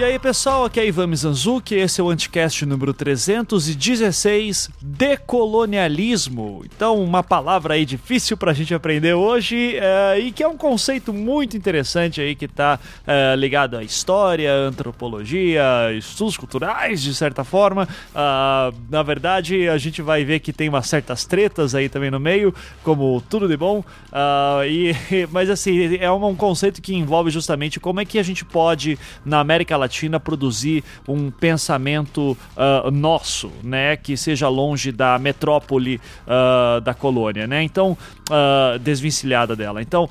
E 0.00 0.02
aí 0.02 0.18
pessoal, 0.18 0.64
aqui 0.64 0.80
é 0.80 0.86
Ivan 0.86 1.08
Mizanzuki, 1.08 1.74
esse 1.74 2.00
é 2.00 2.04
o 2.04 2.08
Anticast 2.08 2.64
número 2.64 2.94
316, 2.94 4.70
Decolonialismo. 4.80 6.62
Então, 6.64 7.04
uma 7.04 7.22
palavra 7.22 7.74
aí 7.74 7.84
difícil 7.84 8.34
pra 8.34 8.54
gente 8.54 8.72
aprender 8.72 9.12
hoje 9.12 9.76
é, 9.76 10.18
e 10.18 10.32
que 10.32 10.42
é 10.42 10.48
um 10.48 10.56
conceito 10.56 11.12
muito 11.12 11.54
interessante 11.54 12.18
aí 12.18 12.34
que 12.34 12.48
tá 12.48 12.80
é, 13.06 13.36
ligado 13.36 13.76
à 13.76 13.84
história, 13.84 14.50
antropologia, 14.50 15.62
estudos 15.94 16.38
culturais 16.38 17.02
de 17.02 17.14
certa 17.14 17.44
forma. 17.44 17.86
Uh, 18.12 18.74
na 18.88 19.02
verdade, 19.02 19.68
a 19.68 19.76
gente 19.76 20.00
vai 20.00 20.24
ver 20.24 20.40
que 20.40 20.50
tem 20.50 20.70
umas 20.70 20.86
certas 20.86 21.26
tretas 21.26 21.74
aí 21.74 21.90
também 21.90 22.10
no 22.10 22.18
meio, 22.18 22.54
como 22.82 23.22
tudo 23.28 23.46
de 23.46 23.54
bom. 23.54 23.80
Uh, 23.80 24.64
e, 24.66 24.96
mas 25.30 25.50
assim, 25.50 25.96
é 25.96 26.10
um 26.10 26.34
conceito 26.34 26.80
que 26.80 26.94
envolve 26.94 27.30
justamente 27.30 27.78
como 27.78 28.00
é 28.00 28.06
que 28.06 28.18
a 28.18 28.22
gente 28.22 28.46
pode, 28.46 28.98
na 29.26 29.40
América 29.40 29.76
Latina 29.76 29.89
produzir 30.20 30.84
um 31.08 31.30
pensamento 31.30 32.36
uh, 32.56 32.90
nosso, 32.90 33.50
né, 33.62 33.96
que 33.96 34.16
seja 34.16 34.48
longe 34.48 34.92
da 34.92 35.18
metrópole 35.18 36.00
uh, 36.26 36.80
da 36.80 36.94
colônia, 36.94 37.46
né? 37.46 37.62
Então, 37.62 37.96
uh, 38.28 38.78
desvencilhada 38.78 39.54
dela. 39.56 39.82
Então, 39.82 40.08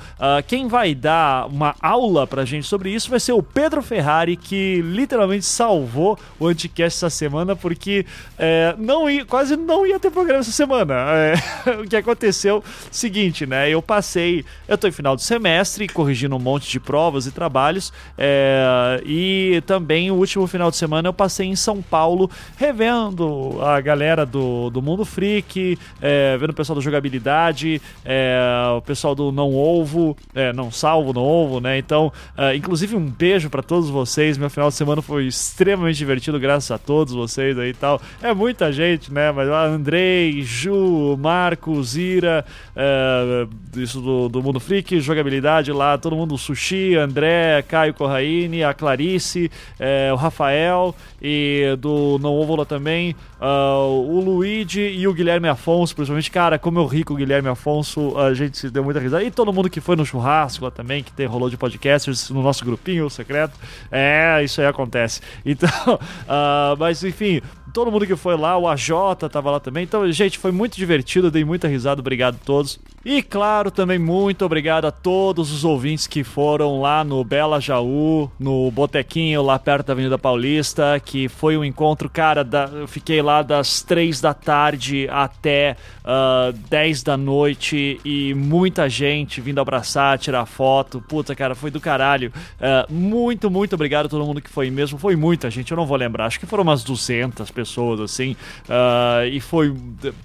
quem 0.48 0.68
vai 0.68 0.94
dar 0.94 1.48
uma 1.48 1.76
aula 1.82 2.28
pra 2.28 2.46
gente 2.46 2.68
sobre 2.68 2.92
isso 2.92 3.10
vai 3.10 3.20
ser 3.20 3.34
o 3.34 3.42
Pedro 3.42 3.82
Ferrari, 3.82 4.36
que 4.36 4.82
literalmente 4.82 5.46
salvou 5.46 6.18
o 6.40 6.48
Anticast 6.48 6.98
essa 6.98 7.10
semana, 7.10 7.56
porque 7.56 8.06
é, 8.38 8.76
não 8.78 9.10
ia, 9.10 9.26
quase 9.26 9.56
não 9.56 9.86
ia 9.86 10.00
ter 10.00 10.12
programa 10.12 10.40
essa 10.40 10.52
semana. 10.52 10.94
É, 10.96 11.34
o 11.82 11.88
que 11.88 11.96
aconteceu, 11.96 12.64
seguinte, 12.92 13.46
né? 13.46 13.70
Eu 13.70 13.82
passei, 13.82 14.46
eu 14.68 14.78
tô 14.78 14.88
em 14.88 14.92
final 14.92 15.16
de 15.16 15.24
semestre, 15.24 15.88
corrigindo 15.88 16.36
um 16.36 16.40
monte 16.40 16.70
de 16.70 16.80
provas 16.80 17.26
e 17.26 17.32
trabalhos, 17.32 17.94
é, 18.18 19.02
e 19.06 19.62
também 19.70 20.10
o 20.10 20.16
último 20.16 20.48
final 20.48 20.72
de 20.72 20.78
semana 20.78 21.10
eu 21.10 21.14
passei 21.14 21.46
em 21.46 21.56
São 21.56 21.80
Paulo 21.80 22.28
revendo 22.58 23.62
a 23.62 23.80
galera 23.80 24.26
do, 24.26 24.72
do 24.72 24.82
Mundo 24.82 25.06
Freak, 25.06 25.78
é, 26.02 26.36
vendo 26.40 26.50
o 26.50 26.54
pessoal 26.56 26.76
da 26.76 26.82
jogabilidade, 26.82 27.80
é, 28.04 28.40
o 28.76 28.82
pessoal 28.82 29.14
do 29.14 29.32
Não 29.32 29.54
Ovo, 29.54 30.18
é, 30.34 30.52
Não 30.52 30.72
Salvo, 30.72 31.14
Não 31.14 31.22
Ovo, 31.22 31.60
né? 31.60 31.78
Então, 31.78 32.12
é, 32.36 32.56
inclusive 32.56 32.96
um 32.96 33.06
beijo 33.06 33.48
para 33.48 33.62
todos 33.62 33.92
vocês. 33.92 34.40
Meu 34.40 34.50
final 34.50 34.70
de 34.70 34.76
semana 34.76 35.04
foi 35.04 35.28
extremamente 35.28 35.98
divertido, 35.98 36.40
graças 36.40 36.72
a 36.72 36.80
todos 36.80 37.14
vocês 37.14 37.56
aí 37.60 37.70
e 37.70 37.74
tal. 37.76 38.02
É 38.24 38.34
muita 38.34 38.74
gente, 38.74 39.14
né? 39.14 39.32
Mas 39.32 39.48
Andrei, 39.50 40.42
Ju, 40.42 41.16
Marcos, 41.16 41.96
Ira, 41.96 42.44
é, 42.76 43.46
isso 43.76 44.02
do, 44.02 44.30
do 44.30 44.42
Mundo 44.42 44.60
Freak, 44.60 45.00
jogabilidade 45.00 45.72
lá, 45.72 45.96
todo 45.96 46.16
mundo, 46.16 46.36
Sushi, 46.40 46.96
André, 46.96 47.62
Caio 47.68 47.94
Corraine, 47.94 48.64
a 48.64 48.74
Clarice, 48.74 49.52
é, 49.80 50.12
o 50.12 50.16
Rafael 50.16 50.96
e 51.22 51.76
do 51.80 52.18
Não 52.20 52.34
Ovo 52.34 52.66
também, 52.66 53.16
uh, 53.40 53.90
o 53.90 54.20
Luigi 54.20 54.82
e 54.82 55.08
o 55.08 55.14
Guilherme 55.14 55.48
Afonso, 55.48 55.96
principalmente, 55.96 56.32
cara, 56.32 56.60
como 56.60 56.80
eu 56.80 56.86
ri 56.86 57.04
com 57.04 57.14
o 57.14 57.18
Guilherme 57.18 57.50
Afonso, 57.50 58.18
a 58.18 58.34
gente 58.34 58.58
se 58.58 58.70
deu 58.70 58.84
muita 58.84 59.00
risada. 59.00 59.24
E 59.24 59.32
todo 59.32 59.54
mundo 59.54 59.70
que 59.70 59.80
foi 59.80 59.96
no 59.96 60.06
churrasco 60.06 60.66
lá 60.66 60.72
também, 60.72 61.04
que 61.04 61.12
tem, 61.12 61.26
rolou 61.26 61.50
de 61.50 61.58
podcasters 61.58 62.30
no 62.30 62.42
nosso 62.42 62.66
grupinho 62.66 63.10
secreto. 63.10 63.54
É, 63.92 64.42
isso 64.44 64.62
aí 64.62 64.68
acontece. 64.68 65.22
Então, 65.50 65.96
uh, 65.96 66.78
mas 66.78 67.04
enfim, 67.04 67.42
todo 67.74 67.92
mundo 67.92 68.06
que 68.06 68.16
foi 68.16 68.38
lá, 68.38 68.58
o 68.58 68.68
AJ 68.68 68.90
tava 69.32 69.52
lá 69.52 69.60
também. 69.60 69.84
Então, 69.84 70.10
gente, 70.12 70.38
foi 70.38 70.52
muito 70.52 70.76
divertido, 70.76 71.32
dei 71.32 71.44
muita 71.44 71.68
risada, 71.68 72.02
obrigado 72.02 72.36
a 72.36 72.46
todos. 72.46 72.80
E 73.04 73.24
claro, 73.24 73.72
também 73.72 73.98
muito 73.98 74.44
obrigado 74.44 74.84
a 74.84 74.92
todos 74.92 75.54
os 75.54 75.64
ouvintes 75.64 76.06
que 76.06 76.22
foram 76.22 76.82
lá 76.82 77.02
no 77.02 77.24
Bela 77.24 77.62
Jaú, 77.62 78.30
no 78.38 78.70
Botequinho 78.72 79.42
lá 79.42 79.58
perto 79.58 79.88
da 79.88 79.94
Avenida 79.94 80.18
Paulista, 80.18 81.02
que 81.04 81.30
foi 81.30 81.56
um 81.56 81.64
encontro, 81.64 82.10
cara, 82.10 82.44
da, 82.44 82.66
eu 82.66 82.90
fiquei 82.90 83.22
lá 83.22 83.42
das 83.42 83.82
três 83.82 84.20
da 84.20 84.34
tarde 84.34 85.08
até 85.10 85.78
uh, 86.04 86.52
10 86.70 87.04
da 87.04 87.16
noite 87.16 88.02
e 88.04 88.34
muita 88.34 88.90
gente 88.90 89.40
vindo 89.40 89.62
abraçar, 89.62 90.20
tirar 90.20 90.46
foto. 90.46 91.00
Puta, 91.00 91.34
cara, 91.34 91.56
foi 91.56 91.72
do 91.72 91.80
caralho. 91.80 92.34
Uh, 92.60 92.94
muito, 92.94 93.50
muito 93.50 93.76
obrigado 93.76 94.08
a 94.08 94.10
todo 94.10 94.26
mundo 94.26 94.42
que 94.42 94.50
foi 94.50 94.70
mesmo. 94.70 95.00
Foi 95.00 95.16
muita 95.16 95.50
gente, 95.50 95.72
eu 95.72 95.78
não 95.78 95.86
vou 95.86 95.96
lembrar, 95.96 96.26
acho 96.26 96.40
que 96.40 96.46
foram 96.46 96.64
umas 96.64 96.84
200 96.84 97.50
pessoas, 97.52 98.02
assim. 98.02 98.36
Uh, 98.66 99.26
e 99.32 99.40
foi, 99.40 99.74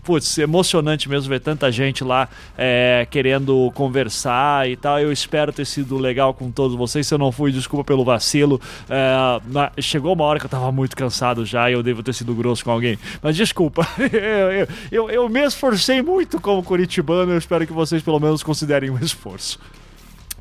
putz, 0.02 0.38
emocionante 0.38 1.08
mesmo 1.08 1.28
ver 1.28 1.38
tanta 1.40 1.70
gente 1.70 2.02
lá 2.02 2.28
é, 2.66 3.06
querendo 3.10 3.70
conversar 3.74 4.66
e 4.70 4.74
tal. 4.74 4.98
Eu 4.98 5.12
espero 5.12 5.52
ter 5.52 5.66
sido 5.66 5.98
legal 5.98 6.32
com 6.32 6.50
todos 6.50 6.74
vocês. 6.74 7.06
Se 7.06 7.12
eu 7.12 7.18
não 7.18 7.30
fui, 7.30 7.52
desculpa 7.52 7.84
pelo 7.84 8.02
vacilo. 8.02 8.58
É, 8.88 9.40
na, 9.46 9.70
chegou 9.78 10.14
uma 10.14 10.24
hora 10.24 10.40
que 10.40 10.46
eu 10.46 10.50
tava 10.50 10.72
muito 10.72 10.96
cansado 10.96 11.44
já 11.44 11.68
e 11.68 11.74
eu 11.74 11.82
devo 11.82 12.02
ter 12.02 12.14
sido 12.14 12.34
grosso 12.34 12.64
com 12.64 12.70
alguém. 12.70 12.98
Mas 13.22 13.36
desculpa, 13.36 13.86
eu, 14.10 14.52
eu, 14.52 14.68
eu, 14.90 15.10
eu 15.10 15.28
me 15.28 15.44
esforcei 15.44 16.00
muito 16.00 16.40
como 16.40 16.62
curitibano. 16.62 17.32
Eu 17.32 17.38
espero 17.38 17.66
que 17.66 17.72
vocês 17.72 18.02
pelo 18.02 18.18
menos 18.18 18.42
considerem 18.42 18.88
um 18.88 18.98
esforço. 18.98 19.58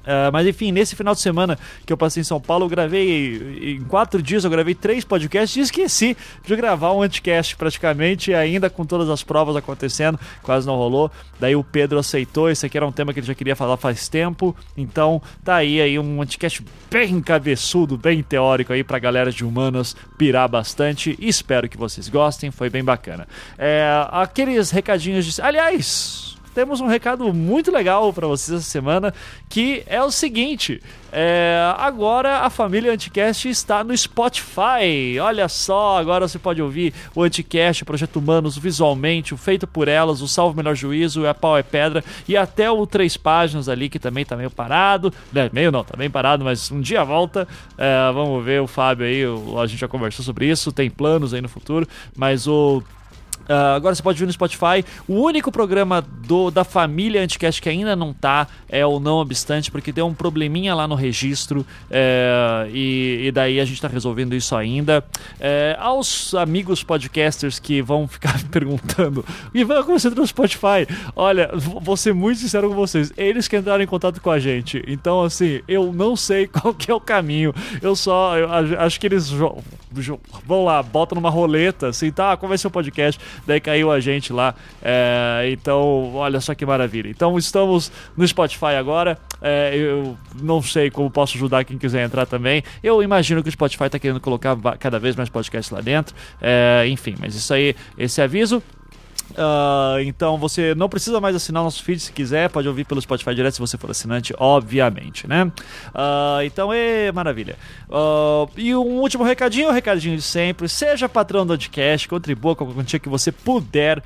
Uh, 0.03 0.31
mas 0.31 0.45
enfim, 0.45 0.71
nesse 0.71 0.95
final 0.95 1.13
de 1.13 1.21
semana 1.21 1.57
que 1.85 1.93
eu 1.93 1.97
passei 1.97 2.21
em 2.21 2.23
São 2.23 2.39
Paulo, 2.39 2.65
eu 2.65 2.69
gravei. 2.69 3.77
Em 3.77 3.83
quatro 3.83 4.21
dias 4.21 4.43
eu 4.43 4.49
gravei 4.49 4.75
três 4.75 5.05
podcasts 5.05 5.55
e 5.55 5.61
esqueci 5.61 6.17
de 6.45 6.55
gravar 6.55 6.91
um 6.93 7.01
anticast 7.01 7.55
praticamente, 7.55 8.33
ainda 8.33 8.69
com 8.69 8.85
todas 8.85 9.09
as 9.09 9.23
provas 9.23 9.55
acontecendo, 9.55 10.19
quase 10.41 10.67
não 10.67 10.75
rolou. 10.75 11.09
Daí 11.39 11.55
o 11.55 11.63
Pedro 11.63 11.99
aceitou, 11.99 12.49
esse 12.49 12.65
aqui 12.65 12.77
era 12.77 12.85
um 12.85 12.91
tema 12.91 13.13
que 13.13 13.19
ele 13.19 13.27
já 13.27 13.35
queria 13.35 13.55
falar 13.55 13.77
faz 13.77 14.09
tempo. 14.09 14.55
Então 14.77 15.21
tá 15.43 15.55
aí, 15.55 15.81
aí 15.81 15.97
um 15.97 16.21
anticast 16.21 16.63
bem 16.91 17.21
cabeçudo, 17.21 17.97
bem 17.97 18.21
teórico 18.21 18.73
aí 18.73 18.83
pra 18.83 18.99
galera 18.99 19.31
de 19.31 19.45
humanas 19.45 19.95
pirar 20.17 20.49
bastante. 20.49 21.17
Espero 21.19 21.69
que 21.69 21.77
vocês 21.77 22.09
gostem, 22.09 22.51
foi 22.51 22.69
bem 22.69 22.83
bacana. 22.83 23.27
É, 23.57 23.85
aqueles 24.11 24.69
recadinhos 24.71 25.25
de. 25.25 25.41
Aliás 25.41 26.32
temos 26.53 26.79
um 26.81 26.87
recado 26.87 27.33
muito 27.33 27.71
legal 27.71 28.11
para 28.13 28.27
vocês 28.27 28.59
essa 28.59 28.69
semana, 28.69 29.13
que 29.49 29.83
é 29.87 30.01
o 30.01 30.11
seguinte: 30.11 30.81
é, 31.11 31.73
agora 31.77 32.39
a 32.39 32.49
família 32.49 32.91
Anticast 32.91 33.47
está 33.47 33.83
no 33.83 33.95
Spotify. 33.95 35.19
Olha 35.21 35.47
só, 35.47 35.99
agora 35.99 36.27
você 36.27 36.39
pode 36.39 36.61
ouvir 36.61 36.93
o 37.13 37.21
Anticast, 37.21 37.83
o 37.83 37.85
Projeto 37.85 38.17
Humanos, 38.17 38.57
visualmente, 38.57 39.33
o 39.33 39.37
Feito 39.37 39.67
por 39.67 39.87
Elas, 39.87 40.21
o 40.21 40.27
Salvo 40.27 40.57
Melhor 40.57 40.75
Juízo, 40.75 41.21
o 41.21 41.27
A 41.27 41.33
Pau 41.33 41.57
é 41.57 41.61
Pedra 41.61 42.03
e 42.27 42.35
até 42.35 42.71
o 42.71 42.87
Três 42.87 43.15
Páginas 43.15 43.69
ali, 43.69 43.89
que 43.89 43.99
também 43.99 44.25
tá 44.25 44.35
meio 44.35 44.49
parado. 44.49 45.13
Né, 45.31 45.49
meio 45.53 45.71
não, 45.71 45.83
tá 45.83 45.95
bem 45.95 46.09
parado, 46.09 46.43
mas 46.43 46.71
um 46.71 46.81
dia 46.81 47.03
volta. 47.03 47.47
É, 47.77 48.11
vamos 48.11 48.43
ver 48.43 48.61
o 48.61 48.67
Fábio 48.67 49.05
aí, 49.05 49.23
a 49.61 49.65
gente 49.67 49.79
já 49.79 49.87
conversou 49.87 50.25
sobre 50.25 50.49
isso, 50.49 50.71
tem 50.71 50.89
planos 50.89 51.33
aí 51.33 51.41
no 51.41 51.49
futuro, 51.49 51.87
mas 52.15 52.47
o 52.47 52.81
Uh, 53.43 53.75
agora 53.75 53.93
você 53.93 54.03
pode 54.03 54.19
ver 54.19 54.25
no 54.25 54.31
Spotify. 54.31 54.85
O 55.07 55.15
único 55.15 55.51
programa 55.51 56.01
do, 56.01 56.49
da 56.49 56.63
família 56.63 57.21
Anticast 57.21 57.61
que 57.61 57.69
ainda 57.69 57.95
não 57.95 58.13
tá 58.13 58.47
é 58.69 58.85
o 58.85 58.99
Não 58.99 59.17
Obstante, 59.17 59.69
porque 59.69 59.91
deu 59.91 60.05
um 60.05 60.13
probleminha 60.13 60.73
lá 60.73 60.87
no 60.87 60.95
registro 60.95 61.65
é, 61.89 62.67
e, 62.71 63.25
e, 63.25 63.31
daí 63.31 63.59
a 63.59 63.65
gente 63.65 63.81
tá 63.81 63.87
resolvendo 63.87 64.33
isso 64.33 64.55
ainda. 64.55 65.03
É, 65.39 65.75
aos 65.79 66.33
amigos 66.33 66.83
podcasters 66.83 67.59
que 67.59 67.81
vão 67.81 68.07
ficar 68.07 68.37
me 68.37 68.45
perguntando: 68.49 69.25
Ivan, 69.53 69.83
como 69.83 69.99
você 69.99 70.07
entrou 70.07 70.23
no 70.23 70.27
Spotify? 70.27 70.87
Olha, 71.15 71.51
vou 71.53 71.97
ser 71.97 72.13
muito 72.13 72.39
sincero 72.39 72.69
com 72.69 72.75
vocês. 72.75 73.11
Eles 73.17 73.47
que 73.47 73.57
entraram 73.57 73.83
em 73.83 73.87
contato 73.87 74.21
com 74.21 74.29
a 74.31 74.39
gente. 74.39 74.83
Então, 74.87 75.21
assim, 75.21 75.61
eu 75.67 75.91
não 75.93 76.15
sei 76.15 76.47
qual 76.47 76.73
que 76.73 76.89
é 76.89 76.93
o 76.93 77.01
caminho. 77.01 77.53
Eu 77.81 77.95
só 77.95 78.37
eu 78.37 78.79
acho 78.79 78.99
que 78.99 79.07
eles 79.07 79.29
vão 80.45 80.63
lá, 80.63 80.81
botam 80.81 81.15
numa 81.15 81.29
roleta, 81.29 81.87
assim, 81.89 82.11
tá, 82.11 82.35
qual 82.35 82.49
vai 82.49 82.57
ser 82.57 82.67
o 82.67 82.71
podcast? 82.71 83.19
Daí 83.45 83.59
caiu 83.59 83.91
a 83.91 83.99
gente 83.99 84.31
lá. 84.31 84.55
É, 84.81 85.49
então, 85.51 86.13
olha 86.15 86.39
só 86.41 86.53
que 86.53 86.65
maravilha. 86.65 87.09
Então, 87.09 87.37
estamos 87.37 87.91
no 88.15 88.27
Spotify 88.27 88.75
agora. 88.77 89.17
É, 89.41 89.75
eu 89.75 90.17
não 90.41 90.61
sei 90.61 90.89
como 90.89 91.09
posso 91.09 91.37
ajudar 91.37 91.63
quem 91.63 91.77
quiser 91.77 92.05
entrar 92.05 92.25
também. 92.25 92.63
Eu 92.83 93.03
imagino 93.03 93.43
que 93.43 93.49
o 93.49 93.51
Spotify 93.51 93.85
está 93.85 93.99
querendo 93.99 94.19
colocar 94.19 94.57
cada 94.79 94.99
vez 94.99 95.15
mais 95.15 95.29
podcasts 95.29 95.71
lá 95.71 95.81
dentro. 95.81 96.15
É, 96.41 96.85
enfim, 96.87 97.15
mas 97.19 97.35
isso 97.35 97.53
aí, 97.53 97.75
esse 97.97 98.21
aviso. 98.21 98.61
Uh, 99.33 99.99
então 100.01 100.37
você 100.37 100.75
não 100.75 100.87
precisa 100.87 101.19
mais 101.19 101.35
assinar 101.35 101.63
o 101.63 101.65
nosso 101.65 101.83
feed 101.83 101.99
se 101.99 102.11
quiser, 102.11 102.49
pode 102.49 102.67
ouvir 102.67 102.85
pelo 102.85 103.01
Spotify 103.01 103.33
direto 103.33 103.55
se 103.55 103.59
você 103.59 103.77
for 103.77 103.89
assinante, 103.89 104.33
obviamente, 104.37 105.27
né? 105.27 105.45
Uh, 105.45 106.43
então 106.45 106.71
é 106.71 107.11
maravilha. 107.11 107.55
Uh, 107.89 108.47
e 108.55 108.75
um 108.75 108.99
último 108.99 109.23
recadinho, 109.23 109.69
um 109.69 109.71
recadinho 109.71 110.15
de 110.15 110.21
sempre: 110.21 110.69
seja 110.69 111.09
patrão 111.09 111.45
do 111.45 111.53
podcast, 111.53 112.07
contribua 112.07 112.55
com 112.55 112.69
a 112.69 112.73
quantia 112.73 112.99
que 112.99 113.09
você 113.09 113.31
puder 113.31 114.03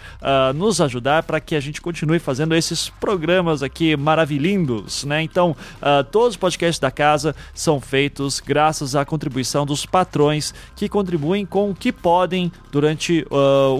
nos 0.55 0.79
ajudar 0.79 1.23
para 1.23 1.39
que 1.39 1.55
a 1.55 1.59
gente 1.59 1.81
continue 1.81 2.19
fazendo 2.19 2.55
esses 2.55 2.89
programas 2.89 3.63
aqui 3.63 3.95
maravilhindos, 3.95 5.03
né? 5.03 5.21
Então, 5.21 5.55
todos 6.11 6.29
os 6.29 6.37
podcasts 6.37 6.79
da 6.79 6.91
casa 6.91 7.35
são 7.53 7.79
feitos 7.79 8.39
graças 8.39 8.95
à 8.95 9.03
contribuição 9.05 9.65
dos 9.65 9.85
patrões 9.85 10.53
que 10.75 10.87
contribuem 10.87 11.45
com 11.45 11.71
o 11.71 11.75
que 11.75 11.91
podem 11.91 12.51
durante 12.71 13.25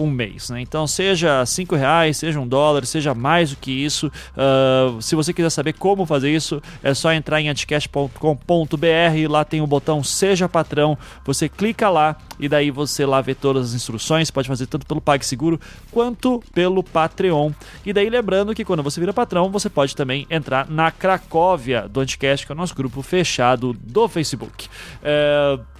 um 0.00 0.10
mês, 0.10 0.50
né? 0.50 0.60
Então, 0.60 0.86
seja 0.86 1.37
seja 1.38 1.46
5 1.46 1.76
reais, 1.76 2.16
seja 2.16 2.40
um 2.40 2.48
dólar, 2.48 2.84
seja 2.86 3.14
mais 3.14 3.50
do 3.50 3.56
que 3.56 3.70
isso. 3.70 4.08
Uh, 4.08 5.00
se 5.00 5.14
você 5.14 5.32
quiser 5.32 5.50
saber 5.50 5.74
como 5.74 6.06
fazer 6.06 6.30
isso, 6.30 6.62
é 6.82 6.94
só 6.94 7.12
entrar 7.12 7.40
em 7.40 7.48
anticast.com.br, 7.48 9.28
lá 9.28 9.44
tem 9.44 9.60
o 9.60 9.66
botão 9.66 10.02
Seja 10.02 10.48
Patrão, 10.48 10.96
você 11.24 11.48
clica 11.48 11.88
lá 11.88 12.16
e 12.38 12.48
daí 12.48 12.70
você 12.70 13.04
lá 13.04 13.20
vê 13.20 13.34
todas 13.34 13.68
as 13.68 13.74
instruções, 13.74 14.30
pode 14.30 14.48
fazer 14.48 14.66
tanto 14.66 14.86
pelo 14.86 15.00
PagSeguro 15.00 15.60
quanto 15.90 16.42
pelo 16.54 16.82
Patreon. 16.82 17.52
E 17.84 17.92
daí 17.92 18.08
lembrando 18.08 18.54
que 18.54 18.64
quando 18.64 18.82
você 18.82 19.00
vira 19.00 19.12
patrão, 19.12 19.50
você 19.50 19.68
pode 19.68 19.94
também 19.94 20.26
entrar 20.30 20.68
na 20.68 20.90
Cracóvia 20.90 21.88
do 21.88 22.00
Anticast, 22.00 22.46
que 22.46 22.52
é 22.52 22.54
o 22.54 22.58
nosso 22.58 22.74
grupo 22.74 23.02
fechado 23.02 23.72
do 23.72 24.08
Facebook. 24.08 24.68
Uh, 25.02 25.77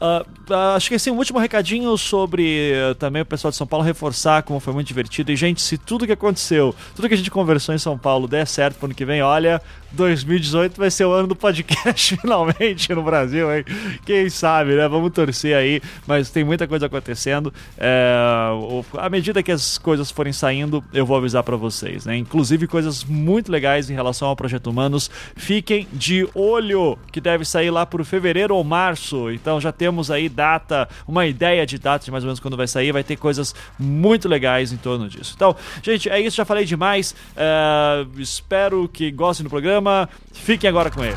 uh, 0.00 0.54
acho 0.74 0.88
que 0.88 1.08
é 1.08 1.12
um 1.12 1.16
último 1.16 1.38
recadinho 1.38 1.96
sobre 1.96 2.72
uh, 2.72 2.94
também 2.94 3.22
o 3.22 3.26
pessoal 3.26 3.50
de 3.50 3.56
São 3.56 3.66
Paulo 3.66 3.84
reforçar 3.84 4.42
como 4.42 4.60
foi 4.60 4.72
muito 4.72 4.86
divertido. 4.86 5.32
E, 5.32 5.36
gente, 5.36 5.60
se 5.60 5.78
tudo 5.78 6.06
que 6.06 6.12
aconteceu, 6.12 6.74
tudo 6.94 7.08
que 7.08 7.14
a 7.14 7.16
gente 7.16 7.30
conversou 7.30 7.74
em 7.74 7.78
São 7.78 7.96
Paulo 7.96 8.28
der 8.28 8.46
certo 8.46 8.76
pro 8.76 8.86
ano 8.86 8.94
que 8.94 9.04
vem, 9.04 9.22
olha, 9.22 9.60
2018 9.92 10.76
vai 10.76 10.90
ser 10.90 11.04
o 11.04 11.12
ano 11.12 11.28
do 11.28 11.36
podcast 11.36 12.16
finalmente 12.20 12.94
no 12.94 13.02
Brasil, 13.02 13.54
hein? 13.54 13.64
Quem 14.04 14.28
sabe, 14.28 14.74
né? 14.74 14.88
Vamos 14.88 15.12
torcer 15.12 15.56
aí, 15.56 15.80
mas 16.06 16.30
tem 16.30 16.44
muita 16.44 16.66
coisa 16.66 16.86
acontecendo. 16.86 17.52
É, 17.78 18.14
à 18.98 19.08
medida 19.08 19.42
que 19.42 19.52
as 19.52 19.78
coisas 19.78 20.10
forem 20.10 20.32
saindo, 20.32 20.82
eu 20.92 21.06
vou 21.06 21.16
avisar 21.16 21.42
para 21.42 21.56
vocês, 21.56 22.04
né? 22.04 22.16
Inclusive 22.16 22.66
coisas 22.66 23.04
muito 23.04 23.50
legais 23.50 23.88
em 23.90 23.94
relação 23.94 24.28
ao 24.28 24.36
Projeto 24.36 24.68
Humanos. 24.68 25.10
Fiquem 25.36 25.86
de 25.92 26.28
olho, 26.34 26.98
que 27.12 27.20
deve 27.20 27.44
sair 27.44 27.70
lá 27.70 27.86
por 27.86 28.04
fevereiro 28.04 28.54
ou 28.54 28.64
março. 28.64 29.30
Então 29.30 29.60
já 29.60 29.72
temos 29.72 30.10
aí 30.10 30.28
data, 30.28 30.88
uma 31.06 31.26
ideia 31.26 31.66
de 31.66 31.78
data 31.78 32.04
de 32.04 32.10
mais 32.10 32.24
ou 32.24 32.28
menos 32.28 32.40
quando 32.40 32.56
vai 32.56 32.66
sair. 32.66 32.92
Vai 32.92 33.04
ter 33.04 33.16
coisas 33.16 33.54
muito 33.78 34.28
legais 34.28 34.72
em 34.72 34.76
torno 34.76 35.08
disso. 35.08 35.32
Então, 35.34 35.54
gente, 35.82 36.08
é 36.08 36.20
isso. 36.20 36.36
Já 36.36 36.44
falei 36.44 36.64
demais. 36.64 37.14
É, 37.36 38.06
espero 38.18 38.88
que 38.88 39.10
gostem 39.10 39.44
do 39.44 39.50
programa 39.50 39.75
programa. 39.76 40.08
Fiquem 40.32 40.68
agora 40.68 40.90
com 40.90 41.04
ele. 41.04 41.16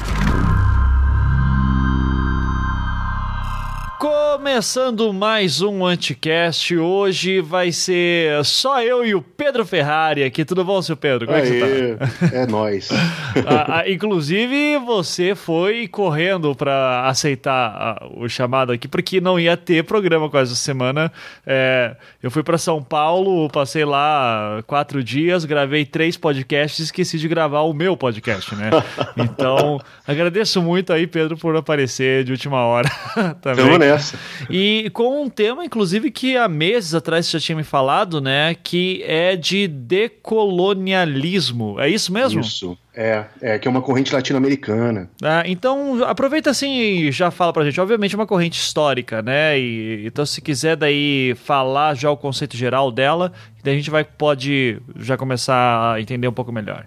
Começando 3.99 5.11
mais 5.11 5.61
um 5.61 5.85
Anticast, 5.85 6.73
hoje 6.77 7.41
vai 7.41 7.69
ser 7.73 8.45
só 8.45 8.81
eu 8.81 9.05
e 9.05 9.13
o 9.13 9.21
Pedro 9.21 9.65
Ferrari 9.65 10.23
aqui. 10.23 10.45
Tudo 10.45 10.63
bom, 10.63 10.81
seu 10.81 10.95
Pedro? 10.95 11.27
Como 11.27 11.37
Aê, 11.37 11.45
é 11.45 11.51
que 11.51 11.59
você 11.59 11.97
tá? 11.97 12.37
É 12.37 12.47
nóis. 12.47 12.89
ah, 13.45 13.79
ah, 13.79 13.89
inclusive, 13.89 14.77
você 14.77 15.35
foi 15.35 15.85
correndo 15.85 16.55
para 16.55 17.09
aceitar 17.09 17.75
ah, 17.75 18.07
o 18.15 18.29
chamado 18.29 18.71
aqui, 18.71 18.87
porque 18.87 19.19
não 19.19 19.37
ia 19.37 19.57
ter 19.57 19.83
programa 19.83 20.29
quase 20.29 20.53
essa 20.53 20.61
semana. 20.61 21.11
É, 21.45 21.97
eu 22.23 22.31
fui 22.31 22.41
para 22.41 22.57
São 22.57 22.81
Paulo, 22.81 23.49
passei 23.49 23.83
lá 23.83 24.63
quatro 24.65 25.03
dias, 25.03 25.43
gravei 25.43 25.85
três 25.85 26.15
podcasts 26.15 26.79
e 26.79 26.83
esqueci 26.83 27.19
de 27.19 27.27
gravar 27.27 27.63
o 27.63 27.73
meu 27.73 27.97
podcast, 27.97 28.55
né? 28.55 28.69
Então, 29.17 29.81
agradeço 30.07 30.61
muito 30.61 30.93
aí, 30.93 31.05
Pedro, 31.05 31.35
por 31.35 31.53
aparecer 31.55 32.23
de 32.23 32.31
última 32.31 32.63
hora 32.63 32.89
também. 33.41 33.65
Tamo 33.65 33.88
nessa. 33.89 34.17
E 34.49 34.89
com 34.93 35.23
um 35.23 35.29
tema, 35.29 35.65
inclusive, 35.65 36.11
que 36.11 36.37
há 36.37 36.47
meses 36.47 36.93
atrás 36.93 37.25
você 37.25 37.39
já 37.39 37.45
tinha 37.45 37.55
me 37.55 37.63
falado, 37.63 38.21
né? 38.21 38.53
Que 38.55 39.01
é 39.03 39.35
de 39.35 39.67
decolonialismo. 39.67 41.79
É 41.79 41.89
isso 41.89 42.13
mesmo? 42.13 42.41
Isso. 42.41 42.77
É, 42.95 43.25
é 43.41 43.57
que 43.57 43.67
é 43.67 43.71
uma 43.71 43.81
corrente 43.81 44.13
latino-americana. 44.13 45.09
Ah, 45.23 45.41
então, 45.45 46.03
aproveita 46.03 46.49
assim 46.49 46.79
e 46.79 47.11
já 47.11 47.31
fala 47.31 47.53
pra 47.53 47.63
gente. 47.63 47.79
Obviamente 47.79 48.13
é 48.13 48.17
uma 48.17 48.27
corrente 48.27 48.59
histórica, 48.59 49.21
né? 49.21 49.57
E, 49.57 50.05
então, 50.05 50.25
se 50.25 50.41
quiser 50.41 50.75
daí 50.75 51.33
falar 51.45 51.95
já 51.95 52.11
o 52.11 52.17
conceito 52.17 52.57
geral 52.57 52.91
dela, 52.91 53.31
daí 53.63 53.73
a 53.73 53.77
gente 53.77 53.89
vai 53.89 54.03
pode 54.03 54.81
já 54.97 55.15
começar 55.15 55.93
a 55.93 56.01
entender 56.01 56.27
um 56.27 56.33
pouco 56.33 56.51
melhor. 56.51 56.85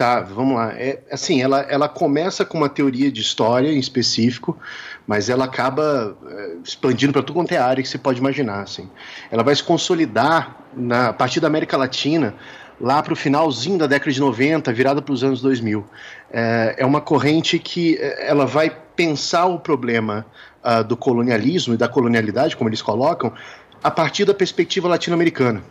Tá, 0.00 0.20
vamos 0.20 0.56
lá. 0.56 0.72
É, 0.78 0.98
assim, 1.12 1.42
ela, 1.42 1.60
ela 1.68 1.86
começa 1.86 2.42
com 2.42 2.56
uma 2.56 2.70
teoria 2.70 3.12
de 3.12 3.20
história 3.20 3.68
em 3.68 3.78
específico, 3.78 4.56
mas 5.06 5.28
ela 5.28 5.44
acaba 5.44 6.16
é, 6.26 6.56
expandindo 6.64 7.12
para 7.12 7.20
tudo 7.20 7.34
quanto 7.34 7.52
é 7.52 7.58
área 7.58 7.82
que 7.82 7.88
você 7.90 7.98
pode 7.98 8.18
imaginar. 8.18 8.62
Assim. 8.62 8.88
Ela 9.30 9.42
vai 9.42 9.54
se 9.54 9.62
consolidar 9.62 10.56
na, 10.74 11.08
a 11.08 11.12
partir 11.12 11.38
da 11.38 11.48
América 11.48 11.76
Latina 11.76 12.34
lá 12.80 13.02
para 13.02 13.12
o 13.12 13.16
finalzinho 13.16 13.76
da 13.76 13.86
década 13.86 14.10
de 14.10 14.18
90, 14.18 14.72
virada 14.72 15.02
para 15.02 15.12
os 15.12 15.22
anos 15.22 15.42
2000. 15.42 15.84
É, 16.32 16.76
é 16.78 16.86
uma 16.86 17.02
corrente 17.02 17.58
que 17.58 17.98
é, 18.00 18.26
ela 18.26 18.46
vai 18.46 18.74
pensar 18.96 19.44
o 19.44 19.60
problema 19.60 20.24
uh, 20.64 20.82
do 20.82 20.96
colonialismo 20.96 21.74
e 21.74 21.76
da 21.76 21.88
colonialidade, 21.88 22.56
como 22.56 22.70
eles 22.70 22.80
colocam, 22.80 23.34
a 23.84 23.90
partir 23.90 24.24
da 24.24 24.32
perspectiva 24.32 24.88
latino-americana. 24.88 25.62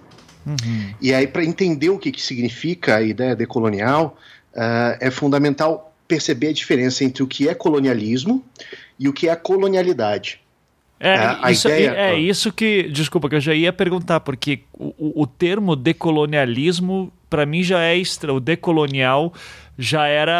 Uhum. 0.45 0.93
E 1.01 1.13
aí, 1.13 1.27
para 1.27 1.43
entender 1.43 1.89
o 1.89 1.97
que, 1.97 2.11
que 2.11 2.21
significa 2.21 2.97
a 2.97 3.01
ideia 3.01 3.35
decolonial, 3.35 4.17
uh, 4.53 4.97
é 4.99 5.11
fundamental 5.11 5.93
perceber 6.07 6.49
a 6.49 6.53
diferença 6.53 7.03
entre 7.03 7.21
o 7.21 7.27
que 7.27 7.47
é 7.47 7.53
colonialismo 7.53 8.43
e 8.97 9.07
o 9.07 9.13
que 9.13 9.29
é 9.29 9.35
colonialidade. 9.35 10.39
É, 10.99 11.15
a 11.15 11.51
isso, 11.51 11.69
ideia... 11.69 11.91
é 11.91 12.19
isso 12.19 12.51
que. 12.51 12.83
Desculpa, 12.89 13.29
que 13.29 13.35
eu 13.35 13.39
já 13.39 13.53
ia 13.53 13.71
perguntar, 13.71 14.19
porque 14.19 14.61
o, 14.73 15.21
o 15.21 15.25
termo 15.25 15.75
decolonialismo, 15.75 17.11
para 17.29 17.45
mim, 17.45 17.63
já 17.63 17.81
é 17.81 17.97
extra. 17.97 18.33
O 18.33 18.39
decolonial 18.39 19.33
já 19.77 20.07
era. 20.07 20.33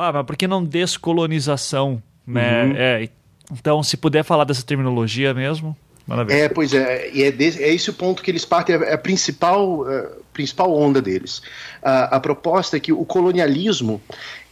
Ah, 0.00 0.12
mas 0.14 0.24
por 0.24 0.36
que 0.36 0.48
não 0.48 0.64
descolonização? 0.64 2.02
Né? 2.26 2.64
Uhum. 2.64 2.72
É, 2.76 3.08
então, 3.52 3.82
se 3.82 3.96
puder 3.96 4.24
falar 4.24 4.44
dessa 4.44 4.64
terminologia 4.64 5.34
mesmo. 5.34 5.76
Maravilha. 6.06 6.36
É, 6.36 6.48
pois 6.48 6.72
é, 6.72 7.10
e 7.12 7.24
é, 7.24 7.32
desse, 7.32 7.62
é 7.62 7.72
esse 7.74 7.90
o 7.90 7.92
ponto 7.92 8.22
que 8.22 8.30
eles 8.30 8.44
partem, 8.44 8.76
é 8.76 8.92
a 8.92 8.98
principal, 8.98 9.84
a 9.84 9.92
é, 9.92 10.08
principal 10.32 10.72
onda 10.72 11.02
deles. 11.02 11.42
A, 11.82 12.16
a 12.16 12.20
proposta 12.20 12.76
é 12.76 12.80
que 12.80 12.92
o 12.92 13.04
colonialismo 13.04 14.00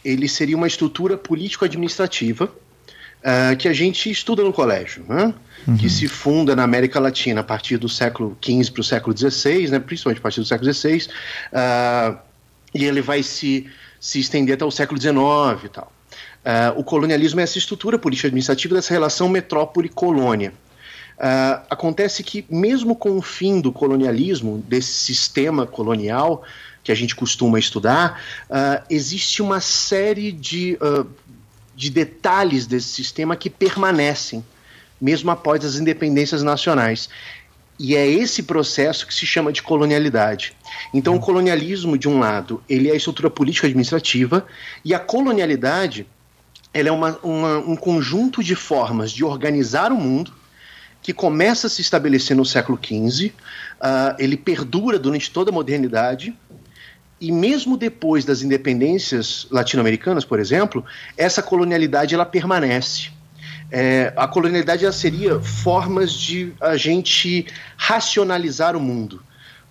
ele 0.03 0.27
seria 0.27 0.57
uma 0.57 0.67
estrutura 0.67 1.17
político-administrativa 1.17 2.45
uh, 2.45 3.57
que 3.57 3.67
a 3.67 3.73
gente 3.73 4.09
estuda 4.09 4.43
no 4.43 4.53
colégio, 4.53 5.03
né? 5.09 5.33
Uhum. 5.67 5.77
que 5.77 5.89
se 5.89 6.07
funda 6.07 6.55
na 6.55 6.61
América 6.61 6.99
Latina 6.99 7.41
a 7.41 7.43
partir 7.43 7.77
do 7.77 7.89
século 7.89 8.37
XV 8.39 8.71
para 8.71 8.81
o 8.81 8.83
século 8.83 9.17
XVI, 9.17 9.67
né? 9.69 9.79
principalmente 9.79 10.19
a 10.19 10.21
partir 10.21 10.39
do 10.39 10.45
século 10.45 10.71
XVI, 10.71 11.07
uh, 11.07 12.19
e 12.71 12.85
ele 12.85 13.01
vai 13.01 13.23
se, 13.23 13.65
se 13.99 14.19
estender 14.19 14.53
até 14.53 14.63
o 14.63 14.69
século 14.69 15.01
XIX 15.01 15.15
e 15.63 15.69
tal. 15.69 15.91
Uh, 16.45 16.79
o 16.79 16.83
colonialismo 16.83 17.39
é 17.39 17.43
essa 17.43 17.57
estrutura 17.57 17.97
política 17.97 18.27
administrativa 18.27 18.75
dessa 18.75 18.93
relação 18.93 19.27
metrópole-colônia. 19.27 20.53
Uh, 21.17 21.63
acontece 21.69 22.23
que, 22.23 22.45
mesmo 22.49 22.95
com 22.95 23.17
o 23.17 23.21
fim 23.21 23.61
do 23.61 23.71
colonialismo, 23.71 24.63
desse 24.67 24.91
sistema 24.91 25.65
colonial 25.65 26.43
que 26.83 26.91
a 26.91 26.95
gente 26.95 27.15
costuma 27.15 27.57
estudar, 27.57 28.21
uh, 28.49 28.85
existe 28.89 29.41
uma 29.41 29.59
série 29.59 30.31
de 30.31 30.77
uh, 30.81 31.07
de 31.75 31.89
detalhes 31.89 32.65
desse 32.65 32.87
sistema 32.87 33.35
que 33.35 33.49
permanecem, 33.49 34.43
mesmo 34.99 35.29
após 35.29 35.65
as 35.65 35.75
independências 35.75 36.41
nacionais. 36.41 37.09
E 37.77 37.95
é 37.95 38.07
esse 38.07 38.43
processo 38.43 39.05
que 39.05 39.13
se 39.13 39.25
chama 39.25 39.51
de 39.51 39.61
colonialidade. 39.61 40.53
Então, 40.93 41.15
o 41.15 41.19
colonialismo, 41.19 41.97
de 41.97 42.07
um 42.07 42.19
lado, 42.19 42.63
ele 42.69 42.87
é 42.87 42.93
a 42.93 42.95
estrutura 42.95 43.29
política 43.29 43.67
administrativa, 43.67 44.45
e 44.83 44.93
a 44.93 44.99
colonialidade 44.99 46.07
ela 46.73 46.89
é 46.89 46.91
uma, 46.91 47.17
uma, 47.21 47.57
um 47.57 47.75
conjunto 47.75 48.43
de 48.43 48.55
formas 48.55 49.11
de 49.11 49.23
organizar 49.23 49.91
o 49.91 49.95
mundo 49.95 50.33
que 51.05 51.13
começa 51.13 51.67
a 51.67 51.69
se 51.69 51.81
estabelecer 51.81 52.35
no 52.35 52.43
século 52.43 52.79
XV, 52.83 53.27
uh, 53.27 53.31
ah, 53.79 54.15
ele 54.17 54.35
perdura 54.35 54.97
durante 54.97 55.29
toda 55.29 55.51
a 55.51 55.53
modernidade, 55.53 56.35
e 57.21 57.31
mesmo 57.31 57.77
depois 57.77 58.25
das 58.25 58.41
independências 58.41 59.45
latino-americanas, 59.51 60.25
por 60.25 60.39
exemplo, 60.39 60.83
essa 61.15 61.43
colonialidade 61.43 62.15
ela 62.15 62.25
permanece. 62.25 63.11
É, 63.71 64.13
a 64.15 64.27
colonialidade 64.27 64.83
ela 64.83 64.91
seria 64.91 65.39
formas 65.39 66.11
de 66.11 66.53
a 66.59 66.75
gente 66.75 67.45
racionalizar 67.77 68.75
o 68.75 68.79
mundo, 68.79 69.21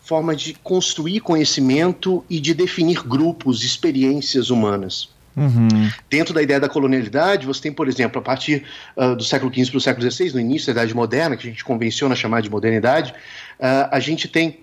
forma 0.03 0.37
de 0.37 0.55
construir 0.55 1.19
conhecimento 1.19 2.25
e 2.31 2.39
de 2.39 2.55
definir 2.55 3.03
grupos, 3.03 3.65
experiências 3.65 4.51
humanas. 4.51 5.09
Uhum. 5.37 5.91
Dentro 6.09 6.33
da 6.33 6.43
ideia 6.43 6.61
da 6.61 6.69
colonialidade, 6.69 7.47
você 7.47 7.63
tem, 7.63 7.73
por 7.73 7.89
exemplo, 7.89 8.19
a 8.19 8.23
partir 8.23 8.65
uh, 8.97 9.17
do 9.17 9.25
século 9.25 9.53
XV 9.53 9.71
para 9.71 9.79
o 9.79 9.81
século 9.81 10.11
XVI, 10.11 10.33
no 10.33 10.41
início 10.41 10.67
da 10.67 10.81
Idade 10.81 10.95
Moderna, 10.95 11.37
que 11.37 11.47
a 11.47 11.51
gente 11.51 11.65
convenciona 11.65 12.15
chamar 12.15 12.41
de 12.41 12.51
modernidade, 12.51 13.13
uh, 13.13 13.89
a 13.91 13.99
gente 13.99 14.29
tem 14.29 14.61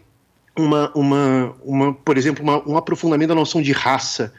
uma, 0.57 0.91
uma, 0.95 1.55
uma 1.63 1.93
por 1.93 2.17
exemplo, 2.17 2.43
uma, 2.43 2.67
um 2.67 2.77
aprofundamento 2.77 3.29
da 3.29 3.35
noção 3.35 3.61
de 3.61 3.71
raça. 3.71 4.33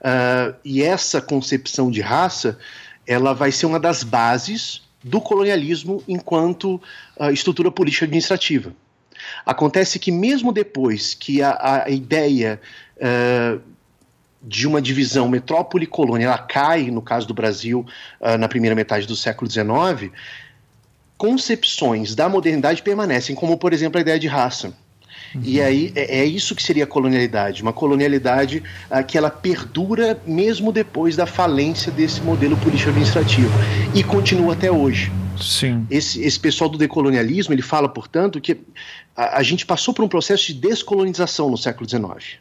Uh, 0.00 0.54
e 0.64 0.82
essa 0.82 1.20
concepção 1.20 1.90
de 1.90 2.00
raça 2.00 2.58
ela 3.06 3.32
vai 3.32 3.50
ser 3.50 3.66
uma 3.66 3.80
das 3.80 4.04
bases 4.04 4.82
do 5.02 5.20
colonialismo 5.20 6.02
enquanto 6.06 6.80
estrutura 7.32 7.70
política 7.70 8.04
administrativa. 8.04 8.74
Acontece 9.46 9.98
que 9.98 10.12
mesmo 10.12 10.52
depois 10.52 11.14
que 11.14 11.42
a, 11.42 11.84
a 11.86 11.90
ideia 11.90 12.60
uh, 12.96 13.60
de 14.48 14.66
uma 14.66 14.80
divisão 14.80 15.28
metrópole-colônia 15.28 16.24
ela 16.24 16.38
cai, 16.38 16.90
no 16.90 17.02
caso 17.02 17.28
do 17.28 17.34
Brasil, 17.34 17.84
uh, 18.18 18.38
na 18.38 18.48
primeira 18.48 18.74
metade 18.74 19.06
do 19.06 19.14
século 19.14 19.50
XIX, 19.50 20.10
concepções 21.18 22.14
da 22.14 22.28
modernidade 22.28 22.82
permanecem, 22.82 23.36
como 23.36 23.58
por 23.58 23.74
exemplo 23.74 23.98
a 23.98 24.00
ideia 24.00 24.18
de 24.18 24.26
raça. 24.26 24.72
Uhum. 25.34 25.42
E 25.44 25.60
aí 25.60 25.92
é, 25.94 26.20
é, 26.20 26.24
isso 26.24 26.54
que 26.54 26.62
seria 26.62 26.84
a 26.84 26.86
colonialidade, 26.86 27.60
uma 27.60 27.74
colonialidade 27.74 28.62
uh, 28.90 29.04
que 29.04 29.18
ela 29.18 29.28
perdura 29.28 30.18
mesmo 30.26 30.72
depois 30.72 31.14
da 31.14 31.26
falência 31.26 31.92
desse 31.92 32.22
modelo 32.22 32.56
político-administrativo 32.56 33.52
e 33.94 34.02
continua 34.02 34.54
até 34.54 34.72
hoje. 34.72 35.12
Sim. 35.38 35.86
Esse, 35.90 36.22
esse 36.22 36.40
pessoal 36.40 36.70
do 36.70 36.78
decolonialismo 36.78 37.52
ele 37.52 37.62
fala, 37.62 37.88
portanto, 37.88 38.40
que 38.40 38.58
a, 39.14 39.38
a 39.38 39.42
gente 39.42 39.66
passou 39.66 39.92
por 39.92 40.02
um 40.02 40.08
processo 40.08 40.46
de 40.46 40.54
descolonização 40.54 41.50
no 41.50 41.58
século 41.58 41.86
XIX 41.88 42.38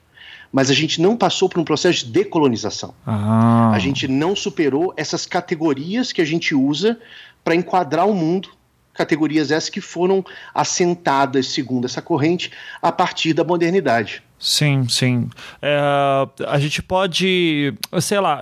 mas 0.52 0.70
a 0.70 0.74
gente 0.74 1.02
não 1.02 1.16
passou 1.16 1.50
por 1.50 1.60
um 1.60 1.64
processo 1.64 2.06
de 2.06 2.12
decolonização. 2.12 2.94
Ah. 3.06 3.72
A 3.74 3.80
gente 3.80 4.08
não 4.08 4.36
superou 4.36 4.94
essas 4.98 5.26
categorias 5.26 6.12
que 6.12 6.22
a 6.22 6.26
gente 6.26 6.56
usa 6.56 7.00
para 7.44 7.56
enquadrar 7.56 8.08
o 8.08 8.14
mundo 8.14 8.50
categorias 8.98 9.52
essas 9.52 9.70
que 9.70 9.80
foram 9.80 10.26
assentadas, 10.54 11.48
segundo 11.48 11.86
essa 11.86 12.02
corrente, 12.02 12.52
a 12.82 12.92
partir 12.92 13.32
da 13.32 13.44
modernidade. 13.44 14.24
Sim, 14.40 14.88
sim. 14.88 15.30
É, 15.62 15.80
a 16.48 16.60
gente 16.60 16.84
pode, 16.84 17.74
sei 18.00 18.20
lá, 18.20 18.42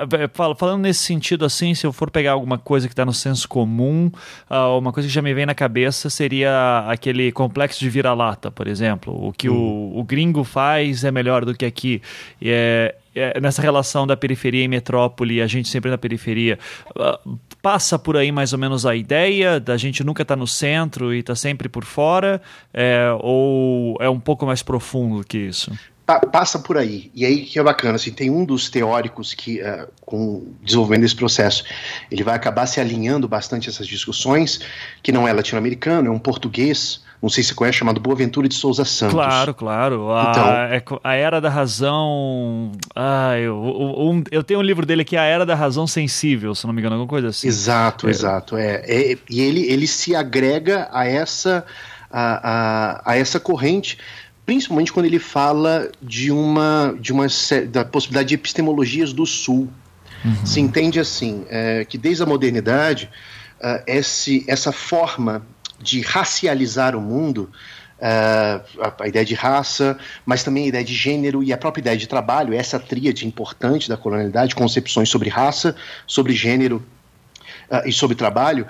falando 0.55 0.81
nesse 0.81 0.99
sentido 0.99 1.45
assim, 1.45 1.73
se 1.73 1.87
eu 1.87 1.93
for 1.93 2.11
pegar 2.11 2.33
alguma 2.33 2.57
coisa 2.57 2.87
que 2.87 2.93
está 2.93 3.05
no 3.05 3.13
senso 3.13 3.47
comum, 3.47 4.11
uh, 4.49 4.77
uma 4.77 4.91
coisa 4.91 5.07
que 5.07 5.13
já 5.13 5.21
me 5.21 5.33
vem 5.33 5.45
na 5.45 5.55
cabeça 5.55 6.09
seria 6.09 6.85
aquele 6.89 7.31
complexo 7.31 7.79
de 7.79 7.89
vira-lata, 7.89 8.51
por 8.51 8.67
exemplo. 8.67 9.25
O 9.25 9.31
que 9.31 9.49
hum. 9.49 9.93
o, 9.95 9.99
o 9.99 10.03
gringo 10.03 10.43
faz 10.43 11.05
é 11.05 11.11
melhor 11.11 11.45
do 11.45 11.55
que 11.55 11.65
aqui. 11.65 12.01
E 12.41 12.49
é, 12.49 12.95
é, 13.15 13.39
nessa 13.39 13.61
relação 13.61 14.05
da 14.05 14.17
periferia 14.17 14.63
e 14.63 14.67
metrópole, 14.67 15.41
a 15.41 15.47
gente 15.47 15.69
sempre 15.69 15.89
na 15.89 15.97
periferia, 15.97 16.59
uh, 16.95 17.39
passa 17.61 17.97
por 17.97 18.17
aí 18.17 18.31
mais 18.31 18.53
ou 18.53 18.59
menos 18.59 18.85
a 18.85 18.95
ideia 18.95 19.59
da 19.59 19.77
gente 19.77 20.03
nunca 20.03 20.21
estar 20.21 20.35
tá 20.35 20.39
no 20.39 20.45
centro 20.47 21.13
e 21.13 21.23
tá 21.23 21.35
sempre 21.35 21.69
por 21.69 21.85
fora, 21.85 22.41
é, 22.73 23.07
ou 23.19 23.97
é 23.99 24.09
um 24.09 24.19
pouco 24.19 24.45
mais 24.45 24.61
profundo 24.61 25.23
que 25.25 25.37
isso? 25.37 25.71
passa 26.31 26.59
por 26.59 26.77
aí. 26.77 27.09
E 27.15 27.25
aí 27.25 27.43
que 27.45 27.57
é 27.57 27.63
bacana, 27.63 27.95
assim, 27.95 28.11
tem 28.11 28.29
um 28.29 28.45
dos 28.45 28.69
teóricos 28.69 29.33
que, 29.33 29.61
uh, 29.61 29.87
com 30.01 30.53
desenvolvendo 30.61 31.03
esse 31.03 31.15
processo, 31.15 31.63
ele 32.11 32.23
vai 32.23 32.35
acabar 32.35 32.67
se 32.67 32.79
alinhando 32.79 33.27
bastante 33.27 33.69
essas 33.69 33.87
discussões, 33.87 34.59
que 35.01 35.11
não 35.11 35.27
é 35.27 35.33
latino-americano, 35.33 36.09
é 36.09 36.11
um 36.11 36.19
português, 36.19 37.01
não 37.25 37.29
sei 37.29 37.43
se 37.43 37.49
você 37.49 37.55
conhece, 37.55 37.79
chamado 37.79 37.99
Boaventura 37.99 38.47
de 38.47 38.53
Souza 38.53 38.85
Santos. 38.85 39.15
Claro, 39.15 39.53
claro. 39.53 40.11
A, 40.11 40.77
então, 40.77 40.97
é, 40.97 40.99
a 41.03 41.15
Era 41.15 41.41
da 41.41 41.49
Razão. 41.49 42.71
Ah, 42.95 43.35
eu, 43.37 43.57
um, 43.57 44.23
eu 44.29 44.43
tenho 44.43 44.59
um 44.59 44.63
livro 44.63 44.85
dele 44.85 45.03
que 45.03 45.15
é 45.15 45.19
A 45.19 45.23
Era 45.23 45.45
da 45.45 45.55
Razão 45.55 45.87
Sensível, 45.87 46.53
se 46.53 46.67
não 46.67 46.73
me 46.73 46.81
engano, 46.81 46.95
alguma 46.95 47.09
coisa 47.09 47.29
assim. 47.29 47.47
Exato, 47.47 48.07
é. 48.07 48.11
exato. 48.11 48.57
É, 48.57 48.83
é, 48.85 49.17
e 49.27 49.41
ele, 49.41 49.61
ele 49.71 49.87
se 49.87 50.15
agrega 50.15 50.87
a 50.91 51.07
essa, 51.07 51.65
a, 52.11 53.01
a, 53.03 53.11
a 53.11 53.17
essa 53.17 53.39
corrente 53.39 53.97
principalmente 54.45 54.93
quando 54.93 55.07
ele 55.07 55.17
fala 55.17 55.89
de 55.99 56.31
uma, 56.31 56.95
de 56.99 57.11
uma 57.11 57.25
da 57.71 57.83
possibilidade 57.83 58.29
de 58.29 58.35
epistemologias 58.35 59.11
do 59.11 59.25
Sul. 59.25 59.67
Uhum. 60.23 60.45
Se 60.45 60.59
entende 60.59 60.99
assim, 60.99 61.43
é, 61.49 61.83
que 61.83 61.97
desde 61.97 62.21
a 62.21 62.27
modernidade, 62.27 63.09
uh, 63.59 63.81
esse, 63.87 64.45
essa 64.47 64.71
forma 64.71 65.43
de 65.79 66.01
racializar 66.01 66.95
o 66.95 67.01
mundo, 67.01 67.49
uh, 67.99 68.93
a, 68.99 69.07
ideia 69.07 69.25
de 69.25 69.33
raça, 69.33 69.97
mas 70.25 70.43
também 70.43 70.65
a 70.65 70.67
ideia 70.67 70.83
de 70.83 70.93
gênero 70.93 71.43
e 71.43 71.53
a 71.53 71.57
própria 71.57 71.81
ideia 71.81 71.97
de 71.97 72.07
trabalho, 72.07 72.53
essa 72.53 72.79
tríade 72.79 73.27
importante 73.27 73.89
da 73.89 73.97
colonialidade, 73.97 74.55
concepções 74.55 75.09
sobre 75.09 75.29
raça, 75.29 75.75
sobre 76.07 76.33
gênero 76.33 76.83
uh, 77.69 77.87
e 77.87 77.91
sobre 77.91 78.15
trabalho, 78.15 78.67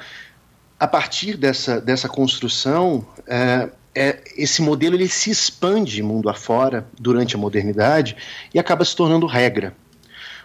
a 0.79 0.87
partir 0.87 1.37
dessa, 1.37 1.79
dessa 1.79 2.09
construção, 2.09 3.05
uh, 3.19 3.71
é, 3.95 4.21
esse 4.35 4.61
modelo 4.61 4.95
ele 4.95 5.07
se 5.07 5.29
expande 5.29 6.03
mundo 6.03 6.27
afora 6.27 6.85
durante 6.99 7.35
a 7.35 7.39
modernidade 7.39 8.17
e 8.53 8.59
acaba 8.59 8.83
se 8.83 8.93
tornando 8.93 9.25
regra. 9.25 9.73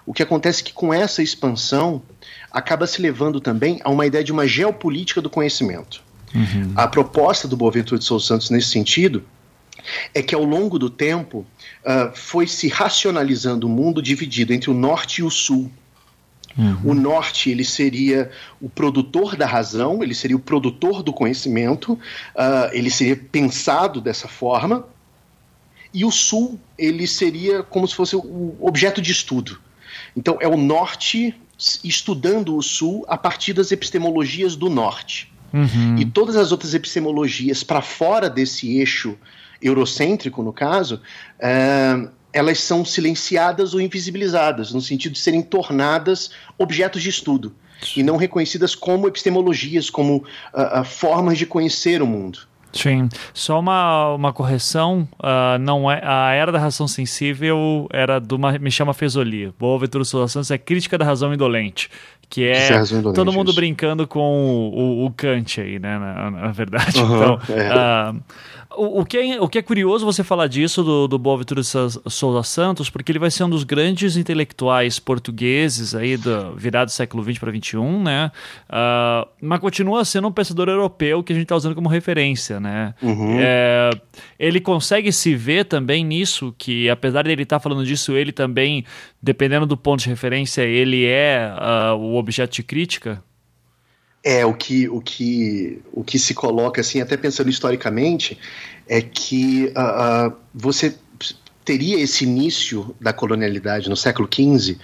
O 0.07 0.15
que 0.15 0.23
acontece 0.23 0.63
é 0.63 0.65
que 0.67 0.73
com 0.73 0.95
essa 0.95 1.23
expansão 1.23 2.01
acaba 2.51 2.87
se 2.87 3.03
levando 3.03 3.41
também 3.41 3.81
a 3.83 3.91
uma 3.91 4.07
ideia 4.07 4.23
de 4.23 4.33
uma 4.33 4.47
geopolítica 4.47 5.21
do 5.21 5.29
conhecimento. 5.29 6.03
Uhum. 6.35 6.73
A 6.77 6.87
proposta 6.87 7.49
do 7.49 7.57
Boaventura 7.57 7.99
de 7.99 8.05
Souza 8.05 8.27
Santos 8.27 8.51
nesse 8.51 8.69
sentido 8.69 9.25
é 10.15 10.23
que 10.23 10.35
ao 10.35 10.45
longo 10.45 10.79
do 10.79 10.91
tempo 10.91 11.39
uh, 11.39 12.15
foi 12.15 12.47
se 12.47 12.69
racionalizando 12.69 13.67
o 13.67 13.71
mundo 13.71 14.03
dividido 14.03 14.53
entre 14.53 14.71
o 14.71 14.75
norte 14.75 15.21
e 15.21 15.25
o 15.25 15.31
sul. 15.31 15.71
Uhum. 16.57 16.81
O 16.85 16.95
norte 16.95 17.51
ele 17.51 17.65
seria 17.65 18.31
o 18.61 18.69
produtor 18.69 19.37
da 19.37 19.47
razão, 19.47 20.03
ele 20.03 20.15
seria 20.15 20.37
o 20.37 20.41
produtor 20.41 21.03
do 21.03 21.13
conhecimento, 21.13 21.93
uh, 21.93 21.99
ele 22.73 22.91
seria 22.91 23.17
pensado 23.17 24.01
dessa 24.01 24.29
forma. 24.29 24.87
E 25.93 26.05
o 26.05 26.11
sul 26.11 26.59
ele 26.79 27.07
seria 27.07 27.63
como 27.63 27.87
se 27.87 27.95
fosse 27.95 28.15
o 28.15 28.57
objeto 28.61 29.01
de 29.01 29.11
estudo. 29.11 29.61
Então 30.17 30.39
é 30.41 30.49
o 30.49 30.57
norte 30.57 31.35
estudando 31.85 32.57
o 32.57 32.63
sul 32.63 33.05
a 33.09 33.19
partir 33.19 33.53
das 33.53 33.71
epistemologias 33.71 34.57
do 34.57 34.71
norte. 34.71 35.31
Uhum. 35.53 35.97
E 35.99 36.05
todas 36.05 36.37
as 36.37 36.53
outras 36.53 36.75
epistemologias 36.75 37.63
para 37.63 37.83
fora 37.83 38.31
desse 38.31 38.79
eixo 38.79 39.17
eurocêntrico, 39.61 40.43
no 40.43 40.53
caso, 40.53 41.01
uh, 41.37 42.11
elas 42.33 42.61
são 42.61 42.85
silenciadas 42.85 43.75
ou 43.75 43.81
invisibilizadas, 43.81 44.73
no 44.73 44.81
sentido 44.81 45.13
de 45.13 45.19
serem 45.19 45.43
tornadas 45.43 46.31
objetos 46.59 47.03
de 47.03 47.09
estudo 47.09 47.53
e 47.97 48.03
não 48.03 48.17
reconhecidas 48.17 48.75
como 48.75 49.09
epistemologias, 49.09 49.89
como 49.91 50.17
uh, 50.17 50.81
uh, 50.81 50.85
formas 50.85 51.39
de 51.39 51.47
conhecer 51.47 52.03
o 52.03 52.07
mundo. 52.07 52.41
Sim, 52.73 53.09
só 53.35 53.59
uma, 53.59 54.15
uma 54.15 54.33
correção, 54.33 55.09
uh, 55.19 55.59
não 55.59 55.91
é 55.91 56.01
a 56.05 56.33
era 56.33 56.53
da 56.53 56.59
razão 56.59 56.87
sensível 56.87 57.89
era 57.93 58.21
do 58.21 58.39
Michel 58.39 58.93
Fezoli. 58.95 59.53
Boa 59.59 59.81
Santos 60.05 60.53
é 60.53 60.59
crítica 60.59 60.97
da 60.97 61.05
razão 61.05 61.35
indolente, 61.35 61.91
que 62.31 62.45
é, 62.45 62.69
todo 63.13 63.33
mundo 63.33 63.53
brincando 63.53 64.07
com 64.07 64.21
o, 64.21 65.03
o, 65.03 65.07
o, 65.07 65.11
Kant 65.11 65.61
aí, 65.61 65.81
né, 65.81 65.99
na, 65.99 66.31
na 66.31 66.53
verdade. 66.53 66.97
Uhum, 67.01 67.17
então, 67.17 67.41
é. 67.57 68.13
uh, 68.13 68.23
o, 68.77 69.01
o, 69.01 69.05
que 69.05 69.19
é, 69.19 69.41
o 69.41 69.49
que 69.49 69.59
é 69.59 69.63
curioso 69.63 70.07
você 70.07 70.23
falar 70.23 70.47
disso 70.47 70.85
do, 70.85 71.09
do 71.09 71.19
Boaventura 71.19 71.61
Souza 71.65 72.43
Santos, 72.45 72.89
porque 72.89 73.11
ele 73.11 73.19
vai 73.19 73.31
ser 73.31 73.43
um 73.43 73.51
dos 73.51 73.65
grandes 73.65 74.17
intelectuais 74.17 75.01
portugueses 75.01 75.93
aí 75.93 76.17
do 76.17 76.55
virado 76.55 76.87
do 76.87 76.93
século 76.93 77.25
XX 77.25 77.39
para 77.39 77.51
XXI, 77.51 77.79
né? 77.79 78.31
Uh, 78.69 79.29
mas 79.43 79.59
continua 79.59 80.05
sendo 80.05 80.29
um 80.29 80.33
pensador 80.33 80.69
europeu 80.69 81.23
que 81.25 81.33
a 81.33 81.35
gente 81.35 81.47
está 81.47 81.57
usando 81.57 81.75
como 81.75 81.89
referência, 81.89 82.61
né? 82.61 82.95
Uhum. 83.03 83.39
É, 83.41 83.91
ele 84.39 84.61
consegue 84.61 85.11
se 85.11 85.35
ver 85.35 85.65
também 85.65 86.05
nisso, 86.05 86.55
que 86.57 86.89
apesar 86.89 87.25
de 87.25 87.33
ele 87.33 87.43
estar 87.43 87.57
tá 87.57 87.61
falando 87.61 87.85
disso, 87.85 88.17
ele 88.17 88.31
também, 88.31 88.85
dependendo 89.23 89.67
do 89.67 89.77
ponto 89.77 90.03
de 90.03 90.09
referência, 90.09 90.63
ele 90.63 91.07
é 91.07 91.53
uh, 91.53 91.97
o 91.97 92.17
objeto 92.17 92.55
de 92.55 92.63
crítica? 92.63 93.23
É, 94.23 94.45
o 94.45 94.53
que, 94.53 94.89
o, 94.89 95.01
que, 95.01 95.81
o 95.93 96.05
que 96.05 96.19
se 96.19 96.35
coloca, 96.35 96.81
assim, 96.81 97.01
até 97.01 97.17
pensando 97.17 97.49
historicamente, 97.49 98.39
é 98.87 99.01
que 99.01 99.73
uh, 99.77 100.29
uh, 100.29 100.37
você 100.55 100.95
teria 101.65 101.99
esse 102.01 102.25
início 102.25 102.95
da 103.01 103.13
colonialidade 103.13 103.89
no 103.89 103.97
século 103.97 104.29
XV 104.33 104.79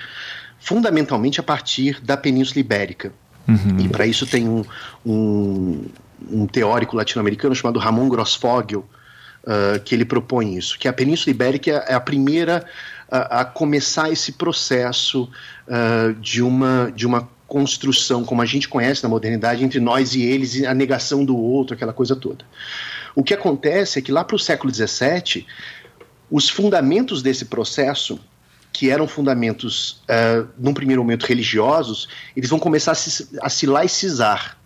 fundamentalmente 0.59 1.39
a 1.39 1.43
partir 1.43 2.01
da 2.01 2.17
Península 2.17 2.61
Ibérica. 2.61 3.13
Uhum. 3.47 3.79
E 3.79 3.89
para 3.89 4.07
isso 4.07 4.27
tem 4.27 4.49
um, 4.49 4.65
um, 5.05 5.85
um 6.29 6.47
teórico 6.47 6.97
latino-americano 6.97 7.55
chamado 7.55 7.79
Ramon 7.79 8.09
Grossfogel, 8.09 8.81
uh, 9.45 9.79
que 9.85 9.95
ele 9.95 10.05
propõe 10.05 10.57
isso, 10.57 10.79
que 10.79 10.89
a 10.89 10.93
Península 10.93 11.31
Ibérica 11.31 11.85
é 11.87 11.95
a 11.95 12.01
primeira 12.01 12.65
a, 13.11 13.41
a 13.41 13.45
começar 13.45 14.11
esse 14.11 14.33
processo 14.33 15.29
de, 16.21 16.43
uma, 16.43 16.93
de 16.95 17.07
uma 17.07 17.29
construção, 17.47 18.25
como 18.25 18.43
a 18.43 18.47
gente 18.47 18.69
conhece 18.69 19.03
na 19.03 19.09
modernidade, 19.09 19.65
entre 19.65 19.81
nós 19.81 20.15
e 20.15 20.23
eles, 20.23 20.55
e 20.55 20.67
a 20.67 20.75
negação 20.75 21.25
do 21.25 21.37
outro, 21.37 21.75
aquela 21.75 21.93
coisa 21.93 22.17
toda. 22.17 22.45
O 23.15 23.23
que 23.23 23.33
acontece 23.33 23.99
é 23.99 24.03
que 24.03 24.13
lá 24.13 24.25
para 24.25 24.37
o 24.37 24.39
século 24.39 24.73
XVII, 24.73 25.47
os 26.31 26.49
fundamentos 26.49 27.23
desse 27.23 27.47
processo, 27.47 28.19
que 28.73 28.91
eram 28.91 29.09
fundamentos, 29.09 30.03
uh, 30.03 30.47
num 30.59 30.75
primeiro 30.75 31.03
momento, 31.03 31.25
religiosos, 31.25 32.09
eles 32.37 32.51
vão 32.51 32.59
começar 32.59 32.93
a 32.93 32.95
se, 32.95 33.29
a 33.41 33.49
se 33.49 33.67
laicizar. 33.67 34.59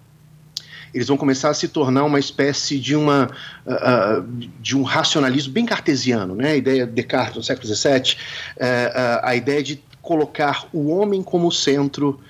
Eles 0.92 1.08
vão 1.08 1.16
começar 1.16 1.50
a 1.50 1.54
se 1.54 1.68
tornar 1.68 2.04
uma 2.04 2.18
espécie 2.18 2.78
de, 2.78 2.96
uma, 2.96 3.30
uh, 3.66 4.22
de 4.60 4.76
um 4.76 4.82
racionalismo 4.82 5.52
bem 5.52 5.64
cartesiano, 5.64 6.34
né? 6.34 6.52
a 6.52 6.56
ideia 6.56 6.86
de 6.86 6.92
Descartes 6.92 7.36
no 7.36 7.42
século 7.42 7.66
XVII, 7.66 8.16
uh, 8.56 9.20
a 9.22 9.34
ideia 9.34 9.62
de 9.62 9.82
colocar 10.02 10.66
o 10.72 10.88
homem 10.88 11.22
como 11.22 11.50
centro 11.50 12.20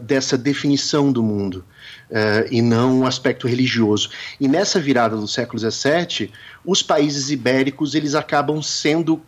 dessa 0.00 0.36
definição 0.36 1.12
do 1.12 1.22
mundo. 1.22 1.64
Uh, 2.10 2.44
e 2.50 2.60
não 2.60 3.00
um 3.00 3.06
aspecto 3.06 3.46
religioso. 3.46 4.10
E 4.38 4.46
nessa 4.46 4.78
virada 4.78 5.16
do 5.16 5.26
século 5.26 5.58
XVII, 5.58 6.30
os 6.64 6.82
países 6.82 7.30
ibéricos 7.30 7.94
eles 7.94 8.14
acabam 8.14 8.60
sendo 8.60 9.22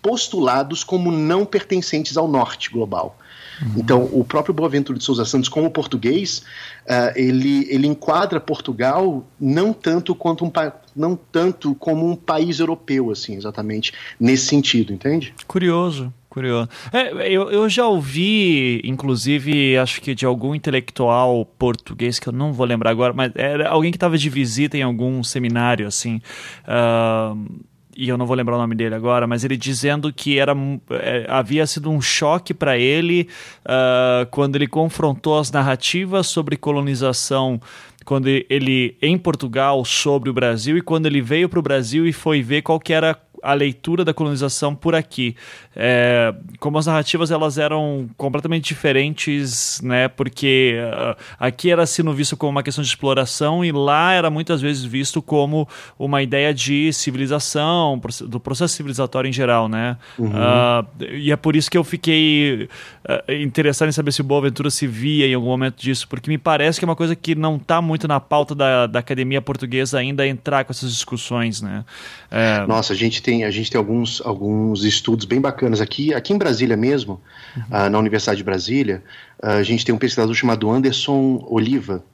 postulados 0.00 0.82
como 0.82 1.12
não 1.12 1.44
pertencentes 1.44 2.16
ao 2.16 2.26
norte 2.26 2.70
global. 2.70 3.18
Uhum. 3.62 3.72
Então, 3.76 4.08
o 4.12 4.24
próprio 4.24 4.54
Boaventura 4.54 4.98
de 4.98 5.04
Souza 5.04 5.24
Santos, 5.24 5.48
como 5.48 5.70
português, 5.70 6.42
uh, 6.84 7.12
ele, 7.14 7.66
ele 7.70 7.86
enquadra 7.86 8.40
Portugal 8.40 9.24
não 9.40 9.72
tanto 9.72 10.14
quanto 10.14 10.44
um 10.44 10.50
não 10.94 11.16
tanto 11.16 11.74
como 11.76 12.06
um 12.06 12.14
país 12.14 12.60
europeu, 12.60 13.10
assim, 13.10 13.34
exatamente 13.34 13.92
nesse 14.20 14.46
sentido, 14.46 14.92
entende? 14.92 15.34
Curioso. 15.46 16.12
Curioso. 16.28 16.66
É, 16.90 17.30
eu, 17.30 17.50
eu 17.50 17.68
já 17.68 17.86
ouvi, 17.86 18.80
inclusive, 18.84 19.76
acho 19.76 20.00
que 20.00 20.14
de 20.14 20.24
algum 20.24 20.54
intelectual 20.54 21.44
português, 21.44 22.18
que 22.18 22.26
eu 22.26 22.32
não 22.32 22.54
vou 22.54 22.64
lembrar 22.64 22.90
agora, 22.90 23.12
mas 23.12 23.32
era 23.34 23.68
alguém 23.68 23.90
que 23.90 23.98
estava 23.98 24.16
de 24.16 24.30
visita 24.30 24.78
em 24.78 24.82
algum 24.82 25.22
seminário, 25.22 25.86
assim. 25.86 26.22
Uh, 26.66 27.60
e 27.96 28.08
eu 28.08 28.16
não 28.16 28.26
vou 28.26 28.36
lembrar 28.36 28.56
o 28.56 28.58
nome 28.58 28.74
dele 28.74 28.94
agora, 28.94 29.26
mas 29.26 29.44
ele 29.44 29.56
dizendo 29.56 30.12
que 30.12 30.38
era, 30.38 30.54
é, 30.90 31.26
havia 31.28 31.66
sido 31.66 31.90
um 31.90 32.00
choque 32.00 32.54
para 32.54 32.78
ele 32.78 33.28
uh, 33.64 34.26
quando 34.30 34.56
ele 34.56 34.66
confrontou 34.66 35.38
as 35.38 35.50
narrativas 35.50 36.26
sobre 36.26 36.56
colonização 36.56 37.60
quando 38.04 38.26
ele 38.26 38.96
em 39.00 39.16
Portugal 39.16 39.84
sobre 39.84 40.28
o 40.28 40.32
Brasil 40.32 40.76
e 40.76 40.82
quando 40.82 41.06
ele 41.06 41.20
veio 41.20 41.48
para 41.48 41.58
o 41.58 41.62
Brasil 41.62 42.06
e 42.06 42.12
foi 42.12 42.42
ver 42.42 42.62
qual 42.62 42.80
que 42.80 42.92
era 42.92 43.16
a 43.42 43.54
leitura 43.54 44.04
da 44.04 44.14
colonização 44.14 44.74
por 44.74 44.94
aqui. 44.94 45.34
É, 45.74 46.32
como 46.60 46.78
as 46.78 46.86
narrativas 46.86 47.30
elas 47.30 47.58
eram 47.58 48.08
completamente 48.16 48.64
diferentes, 48.64 49.80
né? 49.82 50.06
Porque 50.08 50.76
uh, 50.78 51.16
aqui 51.38 51.70
era 51.70 51.84
sendo 51.86 52.12
visto 52.12 52.36
como 52.36 52.50
uma 52.50 52.62
questão 52.62 52.82
de 52.82 52.88
exploração 52.88 53.64
e 53.64 53.72
lá 53.72 54.12
era 54.12 54.30
muitas 54.30 54.60
vezes 54.60 54.84
visto 54.84 55.20
como 55.20 55.68
uma 55.98 56.22
ideia 56.22 56.54
de 56.54 56.92
civilização, 56.92 58.00
do 58.20 58.38
processo 58.38 58.74
civilizatório 58.74 59.28
em 59.28 59.32
geral, 59.32 59.68
né? 59.68 59.96
Uhum. 60.18 60.28
Uh, 60.28 61.04
e 61.10 61.32
é 61.32 61.36
por 61.36 61.56
isso 61.56 61.70
que 61.70 61.78
eu 61.78 61.84
fiquei 61.84 62.68
uh, 63.08 63.32
interessado 63.32 63.88
em 63.88 63.92
saber 63.92 64.12
se 64.12 64.20
o 64.20 64.24
Boaventura 64.24 64.70
se 64.70 64.86
via 64.86 65.26
em 65.26 65.34
algum 65.34 65.48
momento 65.48 65.80
disso, 65.80 66.06
porque 66.06 66.30
me 66.30 66.38
parece 66.38 66.78
que 66.78 66.84
é 66.84 66.88
uma 66.88 66.96
coisa 66.96 67.16
que 67.16 67.34
não 67.34 67.56
está 67.56 67.80
muito 67.80 68.06
na 68.06 68.20
pauta 68.20 68.54
da, 68.54 68.86
da 68.86 68.98
academia 68.98 69.40
portuguesa 69.40 69.98
ainda 69.98 70.26
entrar 70.26 70.64
com 70.64 70.72
essas 70.72 70.92
discussões, 70.92 71.62
né? 71.62 71.84
É... 72.30 72.66
Nossa, 72.66 72.92
a 72.92 72.96
gente 72.96 73.22
tem 73.22 73.31
tem, 73.32 73.44
a 73.44 73.50
gente 73.50 73.70
tem 73.70 73.78
alguns, 73.78 74.20
alguns 74.24 74.84
estudos 74.84 75.24
bem 75.24 75.40
bacanas 75.40 75.80
aqui, 75.80 76.12
aqui 76.12 76.34
em 76.34 76.38
Brasília 76.38 76.76
mesmo, 76.76 77.20
uhum. 77.56 77.86
uh, 77.86 77.90
na 77.90 77.98
Universidade 77.98 78.36
de 78.36 78.44
Brasília, 78.44 79.02
uh, 79.42 79.46
a 79.46 79.62
gente 79.62 79.84
tem 79.84 79.94
um 79.94 79.98
pesquisador 79.98 80.34
chamado 80.34 80.70
Anderson 80.70 81.42
Oliva, 81.48 82.04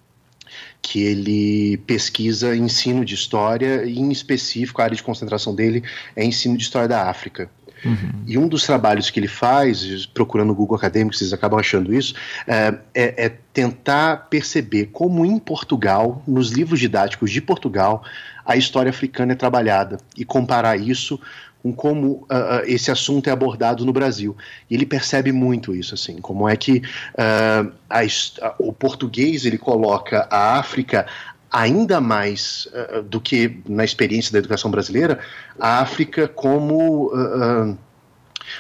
que 0.81 1.03
ele 1.03 1.77
pesquisa 1.79 2.55
ensino 2.55 3.05
de 3.05 3.15
história 3.15 3.85
e, 3.85 3.99
em 3.99 4.11
específico, 4.13 4.81
a 4.81 4.85
área 4.85 4.97
de 4.97 5.03
concentração 5.03 5.55
dele 5.55 5.83
é 6.15 6.25
ensino 6.25 6.57
de 6.57 6.63
história 6.63 6.87
da 6.87 7.11
África. 7.11 7.51
Uhum. 7.85 8.25
E 8.27 8.39
um 8.39 8.49
dos 8.49 8.65
trabalhos 8.65 9.11
que 9.11 9.21
ele 9.21 9.29
faz, 9.29 10.07
procurando 10.07 10.49
no 10.49 10.55
Google 10.55 10.77
Acadêmico, 10.77 11.17
vocês 11.17 11.33
acabam 11.33 11.59
achando 11.59 11.95
isso, 11.95 12.15
é, 12.47 12.75
é, 12.95 13.27
é, 13.27 13.29
tentar 13.53 14.29
perceber 14.29 14.87
como 14.87 15.25
em 15.25 15.39
Portugal, 15.39 16.23
nos 16.27 16.51
livros 16.51 16.81
didáticos 16.81 17.31
de 17.31 17.41
Portugal, 17.41 18.03
a 18.49 18.57
história 18.57 18.89
africana 18.89 19.33
é 19.33 19.37
trabalhada 19.37 19.99
e 20.17 20.25
comparar 20.25 20.81
isso 20.81 21.21
com 21.63 21.71
como 21.71 22.27
uh, 22.31 22.65
esse 22.65 22.91
assunto 22.91 23.29
é 23.29 23.31
abordado 23.31 23.85
no 23.85 23.93
Brasil. 23.93 24.35
E 24.71 24.75
ele 24.75 24.87
percebe 24.87 25.33
muito 25.33 25.75
isso, 25.75 25.93
assim, 25.93 26.17
como 26.17 26.49
é 26.49 26.57
que 26.57 26.79
uh, 26.79 27.71
a, 27.91 28.55
o 28.59 28.73
português 28.73 29.45
ele 29.45 29.59
coloca 29.59 30.27
a 30.31 30.59
África 30.59 31.07
ainda 31.53 32.01
mais 32.01 32.69
uh, 32.73 33.03
do 33.03 33.21
que 33.21 33.61
na 33.69 33.85
experiência 33.85 34.33
da 34.33 34.39
educação 34.39 34.71
brasileira, 34.71 35.19
a 35.61 35.81
África 35.81 36.27
como 36.27 37.13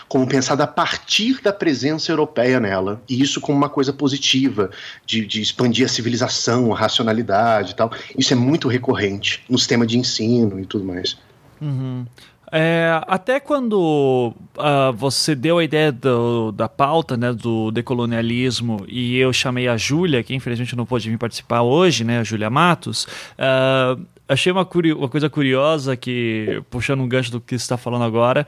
como 0.09 0.27
pensada 0.27 0.65
a 0.65 0.67
partir 0.67 1.41
da 1.41 1.53
presença 1.53 2.11
europeia 2.11 2.61
nela, 2.61 3.03
e 3.09 3.21
isso 3.21 3.41
como 3.41 3.57
uma 3.57 3.69
coisa 3.69 3.93
positiva, 3.93 4.71
de, 5.05 5.27
de 5.27 5.41
expandir 5.41 5.87
a 5.87 5.89
civilização, 5.89 6.73
a 6.73 6.77
racionalidade 6.79 7.73
e 7.73 7.75
tal. 7.75 7.91
Isso 8.17 8.33
é 8.33 8.37
muito 8.37 8.69
recorrente 8.69 9.45
no 9.49 9.59
sistema 9.59 9.87
de 9.87 9.99
ensino 9.99 10.61
e 10.61 10.67
tudo 10.67 10.85
mais. 10.85 11.17
Uhum. 11.61 12.07
É, 12.51 13.01
até 13.07 13.39
quando 13.39 14.35
uh, 14.57 14.93
você 14.95 15.35
deu 15.35 15.59
a 15.59 15.65
ideia 15.65 15.93
do, 15.93 16.51
da 16.53 16.69
pauta, 16.69 17.17
né, 17.17 17.33
do 17.33 17.71
decolonialismo, 17.71 18.85
e 18.89 19.17
eu 19.19 19.33
chamei 19.33 19.69
a 19.69 19.77
Júlia, 19.77 20.23
que 20.23 20.35
infelizmente 20.35 20.75
não 20.75 20.87
pôde 20.87 21.11
vir 21.11 21.19
participar 21.19 21.63
hoje, 21.63 22.05
né, 22.05 22.21
a 22.21 22.25
Júlia 22.25 22.49
Matos, 22.49 23.05
uh, 23.05 24.01
achei 24.29 24.53
uma, 24.53 24.67
uma, 24.97 25.09
coisa 25.09 25.29
curiosa 25.29 25.97
que, 25.97 26.63
puxando 26.71 27.01
um 27.01 27.09
gancho 27.09 27.31
do 27.31 27.41
que 27.41 27.59
você 27.59 27.63
está 27.63 27.77
falando 27.77 28.05
agora, 28.05 28.47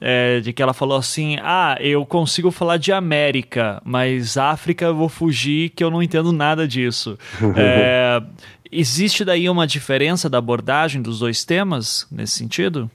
é, 0.00 0.40
de 0.40 0.52
que 0.52 0.62
ela 0.62 0.74
falou 0.74 0.96
assim: 0.96 1.36
Ah, 1.42 1.76
eu 1.80 2.04
consigo 2.04 2.50
falar 2.50 2.76
de 2.76 2.92
América, 2.92 3.80
mas 3.84 4.36
África 4.36 4.86
eu 4.86 4.94
vou 4.94 5.08
fugir 5.08 5.70
que 5.70 5.82
eu 5.82 5.90
não 5.90 6.02
entendo 6.02 6.32
nada 6.32 6.66
disso. 6.66 7.18
é, 7.56 8.22
existe 8.70 9.24
daí 9.24 9.48
uma 9.48 9.66
diferença 9.66 10.28
da 10.28 10.38
abordagem 10.38 11.00
dos 11.00 11.18
dois 11.18 11.44
temas 11.44 12.06
nesse 12.10 12.34
sentido? 12.34 12.90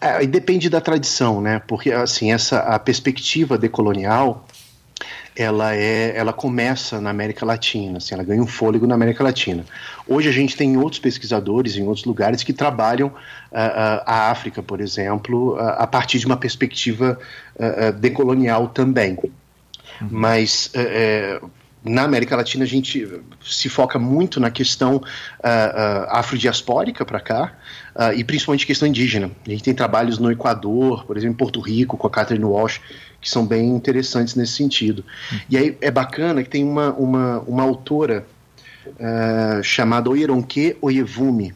É, 0.00 0.26
depende 0.26 0.68
da 0.68 0.80
tradição, 0.80 1.40
né? 1.40 1.60
Porque 1.66 1.90
assim, 1.90 2.32
essa 2.32 2.58
a 2.60 2.78
perspectiva 2.78 3.56
decolonial 3.56 4.46
ela 5.36 5.74
é, 5.74 6.16
ela 6.16 6.32
começa 6.32 6.98
na 6.98 7.10
América 7.10 7.44
Latina, 7.44 7.98
assim, 7.98 8.14
ela 8.14 8.24
ganha 8.24 8.42
um 8.42 8.46
fôlego 8.46 8.86
na 8.86 8.94
América 8.94 9.22
Latina. 9.22 9.66
Hoje 10.08 10.30
a 10.30 10.32
gente 10.32 10.56
tem 10.56 10.78
outros 10.78 10.98
pesquisadores 10.98 11.76
em 11.76 11.86
outros 11.86 12.06
lugares 12.06 12.42
que 12.42 12.54
trabalham 12.54 13.08
uh, 13.08 13.10
uh, 13.10 14.02
a 14.06 14.30
África, 14.30 14.62
por 14.62 14.80
exemplo, 14.80 15.54
uh, 15.56 15.74
a 15.76 15.86
partir 15.86 16.18
de 16.18 16.26
uma 16.26 16.38
perspectiva 16.38 17.18
decolonial 17.98 18.68
também. 18.68 19.18
Uhum. 20.00 20.08
Mas 20.10 20.70
eh, 20.74 21.40
na 21.84 22.02
América 22.02 22.36
Latina 22.36 22.64
a 22.64 22.66
gente 22.66 23.08
se 23.44 23.68
foca 23.68 23.98
muito 23.98 24.40
na 24.40 24.50
questão 24.50 24.96
uh, 24.96 24.98
uh, 24.98 25.02
afrodiaspórica 26.10 27.04
para 27.04 27.20
cá 27.20 27.52
uh, 27.94 28.12
e 28.12 28.24
principalmente 28.24 28.66
questão 28.66 28.88
indígena. 28.88 29.30
A 29.46 29.50
gente 29.50 29.62
tem 29.62 29.74
trabalhos 29.74 30.18
no 30.18 30.30
Equador, 30.30 31.04
por 31.04 31.16
exemplo, 31.16 31.34
em 31.34 31.38
Porto 31.38 31.60
Rico, 31.60 31.96
com 31.96 32.06
a 32.06 32.10
Catherine 32.10 32.44
Walsh, 32.44 32.80
que 33.20 33.30
são 33.30 33.46
bem 33.46 33.68
interessantes 33.68 34.34
nesse 34.34 34.54
sentido. 34.54 35.04
E 35.48 35.56
aí 35.56 35.78
é 35.80 35.90
bacana 35.90 36.42
que 36.42 36.50
tem 36.50 36.64
uma, 36.64 36.92
uma, 36.92 37.40
uma 37.40 37.62
autora 37.62 38.26
uh, 38.86 39.62
chamada 39.62 40.10
Oyeronke 40.10 40.76
Oyevumi, 40.80 41.54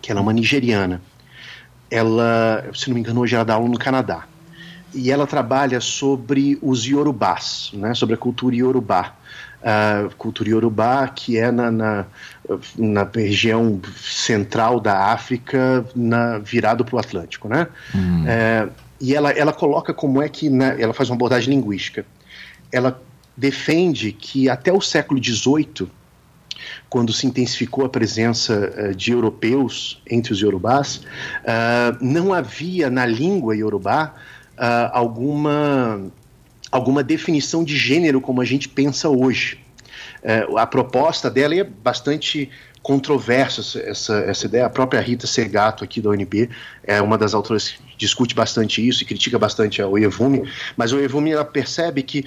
que 0.00 0.10
ela 0.10 0.20
é 0.20 0.22
uma 0.22 0.32
nigeriana. 0.32 1.02
Ela, 1.90 2.64
se 2.72 2.88
não 2.88 2.94
me 2.94 3.00
engano, 3.00 3.20
hoje 3.20 3.34
ela 3.34 3.44
dá 3.44 3.54
aula 3.54 3.68
no 3.68 3.78
Canadá. 3.78 4.24
E 4.94 5.10
ela 5.10 5.26
trabalha 5.26 5.80
sobre 5.80 6.58
os 6.62 6.84
Yorubás, 6.84 7.70
né, 7.74 7.94
sobre 7.94 8.14
a 8.14 8.18
cultura 8.18 8.56
Yorubá 8.56 9.19
a 9.62 10.08
cultura 10.16 10.48
iorubá, 10.48 11.06
que 11.08 11.36
é 11.36 11.50
na, 11.50 11.70
na, 11.70 12.06
na, 12.78 13.10
região 13.14 13.80
central 13.96 14.80
da 14.80 15.12
África, 15.12 15.84
na, 15.94 16.38
virado 16.38 16.84
para 16.84 16.96
o 16.96 16.98
Atlântico. 16.98 17.48
Né? 17.48 17.66
Hum. 17.94 18.24
É, 18.26 18.68
e 19.00 19.14
ela, 19.14 19.30
ela 19.30 19.52
coloca 19.52 19.94
como 19.94 20.20
é 20.22 20.28
que. 20.28 20.48
Né, 20.50 20.76
ela 20.78 20.92
faz 20.92 21.08
uma 21.08 21.16
abordagem 21.16 21.54
linguística. 21.54 22.04
Ela 22.72 23.00
defende 23.36 24.12
que 24.12 24.48
até 24.48 24.72
o 24.72 24.80
século 24.80 25.22
XVIII, 25.22 25.88
quando 26.88 27.12
se 27.12 27.26
intensificou 27.26 27.84
a 27.84 27.88
presença 27.88 28.72
uh, 28.76 28.94
de 28.94 29.12
europeus 29.12 30.02
entre 30.08 30.32
os 30.32 30.40
iorubás, 30.40 30.96
uh, 30.96 31.96
não 32.00 32.34
havia 32.34 32.90
na 32.90 33.06
língua 33.06 33.56
iorubá 33.56 34.14
uh, 34.58 34.90
alguma 34.92 36.10
alguma 36.70 37.02
definição 37.02 37.64
de 37.64 37.76
gênero 37.76 38.20
como 38.20 38.40
a 38.40 38.44
gente 38.44 38.68
pensa 38.68 39.08
hoje. 39.08 39.58
É, 40.22 40.46
a 40.56 40.66
proposta 40.66 41.30
dela 41.30 41.54
é 41.54 41.64
bastante 41.64 42.50
controversa 42.82 43.80
essa, 43.80 44.18
essa 44.20 44.46
ideia. 44.46 44.66
A 44.66 44.70
própria 44.70 45.00
Rita 45.00 45.26
Segato 45.26 45.84
aqui 45.84 46.00
da 46.00 46.10
UNB 46.10 46.48
é 46.82 47.00
uma 47.00 47.18
das 47.18 47.34
autoras 47.34 47.68
que 47.68 47.80
discute 47.96 48.34
bastante 48.34 48.86
isso 48.86 49.02
e 49.02 49.06
critica 49.06 49.38
bastante 49.38 49.82
a 49.82 49.88
Oevumi, 49.88 50.50
mas 50.76 50.92
a 50.92 50.96
Oevumi 50.96 51.32
ela 51.32 51.44
percebe 51.44 52.02
que 52.02 52.24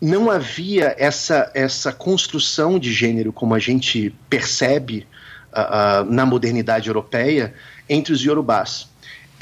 não 0.00 0.30
havia 0.30 0.94
essa, 0.98 1.50
essa 1.54 1.92
construção 1.92 2.78
de 2.78 2.92
gênero 2.92 3.32
como 3.32 3.54
a 3.54 3.58
gente 3.58 4.12
percebe 4.28 5.06
uh, 5.52 6.02
uh, 6.02 6.10
na 6.10 6.26
modernidade 6.26 6.88
europeia 6.88 7.54
entre 7.88 8.12
os 8.12 8.24
iorubás 8.24 8.91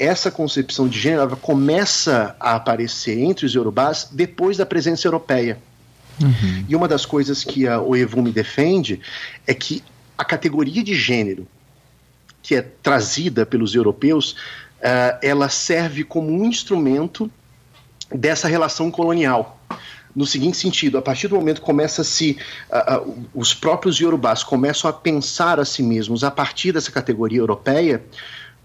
essa 0.01 0.31
concepção 0.31 0.87
de 0.87 0.99
gênero 0.99 1.37
começa 1.37 2.35
a 2.39 2.55
aparecer 2.55 3.19
entre 3.19 3.45
os 3.45 3.53
yorubás 3.53 4.07
depois 4.11 4.57
da 4.57 4.65
presença 4.65 5.07
europeia. 5.07 5.59
Uhum. 6.19 6.65
E 6.67 6.75
uma 6.75 6.87
das 6.87 7.05
coisas 7.05 7.43
que 7.43 7.67
a 7.67 7.79
Oevumi 7.79 8.31
defende 8.31 8.99
é 9.45 9.53
que 9.53 9.83
a 10.17 10.25
categoria 10.25 10.83
de 10.83 10.95
gênero 10.95 11.47
que 12.41 12.55
é 12.55 12.61
trazida 12.61 13.45
pelos 13.45 13.75
europeus, 13.75 14.31
uh, 14.31 15.17
ela 15.21 15.47
serve 15.49 16.03
como 16.03 16.31
um 16.31 16.45
instrumento 16.45 17.29
dessa 18.11 18.47
relação 18.47 18.89
colonial. 18.89 19.59
No 20.13 20.25
seguinte 20.25 20.57
sentido, 20.57 20.97
a 20.97 21.01
partir 21.01 21.27
do 21.27 21.35
momento 21.35 21.61
que 21.61 21.65
começa 21.65 22.03
se 22.03 22.37
uh, 22.69 23.07
uh, 23.07 23.29
os 23.33 23.53
próprios 23.53 23.97
yorubás 23.97 24.43
começam 24.43 24.89
a 24.89 24.93
pensar 24.93 25.59
a 25.59 25.65
si 25.65 25.83
mesmos 25.83 26.23
a 26.23 26.31
partir 26.31 26.71
dessa 26.71 26.91
categoria 26.91 27.39
europeia, 27.39 28.03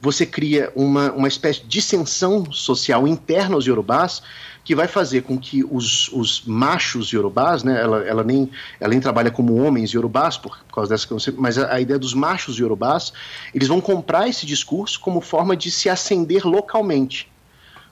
você 0.00 0.26
cria 0.26 0.70
uma, 0.74 1.12
uma 1.12 1.28
espécie 1.28 1.62
de 1.62 1.68
dissensão 1.68 2.50
social 2.52 3.06
interna 3.08 3.54
aos 3.54 3.66
Yorubás 3.66 4.22
que 4.66 4.74
vai 4.74 4.88
fazer 4.88 5.22
com 5.22 5.38
que 5.38 5.62
os, 5.62 6.08
os 6.12 6.42
machos 6.44 7.10
Yorubás, 7.10 7.62
né, 7.62 7.80
ela, 7.80 8.04
ela, 8.04 8.24
nem, 8.24 8.50
ela 8.80 8.90
nem 8.90 9.00
trabalha 9.00 9.30
como 9.30 9.54
homens 9.54 9.92
Yorubás 9.92 10.36
por, 10.36 10.58
por 10.66 10.74
causa 10.74 10.90
dessa 10.90 11.06
mas 11.38 11.56
a, 11.56 11.74
a, 11.74 11.80
ideia 11.80 11.98
dos 11.98 12.12
machos 12.12 12.58
Yorubás, 12.58 13.12
eles 13.54 13.68
vão 13.68 13.80
comprar 13.80 14.28
esse 14.28 14.44
discurso 14.44 14.98
como 14.98 15.20
forma 15.20 15.56
de 15.56 15.70
se 15.70 15.88
ascender 15.88 16.44
localmente. 16.44 17.30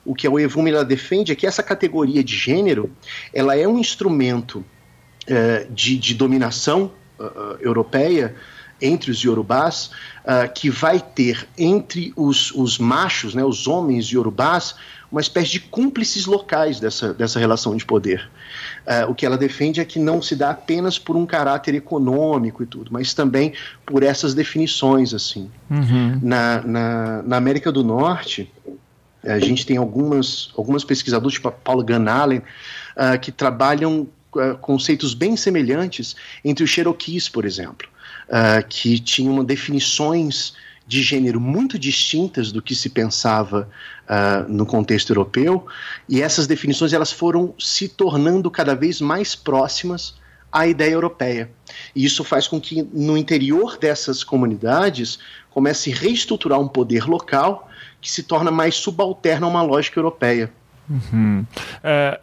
O 0.04 0.16
que 0.16 0.26
a 0.26 0.30
Oevumi 0.30 0.72
ela 0.72 0.84
defende 0.84 1.30
é 1.30 1.36
que 1.36 1.46
essa 1.46 1.62
categoria 1.62 2.24
de 2.24 2.36
gênero, 2.36 2.90
ela 3.32 3.56
é 3.56 3.68
um 3.68 3.78
instrumento 3.78 4.56
uh, 4.58 5.72
de, 5.72 5.96
de 5.96 6.12
dominação 6.12 6.90
uh, 7.20 7.56
europeia 7.60 8.34
entre 8.84 9.10
os 9.10 9.20
Yorubás, 9.20 9.90
uh, 10.24 10.52
que 10.52 10.68
vai 10.68 11.00
ter 11.00 11.48
entre 11.56 12.12
os, 12.14 12.52
os 12.52 12.78
machos, 12.78 13.34
né, 13.34 13.42
os 13.42 13.66
homens 13.66 14.06
Yorubás, 14.06 14.74
uma 15.10 15.20
espécie 15.20 15.52
de 15.52 15.60
cúmplices 15.60 16.26
locais 16.26 16.80
dessa, 16.80 17.14
dessa 17.14 17.38
relação 17.38 17.76
de 17.76 17.84
poder. 17.84 18.28
Uh, 18.84 19.10
o 19.10 19.14
que 19.14 19.24
ela 19.24 19.38
defende 19.38 19.80
é 19.80 19.84
que 19.84 19.98
não 19.98 20.20
se 20.20 20.36
dá 20.36 20.50
apenas 20.50 20.98
por 20.98 21.16
um 21.16 21.24
caráter 21.24 21.74
econômico 21.74 22.62
e 22.62 22.66
tudo, 22.66 22.92
mas 22.92 23.14
também 23.14 23.52
por 23.86 24.02
essas 24.02 24.34
definições. 24.34 25.14
assim. 25.14 25.50
Uhum. 25.70 26.18
Na, 26.20 26.60
na, 26.62 27.22
na 27.22 27.36
América 27.36 27.72
do 27.72 27.82
Norte, 27.82 28.52
a 29.22 29.38
gente 29.38 29.64
tem 29.64 29.76
algumas, 29.76 30.52
algumas 30.56 30.84
pesquisadoras, 30.84 31.34
tipo 31.34 31.48
a 31.48 31.52
Paula 31.52 31.82
Gunn 31.82 32.08
Allen, 32.08 32.38
uh, 32.38 33.18
que 33.20 33.32
trabalham 33.32 34.06
uh, 34.34 34.58
conceitos 34.60 35.14
bem 35.14 35.36
semelhantes 35.36 36.14
entre 36.44 36.64
os 36.64 36.70
Cherokees, 36.70 37.28
por 37.28 37.44
exemplo 37.44 37.93
uh, 38.28 38.66
que 38.68 38.98
tinham 38.98 39.44
definições 39.44 40.54
de 40.86 41.02
gênero 41.02 41.40
muito 41.40 41.78
distintas 41.78 42.52
do 42.52 42.60
que 42.60 42.74
se 42.74 42.90
pensava 42.90 43.68
uh, 44.04 44.52
no 44.52 44.66
contexto 44.66 45.10
europeu, 45.10 45.66
e 46.08 46.20
essas 46.20 46.46
definições 46.46 46.92
elas 46.92 47.10
foram 47.10 47.54
se 47.58 47.88
tornando 47.88 48.50
cada 48.50 48.74
vez 48.74 49.00
mais 49.00 49.34
próximas 49.34 50.14
à 50.52 50.66
ideia 50.66 50.92
europeia. 50.92 51.50
E 51.96 52.04
isso 52.04 52.22
faz 52.22 52.46
com 52.46 52.60
que 52.60 52.86
no 52.92 53.16
interior 53.16 53.76
dessas 53.78 54.22
comunidades 54.22 55.18
comece 55.50 55.92
a 55.92 55.96
reestruturar 55.96 56.60
um 56.60 56.68
poder 56.68 57.06
local 57.06 57.68
que 58.00 58.10
se 58.10 58.22
torna 58.22 58.50
mais 58.50 58.74
subalterno 58.74 59.46
a 59.46 59.50
uma 59.50 59.62
lógica 59.62 59.98
europeia. 59.98 60.52
Uhum. 60.88 61.46
Uh, 61.78 62.20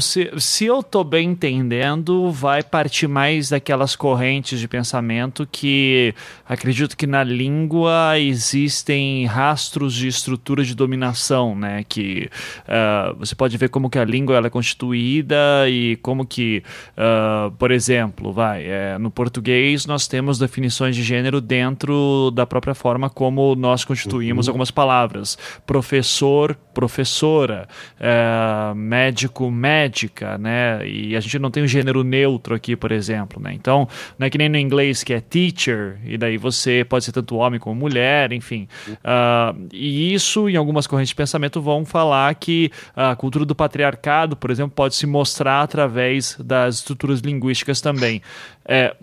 se, 0.00 0.30
se 0.38 0.64
eu 0.66 0.80
estou 0.80 1.02
bem 1.02 1.30
entendendo, 1.30 2.30
vai 2.30 2.62
partir 2.62 3.08
mais 3.08 3.48
daquelas 3.48 3.96
correntes 3.96 4.60
de 4.60 4.68
pensamento 4.68 5.48
que 5.50 6.14
acredito 6.46 6.96
que 6.96 7.06
na 7.06 7.24
língua 7.24 8.18
existem 8.18 9.26
rastros 9.26 9.94
de 9.94 10.06
estrutura 10.06 10.62
de 10.62 10.74
dominação, 10.74 11.56
né? 11.56 11.84
Que 11.88 12.30
uh, 12.68 13.16
você 13.16 13.34
pode 13.34 13.56
ver 13.56 13.68
como 13.68 13.90
que 13.90 13.98
a 13.98 14.04
língua 14.04 14.36
ela 14.36 14.46
é 14.46 14.50
constituída 14.50 15.68
e 15.68 15.96
como 15.96 16.24
que, 16.24 16.62
uh, 16.96 17.50
por 17.52 17.72
exemplo, 17.72 18.32
vai, 18.32 18.64
é, 18.64 18.96
no 18.98 19.10
português 19.10 19.86
nós 19.86 20.06
temos 20.06 20.38
definições 20.38 20.94
de 20.94 21.02
gênero 21.02 21.40
dentro 21.40 22.30
da 22.30 22.46
própria 22.46 22.74
forma 22.74 23.10
como 23.10 23.56
nós 23.56 23.84
constituímos 23.84 24.46
uhum. 24.46 24.50
algumas 24.52 24.70
palavras. 24.70 25.36
Professor, 25.66 26.56
professora, 26.72 27.66
uh, 27.98 28.74
médico 28.74 29.31
médico, 29.50 29.92
médica, 30.02 30.38
né? 30.38 30.86
E 30.86 31.16
a 31.16 31.20
gente 31.20 31.38
não 31.38 31.50
tem 31.50 31.62
um 31.62 31.66
gênero 31.66 32.02
neutro 32.02 32.54
aqui, 32.54 32.76
por 32.76 32.92
exemplo, 32.92 33.40
né? 33.40 33.52
Então, 33.52 33.88
não 34.18 34.26
é 34.26 34.30
que 34.30 34.38
nem 34.38 34.48
no 34.48 34.58
inglês 34.58 35.02
que 35.02 35.12
é 35.12 35.20
teacher, 35.20 35.98
e 36.04 36.16
daí 36.16 36.36
você 36.36 36.84
pode 36.88 37.04
ser 37.04 37.12
tanto 37.12 37.36
homem 37.36 37.58
como 37.58 37.74
mulher, 37.74 38.32
enfim. 38.32 38.68
Uh, 38.88 39.68
e 39.72 40.12
isso, 40.12 40.48
em 40.48 40.56
algumas 40.56 40.86
correntes 40.86 41.10
de 41.10 41.14
pensamento, 41.14 41.60
vão 41.60 41.84
falar 41.84 42.34
que 42.34 42.70
a 42.94 43.14
cultura 43.16 43.44
do 43.44 43.54
patriarcado, 43.54 44.36
por 44.36 44.50
exemplo, 44.50 44.72
pode 44.74 44.94
se 44.94 45.06
mostrar 45.06 45.62
através 45.62 46.36
das 46.38 46.76
estruturas 46.76 47.20
linguísticas 47.20 47.80
também. 47.80 48.22
É, 48.64 48.94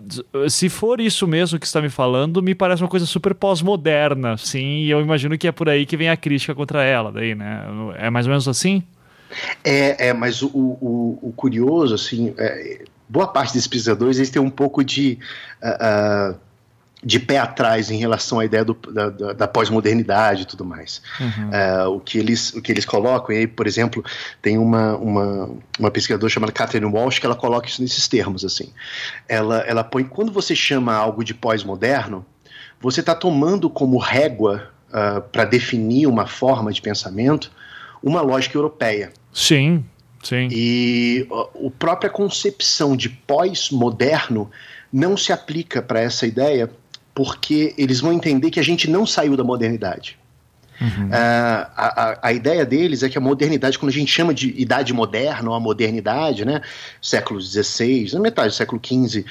se 0.48 0.70
for 0.70 1.00
isso 1.00 1.26
mesmo 1.26 1.58
que 1.58 1.66
está 1.66 1.82
me 1.82 1.90
falando, 1.90 2.42
me 2.42 2.54
parece 2.54 2.82
uma 2.82 2.88
coisa 2.88 3.04
super 3.04 3.34
pós-moderna, 3.34 4.36
sim, 4.38 4.78
e 4.78 4.90
eu 4.90 5.00
imagino 5.00 5.36
que 5.36 5.46
é 5.46 5.52
por 5.52 5.68
aí 5.68 5.84
que 5.84 5.98
vem 5.98 6.08
a 6.08 6.16
crítica 6.16 6.54
contra 6.54 6.82
ela, 6.82 7.12
daí, 7.12 7.34
né? 7.34 7.64
É 7.98 8.08
mais 8.08 8.26
ou 8.26 8.30
menos 8.30 8.48
assim? 8.48 8.82
É, 9.64 10.08
é 10.08 10.12
mas 10.12 10.42
o, 10.42 10.48
o, 10.48 11.18
o 11.22 11.32
curioso, 11.36 11.94
assim, 11.94 12.34
é, 12.38 12.84
boa 13.08 13.28
parte 13.28 13.52
desses 13.52 13.68
pesquisadores 13.68 14.18
eles 14.18 14.30
têm 14.30 14.40
um 14.40 14.50
pouco 14.50 14.84
de. 14.84 15.18
Uh, 15.62 16.34
uh, 16.34 16.50
de 17.02 17.18
pé 17.18 17.38
atrás 17.38 17.90
em 17.90 17.96
relação 17.96 18.40
à 18.40 18.44
ideia 18.44 18.64
do, 18.64 18.74
da, 18.74 19.08
da, 19.08 19.32
da 19.32 19.48
pós-modernidade 19.48 20.42
e 20.42 20.44
tudo 20.44 20.64
mais. 20.64 21.00
Uhum. 21.18 21.48
Uh, 21.48 21.96
o, 21.96 22.00
que 22.00 22.18
eles, 22.18 22.52
o 22.52 22.60
que 22.60 22.70
eles 22.70 22.84
colocam, 22.84 23.34
e 23.34 23.38
aí, 23.38 23.46
por 23.46 23.66
exemplo, 23.66 24.04
tem 24.42 24.58
uma, 24.58 24.96
uma, 24.96 25.50
uma 25.78 25.90
pesquisadora 25.90 26.30
chamada 26.30 26.52
Catherine 26.52 26.92
Walsh 26.92 27.18
que 27.18 27.24
ela 27.24 27.34
coloca 27.34 27.66
isso 27.66 27.80
nesses 27.80 28.06
termos. 28.06 28.44
assim. 28.44 28.70
Ela, 29.26 29.60
ela 29.60 29.82
põe, 29.82 30.04
quando 30.04 30.30
você 30.30 30.54
chama 30.54 30.94
algo 30.94 31.24
de 31.24 31.32
pós-moderno, 31.32 32.24
você 32.80 33.00
está 33.00 33.14
tomando 33.14 33.70
como 33.70 33.96
régua 33.96 34.70
uh, 34.88 35.22
para 35.22 35.44
definir 35.46 36.06
uma 36.06 36.26
forma 36.26 36.70
de 36.70 36.82
pensamento 36.82 37.50
uma 38.02 38.20
lógica 38.20 38.56
europeia. 38.56 39.12
Sim, 39.32 39.84
sim. 40.22 40.48
E 40.50 41.26
a 41.30 41.70
própria 41.78 42.10
concepção 42.10 42.96
de 42.96 43.08
pós-moderno 43.08 44.50
não 44.92 45.16
se 45.16 45.32
aplica 45.32 45.80
para 45.80 46.00
essa 46.00 46.26
ideia 46.26 46.70
porque 47.14 47.74
eles 47.76 48.00
vão 48.00 48.12
entender 48.12 48.50
que 48.50 48.60
a 48.60 48.62
gente 48.62 48.88
não 48.88 49.06
saiu 49.06 49.36
da 49.36 49.44
modernidade. 49.44 50.18
Uhum. 50.80 51.08
Uh, 51.08 51.12
a, 51.12 51.68
a, 51.76 52.28
a, 52.28 52.32
ideia 52.32 52.64
deles 52.64 53.02
é 53.02 53.08
que 53.10 53.18
a 53.18 53.20
modernidade, 53.20 53.78
quando 53.78 53.90
a 53.90 53.94
gente 53.94 54.10
chama 54.10 54.32
de 54.32 54.48
idade 54.56 54.94
moderna 54.94 55.50
ou 55.50 55.54
a 55.54 55.60
modernidade, 55.60 56.44
né, 56.44 56.62
século 57.02 57.38
XVI, 57.38 58.14
na 58.14 58.20
metade 58.20 58.48
do 58.48 58.54
século 58.54 58.80
XV 58.82 59.20
uh, 59.20 59.22
uh, 59.22 59.26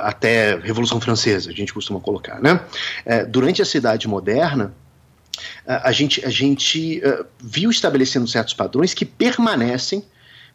até 0.00 0.56
Revolução 0.56 1.00
Francesa, 1.00 1.50
a 1.50 1.54
gente 1.54 1.72
costuma 1.72 2.00
colocar, 2.00 2.38
né, 2.42 2.60
eh, 3.06 3.24
durante 3.24 3.62
essa 3.62 3.78
idade 3.78 4.06
moderna, 4.06 4.74
a 5.66 5.92
gente, 5.92 6.24
a 6.24 6.30
gente 6.30 7.00
uh, 7.04 7.24
viu 7.38 7.70
estabelecendo 7.70 8.26
certos 8.26 8.54
padrões 8.54 8.94
que 8.94 9.04
permanecem 9.04 10.04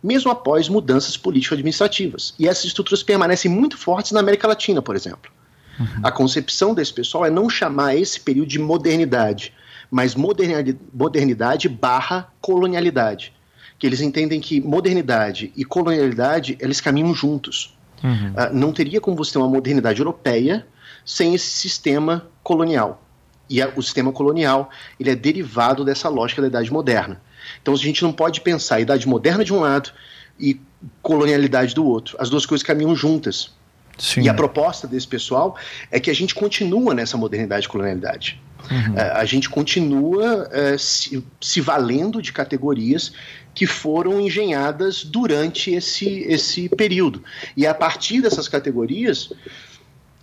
mesmo 0.04 0.30
após 0.30 0.68
mudanças 0.68 1.16
político-administrativas. 1.16 2.34
E 2.38 2.48
essas 2.48 2.66
estruturas 2.66 3.02
permanecem 3.02 3.50
muito 3.50 3.78
fortes 3.78 4.12
na 4.12 4.20
América 4.20 4.48
Latina, 4.48 4.82
por 4.82 4.96
exemplo. 4.96 5.32
Uhum. 5.80 5.88
A 6.04 6.12
concepção 6.12 6.74
desse 6.74 6.94
pessoal 6.94 7.26
é 7.26 7.30
não 7.30 7.50
chamar 7.50 7.96
esse 7.96 8.20
período 8.20 8.50
de 8.50 8.60
modernidade, 8.60 9.54
mas 9.90 10.14
modernidade, 10.14 10.78
modernidade 10.94 11.70
barra 11.70 12.32
colonialidade. 12.42 13.34
Que 13.80 13.88
eles 13.88 14.02
entendem 14.02 14.40
que 14.40 14.60
modernidade 14.62 15.52
e 15.56 15.64
colonialidade, 15.64 16.58
eles 16.60 16.82
caminham 16.82 17.14
juntos. 17.14 17.78
Uhum. 18.04 18.34
Uh, 18.34 18.54
não 18.54 18.74
teria 18.74 19.00
como 19.00 19.16
você 19.16 19.34
ter 19.34 19.38
uma 19.40 19.48
modernidade 19.48 20.00
europeia 20.00 20.68
sem 21.06 21.34
esse 21.34 21.50
sistema 21.50 22.28
colonial. 22.44 23.03
E 23.50 23.62
a, 23.62 23.72
o 23.76 23.82
sistema 23.82 24.12
colonial 24.12 24.70
ele 25.00 25.10
é 25.10 25.16
derivado 25.16 25.84
dessa 25.84 26.10
lógica 26.10 26.42
da 26.42 26.48
Idade 26.48 26.72
Moderna. 26.72 27.22
Então 27.62 27.74
a 27.74 27.78
gente 27.78 28.04
não 28.04 28.14
pode 28.14 28.42
pensar 28.42 28.76
a 28.76 28.82
Idade 28.82 29.08
Moderna 29.08 29.44
de 29.44 29.54
um 29.54 29.60
lado 29.60 29.92
e 30.40 30.60
colonialidade 31.02 31.76
do 31.76 31.86
outro. 31.86 32.18
As 32.20 32.30
duas 32.30 32.46
coisas 32.46 32.66
caminham 32.66 32.96
juntas. 32.96 33.52
Sim. 33.98 34.22
E 34.22 34.30
a 34.30 34.34
proposta 34.34 34.88
desse 34.88 35.08
pessoal 35.08 35.56
é 35.92 36.00
que 36.00 36.10
a 36.10 36.16
gente 36.16 36.34
continua 36.34 36.94
nessa 36.94 37.16
modernidade 37.16 37.66
e 37.66 37.70
colonialidade. 37.70 38.42
Uhum. 38.72 38.94
Uh, 38.94 39.14
a 39.14 39.26
gente 39.26 39.50
continua 39.50 40.48
uh, 40.48 40.80
se, 40.80 41.24
se, 41.40 41.62
valendo 41.62 42.22
de 42.22 42.32
categorias 42.32 43.12
que 43.54 43.68
foram 43.68 44.20
engenhadas 44.20 45.04
durante 45.04 45.72
esse, 45.72 46.22
esse 46.22 46.70
período. 46.70 47.24
E 47.56 47.66
é 47.66 47.70
a 47.70 47.74
partir 47.74 48.22
dessas 48.22 48.48
categorias 48.48 49.32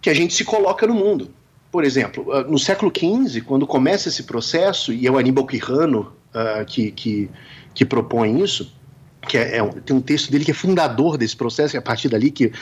que 0.00 0.08
a 0.08 0.14
gente 0.14 0.34
se 0.34 0.44
coloca 0.44 0.86
no 0.86 0.94
mundo. 0.94 1.32
Por 1.70 1.84
exemplo, 1.84 2.32
ah, 2.32 2.42
no 2.42 2.58
século 2.58 2.92
XV, 2.94 3.42
quando 3.42 3.66
começa 3.66 4.08
esse 4.08 4.24
processo, 4.24 4.92
e 4.92 5.06
é 5.06 5.10
o 5.10 5.16
Aníbal 5.16 5.46
Quirrano 5.46 6.12
uh, 6.34 6.64
que, 6.66 6.90
que, 6.90 7.30
que 7.72 7.84
propõe 7.84 8.42
isso, 8.42 8.74
que 9.28 9.38
é, 9.38 9.58
é, 9.58 9.66
tem 9.84 9.94
um 9.94 10.00
texto 10.00 10.30
dele 10.32 10.44
que 10.44 10.50
é 10.50 10.54
fundador 10.54 11.16
desse 11.16 11.36
processo, 11.36 11.76
e 11.76 11.76
é 11.76 11.78
a 11.78 11.82
partir 11.82 12.08
dali 12.08 12.30
que 12.30 12.46
uh, 12.46 12.52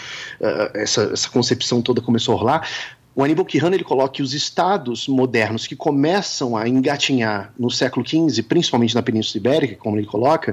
essa, 0.74 1.10
essa 1.12 1.28
concepção 1.30 1.80
toda 1.80 2.02
começou 2.02 2.34
a 2.34 2.38
rolar. 2.38 2.68
O 3.14 3.24
Aníbal 3.24 3.46
Quirrano 3.46 3.74
ele 3.74 3.82
coloca 3.82 4.12
que 4.12 4.22
os 4.22 4.32
estados 4.32 5.08
modernos 5.08 5.66
que 5.66 5.74
começam 5.74 6.56
a 6.56 6.68
engatinhar 6.68 7.52
no 7.58 7.68
século 7.70 8.06
XV, 8.06 8.42
principalmente 8.44 8.94
na 8.94 9.02
Península 9.02 9.40
Ibérica, 9.40 9.74
como 9.76 9.96
ele 9.96 10.06
coloca, 10.06 10.52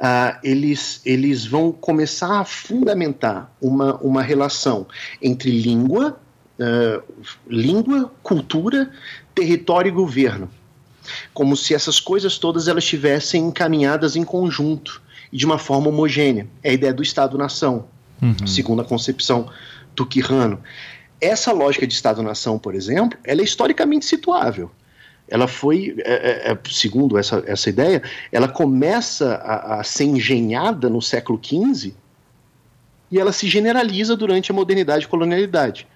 uh, 0.00 0.38
eles, 0.42 1.02
eles 1.04 1.44
vão 1.44 1.72
começar 1.72 2.40
a 2.40 2.44
fundamentar 2.44 3.52
uma, 3.60 3.96
uma 3.96 4.22
relação 4.22 4.86
entre 5.20 5.50
língua 5.50 6.18
uh, 6.58 7.02
língua, 7.48 8.10
cultura, 8.22 8.90
território 9.34 9.88
e 9.88 9.92
governo. 9.92 10.50
Como 11.32 11.56
se 11.56 11.74
essas 11.74 12.00
coisas 12.00 12.38
todas 12.38 12.68
elas 12.68 12.84
estivessem 12.84 13.46
encaminhadas 13.46 14.16
em 14.16 14.24
conjunto 14.24 15.00
e 15.32 15.36
de 15.36 15.46
uma 15.46 15.58
forma 15.58 15.88
homogênea. 15.88 16.46
É 16.62 16.70
a 16.70 16.72
ideia 16.72 16.92
do 16.92 17.02
Estado-nação, 17.02 17.86
uhum. 18.20 18.46
segundo 18.46 18.82
a 18.82 18.84
concepção 18.84 19.50
do 19.94 20.04
Quirrano. 20.04 20.60
Essa 21.20 21.52
lógica 21.52 21.86
de 21.86 21.94
Estado-nação, 21.94 22.58
por 22.58 22.74
exemplo, 22.74 23.18
ela 23.24 23.40
é 23.40 23.44
historicamente 23.44 24.04
situável. 24.04 24.70
ela 25.28 25.46
foi, 25.46 25.94
é, 25.98 26.12
é, 26.12 26.52
é, 26.52 26.58
segundo 26.70 27.18
essa, 27.18 27.42
essa 27.46 27.68
ideia, 27.68 28.02
ela 28.32 28.48
começa 28.48 29.34
a, 29.34 29.80
a, 29.80 29.84
ser 29.84 30.04
engenhada 30.04 30.88
no 30.88 31.02
século 31.02 31.38
XV 31.42 31.92
e 33.10 33.18
ela 33.18 33.32
se 33.32 33.48
generaliza 33.48 34.16
durante 34.16 34.50
a 34.50 34.54
modernidade 34.54 35.04
e 35.04 35.08
colonialidade. 35.08 35.86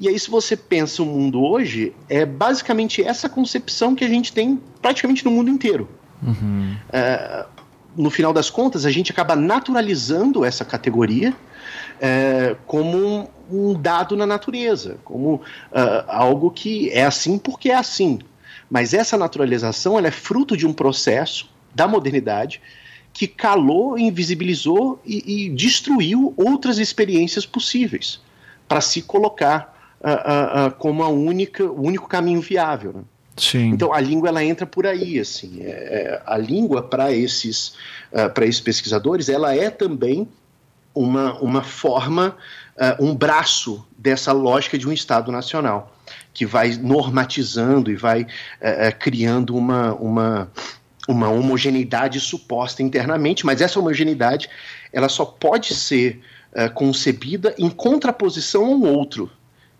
E 0.00 0.08
aí, 0.08 0.18
se 0.18 0.30
você 0.30 0.56
pensa 0.56 1.02
o 1.02 1.06
mundo 1.06 1.42
hoje, 1.42 1.92
é 2.08 2.24
basicamente 2.24 3.02
essa 3.02 3.28
concepção 3.28 3.94
que 3.94 4.04
a 4.04 4.08
gente 4.08 4.32
tem 4.32 4.60
praticamente 4.80 5.24
no 5.24 5.30
mundo 5.30 5.50
inteiro. 5.50 5.88
Uhum. 6.22 6.76
É, 6.92 7.46
no 7.96 8.10
final 8.10 8.32
das 8.32 8.48
contas, 8.48 8.86
a 8.86 8.90
gente 8.90 9.10
acaba 9.10 9.34
naturalizando 9.34 10.44
essa 10.44 10.64
categoria 10.64 11.34
é, 12.00 12.56
como 12.64 12.96
um, 12.96 13.26
um, 13.50 13.74
dado 13.74 14.16
na 14.16 14.24
natureza, 14.24 14.98
como 15.04 15.34
uh, 15.34 15.40
algo 16.06 16.50
que 16.50 16.90
é 16.90 17.04
assim 17.04 17.36
porque 17.36 17.70
é 17.70 17.74
assim. 17.74 18.20
Mas 18.70 18.94
essa 18.94 19.16
naturalização 19.16 19.98
é 19.98 20.10
fruto 20.10 20.56
de 20.56 20.66
um 20.66 20.72
processo 20.72 21.50
da 21.74 21.88
modernidade 21.88 22.60
que 23.12 23.26
calou, 23.26 23.98
invisibilizou 23.98 25.00
e, 25.04 25.46
e 25.46 25.50
destruiu 25.50 26.32
outras 26.36 26.78
experiências 26.78 27.44
possíveis 27.44 28.20
para 28.68 28.80
se 28.80 29.02
colocar 29.02 29.77
uh, 30.00 30.08
uh, 30.08 30.66
uh, 30.68 30.70
como 30.78 31.02
a 31.02 31.08
única, 31.08 31.64
o 31.64 31.82
único 31.82 32.08
caminho 32.08 32.40
viável. 32.40 32.92
Né? 32.92 33.02
Sim. 33.36 33.68
Então 33.68 33.92
a 33.92 34.00
língua 34.00 34.28
ela 34.28 34.42
entra 34.42 34.66
por 34.66 34.86
aí, 34.86 35.18
assim. 35.18 35.60
É, 35.62 35.70
é 35.70 36.22
a 36.26 36.36
língua 36.36 36.82
para 36.82 37.12
esses 37.12 37.74
para 38.32 38.46
esses 38.46 38.60
pesquisadores 38.60 39.28
ela 39.28 39.54
é 39.54 39.68
também 39.68 40.26
uma, 40.94 41.34
uma 41.40 41.62
forma, 41.62 42.34
um 42.98 43.14
braço 43.14 43.86
dessa 43.98 44.32
lógica 44.32 44.78
de 44.78 44.88
um 44.88 44.92
Estado 44.92 45.30
nacional 45.30 45.92
que 46.38 46.46
vai 46.46 46.76
normatizando 46.76 47.90
e 47.90 47.96
vai 47.96 48.26
é, 48.60 48.86
é, 48.86 48.92
criando 48.92 49.56
uma, 49.56 49.92
uma, 49.94 50.50
uma 51.08 51.28
homogeneidade 51.28 52.20
suposta 52.20 52.82
internamente, 52.82 53.44
mas 53.44 53.60
essa 53.60 53.78
homogeneidade 53.78 54.48
ela 54.92 55.08
só 55.08 55.24
pode 55.24 55.74
ser 55.74 56.20
é, 56.52 56.68
concebida 56.68 57.54
em 57.58 57.68
contraposição 57.68 58.64
a 58.64 58.68
um 58.68 58.86
outro. 58.86 59.30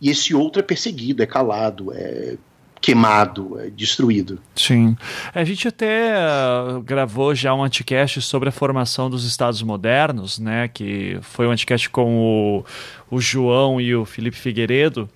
E 0.01 0.11
esse 0.11 0.35
outro 0.35 0.61
é 0.61 0.63
perseguido, 0.63 1.23
é 1.23 1.27
calado, 1.27 1.93
é 1.93 2.37
queimado, 2.81 3.59
é 3.59 3.71
destruído. 3.71 4.39
Sim. 4.55 4.97
A 5.35 5.45
gente 5.45 5.67
até 5.67 6.15
uh, 6.17 6.81
gravou 6.81 7.35
já 7.35 7.53
um 7.55 7.63
anticast 7.63 8.23
sobre 8.23 8.49
a 8.49 8.53
formação 8.53 9.11
dos 9.11 9.25
estados 9.25 9.63
modernos, 9.63 10.39
né? 10.39 10.69
Que 10.69 11.19
foi 11.23 11.47
um 11.47 11.51
anticast 11.51 11.91
com 11.91 12.19
o, 12.19 12.65
o 13.11 13.21
João 13.21 13.81
e 13.81 13.95
o 13.95 14.05
Felipe 14.05 14.37
Figueiredo. 14.37 15.09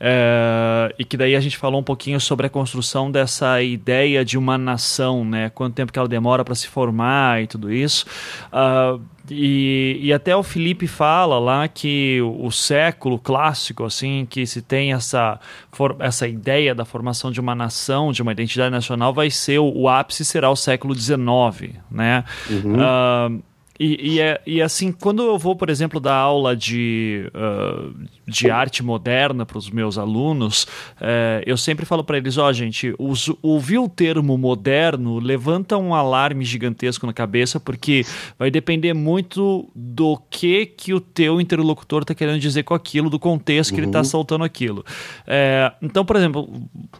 É, 0.00 0.94
e 0.98 1.04
que 1.04 1.16
daí 1.16 1.34
a 1.34 1.40
gente 1.40 1.56
falou 1.56 1.80
um 1.80 1.84
pouquinho 1.84 2.20
sobre 2.20 2.46
a 2.46 2.50
construção 2.50 3.10
dessa 3.10 3.60
ideia 3.62 4.24
de 4.24 4.38
uma 4.38 4.56
nação, 4.56 5.24
né? 5.24 5.50
Quanto 5.50 5.74
tempo 5.74 5.92
que 5.92 5.98
ela 5.98 6.08
demora 6.08 6.44
para 6.44 6.54
se 6.54 6.68
formar 6.68 7.42
e 7.42 7.46
tudo 7.46 7.72
isso. 7.72 8.06
Uh, 8.52 9.00
e, 9.30 9.98
e, 10.00 10.12
até 10.12 10.34
o 10.34 10.42
Felipe 10.42 10.86
fala 10.86 11.38
lá 11.38 11.68
que 11.68 12.18
o, 12.22 12.46
o, 12.46 12.50
século 12.50 13.18
clássico, 13.18 13.84
assim, 13.84 14.26
que 14.28 14.46
se 14.46 14.62
tem 14.62 14.92
essa, 14.92 15.38
for, 15.70 15.96
essa 15.98 16.26
ideia 16.26 16.74
da 16.74 16.84
formação 16.84 17.30
de 17.30 17.40
uma 17.40 17.54
nação, 17.54 18.10
de 18.10 18.22
uma 18.22 18.32
identidade 18.32 18.70
nacional, 18.70 19.12
vai 19.12 19.30
ser 19.30 19.58
o, 19.58 19.70
o 19.70 19.88
ápice 19.88 20.24
será 20.24 20.48
o 20.48 20.56
século 20.56 20.94
XIX, 20.94 21.74
né? 21.90 22.24
Uhum. 22.48 22.76
Uh, 22.76 23.42
e, 23.78 24.14
e, 24.14 24.20
é, 24.20 24.40
e 24.44 24.60
assim, 24.60 24.90
quando 24.90 25.22
eu 25.22 25.38
vou, 25.38 25.54
por 25.54 25.70
exemplo, 25.70 26.00
dar 26.00 26.16
aula 26.16 26.56
de, 26.56 27.30
uh, 27.32 27.94
de 28.26 28.50
arte 28.50 28.82
moderna 28.82 29.46
para 29.46 29.56
os 29.56 29.70
meus 29.70 29.96
alunos, 29.96 30.64
uh, 31.00 31.42
eu 31.46 31.56
sempre 31.56 31.86
falo 31.86 32.02
para 32.02 32.18
eles: 32.18 32.36
ó, 32.38 32.48
oh, 32.48 32.52
gente, 32.52 32.92
os, 32.98 33.30
ouvir 33.40 33.78
o 33.78 33.88
termo 33.88 34.36
moderno 34.36 35.20
levanta 35.20 35.76
um 35.76 35.94
alarme 35.94 36.44
gigantesco 36.44 37.06
na 37.06 37.12
cabeça, 37.12 37.60
porque 37.60 38.04
vai 38.36 38.50
depender 38.50 38.94
muito 38.94 39.70
do 39.74 40.20
que, 40.28 40.66
que 40.66 40.92
o 40.92 41.00
teu 41.00 41.40
interlocutor 41.40 42.02
está 42.02 42.14
querendo 42.14 42.40
dizer 42.40 42.64
com 42.64 42.74
aquilo, 42.74 43.08
do 43.08 43.18
contexto 43.18 43.70
que 43.70 43.76
tá 43.76 43.82
uhum. 43.82 43.90
ele 43.90 43.90
está 43.90 44.04
soltando 44.04 44.42
aquilo. 44.42 44.84
Uh, 45.20 45.72
então, 45.80 46.04
por 46.04 46.16
exemplo, 46.16 46.48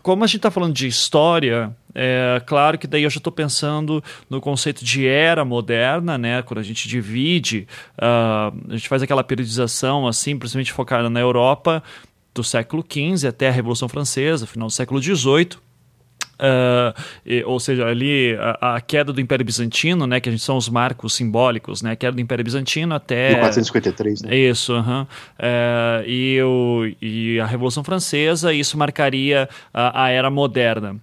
como 0.01 0.23
a 0.23 0.27
gente 0.29 0.37
está 0.37 0.51
falando 0.51 0.75
de 0.75 0.87
história. 0.87 1.75
É, 2.01 2.41
claro 2.47 2.79
que 2.79 2.87
daí 2.87 3.03
eu 3.03 3.11
já 3.11 3.19
estou 3.19 3.33
pensando 3.33 4.03
no 4.31 4.41
conceito 4.41 4.85
de 4.85 5.05
era 5.05 5.45
moderna, 5.45 6.17
né? 6.17 6.43
Quando 6.43 6.61
a 6.61 6.63
gente 6.63 6.87
divide, 6.87 7.67
uh, 7.99 8.57
a 8.69 8.77
gente 8.77 8.89
faz 8.89 9.03
aquela 9.03 9.25
periodização 9.25 10.07
assim, 10.07 10.39
principalmente 10.39 10.73
focada 10.73 11.11
na 11.11 11.19
Europa 11.19 11.83
do 12.33 12.45
século 12.45 12.85
XV 12.89 13.27
até 13.27 13.49
a 13.49 13.51
Revolução 13.51 13.89
Francesa, 13.89 14.47
final 14.47 14.69
do 14.69 14.73
século 14.73 15.03
XVIII. 15.03 15.59
Uh, 16.39 16.95
e, 17.27 17.43
ou 17.43 17.59
seja, 17.59 17.85
ali 17.85 18.37
a, 18.61 18.77
a, 18.77 18.81
queda 18.81 19.13
do 19.13 19.21
Império 19.21 19.45
Bizantino, 19.45 20.07
né, 20.07 20.21
que 20.21 20.29
a 20.29 20.33
gente 20.33 20.45
são 20.45 20.57
os 20.57 20.69
marcos 20.69 21.15
simbólicos, 21.15 21.83
né, 21.83 21.91
a 21.91 21.97
queda 21.97 22.13
do 22.13 22.21
Império 22.21 22.45
Bizantino 22.45 22.95
até 22.95 23.31
1453, 23.31 24.23
né? 24.23 24.37
Isso, 24.37 24.73
uh 24.73 24.81
-huh. 24.81 25.03
uh, 25.05 26.07
e, 26.07 26.41
o, 26.41 26.93
e 27.03 27.41
a 27.41 27.47
Revolução 27.47 27.83
Francesa, 27.83 28.53
isso 28.53 28.79
marcaria 28.79 29.49
a, 29.75 30.05
a 30.05 30.11
era 30.11 30.31
moderna. 30.31 30.95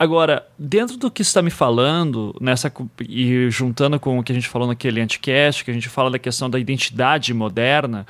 Agora, 0.00 0.46
dentro 0.58 0.96
do 0.96 1.10
que 1.10 1.20
está 1.20 1.42
me 1.42 1.50
falando, 1.50 2.34
nessa 2.40 2.72
e 3.06 3.50
juntando 3.50 4.00
com 4.00 4.18
o 4.18 4.22
que 4.22 4.32
a 4.32 4.34
gente 4.34 4.48
falou 4.48 4.66
naquele 4.66 4.98
anticast, 4.98 5.62
que 5.62 5.70
a 5.70 5.74
gente 5.74 5.90
fala 5.90 6.10
da 6.10 6.18
questão 6.18 6.48
da 6.48 6.58
identidade 6.58 7.34
moderna, 7.34 8.06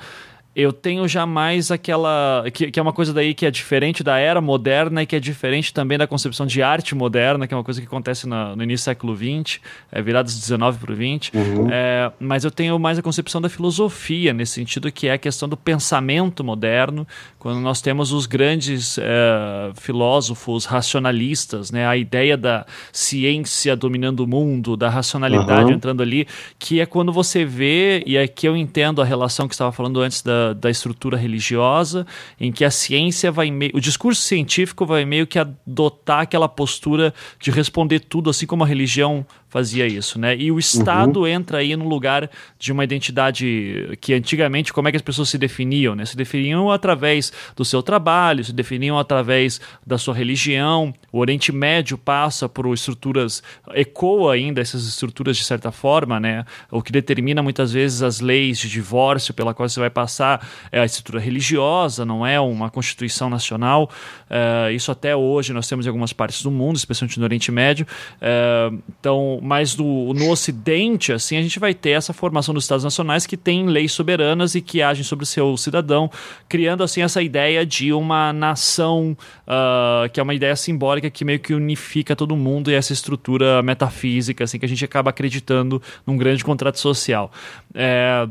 eu 0.53 0.73
tenho 0.73 1.07
jamais 1.07 1.71
aquela. 1.71 2.43
Que, 2.53 2.71
que, 2.71 2.79
é 2.79 2.83
uma 2.83 2.91
coisa 2.91 3.13
daí 3.13 3.33
que 3.33 3.45
é 3.45 3.51
diferente 3.51 4.03
da 4.03 4.17
era 4.17 4.41
moderna 4.41 5.01
e 5.01 5.05
que 5.05 5.15
é 5.15 5.19
diferente 5.19 5.73
também 5.73 5.97
da 5.97 6.05
concepção 6.05 6.45
de 6.45 6.61
arte 6.61 6.93
moderna, 6.93 7.47
que 7.47 7.53
é 7.53 7.57
uma 7.57 7.63
coisa 7.63 7.79
que 7.79 7.87
acontece 7.87 8.27
no, 8.27 8.55
no 8.57 8.63
início 8.63 8.83
do 8.83 8.85
século 8.85 9.15
XX, 9.15 9.61
é, 9.89 10.01
virados 10.01 10.37
19 10.37 10.79
para 10.79 10.91
o 10.91 10.95
20. 10.95 11.31
Uhum. 11.33 11.67
É, 11.71 12.11
mas 12.19 12.43
eu 12.43 12.51
tenho 12.51 12.77
mais 12.77 12.99
a 12.99 13.01
concepção 13.01 13.39
da 13.39 13.47
filosofia, 13.47 14.33
nesse 14.33 14.53
sentido, 14.53 14.91
que 14.91 15.07
é 15.07 15.13
a 15.13 15.17
questão 15.17 15.47
do 15.47 15.55
pensamento 15.55 16.43
moderno, 16.43 17.07
quando 17.39 17.61
nós 17.61 17.79
temos 17.79 18.11
os 18.11 18.25
grandes 18.25 18.97
é, 18.97 19.71
filósofos 19.75 20.65
racionalistas, 20.65 21.71
né, 21.71 21.87
a 21.87 21.95
ideia 21.95 22.35
da 22.35 22.65
ciência 22.91 23.73
dominando 23.73 24.19
o 24.19 24.27
mundo, 24.27 24.75
da 24.75 24.89
racionalidade 24.89 25.69
uhum. 25.69 25.77
entrando 25.77 26.03
ali, 26.03 26.27
que 26.59 26.81
é 26.81 26.85
quando 26.85 27.13
você 27.13 27.45
vê, 27.45 28.03
e 28.05 28.17
aqui 28.17 28.47
eu 28.47 28.57
entendo 28.57 29.01
a 29.01 29.05
relação 29.05 29.47
que 29.47 29.53
estava 29.53 29.71
falando 29.71 30.01
antes 30.01 30.21
da 30.21 30.40
da, 30.53 30.69
estrutura 30.69 31.17
religiosa, 31.17 32.05
em 32.39 32.51
que 32.51 32.65
a 32.65 32.71
ciência 32.71 33.31
vai 33.31 33.51
meio. 33.51 33.71
O 33.75 33.79
discurso 33.79 34.21
científico 34.21 34.85
vai 34.85 35.05
meio 35.05 35.27
que 35.27 35.39
adotar 35.39 36.21
aquela 36.21 36.49
postura 36.49 37.13
de 37.39 37.51
responder 37.51 37.99
tudo, 37.99 38.29
assim 38.29 38.45
como 38.45 38.63
a 38.63 38.67
religião 38.67 39.25
fazia 39.51 39.85
isso, 39.85 40.17
né? 40.17 40.33
E 40.37 40.49
o 40.49 40.57
Estado 40.57 41.19
uhum. 41.19 41.27
entra 41.27 41.57
aí 41.57 41.75
no 41.75 41.85
lugar 41.85 42.29
de 42.57 42.71
uma 42.71 42.85
identidade 42.85 43.97
que 43.99 44.13
antigamente, 44.13 44.71
como 44.71 44.87
é 44.87 44.91
que 44.91 44.95
as 44.95 45.01
pessoas 45.03 45.27
se 45.27 45.37
definiam, 45.37 45.93
né? 45.93 46.05
Se 46.05 46.15
definiam 46.15 46.71
através 46.71 47.33
do 47.53 47.65
seu 47.65 47.83
trabalho, 47.83 48.45
se 48.45 48.53
definiam 48.53 48.97
através 48.97 49.59
da 49.85 49.97
sua 49.97 50.15
religião. 50.15 50.93
O 51.11 51.19
Oriente 51.19 51.51
Médio 51.51 51.97
passa 51.97 52.47
por 52.47 52.73
estruturas, 52.73 53.43
ecoa 53.73 54.35
ainda 54.35 54.61
essas 54.61 54.87
estruturas 54.87 55.35
de 55.35 55.43
certa 55.43 55.69
forma, 55.69 56.17
né? 56.17 56.45
O 56.71 56.81
que 56.81 56.93
determina 56.93 57.43
muitas 57.43 57.73
vezes 57.73 58.01
as 58.01 58.21
leis 58.21 58.57
de 58.57 58.69
divórcio 58.69 59.33
pela 59.33 59.53
qual 59.53 59.67
você 59.67 59.81
vai 59.81 59.89
passar 59.89 60.47
é 60.71 60.79
a 60.79 60.85
estrutura 60.85 61.19
religiosa, 61.19 62.05
não 62.05 62.25
é 62.25 62.39
uma 62.39 62.69
constituição 62.69 63.29
nacional. 63.29 63.91
Uh, 64.29 64.71
isso 64.71 64.89
até 64.93 65.13
hoje 65.13 65.51
nós 65.51 65.67
temos 65.67 65.85
em 65.85 65.89
algumas 65.89 66.13
partes 66.13 66.41
do 66.41 66.49
mundo, 66.49 66.77
especialmente 66.77 67.19
no 67.19 67.25
Oriente 67.25 67.51
Médio. 67.51 67.85
Uh, 68.15 68.81
então, 68.97 69.40
mas 69.41 69.75
no, 69.75 70.13
no 70.13 70.29
Ocidente, 70.29 71.11
assim, 71.11 71.35
a 71.35 71.41
gente 71.41 71.59
vai 71.59 71.73
ter 71.73 71.91
essa 71.91 72.13
formação 72.13 72.53
dos 72.53 72.63
Estados 72.63 72.83
Nacionais 72.83 73.25
que 73.25 73.35
tem 73.35 73.65
leis 73.65 73.91
soberanas 73.91 74.53
e 74.53 74.61
que 74.61 74.81
agem 74.81 75.03
sobre 75.03 75.23
o 75.23 75.25
seu 75.25 75.57
cidadão, 75.57 76.11
criando 76.47 76.83
assim 76.83 77.01
essa 77.01 77.21
ideia 77.23 77.65
de 77.65 77.91
uma 77.91 78.31
nação 78.31 79.17
uh, 79.47 80.07
que 80.09 80.19
é 80.19 80.23
uma 80.23 80.35
ideia 80.35 80.55
simbólica 80.55 81.09
que 81.09 81.25
meio 81.25 81.39
que 81.39 81.53
unifica 81.53 82.15
todo 82.15 82.35
mundo 82.35 82.69
e 82.69 82.75
essa 82.75 82.93
estrutura 82.93 83.63
metafísica, 83.63 84.43
assim, 84.43 84.59
que 84.59 84.65
a 84.65 84.69
gente 84.69 84.85
acaba 84.85 85.09
acreditando 85.09 85.81
num 86.05 86.15
grande 86.15 86.43
contrato 86.43 86.79
social. 86.79 87.31
É, 87.73 88.27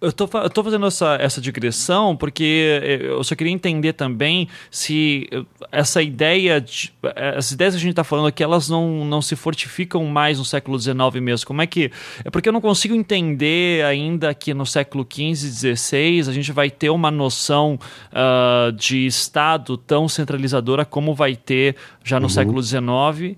eu 0.00 0.12
tô, 0.12 0.28
eu 0.38 0.50
tô 0.50 0.64
fazendo 0.64 0.86
essa, 0.86 1.16
essa 1.20 1.40
digressão 1.40 2.16
porque 2.16 3.00
eu 3.02 3.22
só 3.22 3.34
queria 3.34 3.52
entender 3.52 3.92
também 3.92 4.48
se 4.70 5.28
essa 5.70 6.02
ideia, 6.02 6.60
de, 6.60 6.92
as 7.36 7.50
ideias 7.50 7.74
que 7.74 7.78
a 7.78 7.80
gente 7.80 7.90
está 7.90 8.04
falando 8.04 8.28
aqui, 8.28 8.42
elas 8.42 8.68
não, 8.68 9.04
não 9.04 9.20
se 9.20 9.36
fortificam 9.36 10.04
mais 10.06 10.38
no 10.38 10.44
século 10.44 10.78
XIX 10.78 10.96
mesmo. 11.20 11.46
Como 11.46 11.62
é 11.62 11.66
que. 11.66 11.90
É 12.24 12.30
porque 12.30 12.48
eu 12.48 12.52
não 12.52 12.60
consigo 12.60 12.94
entender 12.94 13.84
ainda 13.84 14.32
que 14.34 14.54
no 14.54 14.64
século 14.64 15.06
XV 15.10 15.46
e 15.46 15.76
XVI 15.76 16.28
a 16.28 16.32
gente 16.32 16.52
vai 16.52 16.70
ter 16.70 16.90
uma 16.90 17.10
noção 17.10 17.78
uh, 18.12 18.72
de 18.72 19.06
Estado 19.06 19.76
tão 19.76 20.08
centralizadora 20.08 20.84
como 20.84 21.14
vai 21.14 21.36
ter 21.36 21.76
já 22.02 22.18
no 22.18 22.26
uhum. 22.26 22.30
século 22.30 22.62
XIX, 22.62 22.80
uh, 22.80 23.36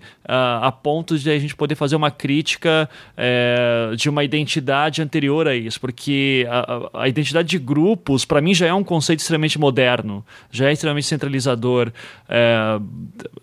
a 0.63 0.73
ponto 0.73 1.19
de 1.19 1.31
a 1.31 1.39
gente 1.39 1.55
poder 1.55 1.75
fazer 1.75 1.97
uma 1.97 2.11
crítica 2.11 2.89
uh, 3.17 3.97
de 3.97 4.09
uma 4.09 4.23
identidade 4.25 5.03
anterior 5.03 5.49
a 5.49 5.55
isso. 5.55 5.81
Porque 5.81 6.47
a, 6.53 7.03
a 7.03 7.09
identidade 7.09 7.49
de 7.49 7.59
grupos, 7.59 8.25
para 8.25 8.41
mim, 8.41 8.55
já 8.55 8.67
é 8.67 8.75
um 8.75 8.85
conceito 8.85 9.21
extremamente 9.21 9.59
moderno, 9.59 10.25
já 10.51 10.69
é 10.69 10.73
extremamente 10.73 11.07
centralizador. 11.07 11.93
É, 12.29 12.79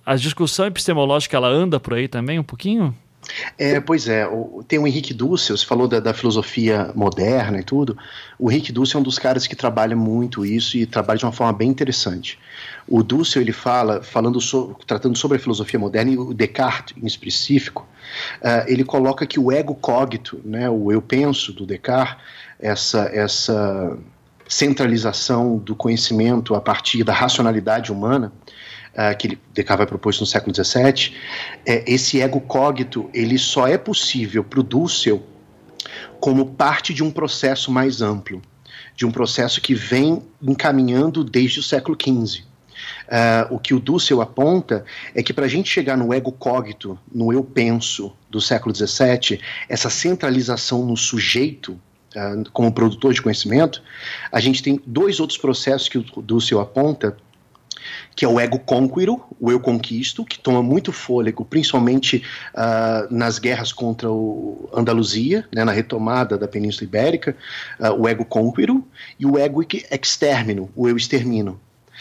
a 0.06 0.15
discussão 0.15 0.65
epistemológica, 0.65 1.36
ela 1.36 1.48
anda 1.48 1.80
por 1.80 1.93
aí 1.93 2.08
também 2.08 2.38
um 2.38 2.43
pouquinho? 2.43 2.95
É, 3.58 3.80
pois 3.80 4.08
é, 4.08 4.28
tem 4.67 4.80
o 4.80 4.88
Henrique 4.88 5.13
Dussel, 5.13 5.56
você 5.56 5.65
falou 5.65 5.88
da, 5.88 6.00
da, 6.00 6.13
filosofia 6.13 6.91
moderna 6.95 7.60
e 7.60 7.63
tudo. 7.63 7.98
O 8.39 8.50
Henrique 8.50 8.72
Dussel 8.72 9.00
é 9.00 9.02
um 9.02 9.04
dos 9.04 9.19
caras 9.19 9.45
que 9.45 9.56
trabalha 9.56 9.95
muito 9.95 10.45
isso 10.45 10.78
e 10.78 10.86
trabalha 10.86 11.19
de 11.19 11.26
uma 11.26 11.32
forma 11.32 11.54
bem 11.54 11.69
interessante. 11.69 12.39
O 12.88 13.04
Dussel 13.04 13.41
ele 13.41 13.52
fala, 13.52 14.02
falando 14.02 14.39
so, 14.39 14.76
tratando 14.88 15.17
sobre 15.17 15.38
a 15.38 15.39
filosofia 15.39 15.80
moderna 15.80 16.12
e 16.12 16.17
o 16.17 16.34
Descartes 16.34 16.95
em 17.02 17.06
específico, 17.06 17.88
uh, 18.41 18.67
ele 18.67 18.84
coloca 18.84 19.28
que 19.28 19.39
o 19.39 19.52
ego 19.52 19.76
cogito, 19.76 20.41
né, 20.43 20.69
o 20.69 20.91
eu 20.91 21.02
penso 21.02 21.54
do 21.54 21.65
Descartes, 21.65 22.24
essa 22.60 23.10
essa 23.13 23.98
centralização 24.50 25.58
do 25.58 25.76
conhecimento 25.76 26.56
a 26.56 26.62
partir 26.62 27.04
da 27.04 27.13
racionalidade 27.13 27.91
humana, 27.91 28.34
uh, 28.93 29.15
que 29.15 29.38
Descartes 29.54 29.78
vai 29.78 29.86
propor 29.86 30.13
no 30.19 30.26
século 30.26 30.54
XVII, 30.56 31.15
é, 31.65 31.84
esse 31.86 32.19
ego 32.19 32.41
cogito 32.41 33.10
ele 33.13 33.38
só 33.38 33.67
é 33.67 33.78
possível 33.78 34.43
para 34.43 34.60
o 34.60 34.63
Dussel 34.63 35.24
como 36.19 36.48
parte 36.48 36.93
de 36.93 37.04
um 37.04 37.12
processo 37.12 37.72
mais 37.72 38.02
amplo, 38.02 38.41
de 38.95 39.06
um 39.06 39.12
processo 39.12 39.62
que 39.62 39.76
vem 39.76 40.24
encaminhando 40.41 41.24
desde 41.24 41.60
o 41.60 41.63
século 41.63 41.95
XV. 41.95 42.43
Uh, 43.08 43.56
o 43.56 43.60
que 43.60 43.74
o 43.74 43.80
Dussel 43.80 44.22
aponta 44.22 44.84
é 45.13 45.22
que 45.22 45.34
para 45.34 45.45
a 45.45 45.50
gente 45.50 45.69
chegar 45.69 45.98
no 45.98 46.13
ego 46.13 46.32
cogito, 46.32 46.98
no 47.13 47.32
eu 47.32 47.43
penso 47.43 48.15
do 48.30 48.41
século 48.41 48.74
XVII, 48.74 49.39
essa 49.67 49.89
centralização 49.89 50.86
no 50.86 50.98
sujeito 50.98 51.80
como 52.54 52.72
produtor 52.72 53.13
de 53.13 53.22
conhecimento, 53.22 53.82
a 54.32 54.39
gente 54.39 54.63
tem 54.63 54.82
dois 54.86 55.19
outros 55.19 55.38
processos 55.38 55.88
que 55.88 55.98
o 55.98 56.22
Dussel 56.22 56.60
aponta 56.60 57.15
que 58.15 58.26
é 58.26 58.28
o 58.28 58.39
ego 58.39 58.60
conquiro, 58.60 59.24
o 59.39 59.52
eu 59.52 59.60
conquisto, 59.60 60.26
que 60.26 60.38
toma 60.38 60.62
muito 60.62 60.91
fôlego, 60.91 61.45
principalmente 61.45 62.24
uh, 62.54 63.13
nas 63.13 63.39
guerras 63.39 63.72
contra 63.72 64.12
o 64.12 64.69
Andaluzia, 64.74 65.48
né, 65.54 65.63
na 65.63 65.72
retomada 65.72 66.38
da 66.38 66.48
Península 66.48 66.84
Ibérica, 66.84 67.36
uh, 67.80 67.93
o 67.93 68.08
ego 68.08 68.26
conquiro, 68.26 68.86
e 69.17 69.26
o 69.26 69.38
ego 69.38 69.65
extermino, 69.91 70.69
o 70.76 70.88
eu 70.88 70.98
extermino. 70.98 71.60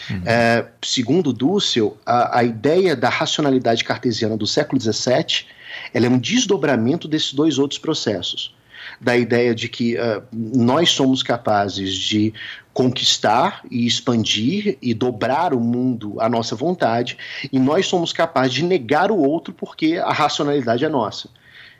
Uhum. 0.09 0.21
É, 0.25 0.65
segundo 0.81 1.33
Dussel, 1.33 1.97
a, 2.05 2.39
a, 2.39 2.43
ideia 2.43 2.95
da 2.95 3.09
racionalidade 3.09 3.83
cartesiana 3.83 4.37
do 4.37 4.47
século 4.47 4.81
XVII 4.81 5.45
ela 5.93 6.05
é 6.05 6.09
um 6.09 6.17
desdobramento 6.17 7.05
desses 7.05 7.33
dois 7.33 7.57
outros 7.57 7.77
processos 7.77 8.55
da 8.99 9.15
ideia 9.17 9.53
de 9.53 9.67
que 9.69 9.95
uh, 9.95 10.23
nós 10.31 10.91
somos 10.91 11.23
capazes 11.23 11.93
de 11.93 12.33
conquistar 12.73 13.61
e 13.69 13.85
expandir 13.85 14.77
e 14.81 14.93
dobrar 14.93 15.53
o 15.53 15.59
mundo 15.59 16.15
à 16.19 16.29
nossa 16.29 16.55
vontade, 16.55 17.17
e 17.51 17.59
nós 17.59 17.87
somos 17.87 18.13
capazes 18.13 18.53
de 18.53 18.63
negar 18.63 19.11
o 19.11 19.17
outro 19.17 19.53
porque 19.53 19.97
a 19.97 20.13
racionalidade 20.13 20.85
é 20.85 20.89
nossa. 20.89 21.29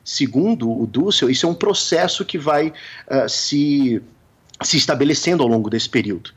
Segundo 0.04 0.70
o 0.70 0.88
Dussel, 0.88 1.30
isso 1.30 1.46
é 1.46 1.50
um 1.50 1.54
processo 1.54 2.26
que 2.26 2.38
vai 2.38 2.68
uh, 2.68 3.30
se, 3.30 4.02
se 4.62 4.78
estabelecendo 4.78 5.44
ao 5.44 5.50
longo 5.50 5.70
desse 5.70 5.90
período. 5.90 6.32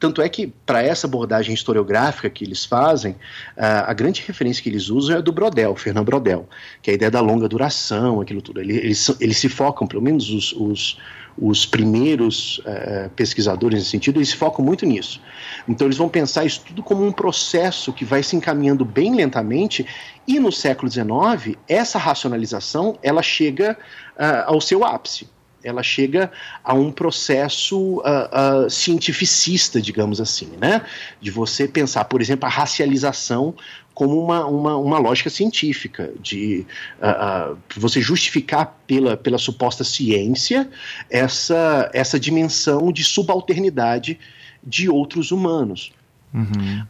Tanto 0.00 0.22
é 0.22 0.28
que, 0.30 0.46
para 0.46 0.82
essa 0.82 1.06
abordagem 1.06 1.54
historiográfica 1.54 2.30
que 2.30 2.42
eles 2.42 2.64
fazem, 2.64 3.14
a 3.54 3.92
grande 3.92 4.24
referência 4.26 4.62
que 4.62 4.70
eles 4.70 4.88
usam 4.88 5.18
é 5.18 5.22
do 5.22 5.30
Brodel, 5.30 5.76
Fernando 5.76 6.06
Brodel, 6.06 6.48
que 6.80 6.90
é 6.90 6.92
a 6.92 6.94
ideia 6.94 7.10
da 7.10 7.20
longa 7.20 7.46
duração, 7.46 8.18
aquilo 8.18 8.40
tudo. 8.40 8.62
Eles, 8.62 9.14
eles 9.20 9.36
se 9.36 9.50
focam, 9.50 9.86
pelo 9.86 10.00
menos 10.00 10.30
os, 10.30 10.54
os, 10.54 10.98
os 11.36 11.66
primeiros 11.66 12.60
uh, 12.60 13.10
pesquisadores 13.14 13.78
nesse 13.78 13.90
sentido, 13.90 14.16
eles 14.16 14.30
se 14.30 14.36
focam 14.36 14.64
muito 14.64 14.86
nisso. 14.86 15.20
Então, 15.68 15.86
eles 15.86 15.98
vão 15.98 16.08
pensar 16.08 16.46
isso 16.46 16.62
tudo 16.66 16.82
como 16.82 17.04
um 17.04 17.12
processo 17.12 17.92
que 17.92 18.04
vai 18.04 18.22
se 18.22 18.34
encaminhando 18.34 18.86
bem 18.86 19.14
lentamente, 19.14 19.86
e 20.26 20.40
no 20.40 20.50
século 20.50 20.90
XIX, 20.90 21.58
essa 21.68 21.98
racionalização 21.98 22.98
ela 23.02 23.22
chega 23.22 23.76
uh, 24.16 24.44
ao 24.46 24.62
seu 24.62 24.82
ápice 24.82 25.28
ela 25.62 25.82
chega 25.82 26.30
a 26.64 26.74
um 26.74 26.90
processo 26.90 27.98
uh, 27.98 28.66
uh, 28.66 28.70
cientificista, 28.70 29.80
digamos 29.80 30.20
assim, 30.20 30.48
né? 30.60 30.82
De 31.20 31.30
você 31.30 31.68
pensar, 31.68 32.04
por 32.04 32.20
exemplo, 32.20 32.46
a 32.46 32.48
racialização 32.48 33.54
como 33.94 34.18
uma, 34.18 34.46
uma, 34.46 34.76
uma 34.76 34.98
lógica 34.98 35.28
científica, 35.28 36.10
de 36.20 36.64
uh, 36.98 37.56
você 37.76 38.00
justificar 38.00 38.80
pela, 38.86 39.16
pela 39.16 39.36
suposta 39.36 39.84
ciência 39.84 40.70
essa, 41.10 41.90
essa 41.92 42.18
dimensão 42.18 42.90
de 42.90 43.04
subalternidade 43.04 44.18
de 44.64 44.88
outros 44.88 45.30
humanos. 45.30 45.92
Uhum. 46.32 46.86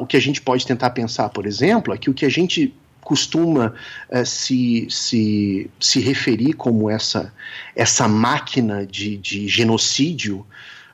o 0.00 0.06
que 0.06 0.16
a 0.16 0.20
gente 0.20 0.42
pode 0.42 0.66
tentar 0.66 0.90
pensar, 0.90 1.28
por 1.28 1.46
exemplo, 1.46 1.94
é 1.94 1.96
que 1.96 2.10
o 2.10 2.14
que 2.14 2.26
a 2.26 2.28
gente 2.28 2.74
costuma 3.02 3.74
uh, 4.10 4.24
se, 4.24 4.86
se, 4.88 5.70
se 5.78 6.00
referir 6.00 6.54
como 6.54 6.88
essa, 6.88 7.32
essa 7.76 8.08
máquina 8.08 8.86
de, 8.86 9.16
de 9.16 9.48
genocídio, 9.48 10.46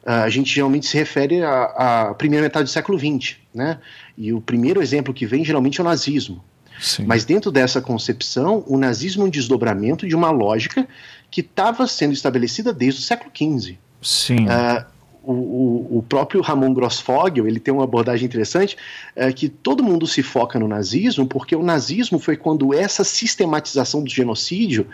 uh, 0.05 0.25
a 0.25 0.31
gente 0.31 0.53
geralmente 0.53 0.87
se 0.87 0.97
refere 0.97 1.43
à, 1.43 2.09
à, 2.09 2.15
primeira 2.15 2.45
metade 2.45 2.65
do 2.65 2.71
século 2.71 2.99
XX, 2.99 3.37
né? 3.55 3.79
E 4.17 4.33
o 4.33 4.41
primeiro 4.41 4.83
exemplo 4.83 5.15
que 5.15 5.27
vem 5.27 5.45
geralmente 5.45 5.81
é 5.81 5.83
o 5.83 5.87
nazismo. 5.87 6.43
Sim. 6.81 7.05
Mas 7.07 7.25
dentro 7.25 7.51
dessa 7.51 7.81
concepção, 7.81 8.65
o 8.67 8.79
nazismo 8.79 9.25
é 9.25 9.27
um 9.27 9.31
desdobramento 9.31 10.07
de 10.07 10.15
uma 10.15 10.31
lógica 10.31 10.87
que 11.31 11.41
estava 11.41 11.87
sendo 11.87 12.13
estabelecida 12.13 12.73
desde 12.73 13.01
o 13.01 13.05
século 13.05 13.31
XV. 13.35 13.77
Sim. 14.01 14.47
Uh, 14.47 14.85
o, 15.31 15.99
o, 15.99 16.03
próprio 16.03 16.41
Ramon 16.41 16.73
Grossfogel 16.73 17.47
ele 17.47 17.61
tem 17.61 17.73
uma 17.73 17.85
abordagem 17.85 18.25
interessante 18.25 18.79
é, 19.15 19.31
que 19.31 19.47
todo 19.47 19.85
mundo 19.85 20.07
se 20.07 20.23
foca 20.23 20.59
no 20.59 20.67
nazismo 20.67 21.27
porque 21.27 21.55
o 21.55 21.63
nazismo 21.63 22.19
foi 22.19 22.35
quando 22.35 22.73
essa 22.73 23.05
sistematização 23.05 24.03
do 24.03 24.09
genocídio 24.09 24.87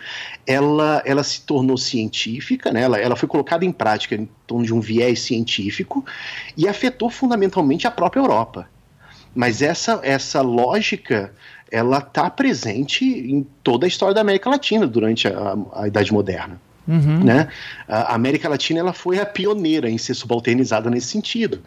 ela, 0.44 1.00
ela 1.06 1.22
se 1.22 1.42
tornou 1.42 1.76
científica, 1.76 2.72
né? 2.72 2.82
ela, 2.82 2.98
ela 2.98 3.14
foi 3.14 3.28
colocada 3.28 3.64
em 3.64 3.70
prática 3.70 4.16
em 4.16 4.28
torno 4.44 4.64
de 4.64 4.74
um 4.74 4.80
viés 4.80 5.20
científico 5.20 6.04
e 6.56 6.66
afetou 6.66 7.08
fundamentalmente 7.08 7.86
a 7.86 7.90
própria 7.90 8.20
Europa. 8.20 8.68
Mas 9.32 9.62
essa, 9.62 10.00
essa 10.02 10.40
lógica 10.42 11.32
ela 11.70 11.98
está 11.98 12.28
presente 12.28 13.04
em 13.04 13.46
toda 13.62 13.86
a 13.86 13.88
história 13.88 14.14
da 14.14 14.20
América 14.20 14.50
Latina 14.50 14.86
durante 14.86 15.28
a, 15.28 15.56
a 15.74 15.86
Idade 15.86 16.12
Moderna. 16.12 16.60
Uhum. 16.86 17.24
Né? 17.24 17.48
A 17.88 18.14
América 18.14 18.48
Latina 18.48 18.80
ela 18.80 18.92
foi 18.92 19.18
a 19.18 19.26
pioneira 19.26 19.88
em 19.88 19.98
ser 19.98 20.14
subalternizada 20.14 20.90
nesse 20.90 21.08
sentido. 21.08 21.60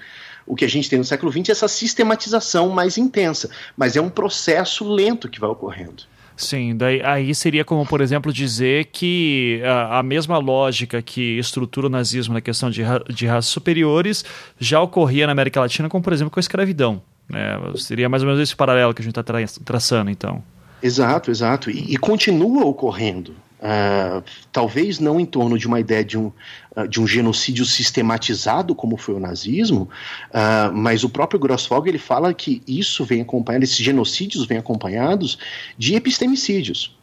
O 0.45 0.56
que 0.56 0.63
a 0.63 0.69
gente 0.69 0.89
tem 0.89 0.97
no 0.97 1.06
século 1.06 1.32
XX 1.32 1.49
é 1.49 1.51
essa 1.51 1.67
sistematização 1.67 2.69
mais 2.69 2.97
intensa, 2.97 3.49
mas 3.75 3.97
é 3.97 4.01
um 4.01 4.10
processo 4.10 4.89
lento 4.89 5.27
que 5.27 5.39
vai 5.39 5.49
ocorrendo. 5.49 6.03
Sim, 6.38 6.77
daí, 6.77 7.01
aí 7.03 7.34
seria 7.34 7.65
como, 7.65 7.84
por 7.84 7.99
exemplo, 7.99 8.32
dizer 8.32 8.86
que 8.86 9.60
a, 9.65 9.99
a, 9.99 10.03
mesma 10.03 10.38
lógica 10.38 11.01
que 11.01 11.39
estrutura 11.39 11.88
o 11.88 11.89
nazismo 11.89 12.36
na 12.36 12.41
questão 12.41 12.69
de, 12.69 12.84
ra 12.84 12.99
de 13.10 13.25
raças 13.25 13.49
superiores 13.49 14.23
já 14.60 14.80
ocorria 14.80 15.25
na 15.25 15.32
América 15.32 15.60
Latina, 15.60 15.89
como, 15.89 16.03
por 16.03 16.13
exemplo, 16.13 16.30
com 16.30 16.39
a 16.39 16.41
escravidão. 16.41 17.01
Né? 17.27 17.60
Seria 17.77 18.08
mais 18.08 18.21
ou 18.21 18.27
menos 18.27 18.41
esse 18.41 18.56
paralelo 18.56 18.93
que 18.93 19.01
a 19.01 19.03
gente 19.03 19.12
está 19.12 19.23
tra 19.23 19.43
traçando, 19.65 20.12
então. 20.12 20.43
Exato, 20.82 21.32
exato. 21.32 21.71
E, 21.71 21.95
e 21.95 21.97
continua 21.97 22.65
ocorrendo. 22.65 23.34
Uh, 23.60 24.24
talvez 24.52 25.00
não 25.00 25.20
em 25.20 25.26
torno 25.26 25.58
de 25.58 25.65
uma 25.65 25.80
ideia 25.80 26.06
de 26.06 26.15
um, 26.15 26.32
uh, 26.76 26.88
de 26.88 27.02
um 27.02 27.08
genocídio 27.08 27.65
sistematizado 27.65 28.76
como 28.76 28.98
foi 28.98 29.15
o 29.15 29.20
nazismo, 29.20 29.89
uh, 30.30 30.72
mas 30.72 31.04
o 31.04 31.10
próprio 31.10 31.39
Grossfogel 31.39 31.88
ele 31.88 31.98
fala 31.98 32.32
que 32.36 32.62
isso 32.67 33.04
vem 33.04 33.22
acompanhado, 33.22 33.63
esses 33.63 33.78
genocídios 33.78 34.46
vêm 34.46 34.60
acompanhados 34.60 35.39
de 35.76 35.96
epistemicídios. 35.96 36.96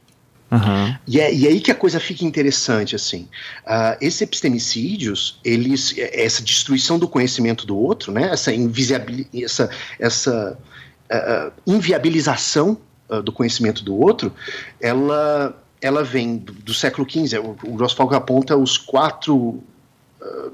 Uhum. 0.49 0.97
E, 1.09 1.19
é, 1.19 1.35
e 1.35 1.47
é 1.49 1.51
aí 1.51 1.61
que 1.61 1.73
a 1.73 1.75
coisa 1.75 1.99
fica 1.99 2.25
interessante, 2.25 2.95
assim. 2.95 3.27
esses 4.01 4.23
epistemicídios, 4.23 5.41
eles, 5.45 5.97
essa 5.99 6.41
destruição 6.41 6.97
do 6.97 7.09
conhecimento 7.09 7.67
do 7.67 7.77
outro, 7.77 8.13
né, 8.13 8.31
essa, 8.31 8.53
essa, 9.35 9.71
essa 9.99 10.59
inviabilização 11.67 12.79
do 13.25 13.33
conhecimento 13.33 13.83
do 13.83 13.99
outro, 13.99 14.33
ela 14.81 15.57
ela 15.85 16.03
vem 16.03 16.39
do, 16.39 16.55
do 16.55 16.73
século 16.73 17.07
XV. 17.09 17.39
O, 17.39 17.57
o 17.65 17.75
Grossfogel 17.75 18.17
aponta 18.17 18.57
os 18.57 18.79
quatro 18.79 19.37
uh, 19.37 19.63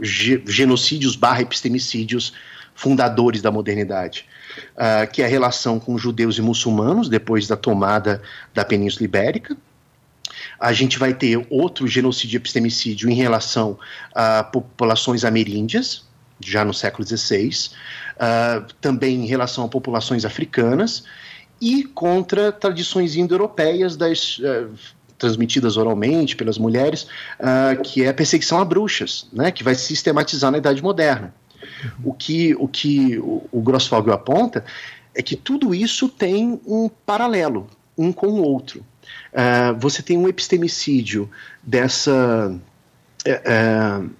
genocídios 0.03 1.15
barra 1.15 1.43
epistemicídios 1.43 2.33
fundadores 2.75 3.41
da 3.41 3.49
modernidade, 3.49 4.27
uh, 4.75 5.09
que 5.13 5.23
é 5.23 5.27
a 5.27 5.29
relação 5.29 5.79
com 5.79 5.97
judeus 5.97 6.37
e 6.37 6.43
muçulmanos 6.43 7.09
depois 7.09 7.47
da 7.47 7.57
tomada 7.57 8.21
da 8.53 8.65
Península 8.65 9.05
Ibérica. 9.05 9.57
A 10.59 10.73
gente 10.73 10.99
vai 10.99 11.15
ter 11.15 11.47
outro 11.49 11.87
genocídio 11.87 12.37
e 12.37 12.39
epistemicídio 12.39 13.09
em 13.09 13.15
relação 13.15 13.79
a 14.13 14.43
populações 14.43 15.25
ameríndias, 15.25 16.09
já 16.41 16.65
no 16.65 16.75
século 16.75 17.07
XVI, 17.07 17.51
uh, 18.17 18.67
também 18.81 19.15
em 19.15 19.27
relação 19.27 19.65
a 19.65 19.69
populações 19.69 20.25
africanas, 20.25 21.05
e 21.61 21.85
contra 21.85 22.51
tradições 22.51 23.15
indo-europeias 23.15 23.97
das 23.97 24.39
uh, 24.39 24.75
transmitidas 25.21 25.77
oralmente 25.77 26.35
pelas 26.35 26.59
mulheres, 26.59 27.07
uh, 27.39 27.81
que 27.83 28.03
é 28.03 28.09
a 28.09 28.15
perseguição 28.15 28.59
a 28.59 28.65
bruxas, 28.65 29.29
né, 29.33 29.53
que 29.53 29.63
vai 29.63 29.75
se 29.75 29.83
sistematizar 29.83 30.51
na 30.51 30.59
Idade 30.59 30.83
Moderna. 30.83 31.33
O 32.03 32.13
que 32.13 32.55
o, 32.55 32.67
que 32.67 33.19
o, 33.19 33.47
o 33.53 33.61
Grossfogel 33.61 34.13
aponta 34.13 34.65
é 35.15 35.23
que 35.23 35.37
tudo 35.37 35.75
isso 35.75 36.09
tem 36.09 36.61
um 36.67 36.89
paralelo, 36.89 37.69
um 37.97 38.13
com 38.13 38.29
o 38.29 38.43
outro. 38.43 38.85
Uh, 39.33 39.79
você 39.79 40.03
tem 40.03 40.17
um 40.19 40.29
epistemicídio 40.29 41.31
dessa. 41.63 42.59
Uh, 43.27 44.11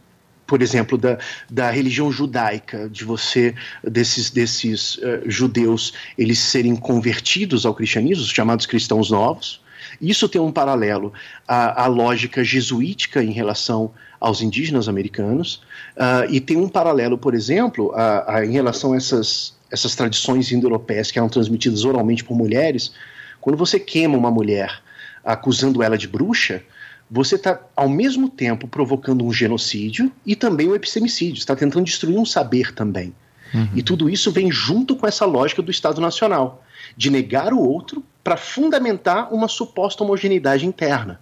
por 0.47 0.63
exemplo, 0.63 0.99
da, 0.99 1.17
da 1.49 1.71
religião 1.71 2.11
judaica, 2.11 2.89
de 2.89 3.05
você, 3.05 3.55
desses, 3.85 4.31
desses 4.31 4.97
uh, 4.97 5.23
judeus, 5.25 5.95
eles 6.19 6.41
serem 6.41 6.75
convertidos 6.75 7.65
ao 7.65 7.73
cristianismo, 7.73 8.25
os 8.25 8.31
chamados 8.31 8.67
cristãos 8.67 9.13
novos. 9.13 9.63
Isso 10.01 10.29
tem 10.29 10.41
um 10.41 10.53
paralelo 10.53 11.13
à, 11.47 11.85
à 11.85 11.87
lógica 11.87 12.45
jesuítica 12.45 13.23
em 13.23 13.31
relação 13.31 13.93
aos 14.21 14.43
indígenas 14.43 14.87
americanos, 14.87 15.63
uh, 15.97 16.31
e 16.31 16.41
tem 16.41 16.59
um 16.59 16.69
paralelo, 16.69 17.17
por 17.17 17.35
exemplo, 17.35 17.91
a, 17.95 18.37
a, 18.37 18.47
em 18.47 18.53
relação 18.53 18.93
a 18.93 18.97
essas, 18.97 19.57
essas 19.71 19.95
tradições 19.95 20.53
indo-europeias 20.53 21.11
que 21.11 21.19
eram 21.19 21.29
transmitidas 21.29 21.85
oralmente 21.85 22.23
por 22.23 22.37
mulheres. 22.37 22.93
Quando 23.41 23.57
você 23.57 23.81
queima 23.81 24.19
uma 24.19 24.31
mulher 24.31 24.83
acusando 25.25 25.83
ela 25.83 25.97
de 25.97 26.07
bruxa, 26.07 26.63
você 27.11 27.35
está 27.35 27.61
ao 27.75 27.89
mesmo 27.89 28.29
tempo 28.29 28.69
provocando 28.69 29.25
um 29.25 29.33
genocídio 29.33 30.13
e 30.25 30.37
também 30.37 30.69
um 30.69 30.75
epistemicídio. 30.75 31.39
está 31.39 31.57
tentando 31.57 31.85
destruir 31.85 32.19
um 32.19 32.27
saber 32.27 32.75
também. 32.75 33.15
Uhum. 33.53 33.69
E 33.75 33.83
tudo 33.83 34.09
isso 34.09 34.31
vem 34.31 34.51
junto 34.53 34.95
com 34.95 35.07
essa 35.07 35.25
lógica 35.25 35.61
do 35.63 35.71
Estado 35.71 36.01
Nacional, 36.01 36.63
de 36.97 37.11
negar 37.11 37.53
o 37.53 37.59
outro 37.59 38.05
para 38.23 38.37
fundamentar 38.37 39.33
uma 39.33 39.49
suposta 39.49 40.05
homogeneidade 40.05 40.67
interna. 40.67 41.21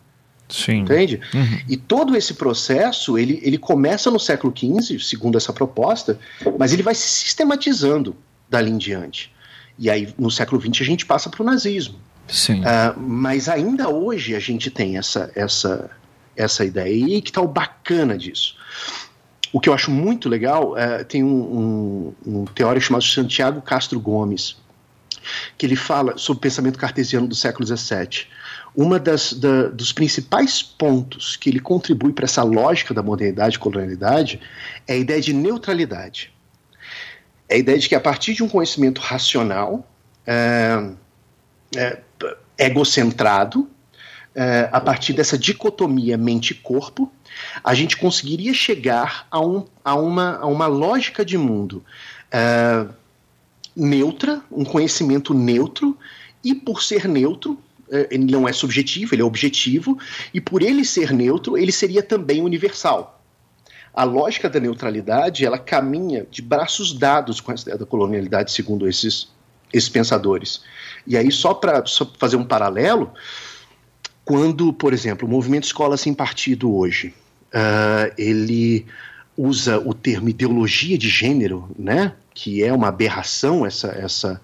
Sim. 0.49 0.79
Entende? 0.79 1.21
Uhum. 1.35 1.61
E 1.69 1.77
todo 1.77 2.17
esse 2.17 2.35
processo, 2.35 3.19
ele, 3.19 3.39
ele 3.43 3.59
começa 3.59 4.11
no 4.11 4.19
século 4.19 4.53
XV, 4.57 4.99
segundo 4.99 5.37
essa 5.37 5.53
proposta, 5.53 6.19
mas 6.59 6.73
ele 6.73 6.83
vai 6.83 6.95
se 6.95 7.07
sistematizando 7.07 8.17
dali 8.49 8.71
em 8.71 8.79
diante. 8.79 9.31
E 9.79 9.91
aí, 9.91 10.13
no 10.19 10.31
século 10.31 10.61
XX, 10.61 10.81
a 10.81 10.85
gente 10.85 11.07
passa 11.07 11.29
para 11.29 11.43
o 11.43 11.45
nazismo. 11.45 11.97
Sim. 12.27 12.61
Uh, 12.61 12.99
mas 12.99 13.49
ainda 13.49 13.89
hoje 13.89 14.35
a 14.35 14.41
gente 14.41 14.71
tem 14.71 14.99
essa, 14.99 15.31
essa, 15.35 15.91
essa 16.37 16.65
ideia. 16.65 16.93
E 16.93 17.23
que 17.23 17.31
está 17.31 17.41
o 17.41 17.49
bacana 17.49 18.17
disso. 18.17 18.57
O 19.53 19.61
que 19.61 19.69
eu 19.69 19.75
acho 19.75 19.91
muito 19.91 20.29
legal, 20.29 20.73
uh, 20.73 21.05
tem 21.05 21.23
um, 21.23 22.15
um, 22.27 22.41
um 22.41 22.45
teórico 22.47 22.87
chamado 22.87 23.05
Santiago 23.05 23.63
Castro 23.63 24.01
Gomes, 24.01 24.57
que 25.57 25.67
ele 25.67 25.77
fala 25.77 26.17
sobre 26.17 26.39
o 26.39 26.41
pensamento 26.41 26.79
cartesiano 26.79 27.27
do 27.27 27.35
século 27.35 27.67
XVII. 27.67 28.27
Uma 28.75 28.99
das 28.99 29.33
da, 29.33 29.69
dos 29.69 29.93
principais 29.93 30.63
pontos 30.63 31.37
que 31.37 31.49
ele 31.49 31.61
contribui 31.61 32.13
para 32.13 32.25
essa 32.25 32.43
lógica 32.43 32.95
da 32.95 33.03
modernidade 33.03 33.57
e 33.57 33.59
colonialidade 33.59 34.41
é 34.87 34.95
a 34.95 34.97
ideia 34.97 35.21
de 35.21 35.33
neutralidade. 35.33 36.33
É 37.49 37.55
a 37.55 37.59
ideia 37.59 37.79
de 37.79 37.89
que 37.89 37.95
a 37.95 38.01
partir 38.01 38.35
de 38.35 38.43
um 38.43 38.49
conhecimento 38.49 39.01
racional, 39.01 39.89
é, 40.27 40.91
é, 41.77 41.99
egocentrado, 42.59 43.69
é, 44.35 44.69
a 44.71 44.81
partir 44.81 45.13
dessa 45.13 45.39
dicotomia 45.39 46.17
mente-corpo, 46.17 47.11
a 47.65 47.75
gente 47.75 47.97
conseguiria 47.97 48.53
chegar 48.53 49.27
a, 49.31 49.41
um, 49.41 49.67
a, 49.85 49.95
uma, 49.95 50.37
a 50.37 50.47
uma 50.47 50.67
lógica 50.67 51.25
de 51.25 51.39
mundo 51.39 51.85
é, 52.31 52.87
neutra, 53.79 54.43
um 54.51 54.65
conhecimento 54.65 55.33
neutro, 55.33 55.97
e 56.43 56.55
por 56.55 56.83
ser 56.83 57.07
neutro, 57.09 57.59
é, 57.91 58.09
ele 58.11 58.31
não 58.31 58.49
é 58.49 58.53
subjetivo, 58.53 59.15
ele 59.15 59.23
é 59.23 59.25
objetivo, 59.25 59.97
e 60.35 60.41
por 60.41 60.63
ele 60.63 60.85
ser 60.85 61.13
neutro, 61.13 61.57
ele 61.57 61.73
seria 61.73 62.03
também 62.03 62.43
universal. 62.43 63.23
A 63.95 64.05
lógica 64.05 64.51
da 64.51 64.61
neutralidade, 64.61 65.45
ela 65.45 65.59
caminha 65.59 66.27
de 66.31 66.43
braços 66.43 66.93
dados 66.93 67.41
com 67.41 67.53
a 67.53 67.55
ideia 67.55 67.79
da 67.79 67.87
colonialidade, 67.87 68.53
segundo 68.53 68.89
esses, 68.89 69.29
esses 69.73 69.89
pensadores. 69.89 70.63
E 71.07 71.17
aí, 71.17 71.31
só 71.33 71.55
para 71.55 71.83
fazer 72.19 72.37
um 72.37 72.45
paralelo, 72.45 73.13
quando, 74.25 74.73
por 74.73 74.93
exemplo, 74.93 75.27
o 75.27 75.31
movimento 75.31 75.65
Escola 75.65 75.97
Sem 75.97 76.13
Partido 76.13 76.73
hoje, 76.75 77.15
uh, 77.49 78.13
ele 78.19 78.87
usa 79.37 79.79
o 79.79 79.95
termo 79.95 80.29
ideologia 80.29 80.99
de 80.99 81.09
gênero, 81.09 81.71
né, 81.79 82.13
que 82.39 82.63
é 82.63 82.73
uma 82.73 82.87
aberração, 82.87 83.67
essa, 83.67 83.89
essa, 83.89 84.41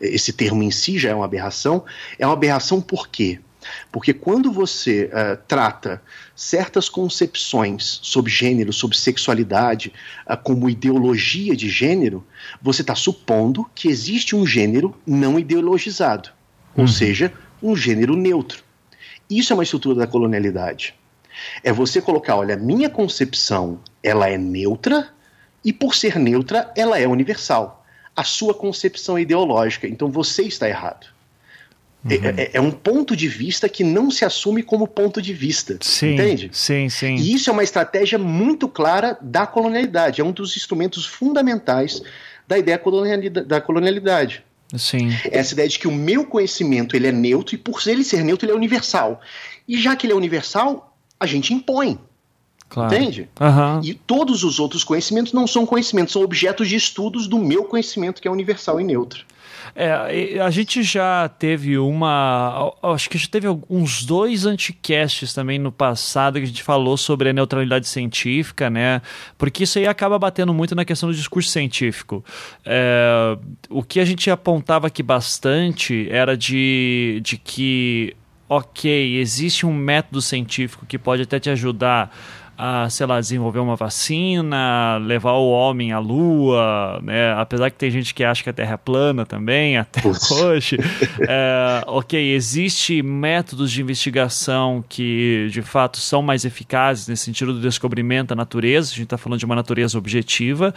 esse 0.00 0.32
termo 0.32 0.62
em 0.62 0.70
si 0.70 0.98
já 0.98 1.10
é 1.10 1.14
uma 1.14 1.26
aberração, 1.26 1.84
é 2.18 2.24
uma 2.24 2.32
aberração 2.32 2.80
por 2.80 3.06
quê? 3.08 3.38
Porque 3.92 4.14
quando 4.14 4.50
você 4.50 5.10
uh, 5.12 5.38
trata 5.46 6.00
certas 6.34 6.88
concepções 6.88 8.00
sobre 8.02 8.32
gênero, 8.32 8.72
sobre 8.72 8.96
sexualidade, 8.96 9.92
uh, 10.26 10.38
como 10.38 10.70
ideologia 10.70 11.54
de 11.54 11.68
gênero, 11.68 12.26
você 12.62 12.80
está 12.80 12.94
supondo 12.94 13.70
que 13.74 13.88
existe 13.88 14.34
um 14.34 14.46
gênero 14.46 14.96
não 15.06 15.38
ideologizado, 15.38 16.30
uhum. 16.74 16.84
ou 16.84 16.88
seja, 16.88 17.30
um 17.62 17.76
gênero 17.76 18.16
neutro. 18.16 18.64
Isso 19.28 19.52
é 19.52 19.54
uma 19.54 19.64
estrutura 19.64 19.96
da 19.96 20.06
colonialidade. 20.06 20.94
É 21.62 21.70
você 21.70 22.00
colocar, 22.00 22.36
olha, 22.36 22.56
minha 22.56 22.88
concepção, 22.88 23.80
ela 24.02 24.30
é 24.30 24.38
neutra 24.38 25.12
e 25.64 25.72
por 25.72 25.94
ser 25.94 26.18
neutra, 26.18 26.70
ela 26.76 26.98
é 26.98 27.06
universal. 27.06 27.84
A 28.14 28.22
sua 28.22 28.54
concepção 28.54 29.16
é 29.18 29.22
ideológica, 29.22 29.88
então 29.88 30.10
você 30.10 30.42
está 30.42 30.68
errado. 30.68 31.06
É, 32.08 32.14
uhum. 32.14 32.34
É, 32.36 32.50
é, 32.54 32.60
um 32.60 32.70
ponto 32.70 33.16
de 33.16 33.26
vista 33.26 33.66
que 33.68 33.82
não 33.82 34.10
se 34.10 34.24
assume 34.24 34.62
como 34.62 34.86
ponto 34.86 35.22
de 35.22 35.32
vista. 35.32 35.78
Sim, 35.80 36.14
entende? 36.14 36.50
Sim, 36.52 36.88
sim. 36.90 37.14
E 37.14 37.32
isso 37.32 37.48
é 37.48 37.52
uma 37.52 37.62
estratégia 37.62 38.18
muito 38.18 38.68
clara 38.68 39.16
da 39.22 39.46
colonialidade. 39.46 40.20
É 40.20 40.24
um 40.24 40.32
dos 40.32 40.54
instrumentos 40.56 41.06
fundamentais 41.06 42.02
da 42.46 42.58
ideia 42.58 42.78
da 43.46 43.60
colonialidade. 43.60 44.44
Sim. 44.76 45.10
Essa 45.30 45.54
ideia 45.54 45.68
de 45.68 45.78
que 45.78 45.88
o 45.88 45.92
meu 45.92 46.26
conhecimento 46.26 46.94
ele 46.94 47.06
é 47.06 47.12
neutro 47.12 47.54
e 47.54 47.58
por 47.58 47.80
ele 47.86 48.04
ser 48.04 48.22
neutro 48.22 48.44
ele 48.44 48.52
é 48.52 48.56
universal. 48.56 49.20
E 49.66 49.80
já 49.80 49.96
que 49.96 50.06
ele 50.06 50.12
é 50.12 50.16
universal, 50.16 50.94
a 51.18 51.26
gente 51.26 51.54
impõe. 51.54 51.98
Claro. 52.74 52.92
Entende? 52.92 53.28
Uhum. 53.40 53.80
E 53.84 53.94
todos 53.94 54.42
os 54.42 54.58
outros 54.58 54.82
conhecimentos 54.82 55.32
não 55.32 55.46
são 55.46 55.64
conhecimentos, 55.64 56.12
são 56.12 56.22
objetos 56.22 56.68
de 56.68 56.74
estudos 56.74 57.28
do 57.28 57.38
meu 57.38 57.64
conhecimento 57.64 58.20
que 58.20 58.26
é 58.26 58.30
universal 58.30 58.80
e 58.80 58.84
neutro. 58.84 59.24
É, 59.76 60.40
a 60.40 60.50
gente 60.50 60.82
já 60.82 61.28
teve 61.28 61.78
uma. 61.78 62.72
Acho 62.82 63.08
que 63.08 63.16
já 63.16 63.28
teve 63.28 63.46
uns 63.70 64.04
dois 64.04 64.44
anticasts 64.44 65.32
também 65.32 65.58
no 65.58 65.72
passado 65.72 66.38
que 66.38 66.44
a 66.44 66.46
gente 66.46 66.62
falou 66.62 66.96
sobre 66.96 67.28
a 67.28 67.32
neutralidade 67.32 67.86
científica, 67.86 68.68
né? 68.68 69.00
Porque 69.38 69.64
isso 69.64 69.78
aí 69.78 69.86
acaba 69.86 70.18
batendo 70.18 70.52
muito 70.52 70.74
na 70.74 70.84
questão 70.84 71.08
do 71.08 71.14
discurso 71.14 71.50
científico. 71.50 72.24
É, 72.64 73.38
o 73.70 73.82
que 73.82 74.00
a 74.00 74.04
gente 74.04 74.30
apontava 74.30 74.88
aqui 74.88 75.02
bastante 75.02 76.08
era 76.10 76.36
de, 76.36 77.20
de 77.22 77.36
que, 77.36 78.14
ok, 78.48 79.18
existe 79.18 79.64
um 79.64 79.72
método 79.72 80.20
científico 80.20 80.86
que 80.86 80.98
pode 80.98 81.22
até 81.22 81.40
te 81.40 81.50
ajudar 81.50 82.14
a, 82.56 82.88
sei 82.88 83.06
lá, 83.06 83.20
desenvolver 83.20 83.58
uma 83.58 83.76
vacina, 83.76 84.98
levar 84.98 85.32
o 85.32 85.50
homem 85.50 85.92
à 85.92 85.98
lua, 85.98 87.00
né? 87.02 87.32
Apesar 87.34 87.70
que 87.70 87.76
tem 87.76 87.90
gente 87.90 88.14
que 88.14 88.22
acha 88.22 88.42
que 88.42 88.50
a 88.50 88.52
Terra 88.52 88.74
é 88.74 88.76
plana 88.76 89.26
também, 89.26 89.76
até 89.76 90.00
hoje. 90.06 90.78
é, 91.28 91.82
ok, 91.86 92.34
existe 92.34 93.02
métodos 93.02 93.70
de 93.70 93.80
investigação 93.80 94.84
que, 94.88 95.48
de 95.50 95.62
fato, 95.62 95.98
são 95.98 96.22
mais 96.22 96.44
eficazes 96.44 97.08
nesse 97.08 97.24
sentido 97.24 97.52
do 97.52 97.60
descobrimento 97.60 98.28
da 98.28 98.36
natureza, 98.36 98.90
a 98.92 98.94
gente 98.94 99.04
está 99.04 99.18
falando 99.18 99.38
de 99.38 99.44
uma 99.44 99.56
natureza 99.56 99.98
objetiva, 99.98 100.74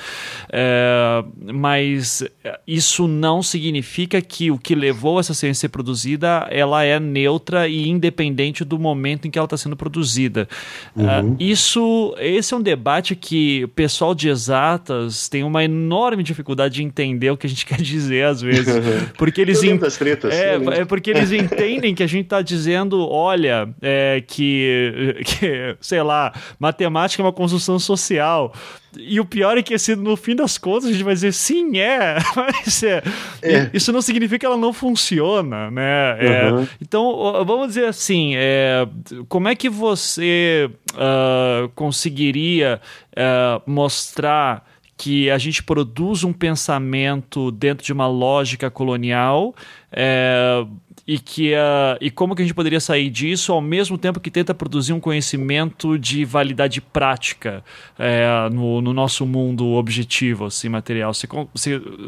é, 0.52 1.24
mas 1.54 2.24
isso 2.66 3.08
não 3.08 3.44
significa 3.44 4.22
que 4.22 4.50
o 4.52 4.58
que 4.58 4.74
levou 4.76 5.20
essa 5.20 5.34
ciência 5.34 5.60
a 5.60 5.62
ser 5.62 5.70
produzida, 5.70 6.48
ela 6.50 6.84
é 6.84 7.00
neutra 7.00 7.68
e 7.68 7.88
independente 7.88 8.64
do 8.64 8.80
momento 8.80 9.28
em 9.28 9.32
que 9.32 9.38
ela 9.38 9.46
está 9.46 9.58
sendo 9.58 9.76
produzida. 9.76 10.48
Uhum. 10.96 11.34
Uh, 11.34 11.36
isso 11.40 11.67
isso, 11.68 12.16
esse 12.18 12.54
é 12.54 12.58
um 12.58 12.62
debate 12.62 13.16
que 13.16 13.66
o 13.66 13.68
pessoal 13.68 14.16
de 14.16 14.30
exatas 14.30 15.28
tem 15.28 15.44
uma 15.44 15.64
enorme 15.64 16.24
dificuldade 16.24 16.76
de 16.76 16.84
entender 16.84 17.30
o 17.30 17.36
que 17.36 17.46
a 17.46 17.50
gente 17.50 17.66
quer 17.68 17.82
dizer 17.82 18.26
às 18.26 18.42
vezes, 18.42 18.74
porque 19.18 19.42
eles 19.42 19.62
in... 19.64 19.78
tretas, 19.78 20.34
é, 20.34 20.56
é 20.56 20.86
porque 20.86 21.10
eles 21.10 21.32
entendem 21.34 21.94
que 21.94 22.02
a 22.02 22.08
gente 22.08 22.26
está 22.26 22.42
dizendo, 22.42 23.08
olha, 23.08 23.70
é, 23.82 24.24
que, 24.26 25.16
que 25.26 25.76
sei 25.82 26.02
lá, 26.02 26.34
matemática 26.58 27.22
é 27.22 27.26
uma 27.26 27.34
construção 27.34 27.78
social. 27.78 28.54
E 29.00 29.20
o 29.20 29.26
pior 29.26 29.58
é 29.58 29.64
que, 29.64 29.74
assim, 29.74 29.96
no 29.96 30.16
fim 30.16 30.36
das 30.36 30.58
contas, 30.58 30.86
a 30.86 30.92
gente 30.92 31.04
vai 31.04 31.14
dizer 31.14 31.34
sim, 31.34 31.78
é, 31.78 32.18
mas 32.36 32.84
é, 32.84 33.04
é. 33.42 33.70
isso 33.74 33.92
não 33.92 34.02
significa 34.02 34.40
que 34.40 34.46
ela 34.46 34.58
não 34.58 34.74
funciona, 34.74 35.70
né? 35.72 36.14
Uhum. 36.14 36.64
É, 36.64 36.68
então, 36.82 37.46
vamos 37.46 37.70
dizer 37.70 37.86
assim, 37.86 38.34
é, 38.36 38.88
como 39.28 39.48
é 39.48 39.56
que 39.56 39.70
você 39.70 40.70
uh, 40.94 41.70
conseguiria 41.70 42.82
uh, 43.14 43.62
mostrar 43.70 44.66
que 44.98 45.30
a 45.30 45.38
gente 45.38 45.62
produz 45.62 46.24
um 46.24 46.34
pensamento 46.34 47.52
dentro 47.52 47.86
de 47.86 47.94
uma 47.94 48.08
lógica 48.08 48.72
colonial 48.72 49.54
é, 49.92 50.66
e 51.06 51.20
que 51.20 51.54
uh, 51.54 51.98
e 52.02 52.12
como 52.12 52.36
que 52.36 52.42
a 52.42 52.46
gente 52.46 52.54
poderia 52.54 52.80
sair 52.82 53.10
disso 53.10 53.54
ao 53.54 53.62
mesmo 53.62 53.98
tempo 53.98 54.20
que 54.20 54.30
tenta 54.30 54.54
produzir 54.54 54.92
um 54.92 55.00
conhecimento 55.00 55.98
de 55.98 56.26
validade 56.26 56.82
prática 56.82 57.64
é, 57.98 58.50
no, 58.52 58.82
no, 58.82 58.92
nosso 58.92 59.26
mundo 59.26 59.68
objetivo 59.74 60.46
assim 60.46 60.68
material. 60.68 61.14
Você 61.14 61.28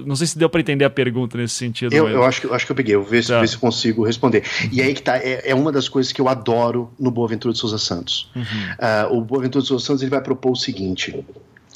não 0.05 0.15
sei 0.15 0.27
se 0.27 0.37
deu 0.37 0.49
para 0.49 0.59
entender 0.59 0.83
a 0.83 0.89
pergunta 0.89 1.37
nesse 1.37 1.53
sentido 1.53 1.95
eu, 1.95 2.09
eu 2.09 2.23
acho 2.23 2.41
que 2.41 2.47
eu 2.47 2.53
acho 2.53 2.65
que 2.65 2.71
eu 2.71 2.75
peguei. 2.75 2.95
Eu 2.95 3.01
vou 3.01 3.09
ver, 3.09 3.25
tá. 3.25 3.39
ver 3.39 3.47
se 3.47 3.57
consigo 3.57 4.03
responder. 4.03 4.43
E 4.71 4.81
aí 4.81 4.93
que 4.93 5.03
tá 5.03 5.17
é, 5.17 5.51
é, 5.51 5.55
uma 5.55 5.71
das 5.71 5.87
coisas 5.87 6.11
que 6.11 6.19
eu 6.19 6.27
adoro 6.27 6.91
no 6.99 7.11
Boaventura 7.11 7.53
de 7.53 7.59
Souza 7.59 7.77
Santos. 7.77 8.29
Uhum. 8.35 8.43
uh, 8.43 9.17
o 9.17 9.21
Boaventura 9.21 9.61
de 9.61 9.67
Souza 9.67 9.85
Santos 9.85 10.01
ele 10.01 10.11
vai 10.11 10.21
propor 10.21 10.51
o 10.51 10.55
seguinte 10.55 11.23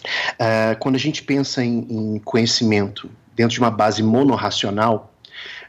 uh, 0.03 0.77
quando 0.79 0.95
a 0.95 0.99
gente 0.99 1.23
pensa 1.23 1.63
em, 1.63 1.85
em 1.89 2.19
conhecimento 2.19 3.09
dentro 3.35 3.53
de 3.53 3.59
uma 3.59 3.71
base 3.71 4.03
monorracional 4.03 5.11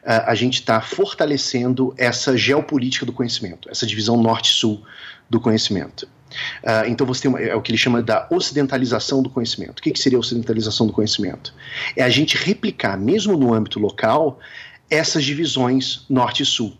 a 0.07 0.35
gente 0.35 0.55
está 0.61 0.83
fortalecendo 0.83 1.95
essa 1.97 2.37
geopolítica 2.37 3.07
do 3.07 3.13
conhecimento, 3.13 3.71
essa 3.71 3.87
divisão 3.87 4.19
norte-sul 4.19 4.83
do 5.31 5.41
conhecimento. 5.41 6.07
Uh, 6.63 6.89
então 6.89 7.07
você 7.07 7.23
tem 7.23 7.31
uma, 7.31 7.41
é 7.41 7.55
o 7.55 7.63
que 7.63 7.71
ele 7.71 7.79
chama 7.79 8.03
da 8.03 8.27
ocidentalização 8.31 9.23
do 9.23 9.31
conhecimento. 9.31 9.79
O 9.79 9.83
que, 9.83 9.91
que 9.91 9.99
seria 9.99 10.19
a 10.19 10.21
ocidentalização 10.21 10.87
do 10.87 10.93
conhecimento? 10.93 11.55
É 11.97 12.03
a 12.03 12.11
gente 12.11 12.37
replicar, 12.37 12.99
mesmo 12.99 13.37
no 13.37 13.55
âmbito 13.55 13.79
local, 13.79 14.39
essas 14.91 15.25
divisões 15.25 16.05
norte 16.09 16.43
e 16.43 16.47
sul. 16.47 16.77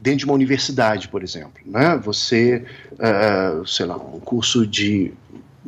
Dentro 0.00 0.20
de 0.20 0.24
uma 0.24 0.34
universidade, 0.34 1.08
por 1.08 1.22
exemplo, 1.22 1.60
né? 1.64 1.96
você, 2.02 2.64
uh, 2.92 3.66
sei 3.66 3.86
lá, 3.86 3.96
um 3.96 4.20
curso 4.20 4.66
de 4.66 5.12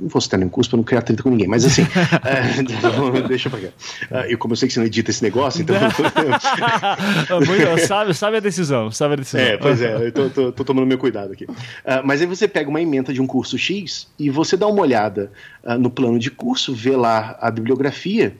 não 0.00 0.08
vou 0.08 0.20
citar 0.20 0.38
nenhum 0.38 0.50
curso 0.50 0.70
para 0.70 0.76
não 0.78 0.84
criar 0.84 1.02
treta 1.02 1.22
com 1.22 1.30
ninguém, 1.30 1.46
mas 1.46 1.64
assim, 1.64 1.82
é, 2.24 2.62
deixa 3.28 3.50
pra 3.50 3.60
cá. 3.60 3.68
Uh, 4.10 4.32
e 4.32 4.36
como 4.36 4.52
eu 4.52 4.56
sei 4.56 4.68
que 4.68 4.74
você 4.74 4.80
não 4.80 4.86
edita 4.86 5.10
esse 5.10 5.22
negócio, 5.22 5.62
então. 5.62 5.76
sabe, 7.86 8.14
sabe 8.14 8.38
a 8.38 8.40
decisão, 8.40 8.90
sabe 8.90 9.14
a 9.14 9.16
decisão. 9.16 9.40
É, 9.40 9.56
pois 9.56 9.82
é, 9.82 10.06
eu 10.06 10.12
tô, 10.12 10.30
tô, 10.30 10.52
tô 10.52 10.64
tomando 10.64 10.86
meu 10.86 10.98
cuidado 10.98 11.32
aqui. 11.32 11.44
Uh, 11.44 12.02
mas 12.04 12.20
aí 12.20 12.26
você 12.26 12.48
pega 12.48 12.70
uma 12.70 12.80
emenda 12.80 13.12
de 13.12 13.20
um 13.20 13.26
curso 13.26 13.58
X 13.58 14.08
e 14.18 14.30
você 14.30 14.56
dá 14.56 14.66
uma 14.66 14.80
olhada 14.80 15.30
uh, 15.64 15.78
no 15.78 15.90
plano 15.90 16.18
de 16.18 16.30
curso, 16.30 16.74
vê 16.74 16.96
lá 16.96 17.36
a 17.40 17.50
bibliografia. 17.50 18.34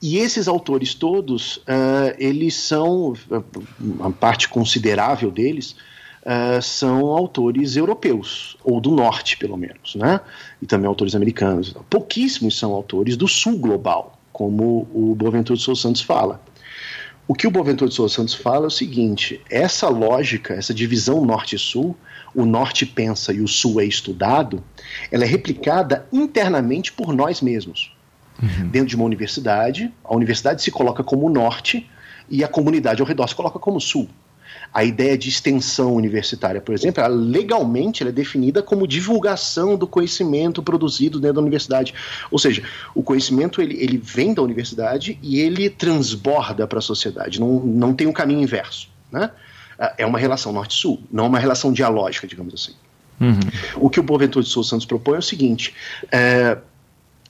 E 0.00 0.18
esses 0.18 0.46
autores 0.46 0.92
todos, 0.92 1.58
eles 2.18 2.54
são, 2.54 3.14
uma 3.80 4.12
parte 4.12 4.46
considerável 4.46 5.30
deles, 5.30 5.74
uh, 6.24 6.60
são 6.62 7.06
autores 7.06 7.76
europeus, 7.76 8.56
ou 8.64 8.80
do 8.80 8.90
norte, 8.90 9.36
pelo 9.36 9.56
menos, 9.56 9.94
né? 9.94 10.20
E 10.60 10.66
também 10.66 10.88
autores 10.88 11.14
americanos. 11.14 11.74
Pouquíssimos 11.88 12.58
são 12.58 12.72
autores 12.72 13.16
do 13.16 13.28
sul 13.28 13.58
global, 13.58 14.18
como 14.32 14.88
o 14.92 15.14
Boaventura 15.14 15.56
de 15.56 15.62
Souza 15.62 15.82
Santos 15.82 16.02
fala. 16.02 16.40
O 17.26 17.34
que 17.34 17.46
o 17.46 17.50
Boaventura 17.50 17.88
de 17.88 17.94
Souza 17.94 18.14
Santos 18.14 18.34
fala 18.34 18.64
é 18.64 18.68
o 18.68 18.70
seguinte: 18.70 19.40
essa 19.50 19.88
lógica, 19.88 20.54
essa 20.54 20.74
divisão 20.74 21.24
norte-sul, 21.24 21.96
o 22.34 22.44
norte 22.44 22.84
pensa 22.84 23.32
e 23.32 23.40
o 23.40 23.48
sul 23.48 23.80
é 23.80 23.84
estudado, 23.84 24.62
ela 25.10 25.24
é 25.24 25.26
replicada 25.26 26.06
internamente 26.12 26.92
por 26.92 27.12
nós 27.14 27.40
mesmos. 27.40 27.92
Uhum. 28.42 28.68
Dentro 28.68 28.88
de 28.88 28.96
uma 28.96 29.04
universidade, 29.04 29.92
a 30.02 30.14
universidade 30.14 30.60
se 30.60 30.70
coloca 30.70 31.04
como 31.04 31.30
norte 31.30 31.88
e 32.28 32.42
a 32.42 32.48
comunidade 32.48 33.00
ao 33.00 33.06
redor 33.06 33.28
se 33.28 33.34
coloca 33.34 33.60
como 33.60 33.80
sul 33.80 34.08
a 34.72 34.84
ideia 34.84 35.16
de 35.16 35.28
extensão 35.28 35.94
universitária, 35.94 36.60
por 36.60 36.74
exemplo, 36.74 37.02
ela, 37.02 37.14
legalmente 37.14 38.02
ela 38.02 38.10
é 38.10 38.12
definida 38.12 38.62
como 38.62 38.86
divulgação 38.88 39.76
do 39.76 39.86
conhecimento 39.86 40.62
produzido 40.62 41.20
dentro 41.20 41.36
da 41.36 41.40
universidade. 41.40 41.94
Ou 42.30 42.38
seja, 42.38 42.62
o 42.94 43.02
conhecimento 43.02 43.62
ele, 43.62 43.76
ele 43.80 43.96
vem 43.96 44.34
da 44.34 44.42
universidade 44.42 45.18
e 45.22 45.38
ele 45.38 45.70
transborda 45.70 46.66
para 46.66 46.78
a 46.78 46.82
sociedade, 46.82 47.38
não, 47.40 47.60
não 47.60 47.94
tem 47.94 48.06
um 48.06 48.12
caminho 48.12 48.40
inverso. 48.40 48.88
Né? 49.12 49.30
É, 49.78 49.94
é 49.98 50.06
uma 50.06 50.18
relação 50.18 50.52
norte-sul, 50.52 51.02
não 51.10 51.26
uma 51.26 51.38
relação 51.38 51.72
dialógica, 51.72 52.26
digamos 52.26 52.54
assim. 52.54 52.72
Uhum. 53.20 53.38
O 53.76 53.88
que 53.88 54.00
o 54.00 54.02
Boaventura 54.02 54.44
de 54.44 54.50
Souza 54.50 54.70
Santos 54.70 54.86
propõe 54.86 55.16
é 55.16 55.18
o 55.18 55.22
seguinte: 55.22 55.72
é, 56.10 56.58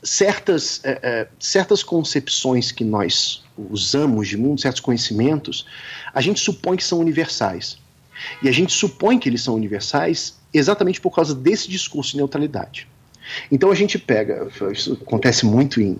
certas, 0.04 0.80
é, 0.84 1.00
é, 1.02 1.28
certas 1.40 1.82
concepções 1.82 2.70
que 2.70 2.84
nós 2.84 3.42
usamos 3.56 4.28
de 4.28 4.36
mundo, 4.36 4.60
certos 4.60 4.80
conhecimentos, 4.80 5.66
a 6.12 6.20
gente 6.20 6.40
supõe 6.40 6.76
que 6.76 6.84
são 6.84 7.00
universais. 7.00 7.78
E 8.42 8.48
a 8.48 8.52
gente 8.52 8.72
supõe 8.72 9.18
que 9.18 9.28
eles 9.28 9.42
são 9.42 9.54
universais 9.54 10.38
exatamente 10.52 11.00
por 11.00 11.10
causa 11.10 11.34
desse 11.34 11.68
discurso 11.68 12.12
de 12.12 12.18
neutralidade. 12.18 12.86
Então 13.50 13.70
a 13.70 13.74
gente 13.74 13.98
pega, 13.98 14.48
isso 14.70 14.98
acontece 15.02 15.46
muito 15.46 15.80
em 15.80 15.96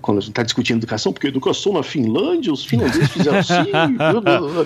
quando 0.00 0.18
a 0.18 0.20
gente 0.20 0.30
está 0.30 0.42
discutindo 0.42 0.78
educação, 0.78 1.12
porque 1.12 1.26
educação 1.26 1.72
na 1.72 1.82
Finlândia, 1.82 2.52
os 2.52 2.64
finlandeses 2.64 3.10
fizeram 3.10 3.38
assim. 3.38 3.70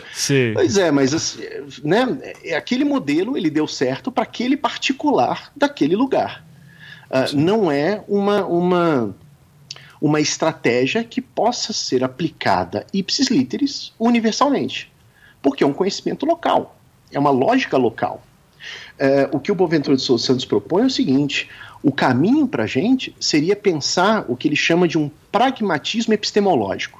Sim. 0.14 0.52
Pois 0.54 0.78
é, 0.78 0.90
mas 0.90 1.12
assim, 1.12 1.42
né, 1.82 2.18
é, 2.44 2.56
aquele 2.56 2.84
modelo 2.84 3.36
ele 3.36 3.50
deu 3.50 3.66
certo 3.66 4.10
para 4.10 4.22
aquele 4.22 4.56
particular 4.56 5.52
daquele 5.56 5.96
lugar. 5.96 6.47
Uh, 7.10 7.36
não 7.36 7.70
é 7.70 8.02
uma, 8.06 8.44
uma, 8.44 9.14
uma 10.00 10.20
estratégia 10.20 11.02
que 11.02 11.20
possa 11.20 11.72
ser 11.72 12.04
aplicada 12.04 12.86
ipsis 12.92 13.28
literis 13.28 13.92
universalmente, 13.98 14.92
porque 15.40 15.64
é 15.64 15.66
um 15.66 15.72
conhecimento 15.72 16.26
local, 16.26 16.76
é 17.10 17.18
uma 17.18 17.30
lógica 17.30 17.76
local. 17.76 18.22
Uh, 18.98 19.36
o 19.36 19.40
que 19.40 19.52
o 19.52 19.54
Boaventura 19.54 19.96
de 19.96 20.02
Souza 20.02 20.26
Santos 20.26 20.44
propõe 20.44 20.82
é 20.82 20.86
o 20.86 20.90
seguinte: 20.90 21.48
o 21.82 21.92
caminho 21.92 22.46
para 22.46 22.64
a 22.64 22.66
gente 22.66 23.14
seria 23.20 23.54
pensar 23.54 24.24
o 24.28 24.36
que 24.36 24.48
ele 24.48 24.56
chama 24.56 24.88
de 24.88 24.98
um 24.98 25.10
pragmatismo 25.30 26.12
epistemológico. 26.12 26.97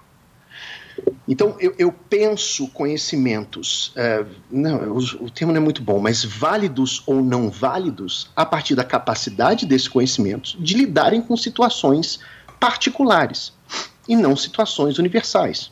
Então, 1.27 1.57
eu, 1.61 1.75
eu 1.79 1.93
penso 1.93 2.69
conhecimentos, 2.69 3.93
é, 3.95 4.25
não, 4.51 4.95
o, 4.95 4.99
o, 5.25 5.31
termo 5.31 5.53
não 5.53 5.61
é 5.61 5.63
muito 5.63 5.83
bom, 5.83 5.99
mas 5.99 6.25
válidos 6.25 7.03
ou 7.07 7.23
não 7.23 7.51
válidos, 7.51 8.31
a 8.35 8.47
partir 8.47 8.75
da 8.75 8.83
capacidade 8.83 9.67
desses 9.67 9.89
conhecimentos 9.89 10.57
de 10.59 10.75
lidarem 10.75 11.21
com 11.21 11.37
situações 11.37 12.19
particulares 12.59 13.53
e 14.09 14.17
não 14.17 14.35
situações 14.35 14.99
universais. 14.99 15.71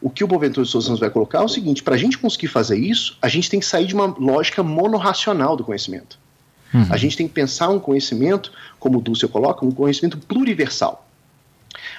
O 0.00 0.10
que 0.10 0.22
o 0.22 0.26
Boaventura 0.26 0.64
de 0.64 0.70
Souza 0.70 0.88
Santos 0.88 1.00
vai 1.00 1.10
colocar 1.10 1.38
é 1.38 1.44
o 1.44 1.48
seguinte: 1.48 1.82
para 1.82 1.94
a 1.94 1.98
gente 1.98 2.18
conseguir 2.18 2.48
fazer 2.48 2.76
isso, 2.76 3.16
a 3.22 3.28
gente 3.28 3.48
tem 3.48 3.60
que 3.60 3.66
sair 3.66 3.86
de 3.86 3.94
uma 3.94 4.06
lógica 4.06 4.62
monorracional 4.62 5.56
do 5.56 5.64
conhecimento. 5.64 6.18
Uhum. 6.72 6.86
A 6.90 6.96
gente 6.96 7.16
tem 7.16 7.26
que 7.26 7.32
pensar 7.32 7.68
um 7.70 7.78
conhecimento, 7.78 8.52
como 8.78 8.98
o 8.98 9.00
Dulce 9.00 9.26
coloca, 9.28 9.64
um 9.64 9.70
conhecimento 9.70 10.18
pluriversal 10.18 11.03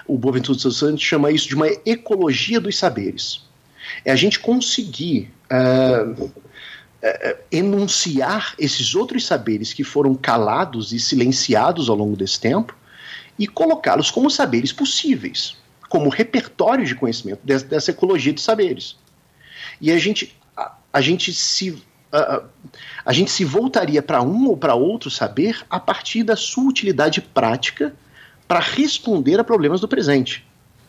o 0.08 0.18
Boaventura 0.18 0.58
de 0.58 0.74
Santos 0.74 1.02
chama 1.02 1.32
isso 1.32 1.48
de 1.48 1.56
uma 1.56 1.68
ecologia 1.86 2.60
dos 2.60 2.78
saberes. 2.78 3.44
É 4.04 4.12
a 4.12 4.16
gente 4.16 4.40
conseguir 4.40 5.32
uh, 5.52 6.24
uh, 6.24 6.32
enunciar 7.52 8.56
esses 8.60 8.96
outros 8.96 9.26
saberes 9.26 9.74
que 9.74 9.84
foram 9.84 10.16
calados 10.16 10.92
e 10.92 11.00
silenciados 11.00 11.90
ao 11.90 11.96
longo 11.96 12.16
desse 12.16 12.40
tempo 12.40 12.76
e 13.38 13.48
colocá-los 13.48 14.12
como 14.12 14.30
saberes 14.30 14.72
possíveis, 14.72 15.58
como 15.90 16.10
repertório 16.10 16.86
de 16.86 16.96
conhecimento 16.96 17.42
dessa, 17.44 17.66
dessa 17.66 17.92
ecologia 17.92 18.34
de 18.34 18.42
saberes. 18.42 18.96
E 19.80 19.92
a 19.92 19.98
gente, 19.98 20.36
a, 20.56 20.76
a 20.94 21.02
gente 21.02 21.34
se 21.34 21.84
a, 22.12 22.44
a 23.06 23.14
gente 23.14 23.30
se 23.30 23.44
voltaria 23.44 24.02
para 24.02 24.22
um 24.22 24.48
ou 24.48 24.58
para 24.58 24.74
outro 24.74 25.10
saber 25.12 25.66
a 25.70 25.80
partir 25.80 26.24
da 26.24 26.36
sua 26.36 26.64
utilidade 26.64 27.22
prática 27.22 27.94
para 28.48 28.60
responder 28.60 29.40
a 29.40 29.44
problemas 29.44 29.82
do 29.82 29.88
presente. 29.88 30.46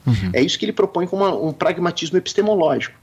Uhum. 0.06 0.30
É 0.32 0.40
isso 0.40 0.58
que 0.58 0.64
ele 0.64 0.72
propõe 0.72 1.06
como 1.06 1.24
uma, 1.24 1.34
um 1.34 1.52
pragmatismo 1.52 2.16
epistemológico. 2.16 2.96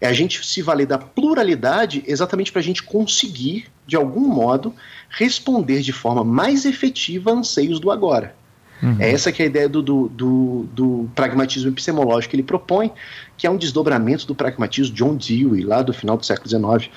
É 0.00 0.06
a 0.06 0.12
gente 0.12 0.44
se 0.46 0.62
valer 0.62 0.86
da 0.86 0.98
pluralidade 0.98 2.02
exatamente 2.06 2.50
para 2.50 2.60
a 2.60 2.64
gente 2.64 2.82
conseguir, 2.82 3.66
de 3.86 3.96
algum 3.96 4.26
modo, 4.28 4.74
responder 5.08 5.80
de 5.80 5.92
forma 5.92 6.24
mais 6.24 6.64
efetiva 6.64 7.30
anseios 7.32 7.78
do 7.78 7.90
agora. 7.90 8.34
Uhum. 8.82 8.96
É 8.98 9.10
essa 9.10 9.30
que 9.30 9.42
é 9.42 9.44
a 9.44 9.48
ideia 9.48 9.68
do, 9.68 9.82
do, 9.82 10.08
do, 10.08 10.68
do, 10.72 11.10
pragmatismo 11.14 11.68
epistemológico 11.68 12.30
que 12.30 12.36
ele 12.36 12.42
propõe, 12.42 12.90
que 13.36 13.46
é 13.46 13.50
um 13.50 13.58
desdobramento 13.58 14.26
do 14.26 14.34
pragmatismo 14.34 14.94
John 14.94 15.16
Dewey, 15.16 15.64
lá 15.64 15.82
do 15.82 15.92
final 15.92 16.16
do 16.16 16.24
século 16.24 16.48
XIX, 16.48 16.90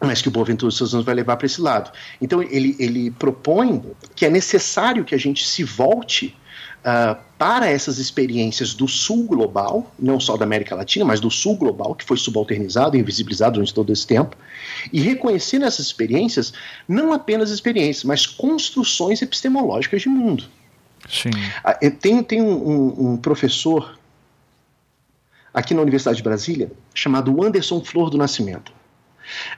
mas 0.00 0.20
que 0.20 0.28
o 0.28 0.30
Boaventura 0.30 0.70
Souza 0.70 1.00
vai 1.02 1.14
levar 1.14 1.36
para 1.36 1.46
esse 1.46 1.60
lado. 1.60 1.90
Então 2.20 2.42
ele, 2.42 2.76
ele 2.78 3.10
propõe 3.10 3.82
que 4.14 4.26
é 4.26 4.30
necessário 4.30 5.04
que 5.04 5.14
a 5.14 5.18
gente 5.18 5.46
se 5.46 5.64
volte 5.64 6.36
uh, 6.80 7.16
para 7.38 7.68
essas 7.68 7.98
experiências 7.98 8.74
do 8.74 8.86
sul 8.88 9.26
global, 9.26 9.92
não 9.98 10.18
só 10.20 10.36
da 10.36 10.44
América 10.44 10.74
Latina, 10.74 11.04
mas 11.04 11.20
do 11.20 11.30
sul 11.30 11.56
global, 11.56 11.94
que 11.94 12.04
foi 12.04 12.16
subalternizado 12.16 12.96
e 12.96 13.00
invisibilizado 13.00 13.54
durante 13.54 13.74
todo 13.74 13.92
esse 13.92 14.06
tempo, 14.06 14.36
e 14.92 15.00
reconhecer 15.00 15.58
nessas 15.58 15.86
experiências 15.86 16.52
não 16.88 17.12
apenas 17.12 17.50
experiências, 17.50 18.04
mas 18.04 18.26
construções 18.26 19.22
epistemológicas 19.22 20.02
de 20.02 20.08
mundo. 20.08 20.44
Sim. 21.08 21.30
Uh, 21.30 21.90
tem 21.90 22.22
tem 22.22 22.42
um, 22.42 22.68
um, 22.68 23.12
um 23.12 23.16
professor 23.16 23.98
aqui 25.52 25.72
na 25.72 25.80
Universidade 25.80 26.18
de 26.18 26.22
Brasília 26.22 26.70
chamado 26.92 27.42
Anderson 27.42 27.82
Flor 27.82 28.10
do 28.10 28.18
Nascimento. 28.18 28.75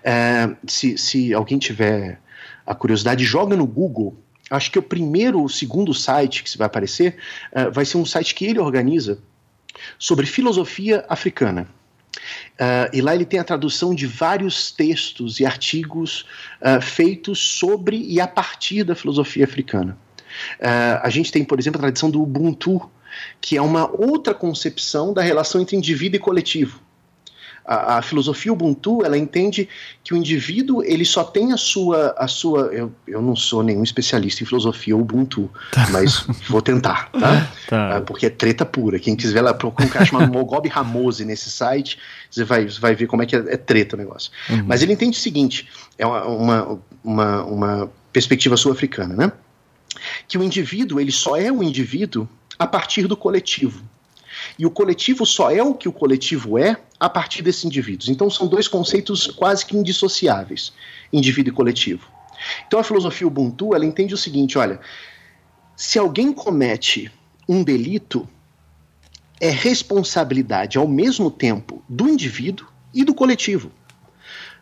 É, 0.03 0.51
se, 0.67 0.97
se 0.99 1.35
alguém 1.35 1.59
tiver 1.59 2.21
a 2.67 2.75
curiosidade, 2.75 3.25
joga 3.25 3.57
no 3.57 3.67
Google 3.67 4.17
acho 4.51 4.71
que 4.71 4.79
o 4.79 4.83
primeiro, 4.83 5.43
o 5.43 5.49
segundo 5.49 5.93
site 5.93 6.43
que 6.43 6.59
vai 6.59 6.67
aparecer 6.67 7.17
uh, 7.53 7.71
vai 7.73 7.85
ser 7.85 7.99
um 7.99 8.05
site 8.05 8.35
que 8.35 8.47
ele 8.47 8.59
organiza 8.59 9.19
sobre 9.99 10.27
filosofia 10.27 11.05
africana. 11.09 11.69
Uh, 12.55 12.91
e 12.93 13.01
lá 13.01 13.15
ele 13.15 13.25
tem 13.25 13.39
a 13.39 13.45
tradução 13.45 13.95
de 13.95 14.07
vários 14.07 14.73
textos 14.73 15.39
e 15.39 15.47
artigos 15.47 16.25
uh, 16.61 16.81
feitos 16.81 17.39
sobre 17.39 18.03
e 18.03 18.21
a 18.21 18.27
partir 18.27 18.85
da 18.85 18.95
filosofia 18.95 19.45
africana. 19.45 19.97
A 21.03 21.09
gente 21.09 21.33
tem, 21.33 21.43
por 21.43 21.59
exemplo, 21.59 21.79
a 21.79 21.83
tradição 21.83 22.11
do 22.11 22.23
Ubuntu, 22.23 22.91
que 23.41 23.57
é 23.57 23.63
uma 23.63 23.91
outra 23.91 24.35
concepção 24.35 25.15
da 25.15 25.23
relação 25.23 25.59
entre 25.59 25.75
indivíduo 25.75 26.17
e 26.17 26.21
coletivo 26.21 26.83
a, 27.69 27.99
a, 27.99 28.03
filosofia 28.03 28.51
Ubuntu 28.51 29.05
ela 29.05 29.19
entende 29.19 29.69
que 30.03 30.15
o 30.15 30.17
indivíduo 30.17 30.83
ele 30.83 31.05
só 31.05 31.23
tem 31.23 31.53
a 31.53 31.57
sua 31.59 32.15
a 32.17 32.27
sua 32.27 32.63
eu, 32.73 32.91
eu 33.07 33.21
não 33.21 33.37
sou 33.37 33.63
nenhum 33.63 33.83
especialista 33.83 34.43
em 34.43 34.47
filosofia 34.47 34.97
Ubuntu 34.97 35.51
tá. 35.71 35.87
mas 35.91 36.27
vou 36.49 36.63
tentar 36.63 37.11
tá? 37.11 37.51
tá. 37.69 37.97
Ah, 37.97 38.01
porque 38.01 38.25
é 38.25 38.31
treta 38.31 38.65
pura 38.65 38.99
quem 38.99 39.15
quiser 39.15 39.43
lá 39.43 39.53
procurar 39.53 39.87
um 39.87 39.91
cara 39.91 40.07
chamado 40.07 40.33
Mogob 40.33 40.67
Ramose 40.67 41.27
nesse 41.27 41.51
site 41.51 41.99
você 42.31 42.43
vai, 42.43 42.67
vai 42.67 42.95
ver 42.95 43.07
como 43.07 43.23
é 43.23 43.27
que 43.27 43.37
é, 43.37 43.39
é 43.41 43.57
treta 43.59 43.97
o 43.97 43.99
negócio 43.99 44.33
uhum. 44.49 44.65
mas 44.67 44.83
ele 44.83 44.95
entende 44.95 45.19
o 45.19 45.21
seguinte 45.21 45.69
é 45.99 46.07
uma, 46.07 46.25
uma, 46.25 46.81
uma, 47.05 47.45
uma 47.45 47.91
perspectiva 48.11 48.57
sul-africana 48.57 49.15
né 49.15 49.33
que 50.27 50.39
o 50.39 50.43
indivíduo 50.43 50.99
ele 50.99 51.13
só 51.13 51.37
é 51.37 51.53
um 51.53 51.63
indivíduo 51.63 52.27
a 52.59 52.67
partir 52.67 53.07
do 53.07 53.17
coletivo 53.17 53.83
e 54.59 54.67
o 54.67 54.71
coletivo 54.71 55.27
só 55.27 55.51
é 55.51 55.63
o 55.63 55.75
que 55.75 55.89
o 55.89 55.93
coletivo 55.93 56.59
é 56.59 56.77
a 56.99 57.09
partir 57.09 57.43
desses 57.43 57.65
indivíduos. 57.65 58.09
Então 58.09 58.31
são 58.31 58.47
dois 58.47 58.69
conceitos 58.69 59.27
quase 59.27 59.65
que 59.65 59.77
indissociáveis, 59.77 60.73
indivíduo 61.13 61.53
e 61.53 61.57
coletivo. 61.57 62.07
Então 62.67 62.79
a 62.79 62.85
filosofia 62.85 63.27
Ubuntu, 63.27 63.75
ela 63.75 63.85
entende 63.85 64.15
o 64.15 64.19
seguinte, 64.19 64.59
olha, 64.59 64.81
se 65.77 65.99
alguém 65.99 66.33
comete 66.33 67.11
um 67.49 67.63
delito, 67.63 68.29
é 69.41 69.51
responsabilidade 69.51 70.77
ao 70.77 70.89
mesmo 70.89 71.31
tempo 71.31 71.83
do 71.89 72.09
indivíduo 72.09 72.67
e 72.93 73.05
do 73.05 73.15
coletivo. 73.15 73.71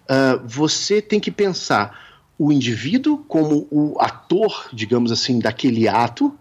Uh, 0.04 0.46
você 0.46 1.00
tem 1.02 1.18
que 1.18 1.30
pensar 1.30 2.06
o 2.38 2.52
indivíduo 2.52 3.24
como 3.26 3.66
o 3.70 3.96
ator, 3.98 4.68
digamos 4.72 5.10
assim, 5.10 5.38
daquele 5.38 5.88
ato, 5.88 6.36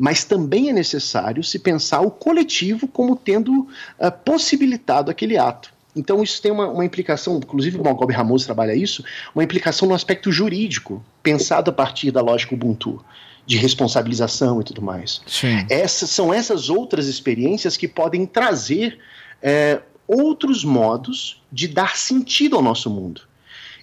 mas 0.00 0.24
também 0.24 0.70
é 0.70 0.72
necessário 0.72 1.44
se 1.44 1.58
pensar 1.58 2.00
o 2.00 2.10
coletivo 2.10 2.88
como 2.88 3.14
tendo 3.14 3.68
uh, 3.98 4.10
possibilitado 4.24 5.10
aquele 5.10 5.36
ato. 5.36 5.70
Então 5.94 6.22
isso 6.22 6.40
tem 6.40 6.50
uma, 6.50 6.68
uma 6.68 6.86
implicação, 6.86 7.36
inclusive 7.36 7.76
o 7.76 7.84
Malcolm 7.84 8.10
Ramos 8.10 8.46
trabalha 8.46 8.74
isso, 8.74 9.04
uma 9.34 9.44
implicação 9.44 9.86
no 9.86 9.94
aspecto 9.94 10.32
jurídico, 10.32 11.04
pensado 11.22 11.70
a 11.70 11.74
partir 11.74 12.10
da 12.10 12.22
lógica 12.22 12.54
Ubuntu 12.54 13.04
de 13.44 13.58
responsabilização 13.58 14.62
e 14.62 14.64
tudo 14.64 14.80
mais. 14.80 15.20
Sim. 15.26 15.66
Essas 15.68 16.08
são 16.08 16.32
essas 16.32 16.70
outras 16.70 17.06
experiências 17.06 17.76
que 17.76 17.86
podem 17.86 18.24
trazer 18.24 18.98
é, 19.42 19.82
outros 20.08 20.64
modos 20.64 21.42
de 21.52 21.68
dar 21.68 21.98
sentido 21.98 22.56
ao 22.56 22.62
nosso 22.62 22.88
mundo 22.88 23.20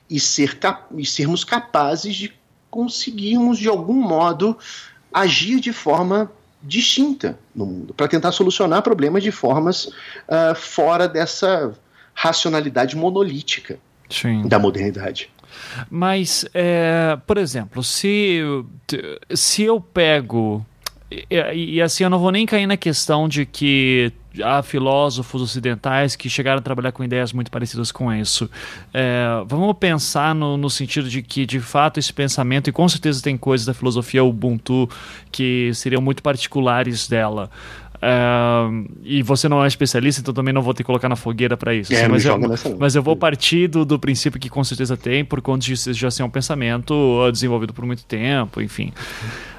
e, 0.09 0.19
ser 0.19 0.57
e 0.97 1.05
sermos 1.05 1.43
capazes 1.43 2.15
de 2.15 2.33
conseguirmos 2.71 3.59
de 3.59 3.67
algum 3.67 4.01
modo 4.01 4.57
agir 5.19 5.59
de 5.59 5.73
forma 5.73 6.31
distinta 6.61 7.37
no 7.55 7.65
mundo, 7.65 7.93
para 7.93 8.07
tentar 8.07 8.31
solucionar 8.31 8.81
problemas 8.81 9.23
de 9.23 9.31
formas 9.31 9.85
uh, 9.85 10.55
fora 10.55 11.07
dessa 11.07 11.73
racionalidade 12.13 12.95
monolítica 12.95 13.77
Sim. 14.09 14.47
da 14.47 14.57
modernidade. 14.57 15.29
Mas, 15.89 16.45
é, 16.53 17.17
por 17.25 17.37
exemplo, 17.37 17.83
se, 17.83 18.41
se 19.33 19.63
eu 19.63 19.79
pego. 19.79 20.65
E, 21.09 21.25
e, 21.75 21.81
assim, 21.81 22.03
eu 22.03 22.09
não 22.09 22.19
vou 22.19 22.31
nem 22.31 22.45
cair 22.45 22.67
na 22.67 22.75
questão 22.75 23.29
de 23.29 23.45
que 23.45 24.11
há 24.43 24.61
filósofos 24.61 25.41
ocidentais 25.41 26.15
que 26.15 26.29
chegaram 26.29 26.59
a 26.59 26.61
trabalhar 26.61 26.91
com 26.91 27.03
ideias 27.03 27.33
muito 27.33 27.51
parecidas 27.51 27.91
com 27.91 28.13
isso. 28.13 28.49
É, 28.93 29.27
vamos 29.45 29.75
pensar 29.77 30.33
no, 30.33 30.57
no, 30.57 30.69
sentido 30.69 31.09
de 31.09 31.21
que, 31.21 31.45
de 31.45 31.59
fato, 31.59 31.99
esse 31.99 32.13
pensamento, 32.13 32.69
e 32.69 32.73
com 32.73 32.87
certeza 32.87 33.21
tem 33.21 33.37
coisas 33.37 33.65
da 33.65 33.73
filosofia 33.73 34.23
Ubuntu 34.23 34.89
que 35.31 35.71
seriam 35.73 36.01
muito 36.01 36.21
particulares 36.23 37.07
dela. 37.07 37.49
Uh, 37.97 38.85
e 39.03 39.23
você 39.23 39.49
não 39.49 39.63
é 39.63 39.67
especialista, 39.67 40.21
então 40.21 40.33
também 40.33 40.53
não 40.53 40.61
vou 40.61 40.73
te 40.73 40.83
colocar 40.83 41.09
na 41.09 41.15
fogueira 41.15 41.57
para 41.57 41.73
isso. 41.73 41.91
É, 41.93 42.01
assim, 42.01 42.11
mas, 42.11 42.25
eu, 42.25 42.39
mas, 42.77 42.95
eu, 42.95 43.01
vou 43.01 43.15
partir 43.15 43.67
do, 43.67 43.83
do, 43.83 43.97
princípio 43.97 44.39
que 44.39 44.49
com 44.49 44.63
certeza 44.63 44.95
tem, 44.95 45.25
por 45.25 45.41
conta 45.41 45.65
de 45.65 45.93
já 45.93 46.11
ser 46.11 46.21
um 46.21 46.29
pensamento 46.29 46.93
desenvolvido 47.31 47.73
por 47.73 47.85
muito 47.85 48.05
tempo, 48.05 48.61
enfim. 48.61 48.93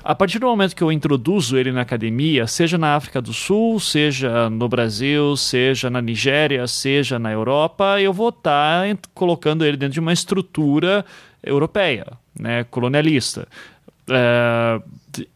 A 0.04 0.14
partir 0.14 0.38
do 0.38 0.46
momento 0.46 0.74
que 0.74 0.82
eu 0.82 0.92
introduzo 0.92 1.56
ele 1.56 1.72
na 1.72 1.82
academia, 1.82 2.46
seja 2.46 2.78
na 2.78 2.94
África 2.94 3.20
do 3.20 3.32
Sul, 3.32 3.80
seja 3.80 4.48
no 4.48 4.68
Brasil, 4.68 5.36
seja 5.36 5.90
na 5.90 6.00
Nigéria, 6.00 6.66
seja 6.66 7.18
na 7.18 7.32
Europa, 7.32 8.00
eu 8.00 8.12
vou 8.12 8.28
estar 8.28 8.88
tá 8.88 8.98
colocando 9.12 9.64
ele 9.64 9.76
dentro 9.76 9.94
de 9.94 10.00
uma 10.00 10.12
estrutura 10.12 11.04
europeia, 11.42 12.06
né, 12.38 12.64
colonialista. 12.70 13.48
É, 14.08 14.80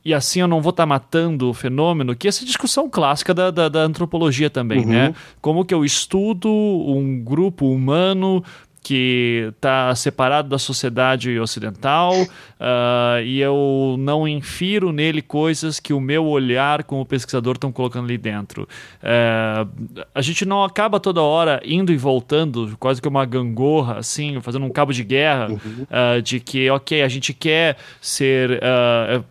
e 0.04 0.12
assim 0.12 0.40
eu 0.40 0.48
não 0.48 0.60
vou 0.60 0.70
estar 0.70 0.82
tá 0.82 0.86
matando 0.86 1.48
o 1.50 1.54
fenômeno, 1.54 2.14
que 2.14 2.28
essa 2.28 2.44
discussão 2.44 2.88
clássica 2.88 3.32
da, 3.32 3.50
da, 3.50 3.68
da 3.68 3.80
antropologia 3.80 4.50
também, 4.50 4.80
uhum. 4.80 4.86
né? 4.86 5.14
Como 5.40 5.64
que 5.64 5.74
eu 5.74 5.84
estudo 5.84 6.48
um 6.50 7.22
grupo 7.22 7.66
humano 7.66 8.42
que 8.82 9.50
está 9.54 9.94
separado 9.94 10.48
da 10.48 10.58
sociedade 10.58 11.38
ocidental 11.38 12.12
uh, 12.14 13.22
e 13.24 13.40
eu 13.40 13.94
não 13.98 14.26
infiro 14.26 14.90
nele 14.90 15.22
coisas 15.22 15.78
que 15.78 15.92
o 15.92 16.00
meu 16.00 16.26
olhar 16.26 16.82
como 16.82 17.06
pesquisador 17.06 17.54
estão 17.54 17.70
colocando 17.70 18.06
ali 18.06 18.18
dentro. 18.18 18.68
Uh, 19.02 20.04
a 20.12 20.20
gente 20.20 20.44
não 20.44 20.64
acaba 20.64 20.98
toda 20.98 21.22
hora 21.22 21.62
indo 21.64 21.92
e 21.92 21.96
voltando, 21.96 22.76
quase 22.78 23.00
que 23.00 23.06
uma 23.06 23.24
gangorra, 23.24 23.98
assim, 23.98 24.40
fazendo 24.40 24.66
um 24.66 24.70
cabo 24.70 24.92
de 24.92 25.04
guerra, 25.04 25.48
uhum. 25.48 25.86
uh, 26.18 26.20
de 26.20 26.40
que, 26.40 26.68
ok, 26.68 27.02
a 27.02 27.08
gente 27.08 27.32
quer 27.32 27.76
ser. 28.00 28.60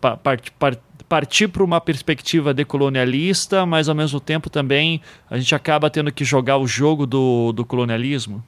part, 0.00 0.50
part, 0.52 0.78
partir 1.08 1.48
para 1.48 1.62
uma 1.62 1.78
perspectiva 1.78 2.54
decolonialista, 2.54 3.66
mas 3.66 3.86
ao 3.86 3.94
mesmo 3.94 4.18
tempo 4.18 4.48
também 4.48 5.02
a 5.28 5.36
gente 5.36 5.54
acaba 5.54 5.90
tendo 5.90 6.10
que 6.10 6.24
jogar 6.24 6.56
o 6.56 6.66
jogo 6.66 7.06
do, 7.06 7.52
do 7.52 7.66
colonialismo? 7.66 8.42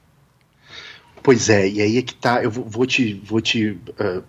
Pois 1.25 1.49
é, 1.49 1.67
e 1.67 1.81
aí 1.81 1.97
é 1.97 2.03
que 2.03 2.13
tá, 2.13 2.43
eu 2.43 2.51
vou 2.51 2.85
te, 2.85 3.19
vou 3.25 3.41
te 3.41 3.69
uh, 3.69 4.23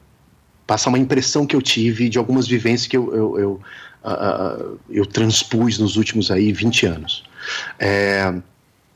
passar 0.67 0.89
uma 0.89 0.99
impressão 0.99 1.47
que 1.47 1.55
eu 1.55 1.61
tive 1.61 2.09
de 2.09 2.17
algumas 2.17 2.49
vivências 2.49 2.89
que 2.89 2.97
eu, 2.97 3.15
eu, 3.15 3.39
eu, 3.39 3.61
uh, 4.03 4.79
eu 4.89 5.05
transpus 5.05 5.79
nos 5.79 5.97
últimos 5.97 6.31
aí 6.31 6.55
20 6.55 6.87
anos. 6.87 7.23
É, 7.79 8.35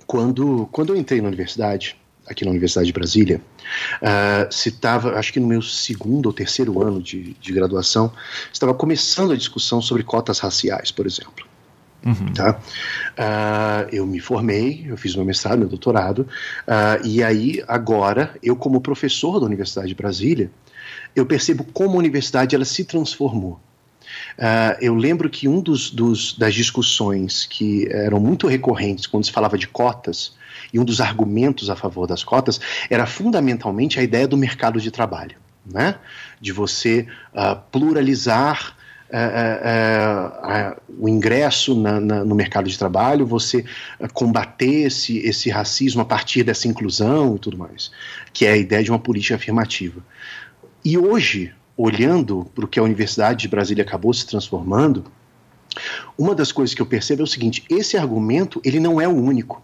quando, 0.06 0.66
quando 0.72 0.94
eu 0.94 0.96
entrei 0.96 1.20
na 1.20 1.28
universidade, 1.28 1.94
aqui 2.26 2.42
na 2.42 2.52
Universidade 2.52 2.86
de 2.86 2.92
Brasília, 2.94 3.38
uh, 4.00 4.50
se 4.50 4.70
estava, 4.70 5.18
acho 5.18 5.30
que 5.30 5.38
no 5.38 5.46
meu 5.46 5.60
segundo 5.60 6.24
ou 6.24 6.32
terceiro 6.32 6.82
ano 6.82 7.02
de, 7.02 7.34
de 7.34 7.52
graduação, 7.52 8.10
estava 8.50 8.72
começando 8.72 9.32
a 9.32 9.36
discussão 9.36 9.82
sobre 9.82 10.02
cotas 10.04 10.38
raciais, 10.38 10.90
por 10.90 11.04
exemplo. 11.04 11.49
Uhum. 12.04 12.32
Tá? 12.32 12.58
Uh, 13.18 13.88
eu 13.94 14.06
me 14.06 14.20
formei, 14.20 14.86
eu 14.88 14.96
fiz 14.96 15.14
meu 15.14 15.24
mestrado, 15.24 15.58
meu 15.58 15.68
doutorado, 15.68 16.20
uh, 16.20 17.06
e 17.06 17.22
aí 17.22 17.62
agora, 17.68 18.34
eu 18.42 18.56
como 18.56 18.80
professor 18.80 19.38
da 19.38 19.46
Universidade 19.46 19.88
de 19.88 19.94
Brasília, 19.94 20.50
eu 21.14 21.26
percebo 21.26 21.64
como 21.64 21.94
a 21.94 21.98
universidade 21.98 22.54
ela 22.54 22.64
se 22.64 22.84
transformou. 22.84 23.60
Uh, 24.38 24.76
eu 24.80 24.94
lembro 24.94 25.28
que 25.28 25.46
um 25.46 25.60
dos, 25.60 25.90
dos, 25.90 26.36
das 26.36 26.54
discussões 26.54 27.46
que 27.46 27.86
eram 27.90 28.18
muito 28.18 28.46
recorrentes 28.46 29.06
quando 29.06 29.24
se 29.24 29.32
falava 29.32 29.58
de 29.58 29.68
cotas, 29.68 30.34
e 30.72 30.78
um 30.78 30.84
dos 30.84 31.00
argumentos 31.00 31.68
a 31.68 31.76
favor 31.76 32.06
das 32.06 32.24
cotas, 32.24 32.60
era 32.88 33.06
fundamentalmente 33.06 33.98
a 33.98 34.02
ideia 34.02 34.26
do 34.26 34.36
mercado 34.36 34.80
de 34.80 34.90
trabalho. 34.90 35.36
Né? 35.66 35.96
De 36.40 36.52
você 36.52 37.06
pluralizar 37.70 38.76
é, 39.12 39.60
é, 40.44 40.52
é, 40.52 40.76
o 40.98 41.08
ingresso 41.08 41.74
na, 41.74 42.00
na, 42.00 42.24
no 42.24 42.34
mercado 42.34 42.68
de 42.68 42.78
trabalho, 42.78 43.26
você 43.26 43.64
combater 44.12 44.86
esse, 44.86 45.18
esse 45.18 45.50
racismo 45.50 46.00
a 46.02 46.04
partir 46.04 46.44
dessa 46.44 46.68
inclusão 46.68 47.36
e 47.36 47.38
tudo 47.38 47.58
mais, 47.58 47.90
que 48.32 48.46
é 48.46 48.52
a 48.52 48.56
ideia 48.56 48.84
de 48.84 48.90
uma 48.90 48.98
política 48.98 49.34
afirmativa. 49.34 50.00
E 50.84 50.96
hoje, 50.96 51.52
olhando 51.76 52.48
para 52.54 52.64
o 52.64 52.68
que 52.68 52.78
a 52.78 52.82
Universidade 52.82 53.40
de 53.40 53.48
Brasília 53.48 53.82
acabou 53.82 54.14
se 54.14 54.26
transformando, 54.26 55.04
uma 56.16 56.34
das 56.34 56.52
coisas 56.52 56.74
que 56.74 56.82
eu 56.82 56.86
percebo 56.86 57.22
é 57.22 57.24
o 57.24 57.26
seguinte: 57.26 57.64
esse 57.68 57.96
argumento 57.96 58.60
ele 58.64 58.78
não 58.78 59.00
é 59.00 59.08
o 59.08 59.14
único. 59.14 59.62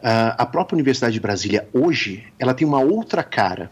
Uh, 0.00 0.36
a 0.36 0.46
própria 0.46 0.76
Universidade 0.76 1.14
de 1.14 1.20
Brasília 1.20 1.68
hoje 1.72 2.24
ela 2.38 2.52
tem 2.52 2.66
uma 2.66 2.80
outra 2.80 3.22
cara 3.22 3.70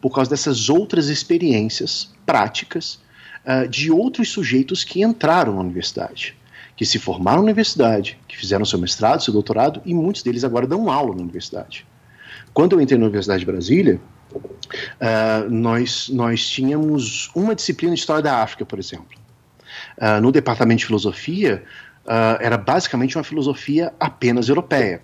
por 0.00 0.14
causa 0.14 0.30
dessas 0.30 0.68
outras 0.68 1.08
experiências 1.08 2.12
práticas 2.26 3.00
uh, 3.46 3.68
de 3.68 3.90
outros 3.90 4.30
sujeitos 4.30 4.84
que 4.84 5.02
entraram 5.02 5.54
na 5.54 5.60
universidade, 5.60 6.36
que 6.76 6.84
se 6.84 6.98
formaram 6.98 7.38
na 7.38 7.44
universidade, 7.44 8.18
que 8.26 8.36
fizeram 8.36 8.64
seu 8.64 8.78
mestrado, 8.78 9.22
seu 9.22 9.32
doutorado, 9.32 9.80
e 9.84 9.94
muitos 9.94 10.22
deles 10.22 10.44
agora 10.44 10.66
dão 10.66 10.90
aula 10.90 11.14
na 11.14 11.22
universidade. 11.22 11.86
Quando 12.54 12.74
eu 12.74 12.80
entrei 12.80 12.98
na 12.98 13.04
Universidade 13.06 13.40
de 13.40 13.46
Brasília, 13.46 14.00
Uh, 14.34 15.50
nós, 15.50 16.08
nós 16.08 16.48
tínhamos 16.48 17.30
uma 17.34 17.54
disciplina 17.54 17.92
de 17.92 18.00
História 18.00 18.22
da 18.22 18.42
África, 18.42 18.64
por 18.64 18.78
exemplo. 18.78 19.18
Uh, 19.98 20.20
no 20.22 20.32
departamento 20.32 20.80
de 20.80 20.86
filosofia, 20.86 21.62
era 22.40 22.58
basicamente 22.58 23.16
uma 23.16 23.22
filosofia 23.22 23.92
apenas 24.00 24.48
europeia. 24.48 25.02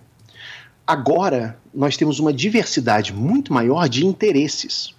Agora, 0.84 1.56
nós 1.72 1.96
temos 1.96 2.18
uma 2.18 2.32
diversidade 2.32 3.12
muito 3.12 3.52
maior 3.52 3.88
de 3.88 4.04
interesses. 4.04 4.94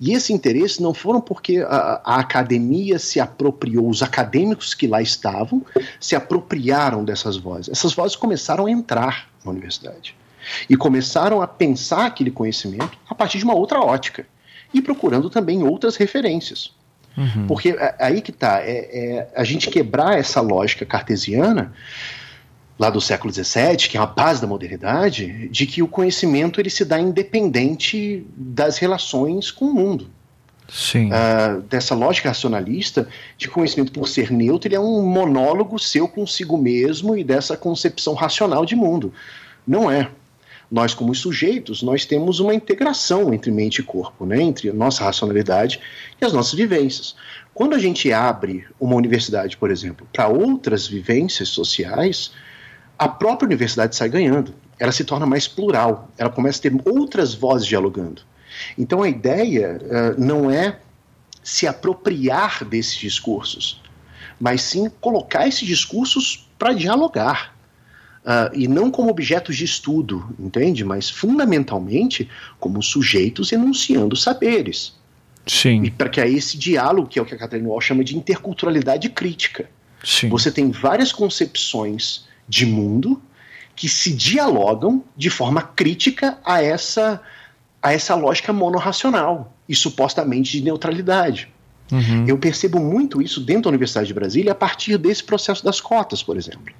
E 0.00 0.12
esse 0.12 0.32
interesse 0.32 0.82
não 0.82 0.94
foram 0.94 1.20
porque 1.20 1.58
a, 1.58 2.00
a, 2.04 2.20
academia 2.20 2.98
se 2.98 3.20
apropriou, 3.20 3.88
os 3.88 4.02
acadêmicos 4.02 4.74
que 4.74 4.86
lá 4.86 5.00
estavam 5.00 5.64
se 6.00 6.14
apropriaram 6.14 7.04
dessas 7.04 7.36
vozes. 7.36 7.68
Essas 7.68 7.92
vozes 7.92 8.16
começaram 8.16 8.66
a 8.66 8.70
entrar 8.70 9.28
na 9.44 9.50
universidade 9.50 10.14
e 10.68 10.76
começaram 10.76 11.42
a 11.42 11.46
pensar 11.46 12.06
aquele 12.06 12.30
conhecimento 12.30 12.96
a 13.08 13.14
partir 13.14 13.38
de 13.38 13.44
uma 13.44 13.54
outra 13.54 13.80
ótica 13.80 14.26
e 14.72 14.80
procurando 14.80 15.28
também 15.30 15.62
outras 15.62 15.96
referências. 15.96 16.72
Uhum. 17.16 17.46
Porque 17.46 17.70
é, 17.70 17.94
aí 17.98 18.20
que 18.20 18.30
está, 18.30 18.60
é, 18.60 18.88
é, 18.92 19.28
a 19.34 19.42
gente 19.42 19.68
quebrar 19.68 20.18
essa 20.18 20.40
lógica 20.40 20.86
cartesiana 20.86 21.72
lá 22.78 22.90
do 22.90 23.00
século 23.00 23.32
XVII, 23.32 23.76
que 23.88 23.96
é 23.96 24.00
a 24.00 24.06
base 24.06 24.40
da 24.40 24.46
modernidade, 24.46 25.48
de 25.48 25.66
que 25.66 25.82
o 25.82 25.88
conhecimento 25.88 26.60
ele 26.60 26.70
se 26.70 26.84
dá 26.84 27.00
independente 27.00 28.24
das 28.36 28.78
relações 28.78 29.50
com 29.50 29.66
o 29.66 29.74
mundo. 29.74 30.08
Sim. 30.68 31.08
Uh, 31.08 31.62
dessa 31.62 31.94
lógica 31.94 32.28
racionalista 32.28 33.08
de 33.36 33.48
conhecimento 33.48 33.90
por 33.90 34.06
ser 34.06 34.30
neutro, 34.30 34.68
ele 34.68 34.76
é 34.76 34.80
um 34.80 35.02
monólogo 35.02 35.78
seu 35.78 36.06
consigo 36.06 36.58
mesmo 36.58 37.16
e 37.16 37.24
dessa 37.24 37.56
concepção 37.56 38.14
racional 38.14 38.64
de 38.64 38.76
mundo. 38.76 39.12
Não 39.66 39.90
é. 39.90 40.10
Nós, 40.70 40.92
como 40.92 41.14
sujeitos, 41.14 41.82
nós 41.82 42.04
temos 42.04 42.40
uma 42.40 42.54
integração 42.54 43.32
entre 43.32 43.50
mente 43.50 43.78
e 43.78 43.82
corpo, 43.82 44.26
né? 44.26 44.42
entre 44.42 44.68
a 44.68 44.74
nossa 44.74 45.02
racionalidade 45.02 45.80
e 46.20 46.24
as 46.24 46.34
nossas 46.34 46.52
vivências. 46.52 47.16
Quando 47.54 47.74
a 47.74 47.78
gente 47.78 48.12
abre 48.12 48.66
uma 48.78 48.94
universidade, 48.94 49.56
por 49.56 49.70
exemplo, 49.70 50.06
para 50.12 50.28
outras 50.28 50.86
vivências 50.86 51.48
sociais, 51.48 52.32
a 52.98 53.08
própria 53.08 53.46
universidade 53.46 53.94
sai 53.94 54.08
ganhando. 54.08 54.52
Ela 54.78 54.92
se 54.92 55.04
torna 55.04 55.26
mais 55.26 55.46
plural, 55.46 56.10
ela 56.18 56.30
começa 56.30 56.58
a 56.58 56.62
ter 56.62 56.72
outras 56.84 57.34
vozes 57.34 57.66
dialogando. 57.66 58.22
Então 58.76 59.02
a 59.02 59.08
ideia 59.08 59.78
uh, 59.80 60.20
não 60.20 60.50
é 60.50 60.80
se 61.42 61.66
apropriar 61.66 62.64
desses 62.64 62.96
discursos, 62.96 63.80
mas 64.40 64.62
sim 64.62 64.90
colocar 65.00 65.46
esses 65.46 65.66
discursos 65.66 66.48
para 66.58 66.72
dialogar. 66.72 67.56
Uh, 68.24 68.52
e 68.52 68.68
não 68.68 68.90
como 68.90 69.08
objetos 69.08 69.56
de 69.56 69.64
estudo, 69.64 70.28
entende? 70.38 70.84
Mas 70.84 71.08
fundamentalmente 71.08 72.28
como 72.60 72.82
sujeitos 72.82 73.52
enunciando 73.52 74.14
saberes. 74.16 74.92
Sim. 75.46 75.82
E 75.84 75.90
para 75.90 76.10
que 76.10 76.20
é 76.20 76.28
esse 76.28 76.58
diálogo, 76.58 77.08
que 77.08 77.18
é 77.18 77.22
o 77.22 77.24
que 77.24 77.34
a 77.34 77.38
Catherine 77.38 77.66
Wall 77.66 77.80
chama 77.80 78.04
de 78.04 78.14
interculturalidade 78.16 79.08
crítica. 79.08 79.70
Sim. 80.04 80.28
Você 80.28 80.50
tem 80.50 80.70
várias 80.70 81.10
concepções 81.10 82.27
de 82.48 82.64
mundo 82.66 83.20
que 83.76 83.88
se 83.88 84.12
dialogam 84.12 85.04
de 85.16 85.30
forma 85.30 85.62
crítica 85.62 86.38
a 86.44 86.62
essa, 86.62 87.20
a 87.80 87.92
essa 87.92 88.14
lógica 88.14 88.52
monorracional 88.52 89.52
e 89.68 89.74
supostamente 89.74 90.52
de 90.52 90.64
neutralidade. 90.64 91.48
Uhum. 91.92 92.26
Eu 92.26 92.36
percebo 92.38 92.80
muito 92.80 93.22
isso 93.22 93.40
dentro 93.40 93.64
da 93.64 93.68
Universidade 93.70 94.08
de 94.08 94.14
Brasília 94.14 94.52
a 94.52 94.54
partir 94.54 94.98
desse 94.98 95.22
processo 95.22 95.64
das 95.64 95.80
cotas, 95.80 96.22
por 96.22 96.36
exemplo. 96.36 96.74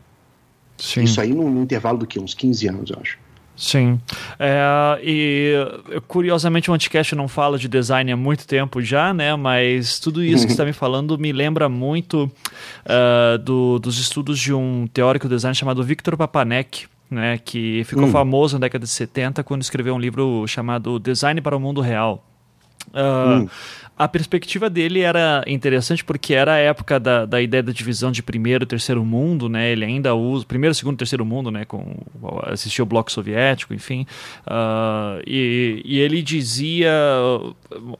Sim. 0.77 1.05
Isso 1.05 1.21
aí 1.21 1.33
no, 1.33 1.49
no 1.51 1.63
intervalo 1.63 1.99
do 1.99 2.07
que? 2.07 2.19
Uns 2.19 2.35
15 2.35 2.69
anos, 2.69 2.91
eu 2.91 2.99
acho. 3.01 3.19
Sim. 3.59 4.01
É, 4.39 5.01
e 5.03 5.53
curiosamente 6.07 6.71
o 6.71 6.75
Anticast 6.75 7.17
não 7.17 7.27
fala 7.27 7.59
de 7.59 7.67
design 7.67 8.13
há 8.13 8.17
muito 8.17 8.47
tempo 8.47 8.81
já, 8.81 9.13
né? 9.13 9.35
Mas 9.35 9.99
tudo 9.99 10.23
isso 10.23 10.45
que 10.45 10.51
você 10.51 10.55
está 10.55 10.65
me 10.65 10.73
falando 10.73 11.19
me 11.19 11.33
lembra 11.33 11.69
muito 11.69 12.31
uh, 12.87 13.37
do, 13.39 13.81
dos 13.81 13.99
estudos 13.99 14.39
de 14.39 14.55
um 14.55 14.87
teórico 14.87 15.29
de 15.29 15.35
design 15.35 15.57
chamado 15.57 15.83
Victor 15.83 16.17
Papanek. 16.17 16.87
Né, 17.11 17.39
que 17.43 17.85
ficou 17.85 18.05
hum. 18.05 18.11
famoso 18.11 18.57
na 18.57 18.67
década 18.67 18.85
de 18.85 18.91
70 18.91 19.43
quando 19.43 19.63
escreveu 19.63 19.95
um 19.95 19.99
livro 19.99 20.47
chamado 20.47 20.99
Design 20.99 21.41
para 21.41 21.57
o 21.57 21.59
Mundo 21.59 21.81
Real. 21.81 22.23
Uh, 22.89 23.43
hum 23.43 23.49
a 23.99 24.07
perspectiva 24.07 24.71
dele 24.71 25.01
era 25.01 25.43
interessante 25.45 26.05
porque 26.05 26.33
era 26.33 26.55
a 26.55 26.59
época 26.59 27.01
da, 27.01 27.27
da 27.27 27.43
ideia 27.43 27.65
da 27.65 27.73
divisão 27.73 28.13
de 28.13 28.23
primeiro 28.23 28.63
e 28.63 28.67
terceiro 28.67 29.05
mundo, 29.05 29.49
né? 29.49 29.73
Ele 29.73 29.85
ainda 29.85 30.15
usa 30.15 30.47
primeiro, 30.47 30.73
segundo, 30.73 30.97
terceiro 30.97 31.25
mundo, 31.25 31.51
né? 31.51 31.65
Com 31.65 31.97
assistiu 32.45 32.85
o 32.85 32.87
bloco 32.87 33.11
soviético, 33.11 33.75
enfim. 33.75 34.07
Uh, 34.47 35.21
e, 35.27 35.83
e 35.85 35.99
ele 35.99 36.23
dizia 36.23 36.93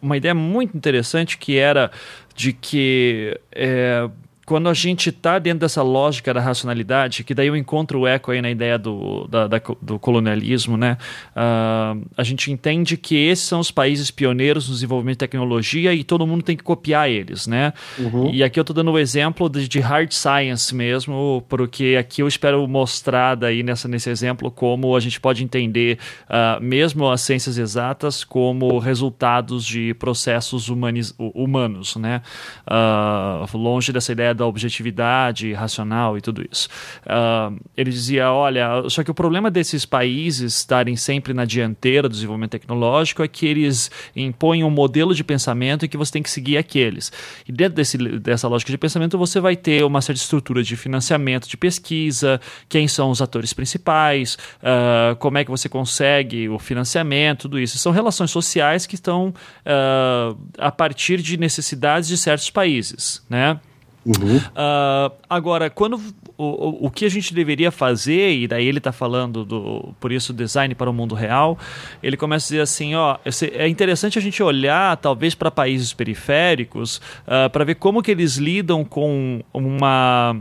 uma 0.01 0.17
ideia 0.17 0.35
muito 0.35 0.77
interessante 0.77 1.37
que 1.37 1.59
era 1.59 1.91
de 2.37 2.53
que 2.53 3.37
é, 3.51 4.09
quando 4.49 4.67
a 4.71 4.73
gente 4.73 5.11
está 5.11 5.39
dentro 5.39 5.59
dessa 5.59 5.83
lógica 5.83 6.33
da 6.33 6.41
racionalidade, 6.41 7.23
que 7.23 7.35
daí 7.35 7.49
eu 7.49 7.55
encontro 7.55 8.01
o 8.01 8.07
eco 8.07 8.31
aí 8.31 8.41
na 8.41 8.51
ideia 8.51 8.79
do, 8.79 9.29
da, 9.29 9.47
da, 9.47 9.61
do 9.83 9.99
colonialismo, 9.99 10.75
né? 10.75 10.97
Uh, 11.37 12.03
a 12.17 12.23
gente 12.23 12.51
entende 12.51 12.97
que 12.97 13.15
esses 13.15 13.45
são 13.45 13.61
os 13.61 13.71
países 13.71 14.11
pioneiros 14.11 14.67
no 14.67 14.73
desenvolvimento 14.73 15.17
de 15.17 15.19
tecnologia 15.19 15.93
e 15.93 16.03
todo 16.03 16.27
mundo 16.27 16.43
tem 16.43 16.57
que 16.57 16.65
copiar 16.65 17.11
eles, 17.11 17.47
né? 17.47 17.75
Uhum. 17.99 18.31
E 18.33 18.43
aqui 18.43 18.59
eu 18.59 18.63
estou 18.63 18.75
dando 18.75 18.91
o 18.91 18.95
um 18.95 18.99
exemplo 18.99 19.51
de, 19.51 19.69
de, 19.69 19.81
hard 19.81 20.13
science 20.13 20.75
mesmo, 20.75 21.45
porque 21.47 21.95
aqui 22.01 22.23
eu 22.23 22.27
espero 22.27 22.67
mostrar 22.67 23.35
daí 23.35 23.63
nessa, 23.63 23.87
nesse 23.87 24.09
exemplo 24.09 24.51
como 24.51 24.97
a 24.97 25.01
gente 25.01 25.21
pode 25.21 25.45
entender 25.45 25.99
uh, 26.25 26.59
mesmo 26.59 27.11
as 27.11 27.21
ciências 27.21 27.59
exatas 27.59 28.25
como 28.25 28.79
resultados 28.79 29.63
de 29.67 29.93
processos 29.93 30.71
humaniz, 30.71 31.15
humanos, 31.19 31.97
né? 31.97 32.23
Uh, 32.67 33.59
longe 33.59 33.93
dessa 33.93 34.11
ideia 34.11 34.38
da 34.39 34.47
objetividade 34.47 35.53
racional 35.53 36.17
e 36.17 36.21
tudo 36.21 36.45
isso. 36.51 36.69
Uh, 37.05 37.59
ele 37.77 37.91
dizia: 37.91 38.33
olha, 38.33 38.89
só 38.89 39.03
que 39.03 39.11
o 39.11 39.15
problema 39.15 39.51
desses 39.51 39.85
países 39.85 40.55
estarem 40.55 40.97
sempre 40.97 41.35
na 41.35 41.45
dianteira 41.45 42.09
do 42.09 42.13
desenvolvimento 42.13 42.53
tecnológico 42.53 43.23
é 43.23 43.29
que 43.29 43.47
eles 43.47 43.91
impõem 44.17 44.65
um 44.65 44.71
modelo 44.71 45.15
de 45.15 45.23
pensamento 45.23 45.85
e 45.85 45.89
que 45.89 45.97
você 45.97 46.13
tem 46.13 46.23
que 46.23 46.31
seguir 46.31 46.57
aqueles. 46.57 47.13
E 47.47 47.53
dentro 47.53 47.75
desse, 47.75 47.99
dessa 47.99 48.49
lógica 48.49 48.71
de 48.71 48.79
pensamento, 48.79 49.19
você 49.19 49.41
vai 49.41 49.57
ter 49.57 49.85
uma 49.85 50.01
certa 50.01 50.21
estrutura 50.21 50.63
de 50.63 50.77
financiamento 50.77 51.49
de 51.49 51.57
pesquisa, 51.57 52.41
quem 52.69 52.87
são 52.87 53.11
os 53.11 53.21
atores 53.21 53.53
principais, 53.53 54.39
uh, 54.63 55.17
como 55.17 55.39
é 55.39 55.45
que 55.45 55.51
você 55.51 55.69
consegue 55.69 56.49
o 56.49 56.59
financiamento, 56.59 57.43
tudo 57.43 57.59
isso. 57.59 57.79
São 57.79 57.93
relações 57.93 58.31
sociais 58.31 58.87
que 58.87 58.95
estão 58.95 59.29
uh, 59.29 60.39
a 60.57 60.71
partir 60.71 61.21
de 61.21 61.37
necessidades 61.37 62.09
de 62.09 62.17
certos 62.17 62.51
países, 62.51 63.25
né? 63.29 63.59
Uhum. 64.07 64.37
Uh, 64.37 65.13
agora, 65.29 65.69
quando 65.69 66.01
o, 66.37 66.87
o, 66.87 66.91
que 66.91 67.05
a 67.05 67.09
gente 67.09 67.35
deveria 67.35 67.71
fazer, 67.71 68.33
e 68.33 68.49
daí 68.49 68.67
ele 68.67 68.79
está 68.79 68.93
falando 68.93 69.45
do 69.45 69.95
por 70.01 70.13
isso 70.13 70.33
design 70.33 70.75
para 70.75 70.89
o 70.89 70.93
mundo 70.93 71.15
real, 71.15 71.59
ele 72.03 72.17
começa 72.17 72.47
a 72.47 72.49
dizer 72.49 72.61
assim, 72.63 72.95
ó, 72.95 73.19
é 73.53 73.69
interessante 73.69 74.19
a 74.19 74.23
gente 74.23 74.43
olhar 74.43 74.97
talvez 74.97 75.35
para 75.35 75.51
países 75.51 75.93
periféricos 75.93 76.99
uh, 77.27 77.51
para 77.51 77.65
ver 77.65 77.75
como 77.75 78.03
que 78.03 78.11
eles 78.11 78.37
lidam 78.37 78.85
com 78.85 79.43
uma 79.53 80.37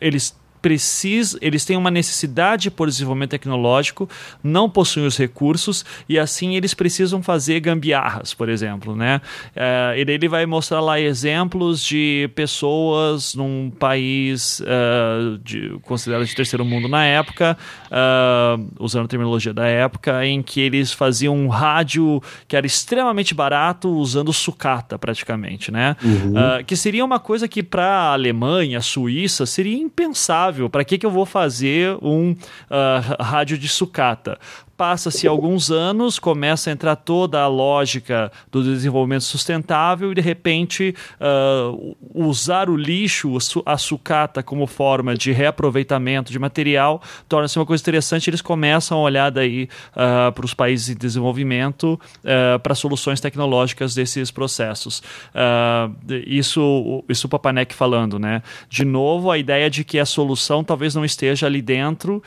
eles 0.00 0.39
precis, 0.60 1.36
eles 1.40 1.64
têm 1.64 1.76
uma 1.76 1.90
necessidade 1.90 2.70
por 2.70 2.88
desenvolvimento 2.88 3.30
tecnológico, 3.30 4.08
não 4.42 4.68
possuem 4.68 5.06
os 5.06 5.16
recursos 5.16 5.84
e 6.08 6.18
assim 6.18 6.56
eles 6.56 6.74
precisam 6.74 7.22
fazer 7.22 7.60
gambiarras, 7.60 8.34
por 8.34 8.48
exemplo, 8.48 8.94
né? 8.94 9.20
É, 9.54 9.94
e 9.96 10.00
ele 10.00 10.28
vai 10.28 10.44
mostrar 10.46 10.80
lá 10.80 11.00
exemplos 11.00 11.84
de 11.84 12.30
pessoas 12.34 13.34
num 13.34 13.70
país 13.70 14.60
uh, 14.60 15.38
de, 15.38 15.78
considerado 15.82 16.24
de 16.24 16.34
terceiro 16.34 16.64
mundo 16.64 16.88
na 16.88 17.04
época, 17.04 17.56
uh, 17.86 18.68
usando 18.78 19.04
a 19.04 19.08
terminologia 19.08 19.54
da 19.54 19.66
época, 19.66 20.24
em 20.26 20.42
que 20.42 20.60
eles 20.60 20.92
faziam 20.92 21.36
um 21.36 21.48
rádio 21.48 22.22
que 22.46 22.56
era 22.56 22.66
extremamente 22.66 23.34
barato 23.34 23.88
usando 23.88 24.32
sucata 24.32 24.98
praticamente, 24.98 25.70
né? 25.70 25.96
Uhum. 26.02 26.32
Uh, 26.32 26.64
que 26.64 26.76
seria 26.76 27.04
uma 27.04 27.18
coisa 27.18 27.48
que 27.48 27.62
para 27.62 27.86
a 27.86 28.12
Alemanha, 28.12 28.80
Suíça, 28.80 29.46
seria 29.46 29.76
impensável 29.76 30.49
para 30.70 30.84
que, 30.84 30.98
que 30.98 31.06
eu 31.06 31.10
vou 31.10 31.26
fazer 31.26 31.96
um 32.02 32.32
uh, 32.32 33.22
rádio 33.22 33.56
de 33.58 33.68
sucata? 33.68 34.38
Passa-se 34.80 35.28
alguns 35.28 35.70
anos, 35.70 36.18
começa 36.18 36.70
a 36.70 36.72
entrar 36.72 36.96
toda 36.96 37.38
a 37.38 37.46
lógica 37.46 38.32
do 38.50 38.62
desenvolvimento 38.62 39.24
sustentável 39.24 40.10
e 40.10 40.14
de 40.14 40.22
repente 40.22 40.94
uh, 41.20 41.94
usar 42.14 42.70
o 42.70 42.76
lixo, 42.78 43.36
a 43.66 43.76
sucata 43.76 44.42
como 44.42 44.66
forma 44.66 45.14
de 45.14 45.32
reaproveitamento 45.32 46.32
de 46.32 46.38
material 46.38 47.02
torna-se 47.28 47.58
uma 47.58 47.66
coisa 47.66 47.82
interessante. 47.82 48.30
Eles 48.30 48.40
começam 48.40 48.96
a 48.96 49.02
olhar 49.02 49.28
daí 49.28 49.68
uh, 49.92 50.32
para 50.32 50.46
os 50.46 50.54
países 50.54 50.88
em 50.88 50.96
desenvolvimento 50.96 52.00
uh, 52.24 52.58
para 52.60 52.74
soluções 52.74 53.20
tecnológicas 53.20 53.94
desses 53.94 54.30
processos. 54.30 55.02
isso, 56.26 57.04
isso 57.06 57.26
o 57.26 57.28
Papanek 57.30 57.74
falando, 57.74 58.18
né? 58.18 58.42
De 58.70 58.86
novo, 58.86 59.30
a 59.30 59.36
ideia 59.36 59.68
de 59.68 59.84
que 59.84 59.98
a 59.98 60.06
solução 60.06 60.64
talvez 60.64 60.94
não 60.94 61.04
esteja 61.04 61.44
ali 61.44 61.60
dentro 61.60 62.22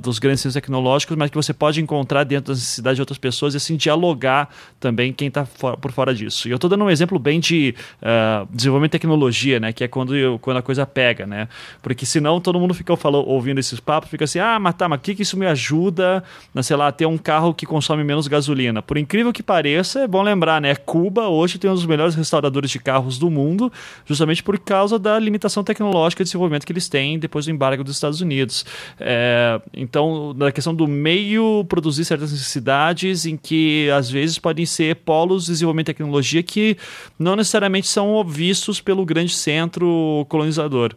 dos 0.00 0.18
grandes 0.18 0.40
centros 0.40 0.54
tecnológicos, 0.54 1.14
mas 1.18 1.30
que 1.30 1.36
você 1.36 1.52
pode 1.52 1.81
encontrar 1.82 2.24
dentro 2.24 2.52
das 2.52 2.58
necessidades 2.58 2.96
de 2.96 3.02
outras 3.02 3.18
pessoas 3.18 3.54
e 3.54 3.56
assim 3.56 3.76
dialogar 3.76 4.48
também 4.80 5.12
quem 5.12 5.28
está 5.28 5.44
por 5.44 5.92
fora 5.92 6.14
disso. 6.14 6.48
E 6.48 6.50
eu 6.50 6.56
estou 6.56 6.68
dando 6.68 6.84
um 6.84 6.90
exemplo 6.90 7.18
bem 7.18 7.40
de 7.40 7.74
uh, 8.00 8.48
desenvolvimento 8.50 8.90
de 8.90 8.98
tecnologia, 8.98 9.60
né? 9.60 9.72
Que 9.72 9.84
é 9.84 9.88
quando, 9.88 10.16
eu, 10.16 10.38
quando 10.38 10.56
a 10.56 10.62
coisa 10.62 10.86
pega, 10.86 11.26
né? 11.26 11.48
Porque 11.82 12.06
senão 12.06 12.40
todo 12.40 12.58
mundo 12.58 12.74
fica 12.74 12.96
falando, 12.96 13.26
ouvindo 13.28 13.58
esses 13.58 13.80
papos, 13.80 14.10
fica 14.10 14.24
assim, 14.24 14.38
ah, 14.38 14.58
mas 14.58 14.74
tá, 14.74 14.88
mas 14.88 14.98
o 14.98 15.02
que, 15.02 15.14
que 15.14 15.22
isso 15.22 15.36
me 15.36 15.46
ajuda, 15.46 16.22
na, 16.54 16.62
sei 16.62 16.76
lá, 16.76 16.88
a 16.88 16.92
ter 16.92 17.06
um 17.06 17.18
carro 17.18 17.54
que 17.54 17.66
consome 17.66 18.04
menos 18.04 18.26
gasolina? 18.26 18.82
Por 18.82 18.96
incrível 18.96 19.32
que 19.32 19.42
pareça, 19.42 20.00
é 20.00 20.08
bom 20.08 20.22
lembrar, 20.22 20.60
né? 20.60 20.74
Cuba 20.74 21.28
hoje 21.28 21.58
tem 21.58 21.70
um 21.70 21.74
dos 21.74 21.86
melhores 21.86 22.14
restauradores 22.14 22.70
de 22.70 22.78
carros 22.78 23.18
do 23.18 23.30
mundo, 23.30 23.72
justamente 24.06 24.42
por 24.42 24.58
causa 24.58 24.98
da 24.98 25.18
limitação 25.18 25.64
tecnológica 25.64 26.22
de 26.22 26.28
desenvolvimento 26.28 26.66
que 26.66 26.72
eles 26.72 26.88
têm 26.88 27.18
depois 27.18 27.46
do 27.46 27.50
embargo 27.50 27.84
dos 27.84 27.96
Estados 27.96 28.20
Unidos. 28.20 28.64
É, 28.98 29.60
então, 29.74 30.34
na 30.34 30.52
questão 30.52 30.74
do 30.74 30.86
meio 30.86 31.64
produzir 31.72 32.04
certas 32.04 32.30
necessidades 32.32 33.24
em 33.24 33.34
que 33.34 33.88
às 33.88 34.10
vezes 34.10 34.38
podem 34.38 34.66
ser 34.66 34.96
polos 34.96 35.46
de 35.46 35.52
desenvolvimento 35.52 35.86
de 35.86 35.94
tecnologia 35.94 36.42
que 36.42 36.76
não 37.18 37.34
necessariamente 37.34 37.88
são 37.88 38.22
vistos 38.22 38.78
pelo 38.78 39.06
grande 39.06 39.32
centro 39.32 40.26
colonizador. 40.28 40.94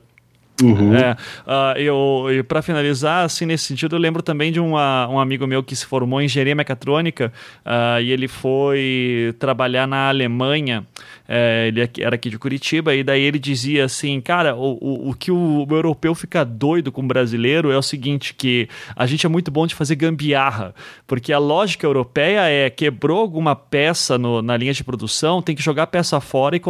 Uhum. 0.62 0.94
É, 0.94 1.14
uh, 1.46 1.78
eu, 1.78 2.44
para 2.46 2.62
finalizar, 2.62 3.24
assim, 3.24 3.46
nesse 3.46 3.66
sentido, 3.66 3.96
eu 3.96 4.00
lembro 4.00 4.22
também 4.22 4.52
de 4.52 4.60
uma, 4.60 5.08
um 5.08 5.18
amigo 5.18 5.48
meu 5.48 5.64
que 5.64 5.76
se 5.76 5.86
formou 5.86 6.22
em 6.22 6.26
engenharia 6.26 6.56
mecatrônica 6.56 7.32
uh, 7.66 8.02
e 8.02 8.12
ele 8.12 8.28
foi 8.28 9.34
trabalhar 9.40 9.88
na 9.88 10.10
Alemanha. 10.10 10.86
É, 11.28 11.68
ele 11.68 11.90
era 12.00 12.16
aqui 12.16 12.30
de 12.30 12.38
Curitiba, 12.38 12.94
e 12.94 13.04
daí 13.04 13.22
ele 13.22 13.40
dizia 13.40 13.86
assim: 13.86 14.22
Cara, 14.22 14.56
o, 14.56 14.78
o, 14.82 15.10
o 15.10 15.14
que 15.14 15.32
o, 15.32 15.66
o, 15.68 15.76
europeu 15.76 16.14
fica 16.14 16.44
doido 16.44 16.92
com 16.92 17.02
o 17.02 17.08
brasileiro 17.08 17.72
é 17.72 17.78
o 17.78 17.82
seguinte: 17.82 18.34
que 18.34 18.68
a 18.96 19.06
gente 19.06 19.26
é 19.26 19.30
muito 19.30 19.50
bom 19.50 19.66
de 19.66 19.74
fazer 19.74 19.96
gambiarra, 19.96 20.74
porque 21.08 21.34
a 21.34 21.40
lógica 21.40 21.86
europeia 21.86 22.42
é 22.48 22.70
quebrou 22.70 23.20
alguma 23.20 23.56
peça 23.56 24.18
no, 24.18 24.42
na 24.42 24.56
linha 24.56 24.74
de 24.74 24.84
produção, 24.84 25.42
tem 25.42 25.56
que 25.56 25.64
jogar 25.64 25.84
a 25.84 25.88
peça 25.88 26.20
fora 26.20 26.56
e 26.56 26.62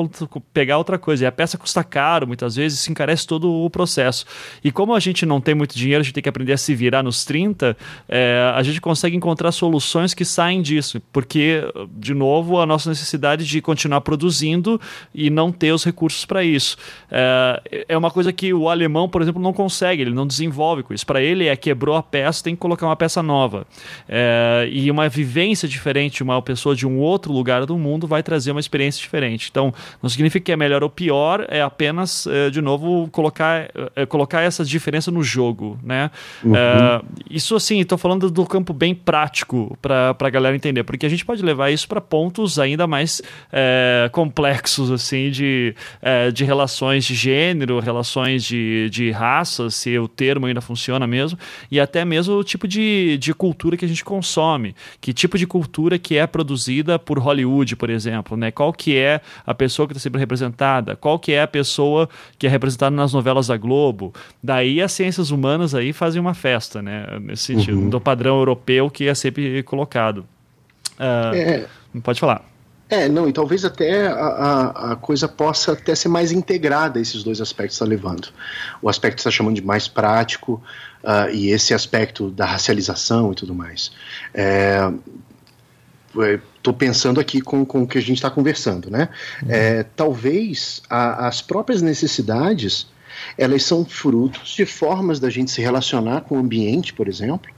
pegar 0.54 0.78
outra 0.78 0.98
coisa. 0.98 1.26
E 1.26 1.28
a 1.28 1.32
peça 1.32 1.58
custa 1.58 1.84
caro, 1.84 2.28
muitas 2.28 2.56
vezes, 2.56 2.80
se 2.80 2.92
encarece 2.92 3.28
todo 3.28 3.52
o 3.52 3.70
processo. 3.70 4.26
E 4.64 4.72
como 4.72 4.94
a 4.94 5.00
gente 5.00 5.26
não 5.26 5.42
tem 5.42 5.54
muito 5.54 5.76
dinheiro, 5.76 6.02
a 6.02 6.04
gente 6.04 6.14
tem 6.14 6.24
que 6.24 6.30
aprender 6.30 6.54
a 6.54 6.58
se 6.58 6.74
virar 6.74 7.04
nos 7.04 7.26
30, 7.26 7.76
é, 8.08 8.52
a 8.56 8.64
gente 8.64 8.80
consegue 8.80 9.16
encontrar 9.16 9.52
soluções 9.52 10.14
que 10.14 10.24
saem 10.24 10.62
disso, 10.62 11.02
porque, 11.12 11.62
de 11.92 12.14
novo, 12.14 12.60
a 12.60 12.66
nossa 12.66 12.90
necessidade 12.90 13.46
de 13.46 13.62
continuar 13.62 14.02
produzindo 14.46 14.80
e 15.14 15.30
não 15.30 15.52
ter 15.52 15.72
os 15.72 15.84
recursos 15.84 16.26
para 16.26 16.44
isso. 16.44 16.78
É, 17.12 17.86
é 17.90 17.98
uma 17.98 18.12
coisa 18.12 18.32
que 18.32 18.54
o 18.54 18.70
alemão, 18.70 19.10
por 19.10 19.22
exemplo, 19.22 19.42
não 19.42 19.54
consegue, 19.54 20.04
ele 20.04 20.14
não 20.14 20.28
desenvolve 20.28 20.84
com 20.84 20.94
isso. 20.94 21.06
Para 21.06 21.22
ele 21.22 21.48
é 21.48 21.56
quebrou 21.56 21.96
a 21.96 22.04
peça, 22.04 22.44
tem 22.44 22.56
que 22.56 22.62
colocar 22.62 22.86
uma 22.86 22.96
peça 22.96 23.24
nova. 23.24 23.66
É, 24.08 24.68
e 24.72 24.92
uma 24.92 25.10
vivência 25.10 25.68
diferente, 25.68 26.22
uma 26.22 26.42
pessoa 26.42 26.76
de 26.76 26.86
um 26.86 27.00
outro 27.00 27.34
lugar 27.34 27.66
do 27.66 27.78
mundo 27.78 28.08
vai 28.08 28.22
trazer 28.22 28.52
uma 28.52 28.60
experiência 28.60 29.02
diferente. 29.02 29.48
Então, 29.50 29.74
não 30.02 30.10
significa 30.10 30.46
que 30.46 30.52
é 30.52 30.56
melhor 30.56 30.84
ou 30.84 30.90
pior, 30.90 31.46
é 31.50 31.62
apenas, 31.62 32.28
é, 32.28 32.50
de 32.50 32.62
novo, 32.62 33.08
colocar 33.12 33.70
é, 33.96 34.06
colocar 34.06 34.42
essa 34.42 34.64
diferença 34.64 35.10
no 35.10 35.24
jogo, 35.24 35.80
né? 35.82 36.12
Uhum. 36.44 36.56
É, 36.56 37.02
isso 37.30 37.56
assim, 37.56 37.80
estou 37.80 37.98
falando 37.98 38.30
do 38.30 38.46
campo 38.46 38.74
bem 38.74 38.94
prático 38.94 39.78
para 39.82 40.16
a 40.20 40.30
galera 40.30 40.56
entender, 40.56 40.84
porque 40.84 41.06
a 41.06 41.10
gente 41.10 41.26
pode 41.26 41.44
levar 41.44 41.72
isso 41.72 41.88
para 41.88 42.02
pontos 42.02 42.60
ainda 42.60 42.86
mais 42.86 43.22
é, 43.52 44.10
complexos, 44.36 44.92
assim, 44.92 45.32
de, 45.32 45.74
é, 46.02 46.30
de 46.30 46.44
relações 46.44 47.06
de 47.06 47.16
gênero, 47.16 47.80
relações 47.80 48.44
de, 48.44 48.90
de 48.90 49.10
raça, 49.10 49.70
se 49.70 49.98
o 49.98 50.10
termo 50.10 50.46
ainda 50.46 50.60
funciona 50.60 51.08
mesmo, 51.08 51.40
e 51.72 51.80
até 51.80 52.04
mesmo 52.04 52.36
o 52.36 52.44
tipo 52.44 52.68
de, 52.68 53.18
de 53.18 53.34
cultura 53.34 53.78
que 53.78 53.86
a 53.86 53.88
gente 53.88 54.04
consome, 54.04 54.76
que 55.00 55.14
tipo 55.14 55.38
de 55.38 55.48
cultura 55.48 55.98
que 55.98 56.18
é 56.18 56.28
produzida 56.28 57.00
por 57.00 57.18
Hollywood, 57.18 57.78
por 57.78 57.90
exemplo, 57.90 58.36
né? 58.36 58.52
Qual 58.52 58.74
que 58.74 58.98
é 58.98 59.22
a 59.46 59.54
pessoa 59.54 59.88
que 59.88 59.94
está 59.94 60.02
sempre 60.02 60.20
representada, 60.20 60.98
qual 60.98 61.18
que 61.18 61.32
é 61.32 61.42
a 61.42 61.48
pessoa 61.48 62.10
que 62.38 62.46
é 62.46 62.50
representada 62.50 62.94
nas 62.94 63.14
novelas 63.14 63.48
da 63.48 63.56
Globo. 63.56 64.14
Daí 64.44 64.82
as 64.82 64.92
ciências 64.92 65.32
humanas 65.32 65.74
aí 65.74 65.94
fazem 65.94 66.20
uma 66.20 66.34
festa, 66.34 66.82
né? 66.82 67.06
Nesse 67.22 67.44
sentido, 67.44 67.78
uhum. 67.78 67.90
do 67.90 68.02
padrão 68.02 68.38
europeu 68.38 68.90
que 68.90 69.08
é 69.08 69.16
sempre 69.16 69.64
colocado. 69.64 70.26
Uh, 71.00 71.36
é. 71.36 71.66
Pode 72.04 72.20
falar. 72.20 72.55
É, 72.88 73.10
não, 73.10 73.28
e 73.28 73.34
talvez 73.34 73.66
até 73.66 74.08
a, 74.08 74.14
a, 74.14 74.92
a, 74.92 74.96
coisa 74.96 75.28
possa 75.28 75.72
até 75.72 75.96
ser 75.96 76.08
mais 76.08 76.32
integrada, 76.32 77.00
esses 77.00 77.24
dois 77.24 77.42
aspectos 77.42 77.76
está 77.76 77.86
levando. 77.86 78.28
O 78.80 78.88
aspecto 78.88 79.16
que 79.16 79.22
está 79.22 79.32
chamando 79.32 79.56
de 79.56 79.64
mais 79.64 79.88
prático 79.88 80.62
uh, 81.04 81.30
e 81.34 81.50
esse 81.50 81.74
aspecto 81.74 82.30
da 82.30 82.46
racialização 82.46 83.32
e 83.32 83.36
tudo 83.36 83.56
mais. 83.56 83.92
Estou 86.14 86.74
é, 86.74 86.78
pensando 86.78 87.20
aqui 87.20 87.42
com, 87.42 87.66
com 87.66 87.82
o 87.82 87.88
que 87.88 87.98
a 87.98 88.02
gente 88.02 88.18
está 88.18 88.30
conversando, 88.30 88.92
né? 88.92 89.10
Uhum. 89.42 89.48
É, 89.50 89.84
talvez 89.96 90.84
a, 90.88 91.28
as 91.28 91.42
próprias 91.42 91.82
necessidades 91.82 92.88
elas 93.38 93.64
são 93.64 93.84
frutos 93.84 94.56
de 94.56 94.66
formas 94.66 95.20
da 95.20 95.30
gente 95.30 95.50
se 95.50 95.62
relacionar 95.62 96.22
com 96.22 96.36
o 96.36 96.40
ambiente, 96.40 96.94
por 96.94 97.08
exemplo, 97.08 97.52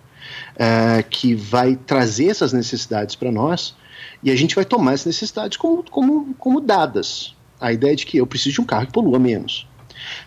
uh, 0.54 1.04
que 1.10 1.36
vai 1.36 1.76
trazer 1.76 2.28
essas 2.28 2.54
necessidades 2.54 3.16
para 3.16 3.32
nós 3.32 3.76
e 4.24 4.32
a 4.32 4.36
gente 4.36 4.56
vai 4.56 4.66
tomar 4.66 4.94
essas 4.94 5.08
necessidades 5.08 5.58
como, 5.58 5.84
como, 5.84 6.34
como 6.36 6.62
dadas. 6.62 7.36
A 7.60 7.74
ideia 7.74 7.96
de 7.96 8.06
que 8.06 8.18
eu 8.18 8.28
preciso 8.28 8.56
de 8.56 8.62
um 8.62 8.66
carro 8.66 8.86
que 8.86 8.94
polua 8.94 9.18
menos. 9.18 9.68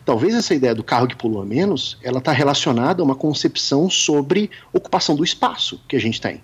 Talvez 0.05 0.35
essa 0.35 0.55
ideia 0.55 0.75
do 0.75 0.83
carro 0.83 1.07
que 1.07 1.16
polua 1.16 1.45
menos, 1.45 1.97
ela 2.03 2.18
está 2.18 2.33
relacionada 2.33 3.03
a 3.03 3.05
uma 3.05 3.14
concepção 3.14 3.89
sobre 3.89 4.51
ocupação 4.73 5.14
do 5.14 5.25
espaço 5.25 5.81
que 5.89 5.97
a 5.97 6.01
gente 6.01 6.21
tem, 6.21 6.43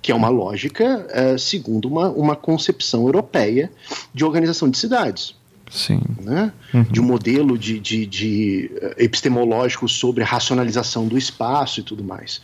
que 0.00 0.10
é 0.10 0.14
uma 0.14 0.28
lógica 0.28 1.06
uh, 1.06 1.38
segundo 1.38 1.86
uma, 1.86 2.08
uma 2.10 2.36
concepção 2.36 3.02
europeia 3.04 3.70
de 4.14 4.24
organização 4.24 4.70
de 4.70 4.78
cidades. 4.78 5.34
Sim. 5.70 6.00
Né? 6.20 6.52
Uhum. 6.72 6.82
De 6.84 7.00
um 7.00 7.04
modelo 7.04 7.58
de, 7.58 7.78
de, 7.78 8.06
de 8.06 8.70
eh, 8.80 9.04
epistemológico 9.04 9.86
sobre 9.86 10.22
a 10.22 10.26
racionalização 10.26 11.06
do 11.06 11.18
espaço 11.18 11.80
e 11.80 11.82
tudo 11.82 12.02
mais. 12.02 12.40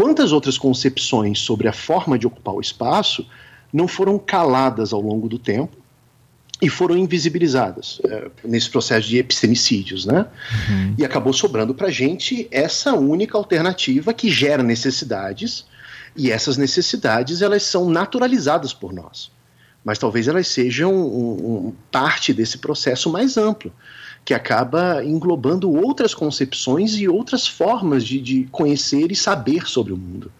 Quantas 0.00 0.32
outras 0.32 0.56
concepções 0.56 1.40
sobre 1.40 1.68
a 1.68 1.74
forma 1.74 2.18
de 2.18 2.26
ocupar 2.26 2.54
o 2.54 2.60
espaço 2.60 3.26
não 3.70 3.86
foram 3.86 4.18
caladas 4.18 4.94
ao 4.94 5.00
longo 5.02 5.28
do 5.28 5.38
tempo 5.38 5.76
e 6.62 6.70
foram 6.70 6.96
invisibilizadas 6.96 8.00
é, 8.06 8.30
nesse 8.42 8.70
processo 8.70 9.06
de 9.06 9.18
epistemicídios, 9.18 10.06
né? 10.06 10.24
Uhum. 10.70 10.94
E 10.96 11.04
acabou 11.04 11.34
sobrando 11.34 11.74
para 11.74 11.90
gente 11.90 12.48
essa 12.50 12.94
única 12.94 13.36
alternativa 13.36 14.14
que 14.14 14.30
gera 14.30 14.62
necessidades 14.62 15.66
e 16.16 16.30
essas 16.30 16.56
necessidades 16.56 17.42
elas 17.42 17.62
são 17.64 17.90
naturalizadas 17.90 18.72
por 18.72 18.94
nós 18.94 19.30
mas 19.84 19.98
talvez 19.98 20.28
elas 20.28 20.46
sejam 20.46 20.92
um, 20.92 21.68
um, 21.68 21.74
parte 21.90 22.32
desse 22.32 22.58
processo 22.58 23.10
mais 23.10 23.36
amplo, 23.36 23.72
que 24.30 24.34
acaba 24.34 25.04
englobando 25.04 25.68
outras 25.68 26.14
concepções 26.14 26.94
e 26.94 27.08
outras 27.08 27.48
formas 27.48 28.04
de, 28.04 28.20
de 28.20 28.48
conhecer 28.52 29.10
e 29.10 29.16
saber 29.16 29.68
sobre 29.68 29.92
o 29.92 29.96
mundo. 29.96 30.30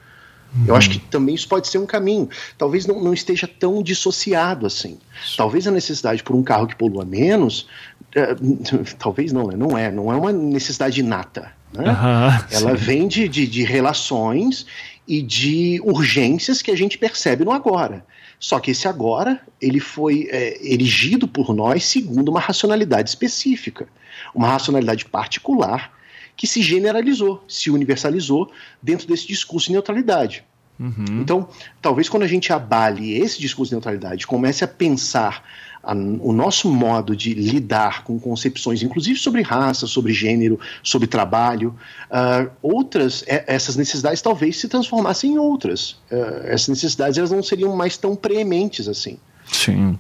Uhum. 0.55 0.67
Eu 0.69 0.77
acho 0.77 0.91
que 0.91 1.01
também 1.01 1.35
isso 1.35 1.49
pode 1.49 1.67
ser 1.67 1.79
um 1.79 1.87
caminho. 1.87 2.29
Talvez 2.57 2.87
não, 2.87 3.03
não 3.03 3.13
esteja 3.13 3.49
tão 3.49 3.83
dissociado 3.83 4.65
assim. 4.65 4.97
Talvez 5.37 5.67
a 5.67 5.73
necessidade 5.73 6.23
por 6.23 6.37
um 6.37 6.43
carro 6.45 6.69
que 6.69 6.77
polua 6.77 7.05
menos, 7.05 7.67
é, 8.15 8.37
talvez 8.97 9.33
não, 9.33 9.49
né? 9.49 9.57
não 9.57 9.77
é, 9.77 9.91
não 9.91 10.13
é 10.13 10.15
uma 10.15 10.31
necessidade 10.31 11.01
inata. 11.01 11.51
Né? 11.73 11.91
Uhum, 11.91 12.45
Ela 12.53 12.79
sim. 12.79 12.85
vem 12.85 13.09
de, 13.09 13.29
de, 13.29 13.45
de 13.45 13.65
relações 13.65 14.67
e 15.05 15.21
de 15.21 15.81
urgências 15.83 16.63
que 16.63 16.71
a 16.71 16.77
gente 16.77 16.97
percebe 16.97 17.45
no 17.45 17.51
agora. 17.51 18.05
Só 18.41 18.59
que 18.59 18.71
esse 18.71 18.89
agora, 18.89 19.39
ele 19.61 19.79
foi 19.79 20.27
é, 20.31 20.59
erigido 20.67 21.29
por 21.29 21.55
nós 21.55 21.85
segundo 21.85 22.31
uma 22.31 22.41
racionalidade 22.41 23.11
específica, 23.11 23.87
uma 24.35 24.49
racionalidade 24.49 25.05
particular 25.05 25.93
que 26.35 26.47
se 26.47 26.63
generalizou, 26.63 27.45
se 27.47 27.71
universalizou 27.71 28.51
dentro 28.83 29.07
desse 29.07 29.27
discurso 29.27 29.67
de 29.67 29.75
neutralidade. 29.75 30.43
Uhum. 30.79 31.21
Então, 31.21 31.47
talvez 31.83 32.09
quando 32.09 32.23
a 32.23 32.27
gente 32.27 32.51
abale 32.51 33.13
esse 33.13 33.39
discurso 33.39 33.69
de 33.69 33.75
neutralidade, 33.75 34.27
comece 34.27 34.65
a 34.65 34.69
pensar 34.69 35.45
a, 35.83 35.95
o 35.95 36.33
nosso 36.33 36.71
modo 36.71 37.17
de 37.17 37.35
lidar 37.35 38.05
com 38.05 38.19
concepções, 38.19 38.83
inclusive 38.83 39.19
sobre 39.19 39.43
raça, 39.43 39.87
sobre 39.87 40.13
gênero, 40.13 40.59
sobre 40.83 41.09
trabalho, 41.09 41.75
uh, 42.11 42.51
outras, 42.63 43.25
é, 43.27 43.45
essas 43.47 43.77
necessidades 43.77 44.21
talvez 44.21 44.59
se 44.59 44.69
transformassem 44.69 45.33
em 45.33 45.39
outras. 45.39 45.93
Uh, 46.11 46.45
essas 46.45 46.69
necessidades 46.69 47.19
elas 47.19 47.31
não 47.31 47.43
seriam 47.43 47.75
mais 47.75 47.97
tão 47.97 48.15
preementes 48.15 48.89
assim. 48.89 49.19
Sim. 49.53 49.99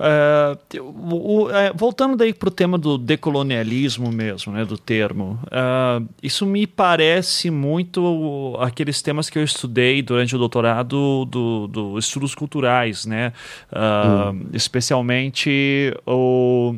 É, 0.00 0.80
o, 0.80 1.50
é, 1.50 1.72
voltando 1.74 2.16
daí 2.16 2.32
para 2.32 2.48
o 2.48 2.52
tema 2.52 2.76
do 2.76 2.98
decolonialismo 2.98 4.10
mesmo, 4.10 4.52
né, 4.52 4.64
do 4.64 4.76
termo, 4.76 5.38
é, 5.50 6.02
isso 6.22 6.44
me 6.44 6.66
parece 6.66 7.50
muito 7.50 8.56
aqueles 8.60 9.00
temas 9.00 9.30
que 9.30 9.38
eu 9.38 9.44
estudei 9.44 10.02
durante 10.02 10.34
o 10.34 10.38
doutorado 10.38 11.24
do, 11.26 11.66
do 11.68 11.98
estudos 11.98 12.34
culturais, 12.34 13.06
né, 13.06 13.32
hum. 13.72 14.46
especialmente 14.52 15.94
o 16.06 16.74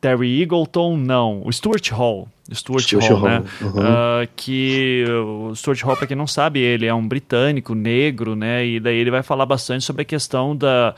Terry 0.00 0.42
Eagleton, 0.42 0.96
não, 0.96 1.42
o 1.44 1.52
Stuart 1.52 1.90
Hall, 1.90 2.28
Stuart, 2.54 2.84
Stuart 2.84 3.08
Hall, 3.08 3.18
Hall, 3.18 3.28
né? 3.28 3.42
Uhum. 3.60 3.68
Uh, 3.68 4.28
que 4.36 5.04
o 5.08 5.54
Stuart 5.54 5.80
Hall, 5.82 5.96
para 5.96 6.06
quem 6.06 6.16
não 6.16 6.26
sabe, 6.26 6.60
ele 6.60 6.86
é 6.86 6.94
um 6.94 7.06
britânico 7.06 7.74
negro, 7.74 8.34
né? 8.34 8.66
E 8.66 8.80
daí 8.80 8.96
ele 8.96 9.10
vai 9.10 9.22
falar 9.22 9.46
bastante 9.46 9.84
sobre 9.84 10.02
a 10.02 10.04
questão 10.04 10.56
da, 10.56 10.94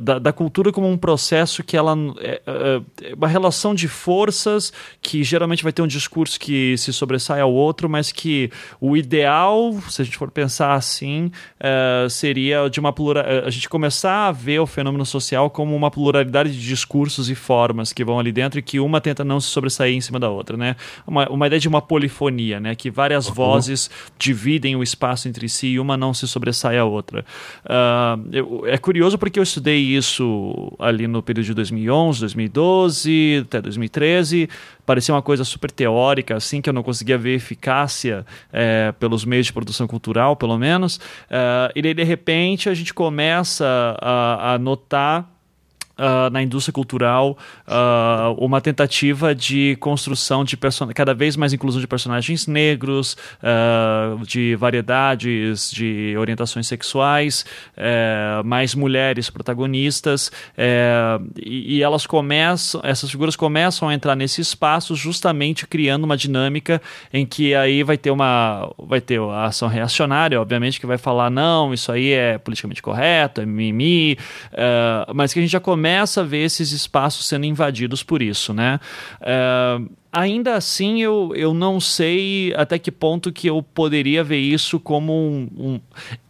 da, 0.00 0.18
da 0.18 0.32
cultura 0.32 0.72
como 0.72 0.88
um 0.88 0.96
processo 0.96 1.62
que 1.62 1.76
ela 1.76 1.96
é, 2.20 2.42
é, 2.46 2.80
é, 3.02 3.14
uma 3.14 3.28
relação 3.28 3.74
de 3.74 3.88
forças 3.88 4.72
que 5.00 5.22
geralmente 5.22 5.62
vai 5.62 5.72
ter 5.72 5.82
um 5.82 5.86
discurso 5.86 6.38
que 6.38 6.76
se 6.78 6.92
sobressai 6.92 7.40
ao 7.40 7.52
outro, 7.52 7.88
mas 7.88 8.12
que 8.12 8.50
o 8.80 8.96
ideal, 8.96 9.74
se 9.88 10.02
a 10.02 10.04
gente 10.04 10.16
for 10.16 10.30
pensar 10.30 10.74
assim, 10.74 11.30
uh, 11.60 12.08
seria 12.08 12.68
de 12.68 12.80
uma 12.80 12.92
plura, 12.92 13.44
a 13.46 13.50
gente 13.50 13.68
começar 13.68 14.28
a 14.28 14.32
ver 14.32 14.60
o 14.60 14.66
fenômeno 14.66 15.04
social 15.04 15.50
como 15.50 15.74
uma 15.74 15.90
pluralidade 15.90 16.52
de 16.52 16.60
discursos 16.60 17.30
e 17.30 17.34
formas 17.34 17.92
que 17.92 18.04
vão 18.04 18.18
ali 18.18 18.32
dentro 18.32 18.58
e 18.58 18.62
que 18.62 18.80
uma 18.80 19.00
tenta 19.00 19.24
não 19.24 19.40
se 19.40 19.48
sobressair 19.48 19.94
em 19.94 20.00
cima 20.00 20.18
da 20.18 20.28
outra, 20.28 20.56
né? 20.56 20.76
Uma, 21.06 21.28
uma 21.28 21.46
ideia 21.46 21.60
de 21.60 21.68
uma 21.68 21.82
polifonia, 21.82 22.60
né? 22.60 22.74
Que 22.74 22.90
várias 22.90 23.28
uhum. 23.28 23.34
vozes 23.34 23.90
dividem 24.18 24.76
o 24.76 24.82
espaço 24.82 25.28
entre 25.28 25.48
si 25.48 25.68
e 25.68 25.80
uma 25.80 25.96
não 25.96 26.14
se 26.14 26.26
sobressai 26.26 26.78
à 26.78 26.84
outra. 26.84 27.24
Uh, 27.64 28.28
eu, 28.32 28.62
é 28.66 28.78
curioso 28.78 29.18
porque 29.18 29.38
eu 29.38 29.42
estudei 29.42 29.78
isso 29.78 30.72
ali 30.78 31.06
no 31.06 31.22
período 31.22 31.46
de 31.46 31.54
2011, 31.54 32.20
2012 32.20 33.42
até 33.44 33.60
2013. 33.60 34.48
Parecia 34.84 35.14
uma 35.14 35.22
coisa 35.22 35.44
super 35.44 35.70
teórica, 35.70 36.36
assim, 36.36 36.60
que 36.60 36.68
eu 36.68 36.72
não 36.72 36.82
conseguia 36.82 37.16
ver 37.16 37.34
eficácia 37.36 38.26
é, 38.52 38.92
pelos 38.98 39.24
meios 39.24 39.46
de 39.46 39.52
produção 39.52 39.86
cultural, 39.86 40.34
pelo 40.34 40.58
menos. 40.58 40.96
Uh, 40.96 41.70
e 41.74 41.82
daí, 41.82 41.94
de 41.94 42.02
repente, 42.02 42.68
a 42.68 42.74
gente 42.74 42.92
começa 42.92 43.96
a, 44.00 44.54
a 44.54 44.58
notar 44.58 45.30
uh, 46.02 46.30
na 46.30 46.42
indústria 46.42 46.72
cultural 46.72 47.38
uh, 47.68 48.34
uma 48.44 48.60
tentativa 48.60 49.34
de 49.34 49.76
construção 49.76 50.44
de 50.44 50.56
cada 50.94 51.14
vez 51.14 51.36
mais 51.36 51.52
inclusão 51.52 51.80
de 51.80 51.86
personagens 51.86 52.46
negros, 52.48 53.16
uh, 53.42 54.24
de 54.26 54.56
variedades, 54.56 55.70
de 55.70 56.16
orientações 56.18 56.66
sexuais, 56.66 57.44
eh, 57.76 58.42
mais 58.44 58.74
mulheres 58.74 59.30
protagonistas, 59.30 60.30
eh, 60.56 61.18
e, 61.44 61.76
e, 61.76 61.82
elas 61.82 62.06
começam, 62.06 62.80
essas 62.84 63.10
figuras 63.10 63.36
começam 63.36 63.88
a 63.88 63.94
entrar 63.94 64.16
nesse 64.16 64.40
espaço 64.40 64.94
justamente 64.94 65.66
criando 65.66 66.04
uma 66.04 66.16
dinâmica 66.16 66.80
em 67.12 67.26
que 67.26 67.54
aí 67.54 67.82
vai 67.82 67.96
ter 67.96 68.10
uma 68.10 68.72
vai 68.78 69.00
ter 69.00 69.20
a 69.20 69.44
ação 69.44 69.68
reacionária, 69.68 70.40
obviamente, 70.40 70.80
que 70.80 70.86
vai 70.86 70.98
falar 70.98 71.30
não, 71.30 71.72
isso 71.72 71.92
aí 71.92 72.12
é 72.12 72.38
politicamente 72.38 72.82
correto, 72.82 73.40
é 73.40 73.46
mimimi, 73.46 74.18
mas 75.14 75.32
que 75.32 75.38
a 75.38 75.42
gente 75.42 75.52
já 75.52 75.60
começa 75.60 75.91
começa 75.92 76.22
a 76.22 76.24
ver 76.24 76.44
esses 76.44 76.72
espaços 76.72 77.28
sendo 77.28 77.44
invadidos 77.44 78.02
por 78.02 78.22
isso, 78.22 78.54
né? 78.54 78.80
É, 79.20 79.78
ainda 80.12 80.54
assim, 80.54 81.02
eu, 81.02 81.32
eu 81.34 81.54
não 81.54 81.80
sei 81.80 82.52
até 82.54 82.78
que 82.78 82.92
ponto 82.92 83.32
que 83.32 83.46
eu 83.46 83.62
poderia 83.62 84.22
ver 84.22 84.38
isso 84.38 84.78
como 84.78 85.12
um. 85.12 85.48
um... 85.56 85.80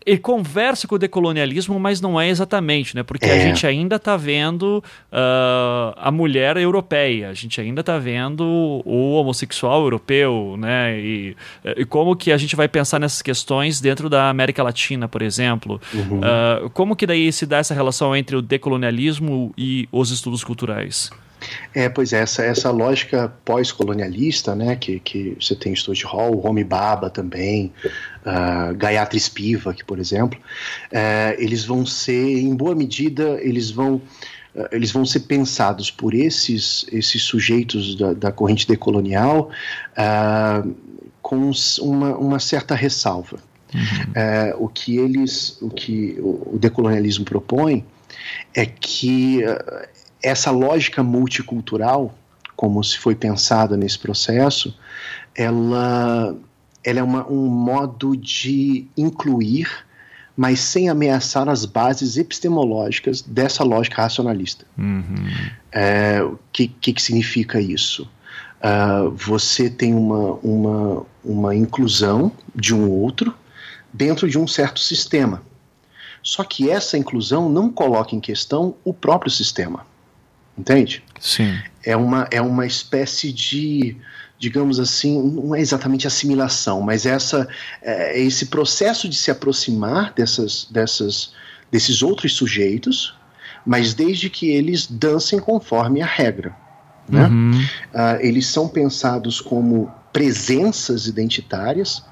Ele 0.05 0.19
conversa 0.19 0.89
com 0.89 0.97
o 0.97 0.99
decolonialismo, 0.99 1.79
mas 1.79 2.01
não 2.01 2.21
é 2.21 2.29
exatamente, 2.29 2.97
né? 2.97 3.05
Porque 3.05 3.27
é. 3.27 3.37
a 3.37 3.39
gente 3.39 3.65
ainda 3.65 3.97
está 3.97 4.17
vendo 4.17 4.83
uh, 5.13 5.95
a 5.97 6.11
mulher 6.11 6.57
europeia, 6.57 7.29
a 7.31 7.35
gente 7.35 7.61
ainda 7.61 7.83
está 7.83 7.99
vendo 7.99 8.43
o 8.85 9.13
homossexual 9.13 9.83
europeu, 9.83 10.57
né? 10.59 10.99
E, 10.99 11.37
e, 11.77 11.85
como 11.85 12.17
que 12.17 12.33
a 12.33 12.37
gente 12.37 12.57
vai 12.57 12.67
pensar 12.67 12.99
nessas 12.99 13.23
questões 13.23 13.81
dentro 13.81 14.11
da 14.11 14.29
América 14.29 14.61
Latina, 14.65 15.07
por 15.07 15.23
exemplo? 15.23 15.81
Uhum. 15.95 16.19
Uh, 16.19 16.71
como 16.71 16.97
que 16.97 17.07
daí 17.07 17.33
se 17.33 17.47
dá 17.47 17.59
essa 17.59 17.75
relação 17.75 18.15
entre 18.17 18.35
o 18.35 18.43
decolonialismo 18.43 19.55
e 19.57 19.89
os 19.93 20.11
estudos 20.11 20.43
culturais? 20.43 21.13
É, 21.75 21.89
pois 21.89 22.13
é, 22.13 22.21
essa, 22.21 22.43
essa 22.43 22.71
lógica 22.71 23.33
pós-colonialista, 23.45 24.55
né, 24.55 24.77
que, 24.77 25.01
que 25.01 25.37
você 25.41 25.55
tem 25.55 25.75
Stuart 25.75 26.03
Hall, 26.05 26.45
Homi 26.45 26.65
Baba 26.65 27.11
também, 27.11 27.73
uh, 28.27 28.75
Gayatri 28.77 29.19
Spivak, 29.19 29.85
por 29.85 29.99
exemplo, 29.99 30.39
uh, 30.39 31.35
eles 31.39 31.65
vão 31.65 31.85
ser, 31.87 32.39
em 32.39 32.55
boa 32.55 32.75
medida, 32.75 33.39
eles 33.41 33.71
vão 33.71 33.97
uh, 34.55 34.69
eles 34.71 34.91
vão 34.91 35.05
ser 35.05 35.21
pensados 35.21 35.91
por 35.91 36.15
esses, 36.15 36.87
esses 36.93 37.23
sujeitos 37.23 37.97
da, 37.97 38.13
da 38.13 38.33
corrente 38.33 38.67
decolonial 38.67 39.51
uh, 39.93 40.75
com 41.21 41.51
uma, 41.81 42.17
uma 42.17 42.39
certa 42.39 42.75
ressalva. 42.75 43.39
Uhum. 43.75 44.65
o 44.67 44.69
que 44.69 44.99
eles, 44.99 45.57
o 45.63 45.71
que 45.71 46.19
o 46.21 46.59
decolonialismo 46.59 47.25
propõe 47.25 47.83
é 48.55 48.67
que 48.67 49.41
essa 50.23 50.51
lógica 50.51 51.03
multicultural, 51.03 52.15
como 52.55 52.83
se 52.83 52.99
foi 52.99 53.15
pensada 53.15 53.77
nesse 53.77 53.99
processo, 53.99 54.77
ela, 55.35 56.37
ela 56.85 56.99
é 56.99 57.03
uma, 57.03 57.27
um 57.29 57.47
modo 57.49 58.17
de 58.17 58.87
incluir, 58.97 59.69
mas 60.37 60.61
sem 60.61 60.89
ameaçar 60.89 61.49
as 61.49 61.65
bases 61.65 62.17
epistemológicas 62.17 63.21
dessa 63.21 63.65
lógica 63.65 64.03
racionalista. 64.03 64.65
Uhum. 64.79 65.05
É, 65.71 66.23
o 66.23 66.39
que, 66.53 66.69
que, 66.69 66.93
que, 66.93 67.03
significa 67.03 67.61
isso? 67.61 68.09
Uh, 68.63 69.11
você 69.11 69.69
tem 69.69 69.93
uma, 69.93 70.35
uma, 70.35 71.07
uma 71.25 71.55
inclusão 71.55 72.31
de 72.55 72.73
um 72.75 72.89
outro 72.89 73.35
dentro 73.93 74.29
de 74.29 74.39
um 74.39 74.47
certo 74.47 74.79
sistema. 74.79 75.43
Só 76.23 76.45
que 76.45 76.71
essa 76.71 76.97
inclusão 76.97 77.49
não 77.49 77.69
coloca 77.69 78.15
em 78.15 78.21
questão 78.21 78.77
o 78.85 78.95
próprio 78.95 79.31
sistema. 79.31 79.85
Entende? 80.57 81.03
Sim. 81.21 81.59
É 81.85 81.97
uma, 81.97 82.29
é 82.31 82.41
uma 82.41 82.67
espécie 82.67 83.33
de, 83.33 83.97
digamos 84.39 84.79
assim, 84.79 85.21
não 85.21 85.55
é 85.55 85.61
exatamente 85.61 86.07
assimilação, 86.07 86.81
mas 86.83 87.07
essa, 87.07 87.49
é, 87.81 88.21
esse 88.21 88.47
processo 88.47 89.09
de 89.09 89.17
se 89.17 89.31
aproximar 89.31 90.13
dessas, 90.15 90.67
dessas, 90.71 91.33
desses 91.71 92.03
outros 92.03 92.35
sujeitos, 92.35 93.15
mas 93.65 93.95
desde 93.95 94.29
que 94.29 94.51
eles 94.51 94.87
dancem 94.87 95.39
conforme 95.39 96.03
a 96.03 96.07
regra. 96.07 96.55
Né? 97.09 97.27
Uhum. 97.27 97.53
Uh, 97.53 98.21
eles 98.21 98.47
são 98.47 98.69
pensados 98.69 99.41
como 99.41 99.93
presenças 100.13 101.07
identitárias, 101.07 102.05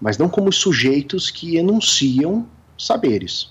mas 0.00 0.18
não 0.18 0.28
como 0.28 0.52
sujeitos 0.52 1.30
que 1.30 1.56
enunciam 1.56 2.46
saberes, 2.78 3.50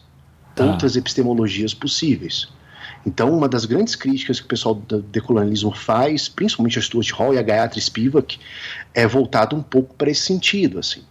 tá. 0.56 0.66
outras 0.66 0.96
epistemologias 0.96 1.74
possíveis. 1.74 2.50
Então, 3.06 3.36
uma 3.36 3.50
das 3.50 3.66
grandes 3.66 3.96
críticas 3.96 4.40
que 4.40 4.46
o 4.46 4.50
pessoal 4.50 4.76
do 4.76 5.02
decolonialismo 5.02 5.72
faz, 5.72 6.30
principalmente 6.30 6.80
a 6.80 6.82
Stuart 6.82 7.12
Hall 7.12 7.34
e 7.34 7.38
a 7.38 7.42
Gayatri 7.42 7.82
Spivak, 7.82 8.40
é 8.94 9.06
voltado 9.06 9.56
um 9.56 9.62
pouco 9.62 9.94
para 9.96 10.10
esse 10.10 10.22
sentido. 10.22 10.80
Assim. 10.80 11.04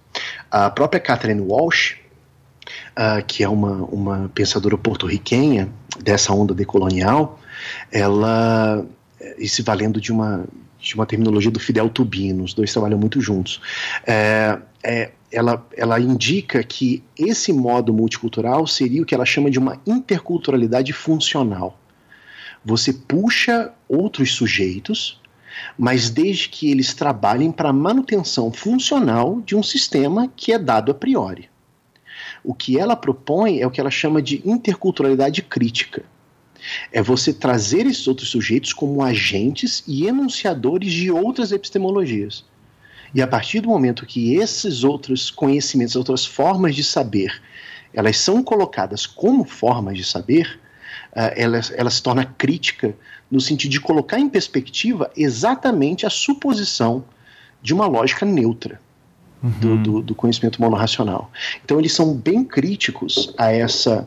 A 0.51 0.71
própria 0.71 1.01
Catherine 1.01 1.41
Walsh, 1.41 1.97
uh, 2.97 3.25
que 3.27 3.45
é 3.45 3.49
uma, 3.49 3.85
uma 3.85 4.31
pensadora 4.35 4.79
porto-riquenha 4.79 5.69
dessa 6.03 6.33
onda 6.33 6.55
decolonial, 6.55 7.39
ela, 7.91 8.85
e 9.39 9.49
se 9.49 9.63
valendo 9.63 10.01
de 10.01 10.11
uma, 10.11 10.45
de 10.81 10.95
uma 10.95 11.07
terminologia 11.07 11.51
do 11.51 11.61
Fidel 11.61 11.89
Tubino, 11.89 12.45
os 12.45 12.55
dois 12.55 12.73
trabalham 12.73 12.99
muito 12.99 13.21
juntos, 13.21 13.61
é, 14.07 14.59
é, 14.83 15.11
ela, 15.31 15.67
ela 15.77 16.01
indica 16.01 16.63
que 16.63 17.03
esse 17.17 17.53
modo 17.53 17.93
multicultural 17.93 18.67
seria 18.67 19.03
o 19.03 19.07
que 19.07 19.15
ela 19.15 19.25
chama 19.25 19.51
de 19.51 19.59
uma 19.59 19.81
interculturalidade 19.87 20.93
funcional. 20.93 21.79
Você 22.65 22.93
puxa 22.93 23.73
outros 23.89 24.33
sujeitos, 24.35 25.21
mas 25.77 26.09
desde 26.11 26.49
que 26.49 26.71
eles 26.71 26.95
trabalhem 26.95 27.51
para 27.51 27.71
a 27.71 27.73
manutenção 27.73 28.53
funcional 28.53 29.41
de 29.41 29.57
um 29.57 29.63
sistema 29.63 30.31
que 30.37 30.53
é 30.53 30.59
dado 30.59 30.91
a 30.91 30.95
priori. 30.95 31.51
O 32.45 32.55
que 32.55 32.79
ela 32.79 32.97
propõe 32.97 33.61
é 33.61 33.67
o 33.67 33.71
que 33.71 33.81
ela 33.81 33.91
chama 33.91 34.23
de 34.23 34.43
interculturalidade 34.45 35.43
crítica. 35.43 36.05
É 36.93 37.03
você 37.03 37.33
trazer 37.33 37.87
esses 37.87 38.07
outros 38.07 38.29
sujeitos 38.31 38.73
como 38.73 39.03
agentes 39.03 39.83
e 39.87 40.07
enunciadores 40.07 40.93
de 40.93 41.11
outras 41.11 41.51
epistemologias. 41.53 42.45
E 43.15 43.21
a 43.21 43.27
partir 43.27 43.61
do 43.61 43.69
momento 43.69 44.07
que 44.07 44.37
esses 44.37 44.85
outros 44.85 45.31
conhecimentos, 45.31 45.97
outras 45.97 46.25
formas 46.25 46.75
de 46.75 46.83
saber, 46.83 47.43
elas 47.93 48.17
são 48.17 48.43
colocadas 48.43 49.07
como 49.07 49.45
formas 49.45 49.99
de 49.99 50.05
saber, 50.05 50.59
ela, 51.15 51.61
ela 51.75 51.91
se 51.91 52.03
torna 52.03 52.25
crítica 52.25 52.95
no 53.31 53.41
sentido 53.41 53.71
de 53.71 53.81
colocar 53.81 54.19
em 54.19 54.29
perspectiva 54.29 55.11
exatamente 55.17 56.07
a 56.07 56.11
suposição 56.11 57.05
de 57.63 57.73
uma 57.73 57.87
lógica 57.87 58.27
neutra. 58.27 58.81
Uhum. 59.43 59.51
Do, 59.51 59.77
do, 59.77 60.03
do, 60.03 60.15
conhecimento 60.15 60.63
monorracional. 60.63 61.29
Então 61.65 61.81
eles 61.81 61.93
são 61.93 62.15
bem 62.15 62.45
críticos 62.45 63.35
a 63.37 63.51
essa, 63.51 64.07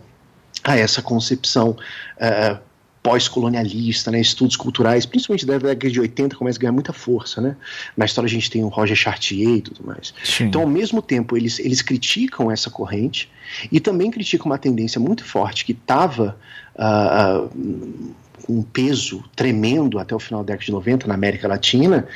a 0.64 0.78
essa 0.78 1.02
concepção 1.02 1.72
uh, 1.72 2.58
pós-colonialista, 3.06 4.10
né, 4.10 4.20
estudos 4.20 4.56
culturais, 4.56 5.06
principalmente 5.06 5.46
da 5.46 5.60
década 5.60 5.92
de 5.92 6.00
80, 6.00 6.36
começa 6.36 6.58
a 6.58 6.62
ganhar 6.62 6.72
muita 6.72 6.92
força, 6.92 7.40
né? 7.40 7.56
Na 7.96 8.04
história 8.04 8.28
a 8.28 8.32
gente 8.32 8.50
tem 8.50 8.64
o 8.64 8.68
Roger 8.68 8.98
Chartier 8.98 9.58
e 9.58 9.62
tudo 9.62 9.86
mais. 9.86 10.12
Sim. 10.24 10.46
Então, 10.46 10.62
ao 10.62 10.68
mesmo 10.68 11.04
tempo, 11.04 11.38
eles, 11.38 11.60
eles 11.60 11.84
criticam 11.84 12.50
essa 12.50 12.72
corrente 12.72 13.30
e 13.72 13.80
também 13.80 14.10
criticam 14.10 14.48
uma 14.48 14.58
tendência 14.58 15.00
muito 15.00 15.24
forte 15.24 15.66
que 15.66 15.74
estava 15.74 16.36
uh, 16.76 17.46
uh, 17.46 18.16
um 18.48 18.62
peso 18.62 19.24
tremendo 19.36 20.00
até 20.00 20.16
o 20.16 20.20
final 20.20 20.44
da 20.44 20.54
década 20.54 20.66
de 20.66 20.72
90 20.72 21.08
na 21.08 21.14
América 21.14 21.48
Latina, 21.48 22.08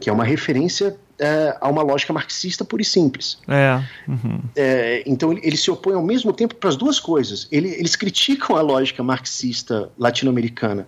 que 0.00 0.10
é 0.10 0.12
uma 0.12 0.24
referência 0.24 0.96
é, 1.18 1.56
a 1.60 1.68
uma 1.68 1.82
lógica 1.82 2.12
marxista 2.12 2.64
pura 2.64 2.82
e 2.82 2.84
simples. 2.84 3.38
É. 3.48 3.82
Uhum. 4.06 4.40
é 4.54 5.02
então 5.06 5.32
ele, 5.32 5.40
ele, 5.42 5.56
se 5.56 5.70
opõe 5.70 5.94
ao 5.94 6.02
mesmo 6.02 6.32
tempo 6.32 6.54
para 6.54 6.68
as 6.68 6.76
duas 6.76 7.00
coisas. 7.00 7.48
Ele, 7.50 7.68
eles 7.70 7.96
criticam 7.96 8.56
a 8.56 8.60
lógica 8.60 9.02
marxista 9.02 9.90
latino-americana 9.98 10.86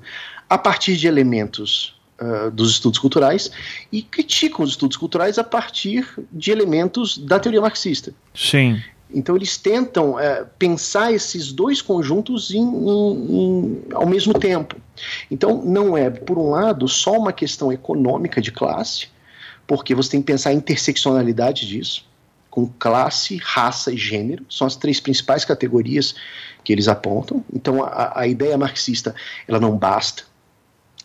a 0.48 0.56
partir 0.56 0.96
de 0.96 1.06
elementos 1.06 1.98
uh, 2.20 2.50
dos 2.50 2.70
estudos 2.72 2.98
culturais 2.98 3.50
e 3.90 4.02
criticam 4.02 4.64
os 4.64 4.70
estudos 4.70 4.96
culturais 4.96 5.38
a 5.38 5.44
partir 5.44 6.06
de 6.30 6.50
elementos 6.50 7.18
da 7.18 7.38
teoria 7.38 7.60
marxista. 7.60 8.12
Sim. 8.34 8.80
Então 9.12 9.36
eles 9.36 9.56
tentam 9.56 10.14
uh, 10.14 10.46
pensar 10.58 11.12
esses 11.12 11.52
dois 11.52 11.82
conjuntos 11.82 12.50
em, 12.50 12.60
em, 12.60 13.36
em, 13.38 13.82
ao 13.92 14.06
mesmo 14.06 14.32
tempo. 14.32 14.76
Então 15.30 15.62
não 15.64 15.96
é, 15.96 16.10
por 16.10 16.38
um 16.38 16.50
lado, 16.50 16.86
só 16.88 17.18
uma 17.18 17.32
questão 17.32 17.72
econômica 17.72 18.40
de 18.40 18.52
classe, 18.52 19.08
porque 19.66 19.94
você 19.94 20.10
tem 20.10 20.20
que 20.20 20.26
pensar 20.26 20.50
a 20.50 20.54
interseccionalidade 20.54 21.66
disso, 21.66 22.04
com 22.50 22.66
classe, 22.66 23.38
raça 23.42 23.92
e 23.92 23.96
gênero, 23.96 24.44
são 24.48 24.66
as 24.66 24.76
três 24.76 24.98
principais 25.00 25.44
categorias 25.44 26.14
que 26.64 26.72
eles 26.72 26.88
apontam. 26.88 27.44
Então 27.52 27.82
a, 27.84 28.20
a 28.20 28.26
ideia 28.26 28.58
marxista 28.58 29.14
ela 29.46 29.60
não 29.60 29.76
basta. 29.76 30.24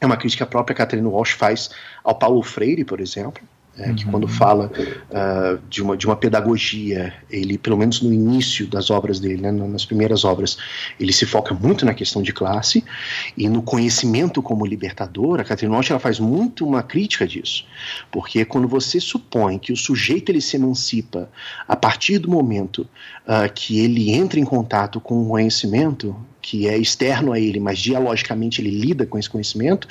É 0.01 0.05
uma 0.05 0.17
crítica 0.17 0.43
que 0.43 0.43
a 0.43 0.51
própria 0.51 0.75
Catherine 0.75 1.07
Walsh 1.07 1.31
faz 1.31 1.69
ao 2.03 2.15
Paulo 2.15 2.43
Freire, 2.43 2.83
por 2.83 2.99
exemplo, 2.99 3.41
é, 3.77 3.93
que 3.93 4.05
uhum. 4.05 4.11
quando 4.11 4.27
fala 4.27 4.71
uh, 5.09 5.59
de, 5.69 5.81
uma, 5.81 5.97
de 5.97 6.05
uma 6.05 6.15
pedagogia, 6.15 7.13
ele, 7.29 7.57
pelo 7.57 7.77
menos 7.77 8.01
no 8.01 8.13
início 8.13 8.67
das 8.67 8.89
obras 8.89 9.19
dele, 9.19 9.41
né, 9.41 9.51
nas 9.51 9.85
primeiras 9.85 10.23
obras, 10.23 10.57
ele 10.99 11.11
se 11.11 11.25
foca 11.25 11.53
muito 11.53 11.85
na 11.85 11.93
questão 11.93 12.21
de 12.21 12.31
classe 12.31 12.83
e 13.37 13.49
no 13.49 13.61
conhecimento 13.61 14.41
como 14.41 14.65
libertador. 14.65 15.39
A 15.39 15.43
Catherine 15.43 15.73
Walsh 15.75 15.91
ela 15.91 15.99
faz 15.99 16.19
muito 16.19 16.65
uma 16.65 16.81
crítica 16.81 17.27
disso, 17.27 17.65
porque 18.11 18.45
quando 18.45 18.67
você 18.67 18.99
supõe 18.99 19.59
que 19.59 19.73
o 19.73 19.77
sujeito 19.77 20.31
ele 20.31 20.41
se 20.41 20.55
emancipa 20.55 21.29
a 21.67 21.75
partir 21.75 22.17
do 22.19 22.29
momento 22.29 22.87
uh, 23.27 23.51
que 23.53 23.79
ele 23.79 24.11
entra 24.11 24.39
em 24.39 24.45
contato 24.45 25.01
com 25.01 25.21
o 25.21 25.27
conhecimento, 25.27 26.15
que 26.45 26.67
é 26.67 26.77
externo 26.77 27.31
a 27.31 27.39
ele, 27.39 27.59
mas 27.59 27.79
dialogicamente 27.79 28.61
ele 28.61 28.69
lida 28.69 29.03
com 29.03 29.17
esse 29.17 29.27
conhecimento, 29.27 29.87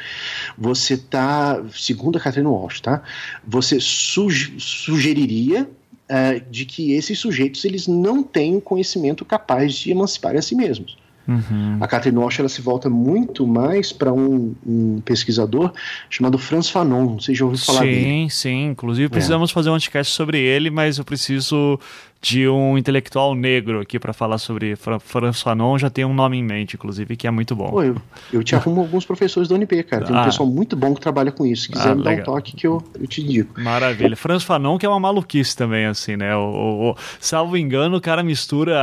você 0.57 0.95
está, 0.95 1.61
segundo 1.73 2.17
a 2.17 2.21
Catherine 2.21 2.49
Walsh, 2.49 2.81
tá? 2.81 3.03
Você 3.45 3.81
suge 3.81 4.55
sugeriria 4.57 5.69
uh, 6.09 6.41
de 6.49 6.65
que 6.65 6.93
esses 6.93 7.19
sujeitos 7.19 7.65
eles 7.65 7.89
não 7.89 8.23
têm 8.23 8.61
conhecimento 8.61 9.25
capaz 9.25 9.75
de 9.75 9.91
emancipar 9.91 10.37
a 10.37 10.43
si 10.43 10.55
mesmos. 10.55 10.97
Uhum. 11.27 11.79
A 11.81 11.89
Catherine 11.89 12.21
Walsh 12.21 12.39
ela 12.39 12.49
se 12.49 12.61
volta 12.61 12.89
muito 12.89 13.47
mais 13.47 13.91
para 13.93 14.13
um, 14.13 14.55
um, 14.65 15.01
pesquisador 15.01 15.73
chamado 16.09 16.39
Franz 16.39 16.69
Fanon. 16.69 17.19
Se 17.19 17.35
já 17.35 17.47
ouviu 17.47 17.59
falar 17.59 17.81
sim, 17.81 17.87
dele. 17.87 18.05
Sim, 18.05 18.29
sim. 18.29 18.65
Inclusive 18.67 19.09
precisamos 19.09 19.51
é. 19.51 19.55
fazer 19.55 19.71
um 19.71 19.73
podcast 19.73 20.13
sobre 20.13 20.39
ele, 20.39 20.71
mas 20.71 20.99
eu 20.99 21.05
preciso 21.05 21.81
de 22.25 22.49
um 22.49 22.79
intelectual 22.79 23.35
negro 23.35 23.81
aqui 23.81 23.99
para 23.99 24.15
falar 24.15 24.39
sobre 24.39 24.75
Franz 24.77 25.43
Fanon. 25.43 25.77
Já 25.77 25.91
tem 25.91 26.07
um 26.07 26.15
nome 26.15 26.39
em 26.39 26.43
mente, 26.43 26.75
inclusive, 26.75 27.19
que 27.19 27.27
é 27.27 27.31
muito 27.31 27.55
bom. 27.55 27.69
Pô, 27.69 27.83
eu, 27.83 27.97
eu 28.33 28.43
te 28.43 28.57
arrumo 28.57 28.81
alguns 28.81 29.05
professores 29.05 29.47
da 29.47 29.55
UNB, 29.55 29.83
cara. 29.83 30.07
Tem 30.07 30.17
um 30.17 30.19
ah. 30.19 30.25
pessoal 30.25 30.49
muito 30.49 30.75
bom 30.75 30.95
que 30.95 31.03
trabalha 31.03 31.31
com 31.31 31.45
isso. 31.45 31.65
Se 31.65 31.69
quiser 31.69 31.91
ah, 31.91 31.95
me 31.95 32.03
legal. 32.03 32.25
dar 32.25 32.33
um 32.33 32.35
toque 32.37 32.57
que 32.57 32.67
eu, 32.67 32.83
eu 32.99 33.07
te 33.07 33.23
digo. 33.23 33.51
Maravilha. 33.61 34.17
Franz 34.17 34.43
Fanon, 34.43 34.79
que 34.79 34.87
é 34.87 34.89
uma 34.89 34.99
maluquice 34.99 35.55
também, 35.55 35.85
assim, 35.85 36.17
né? 36.17 36.35
O, 36.35 36.41
o, 36.41 36.91
o, 36.93 36.97
salvo 37.21 37.59
engano, 37.59 37.99
o 37.99 38.01
cara 38.01 38.23
mistura 38.23 38.81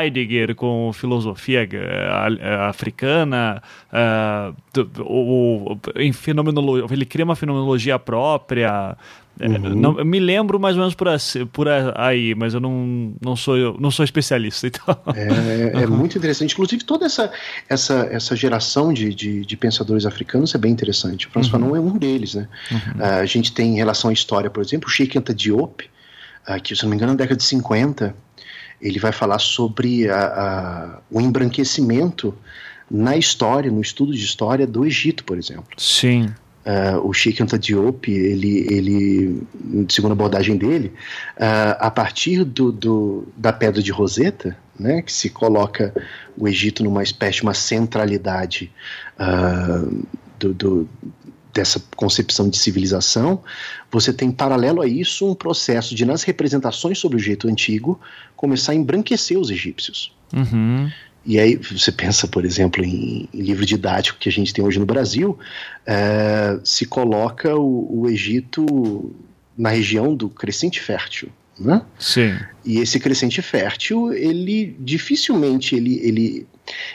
Heidegger 0.00 0.54
com 0.54 0.90
filosofia 0.94 1.68
uh, 1.70 2.68
africana, 2.70 3.62
uh, 3.92 5.02
o, 5.02 5.76
em 5.94 6.10
fenomenologia, 6.14 6.86
ele 6.90 7.04
cria 7.04 7.26
uma 7.26 7.36
fenomenologia 7.36 7.98
própria. 7.98 8.96
É, 9.40 9.46
uhum. 9.46 9.74
Não, 9.74 10.04
me 10.04 10.18
lembro 10.18 10.58
mais 10.58 10.76
ou 10.76 10.80
menos 10.80 10.94
por, 10.94 11.08
por 11.52 11.68
aí, 11.68 12.34
mas 12.34 12.54
eu 12.54 12.60
não, 12.60 13.14
não, 13.20 13.36
sou, 13.36 13.76
não 13.78 13.90
sou 13.90 14.04
especialista. 14.04 14.68
Então. 14.78 14.96
É, 15.14 15.82
é, 15.82 15.86
muito 15.86 16.18
interessante. 16.18 16.52
Inclusive, 16.52 16.84
toda 16.84 17.06
essa, 17.06 17.32
essa, 17.68 18.08
essa 18.10 18.36
geração 18.36 18.92
de, 18.92 19.14
de, 19.14 19.44
de 19.44 19.56
pensadores 19.56 20.04
africanos 20.04 20.54
é 20.54 20.58
bem 20.58 20.72
interessante. 20.72 21.26
O 21.26 21.30
François 21.30 21.62
uhum. 21.62 21.70
Fanon 21.70 21.76
é 21.76 21.80
um 21.80 21.96
deles. 21.96 22.34
Né? 22.34 22.48
Uhum. 22.70 23.00
Uh, 23.00 23.20
a 23.20 23.26
gente 23.26 23.52
tem 23.52 23.74
em 23.74 23.76
relação 23.76 24.10
à 24.10 24.12
história, 24.12 24.50
por 24.50 24.62
exemplo, 24.62 24.88
o 24.88 24.90
Sheikh 24.90 25.16
Anta 25.18 25.32
Diop, 25.32 25.88
uh, 26.48 26.62
que, 26.62 26.76
se 26.76 26.82
não 26.82 26.90
me 26.90 26.96
engano, 26.96 27.12
na 27.12 27.18
década 27.18 27.36
de 27.36 27.44
50, 27.44 28.14
ele 28.80 28.98
vai 28.98 29.12
falar 29.12 29.38
sobre 29.38 30.08
a, 30.08 30.20
a, 30.20 30.98
o 31.10 31.20
embranquecimento 31.20 32.34
na 32.90 33.16
história, 33.16 33.70
no 33.70 33.80
estudo 33.80 34.12
de 34.12 34.24
história 34.24 34.66
do 34.66 34.84
Egito, 34.84 35.24
por 35.24 35.38
exemplo. 35.38 35.68
Sim. 35.76 36.26
Uh, 36.68 37.08
o 37.08 37.14
Sheikh 37.14 37.42
Anta 37.42 37.58
Diop, 37.58 38.10
ele, 38.10 38.66
ele, 38.68 39.42
segundo 39.88 40.10
a 40.10 40.12
abordagem 40.12 40.54
dele, 40.54 40.92
uh, 41.38 41.78
a 41.78 41.90
partir 41.90 42.44
do, 42.44 42.70
do, 42.70 43.26
da 43.34 43.54
pedra 43.54 43.82
de 43.82 43.90
Roseta, 43.90 44.54
né, 44.78 45.00
que 45.00 45.10
se 45.10 45.30
coloca 45.30 45.94
o 46.36 46.46
Egito 46.46 46.84
numa 46.84 47.02
espécie 47.02 47.36
de 47.36 47.42
uma 47.44 47.54
centralidade 47.54 48.70
uh, 49.18 50.06
do, 50.38 50.52
do, 50.52 50.88
dessa 51.54 51.82
concepção 51.96 52.50
de 52.50 52.58
civilização, 52.58 53.42
você 53.90 54.12
tem 54.12 54.30
paralelo 54.30 54.82
a 54.82 54.86
isso 54.86 55.26
um 55.26 55.34
processo 55.34 55.94
de, 55.94 56.04
nas 56.04 56.22
representações 56.22 56.98
sobre 56.98 57.16
o 57.16 57.20
Egito 57.20 57.48
antigo, 57.48 57.98
começar 58.36 58.72
a 58.72 58.74
embranquecer 58.74 59.38
os 59.38 59.50
egípcios. 59.50 60.12
Uhum. 60.34 60.90
E 61.28 61.38
aí 61.38 61.56
você 61.56 61.92
pensa, 61.92 62.26
por 62.26 62.46
exemplo, 62.46 62.82
em, 62.82 63.28
em, 63.34 63.42
livro 63.42 63.66
didático 63.66 64.18
que 64.18 64.30
a 64.30 64.32
gente 64.32 64.50
tem 64.50 64.64
hoje 64.64 64.78
no 64.78 64.86
Brasil, 64.86 65.38
é, 65.84 66.58
se 66.64 66.86
coloca 66.86 67.54
o, 67.54 68.00
o, 68.00 68.08
Egito 68.08 69.14
na 69.54 69.68
região 69.68 70.14
do 70.14 70.30
crescente 70.30 70.80
fértil, 70.80 71.28
né? 71.60 71.82
Sim. 71.98 72.34
E 72.64 72.78
esse 72.78 72.98
crescente 72.98 73.42
fértil, 73.42 74.10
ele 74.14 74.74
dificilmente 74.80 75.76
ele, 75.76 76.00
ele, 76.02 76.46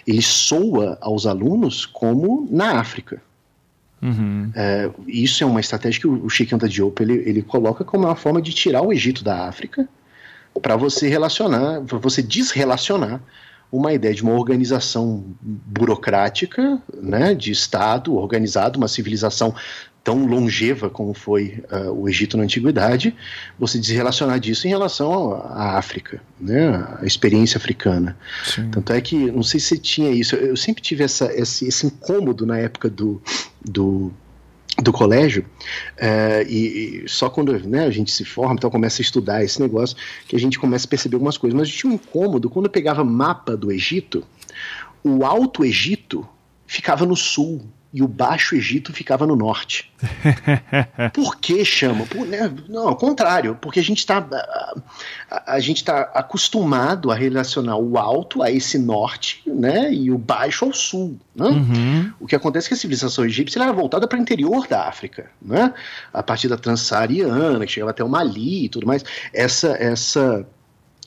ele 0.07 0.21
soa 0.23 0.97
aos 0.99 1.27
alunos 1.27 1.85
como 1.85 2.47
na 2.49 2.79
África. 2.79 3.21
Uhum. 4.01 4.51
É, 4.55 4.89
isso 5.07 5.43
é 5.43 5.45
uma 5.45 5.59
estratégia 5.59 6.01
que 6.01 6.07
o 6.07 6.27
Sheikh 6.27 6.55
Anta 6.55 6.67
Diop 6.67 6.99
ele, 7.03 7.21
ele 7.23 7.43
coloca 7.43 7.83
como 7.83 8.07
uma 8.07 8.15
forma 8.15 8.41
de 8.41 8.51
tirar 8.51 8.81
o 8.81 8.91
Egito 8.91 9.23
da 9.23 9.47
África 9.47 9.87
para 10.59 10.75
você 10.75 11.07
relacionar, 11.07 11.81
para 11.81 11.99
você 11.99 12.23
desrelacionar 12.23 13.21
uma 13.73 13.91
ideia 13.91 14.13
de 14.13 14.21
uma 14.21 14.33
organização 14.33 15.25
burocrática, 15.41 16.79
né, 17.01 17.33
de 17.33 17.51
Estado 17.51 18.15
organizado, 18.15 18.77
uma 18.77 18.87
civilização 18.87 19.55
tão 20.03 20.27
longeva 20.27 20.91
como 20.91 21.11
foi 21.15 21.63
uh, 21.71 21.89
o 21.91 22.07
Egito 22.07 22.37
na 22.37 22.43
antiguidade, 22.43 23.15
você 23.57 23.79
desrelacionar 23.79 24.39
disso 24.39 24.67
em 24.67 24.69
relação 24.69 25.33
à 25.33 25.75
África, 25.75 26.21
né, 26.39 26.85
a 27.01 27.03
experiência 27.03 27.57
africana. 27.57 28.15
Sim. 28.45 28.69
Tanto 28.69 28.93
é 28.93 29.01
que, 29.01 29.31
não 29.31 29.41
sei 29.41 29.59
se 29.59 29.79
tinha 29.79 30.11
isso, 30.11 30.35
eu 30.35 30.55
sempre 30.55 30.83
tive 30.83 31.03
essa, 31.03 31.33
esse, 31.33 31.67
esse 31.67 31.87
incômodo 31.87 32.45
na 32.45 32.59
época 32.59 32.91
do, 32.91 33.19
do 33.65 34.13
do 34.81 34.91
colégio 34.91 35.45
é, 35.97 36.43
e, 36.49 37.03
e, 37.03 37.09
só 37.09 37.29
quando 37.29 37.53
né, 37.67 37.85
a 37.85 37.91
gente 37.91 38.11
se 38.11 38.25
forma 38.25 38.55
então 38.55 38.71
começa 38.71 39.01
a 39.01 39.03
estudar 39.03 39.43
esse 39.43 39.61
negócio 39.61 39.95
que 40.27 40.35
a 40.35 40.39
gente 40.39 40.57
começa 40.57 40.87
a 40.87 40.89
perceber 40.89 41.15
algumas 41.15 41.37
coisas. 41.37 41.57
Mas 41.57 41.69
tinha 41.69 41.91
um 41.91 41.95
incômodo 41.95 42.49
quando 42.49 42.65
eu 42.65 42.71
pegava 42.71 43.03
mapa 43.03 43.55
do 43.55 43.71
Egito 43.71 44.25
o 45.03 45.25
Alto 45.25 45.65
Egito 45.65 46.27
ficava 46.65 47.05
no 47.05 47.15
sul 47.15 47.61
e 47.93 48.01
o 48.01 48.07
Baixo 48.07 48.55
Egito 48.55 48.91
ficava 48.91 49.27
no 49.27 49.35
norte. 49.35 49.93
Por 51.13 51.37
que 51.37 51.63
chama? 51.63 52.07
Por, 52.07 52.25
né? 52.25 52.51
Não, 52.67 52.87
ao 52.87 52.95
contrário, 52.95 53.55
porque 53.61 53.79
a 53.79 53.83
gente 53.83 53.99
está 53.99 54.17
a, 55.29 55.53
a, 55.53 55.59
gente 55.59 55.77
está 55.77 56.01
acostumado 56.15 57.11
a 57.11 57.15
relacionar 57.15 57.77
o 57.77 57.97
alto 57.99 58.41
a 58.41 58.49
esse 58.49 58.79
norte, 58.79 59.43
né, 59.45 59.93
e 59.93 60.09
o 60.09 60.17
baixo 60.17 60.65
ao 60.65 60.73
sul. 60.73 61.19
Né? 61.35 61.45
Uhum. 61.45 62.13
O 62.19 62.25
que 62.25 62.35
acontece 62.35 62.67
é 62.67 62.69
que 62.69 62.73
a 62.73 62.77
civilização 62.77 63.25
egípcia 63.25 63.61
era 63.61 63.71
voltada 63.71 64.07
para 64.07 64.17
o 64.17 64.21
interior 64.21 64.67
da 64.67 64.87
África, 64.87 65.29
né? 65.39 65.71
A 66.11 66.23
partir 66.23 66.47
da 66.47 66.57
Transsaariana, 66.57 67.65
que 67.65 67.71
chegava 67.71 67.91
até 67.91 68.03
o 68.03 68.09
Mali 68.09 68.65
e 68.65 68.69
tudo 68.69 68.87
mais. 68.87 69.05
Essa 69.31 69.69
essa 69.79 70.47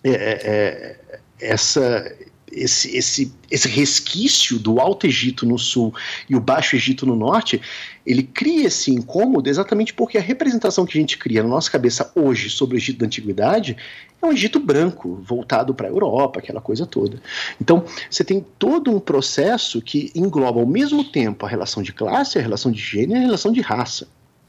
é, 0.05 0.11
é, 0.11 0.97
é 1.11 1.21
essa 1.41 2.13
esse, 2.57 2.97
esse, 2.97 3.33
esse 3.51 3.69
resquício 3.69 4.59
do 4.59 4.81
Alto 4.81 5.07
Egito 5.07 5.45
no 5.45 5.59
sul 5.59 5.95
e 6.29 6.35
o 6.35 6.41
Baixo 6.41 6.75
Egito 6.75 7.05
no 7.05 7.15
norte, 7.15 7.61
ele 8.05 8.23
cria 8.23 8.67
esse 8.67 8.91
incômodo 8.91 9.51
exatamente 9.51 9.93
porque 9.93 10.17
a 10.17 10.23
representação 10.23 10.87
que 10.87 10.97
a 10.97 11.01
gente 11.01 11.19
cria 11.19 11.43
na 11.43 11.49
nossa 11.49 11.71
cabeça 11.71 12.11
hoje 12.15 12.49
sobre 12.49 12.77
o 12.77 12.79
Egito 12.79 12.99
da 12.99 13.07
Antiguidade 13.07 13.77
é 14.21 14.27
um 14.27 14.33
Egito 14.33 14.59
branco, 14.59 15.21
voltado 15.23 15.75
para 15.75 15.87
a 15.87 15.91
Europa, 15.91 16.39
aquela 16.41 16.61
coisa 16.61 16.87
toda. 16.87 17.21
Então, 17.61 17.85
você 18.11 18.25
tem 18.25 18.45
todo 18.59 18.91
um 18.91 18.99
processo 18.99 19.83
que 19.83 20.11
engloba 20.15 20.59
ao 20.59 20.67
mesmo 20.67 21.05
tempo 21.05 21.45
a 21.45 21.49
relação 21.49 21.83
de 21.83 21.93
classe, 21.93 22.39
a 22.39 22.43
relação 22.43 22.73
de 22.73 22.81
gênero 22.81 23.13
e 23.13 23.17
a 23.17 23.27
relação 23.27 23.53
de 23.53 23.61
raça. 23.61 24.09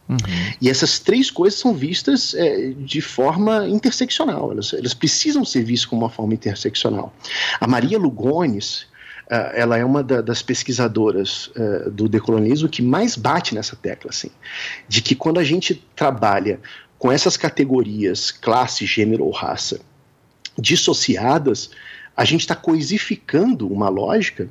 Uhum. 0.10 0.18
E 0.62 0.70
essas 0.70 1.00
três 1.00 1.30
coisas 1.30 1.60
são 1.60 1.74
vistas 1.74 2.34
é, 2.34 2.72
de 2.78 3.02
forma 3.02 3.68
interseccional, 3.68 4.52
elas, 4.52 4.74
elas 4.74 4.94
precisam 4.94 5.44
ser 5.44 5.64
vistas 5.64 5.86
como 5.86 6.04
uma 6.04 6.10
forma 6.10 6.34
interseccional. 6.34 7.14
A 7.60 7.68
Maria 7.68 8.00
Lugones, 8.00 8.88
ela 9.30 9.78
é 9.78 9.84
uma 9.84 10.02
da, 10.02 10.22
das 10.22 10.42
pesquisadoras 10.42 11.48
uh, 11.48 11.92
do 11.92 12.08
decolonialismo 12.08 12.70
que 12.70 12.82
mais 12.82 13.18
bate 13.18 13.54
nessa 13.54 13.76
tecla, 13.76 14.10
assim, 14.10 14.32
de 14.88 15.02
que 15.02 15.16
quando 15.16 15.38
a 15.38 15.44
gente 15.44 15.76
trabalha 15.96 16.62
com 16.98 17.12
essas 17.12 17.36
categorias, 17.36 18.32
classe, 18.32 18.86
gênero 18.86 19.26
ou 19.26 19.32
raça, 19.32 19.82
dissociadas, 20.58 21.70
a 22.16 22.24
gente 22.26 22.42
está 22.42 22.56
coisificando 22.56 23.72
uma 23.72 23.90
lógica 23.90 24.50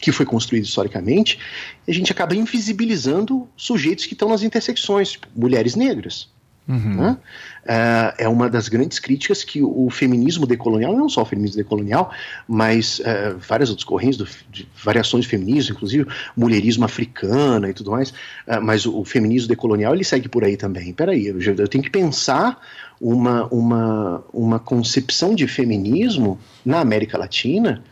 que 0.00 0.12
foi 0.12 0.26
construída 0.26 0.66
historicamente, 0.66 1.38
a 1.86 1.92
gente 1.92 2.10
acaba 2.10 2.34
invisibilizando 2.34 3.48
sujeitos 3.56 4.06
que 4.06 4.14
estão 4.14 4.28
nas 4.28 4.42
intersecções, 4.42 5.12
tipo, 5.12 5.28
mulheres 5.34 5.76
negras. 5.76 6.28
Uhum. 6.66 6.94
Né? 6.94 7.18
É, 7.66 8.24
é 8.24 8.28
uma 8.28 8.48
das 8.48 8.68
grandes 8.68 8.98
críticas 8.98 9.44
que 9.44 9.62
o 9.62 9.88
feminismo 9.90 10.46
decolonial, 10.46 10.96
não 10.96 11.08
só 11.10 11.22
o 11.22 11.24
feminismo 11.24 11.58
decolonial, 11.58 12.10
mas 12.48 13.00
uh, 13.00 13.38
várias 13.38 13.68
outras 13.68 13.84
correntes, 13.84 14.16
do, 14.16 14.26
de 14.50 14.66
variações 14.82 15.24
de 15.24 15.30
feminismo, 15.30 15.74
inclusive 15.74 16.06
mulherismo 16.34 16.84
africana 16.84 17.68
e 17.68 17.74
tudo 17.74 17.90
mais, 17.90 18.10
uh, 18.10 18.62
mas 18.62 18.86
o, 18.86 18.98
o, 18.98 19.04
feminismo 19.04 19.48
decolonial 19.48 19.94
ele 19.94 20.04
segue 20.04 20.26
por 20.28 20.42
aí 20.42 20.56
também. 20.56 20.92
Peraí, 20.94 21.26
eu, 21.26 21.38
eu 21.38 21.68
tenho 21.68 21.84
que 21.84 21.90
pensar 21.90 22.58
uma, 22.98 23.46
uma, 23.48 24.24
uma 24.32 24.58
concepção 24.58 25.34
de 25.34 25.46
feminismo 25.46 26.38
na 26.64 26.80
América 26.80 27.18
Latina 27.18 27.82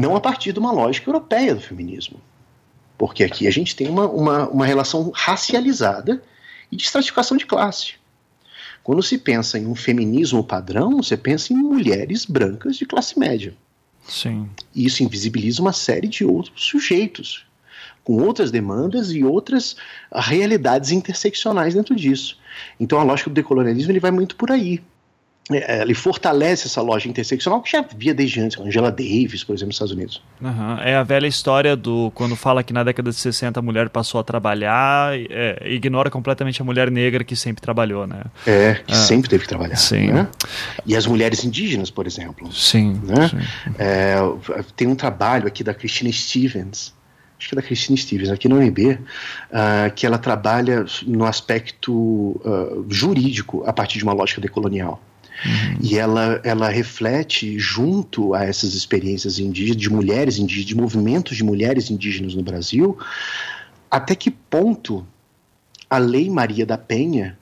não 0.00 0.16
a 0.16 0.20
partir 0.20 0.52
de 0.52 0.58
uma 0.58 0.72
lógica 0.72 1.08
europeia 1.08 1.54
do 1.54 1.60
feminismo. 1.60 2.20
Porque 2.96 3.22
aqui 3.24 3.46
a 3.46 3.50
gente 3.50 3.76
tem 3.76 3.88
uma, 3.88 4.08
uma, 4.08 4.48
uma 4.48 4.66
relação 4.66 5.10
racializada 5.14 6.22
e 6.70 6.76
de 6.76 6.82
estratificação 6.82 7.36
de 7.36 7.46
classe. 7.46 7.94
Quando 8.82 9.02
se 9.02 9.18
pensa 9.18 9.58
em 9.58 9.66
um 9.66 9.74
feminismo 9.74 10.42
padrão, 10.42 10.96
você 11.02 11.16
pensa 11.16 11.52
em 11.52 11.56
mulheres 11.56 12.24
brancas 12.24 12.76
de 12.76 12.86
classe 12.86 13.18
média. 13.18 13.54
Sim. 14.06 14.48
E 14.74 14.86
isso 14.86 15.02
invisibiliza 15.02 15.60
uma 15.60 15.72
série 15.72 16.08
de 16.08 16.24
outros 16.24 16.64
sujeitos, 16.64 17.46
com 18.02 18.22
outras 18.22 18.50
demandas 18.50 19.12
e 19.12 19.22
outras 19.22 19.76
realidades 20.12 20.90
interseccionais 20.90 21.74
dentro 21.74 21.94
disso. 21.94 22.38
Então 22.78 22.98
a 22.98 23.02
lógica 23.02 23.28
do 23.28 23.34
decolonialismo 23.34 23.92
ele 23.92 24.00
vai 24.00 24.10
muito 24.10 24.34
por 24.36 24.50
aí. 24.50 24.82
É, 25.50 25.82
ele 25.82 25.94
fortalece 25.94 26.66
essa 26.66 26.80
loja 26.80 27.08
interseccional 27.08 27.60
que 27.60 27.72
já 27.72 27.80
havia 27.80 28.14
desde 28.14 28.40
antes, 28.40 28.58
Angela 28.58 28.90
Davis, 28.90 29.42
por 29.42 29.54
exemplo, 29.54 29.68
nos 29.68 29.76
Estados 29.76 29.92
Unidos. 29.92 30.22
Uhum. 30.40 30.78
É 30.78 30.96
a 30.96 31.02
velha 31.02 31.26
história 31.26 31.76
do 31.76 32.10
quando 32.14 32.36
fala 32.36 32.62
que 32.62 32.72
na 32.72 32.84
década 32.84 33.10
de 33.10 33.16
60 33.16 33.58
a 33.58 33.62
mulher 33.62 33.88
passou 33.88 34.20
a 34.20 34.24
trabalhar, 34.24 35.12
é, 35.14 35.62
ignora 35.66 36.10
completamente 36.10 36.62
a 36.62 36.64
mulher 36.64 36.90
negra 36.90 37.24
que 37.24 37.34
sempre 37.34 37.60
trabalhou, 37.60 38.06
né? 38.06 38.22
É, 38.46 38.74
que 38.86 38.92
ah. 38.92 38.96
sempre 38.96 39.28
teve 39.28 39.42
que 39.42 39.48
trabalhar. 39.48 39.76
Sim. 39.76 40.12
Né? 40.12 40.28
E 40.86 40.96
as 40.96 41.06
mulheres 41.06 41.44
indígenas, 41.44 41.90
por 41.90 42.06
exemplo. 42.06 42.52
Sim. 42.52 43.00
Né? 43.02 43.28
sim. 43.28 43.38
É, 43.78 44.18
tem 44.76 44.86
um 44.86 44.94
trabalho 44.94 45.46
aqui 45.46 45.64
da 45.64 45.74
Christine 45.74 46.12
Stevens, 46.12 46.94
acho 47.40 47.48
que 47.48 47.54
é 47.54 47.56
da 47.56 47.62
Christine 47.62 47.96
Stevens, 47.96 48.30
aqui 48.30 48.48
no 48.48 48.56
UNB, 48.56 48.92
uh, 48.92 48.98
que 49.96 50.04
ela 50.04 50.18
trabalha 50.18 50.84
no 51.06 51.24
aspecto 51.24 51.92
uh, 51.92 52.84
jurídico 52.88 53.64
a 53.66 53.72
partir 53.72 53.98
de 53.98 54.04
uma 54.04 54.12
lógica 54.12 54.40
decolonial. 54.40 55.02
Uhum. 55.44 55.78
E 55.80 55.98
ela, 55.98 56.40
ela 56.44 56.68
reflete, 56.68 57.58
junto 57.58 58.34
a 58.34 58.44
essas 58.44 58.74
experiências 58.74 59.38
indígenas, 59.38 59.80
de 59.80 59.90
mulheres 59.90 60.38
indígenas, 60.38 60.66
de 60.66 60.76
movimentos 60.76 61.36
de 61.36 61.44
mulheres 61.44 61.90
indígenas 61.90 62.34
no 62.34 62.42
Brasil, 62.42 62.98
até 63.90 64.14
que 64.14 64.30
ponto 64.30 65.06
a 65.88 65.98
Lei 65.98 66.30
Maria 66.30 66.64
da 66.64 66.78
Penha 66.78 67.36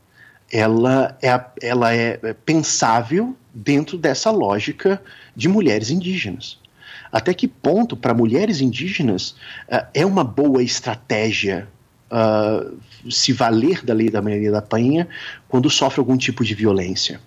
ela 0.50 1.16
é, 1.20 1.44
ela 1.60 1.92
é 1.92 2.32
pensável 2.32 3.36
dentro 3.52 3.98
dessa 3.98 4.30
lógica 4.30 5.02
de 5.36 5.48
mulheres 5.48 5.90
indígenas. 5.90 6.58
Até 7.12 7.34
que 7.34 7.48
ponto, 7.48 7.96
para 7.96 8.14
mulheres 8.14 8.60
indígenas, 8.60 9.30
uh, 9.68 9.86
é 9.92 10.04
uma 10.04 10.24
boa 10.24 10.62
estratégia 10.62 11.68
uh, 12.10 12.78
se 13.10 13.32
valer 13.32 13.84
da 13.84 13.94
lei 13.94 14.10
da 14.10 14.22
Maria 14.22 14.50
da 14.50 14.62
Penha 14.62 15.08
quando 15.48 15.70
sofre 15.70 16.00
algum 16.00 16.16
tipo 16.16 16.44
de 16.44 16.54
violência? 16.54 17.20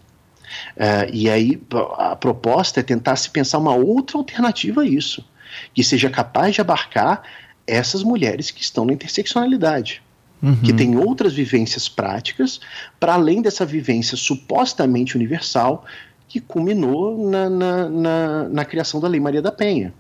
Uh, 0.76 1.10
e 1.12 1.30
aí 1.30 1.62
a 1.98 2.16
proposta 2.16 2.80
é 2.80 2.84
tentar 2.84 3.16
se 3.16 3.30
pensar 3.30 3.58
uma 3.58 3.76
outra 3.76 4.18
alternativa 4.18 4.82
a 4.82 4.86
isso, 4.86 5.26
que 5.74 5.84
seja 5.84 6.10
capaz 6.10 6.56
de 6.56 6.62
abarcar 6.62 7.24
essas 7.68 8.04
mulheres 8.04 8.52
que 8.52 8.62
estão 8.62 8.86
na 8.86 8.94
interseccionalidade. 8.94 10.02
Uhum. 10.42 10.56
Que 10.56 10.74
tem 10.74 10.98
outras 10.98 11.34
vivências 11.34 11.88
práticas, 11.88 12.60
para 13.00 13.14
além 13.14 13.42
dessa 13.42 13.64
vivência 13.64 14.18
supostamente 14.18 15.16
universal, 15.16 15.86
que 16.28 16.40
culminou 16.40 17.30
na, 17.30 17.50
na, 17.50 17.90
na, 17.90 18.50
na 18.50 18.66
criação 18.66 19.00
da 19.00 19.08
Lei 19.08 19.20
Maria 19.20 19.42
da 19.42 19.52
Penha. 19.52 19.94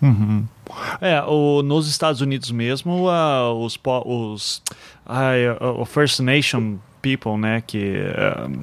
Uhum. 0.00 0.46
É, 1.00 1.22
o, 1.22 1.62
nos 1.62 1.88
Estados 1.88 2.20
Unidos 2.20 2.50
mesmo, 2.50 3.08
uh, 3.08 3.54
os, 3.64 3.78
os 4.04 4.62
uh, 5.06 5.80
o 5.80 5.84
First 5.84 6.20
Nation 6.20 6.76
people, 7.04 7.36
né, 7.36 7.62
que 7.66 7.94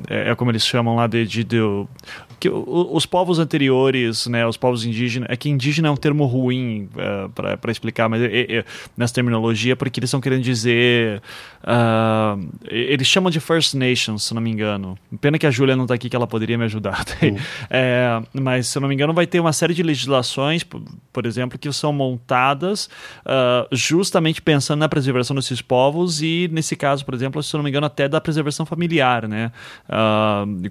é, 0.10 0.32
é, 0.32 0.36
como 0.36 0.52
eles 0.52 0.66
chamam 0.66 0.96
lá 0.96 1.08
de, 1.08 1.26
de, 1.26 1.44
de 1.44 1.62
que 2.42 2.50
os 2.50 3.06
povos 3.06 3.38
anteriores, 3.38 4.26
né, 4.26 4.48
os 4.48 4.58
povos 4.58 4.84
indígenas, 4.84 5.30
é 5.30 5.38
que 5.38 5.48
indígena 5.48 5.90
é 5.90 5.92
um 5.92 5.96
termo 5.96 6.26
ruim 6.26 6.90
uh, 6.96 7.32
é, 7.46 7.56
para 7.56 7.72
explicar, 7.72 8.10
mas 8.10 8.20
é, 8.20 8.58
é, 8.58 8.66
nessa 8.98 9.14
terminologia, 9.14 9.76
porque 9.76 10.00
eles 10.00 10.08
estão 10.08 10.20
querendo 10.20 10.42
dizer, 10.42 11.22
uh, 11.62 12.50
eles 12.68 13.06
chamam 13.06 13.30
de 13.30 13.40
First 13.40 13.76
Nations, 13.76 14.24
se 14.24 14.34
não 14.34 14.42
me 14.42 14.50
engano. 14.50 14.98
Pena 15.22 15.38
que 15.38 15.46
a 15.46 15.52
Júlia 15.52 15.76
não 15.76 15.84
está 15.84 15.94
aqui, 15.94 16.10
que 16.10 16.16
ela 16.16 16.26
poderia 16.26 16.58
me 16.58 16.64
ajudar. 16.66 17.06
Uhum. 17.22 17.38
É, 17.74 18.22
mas 18.34 18.68
se 18.68 18.80
não 18.80 18.88
me 18.88 18.94
engano, 18.94 19.14
vai 19.14 19.26
ter 19.26 19.40
uma 19.40 19.54
série 19.54 19.74
de 19.74 19.84
legislações, 19.84 20.64
por, 20.64 20.82
por 21.14 21.26
exemplo, 21.26 21.58
que 21.58 21.72
são 21.72 21.94
montadas 21.94 22.90
uh, 23.26 23.68
justamente 23.72 24.42
pensando 24.42 24.80
na 24.80 24.90
preservação 24.90 25.36
desses 25.36 25.62
povos 25.62 26.22
e 26.22 26.50
nesse 26.52 26.76
caso, 26.76 27.06
por 27.06 27.14
exemplo, 27.14 27.42
se 27.42 27.54
não 27.54 27.64
me 27.64 27.70
engano, 27.70 27.86
até 27.86 28.10
da 28.10 28.20
preservação 28.32 28.66
familiar, 28.66 29.28
né? 29.28 29.52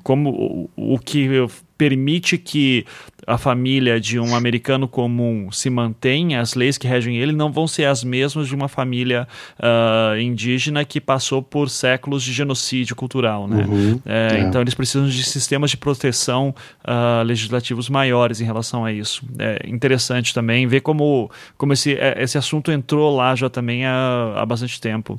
como 0.03 0.31
o, 0.77 0.95
o 0.95 0.99
que 0.99 1.29
permite 1.81 2.37
que 2.37 2.85
a 3.27 3.39
família 3.39 3.99
de 3.99 4.21
um 4.21 4.35
americano 4.35 4.87
comum 4.87 5.51
se 5.51 5.71
mantenha, 5.71 6.43
as 6.43 6.53
leis 6.55 6.77
que 6.77 6.87
regem 6.87 7.17
ele 7.17 7.33
não 7.33 7.51
vão 7.51 7.67
ser 7.67 7.87
as 7.87 8.05
mesmas 8.05 8.49
de 8.49 8.55
uma 8.55 8.69
família 8.69 9.27
uh, 9.59 10.21
indígena 10.21 10.85
que 10.85 11.01
passou 11.01 11.43
por 11.43 11.71
séculos 11.71 12.23
de 12.23 12.35
genocídio 12.35 12.95
cultural. 12.95 13.49
Né? 13.49 13.65
Uhum, 13.67 14.01
é, 14.05 14.37
é. 14.37 14.41
Então 14.41 14.61
eles 14.61 14.75
precisam 14.75 15.09
de 15.09 15.25
sistemas 15.25 15.71
de 15.71 15.79
proteção 15.79 16.55
uh, 16.85 17.23
legislativos 17.25 17.89
maiores 17.89 18.43
em 18.43 18.45
relação 18.45 18.85
a 18.85 18.93
isso. 18.93 19.25
É 19.39 19.67
interessante 19.67 20.35
também 20.35 20.67
ver 20.67 20.81
como, 20.83 21.31
como 21.57 21.73
esse, 21.73 21.95
é, 21.95 22.23
esse 22.23 22.37
assunto 22.37 22.71
entrou 22.71 23.17
lá 23.17 23.35
já 23.35 23.49
também 23.49 23.87
há, 23.87 24.35
há 24.37 24.45
bastante 24.45 24.79
tempo. 24.79 25.19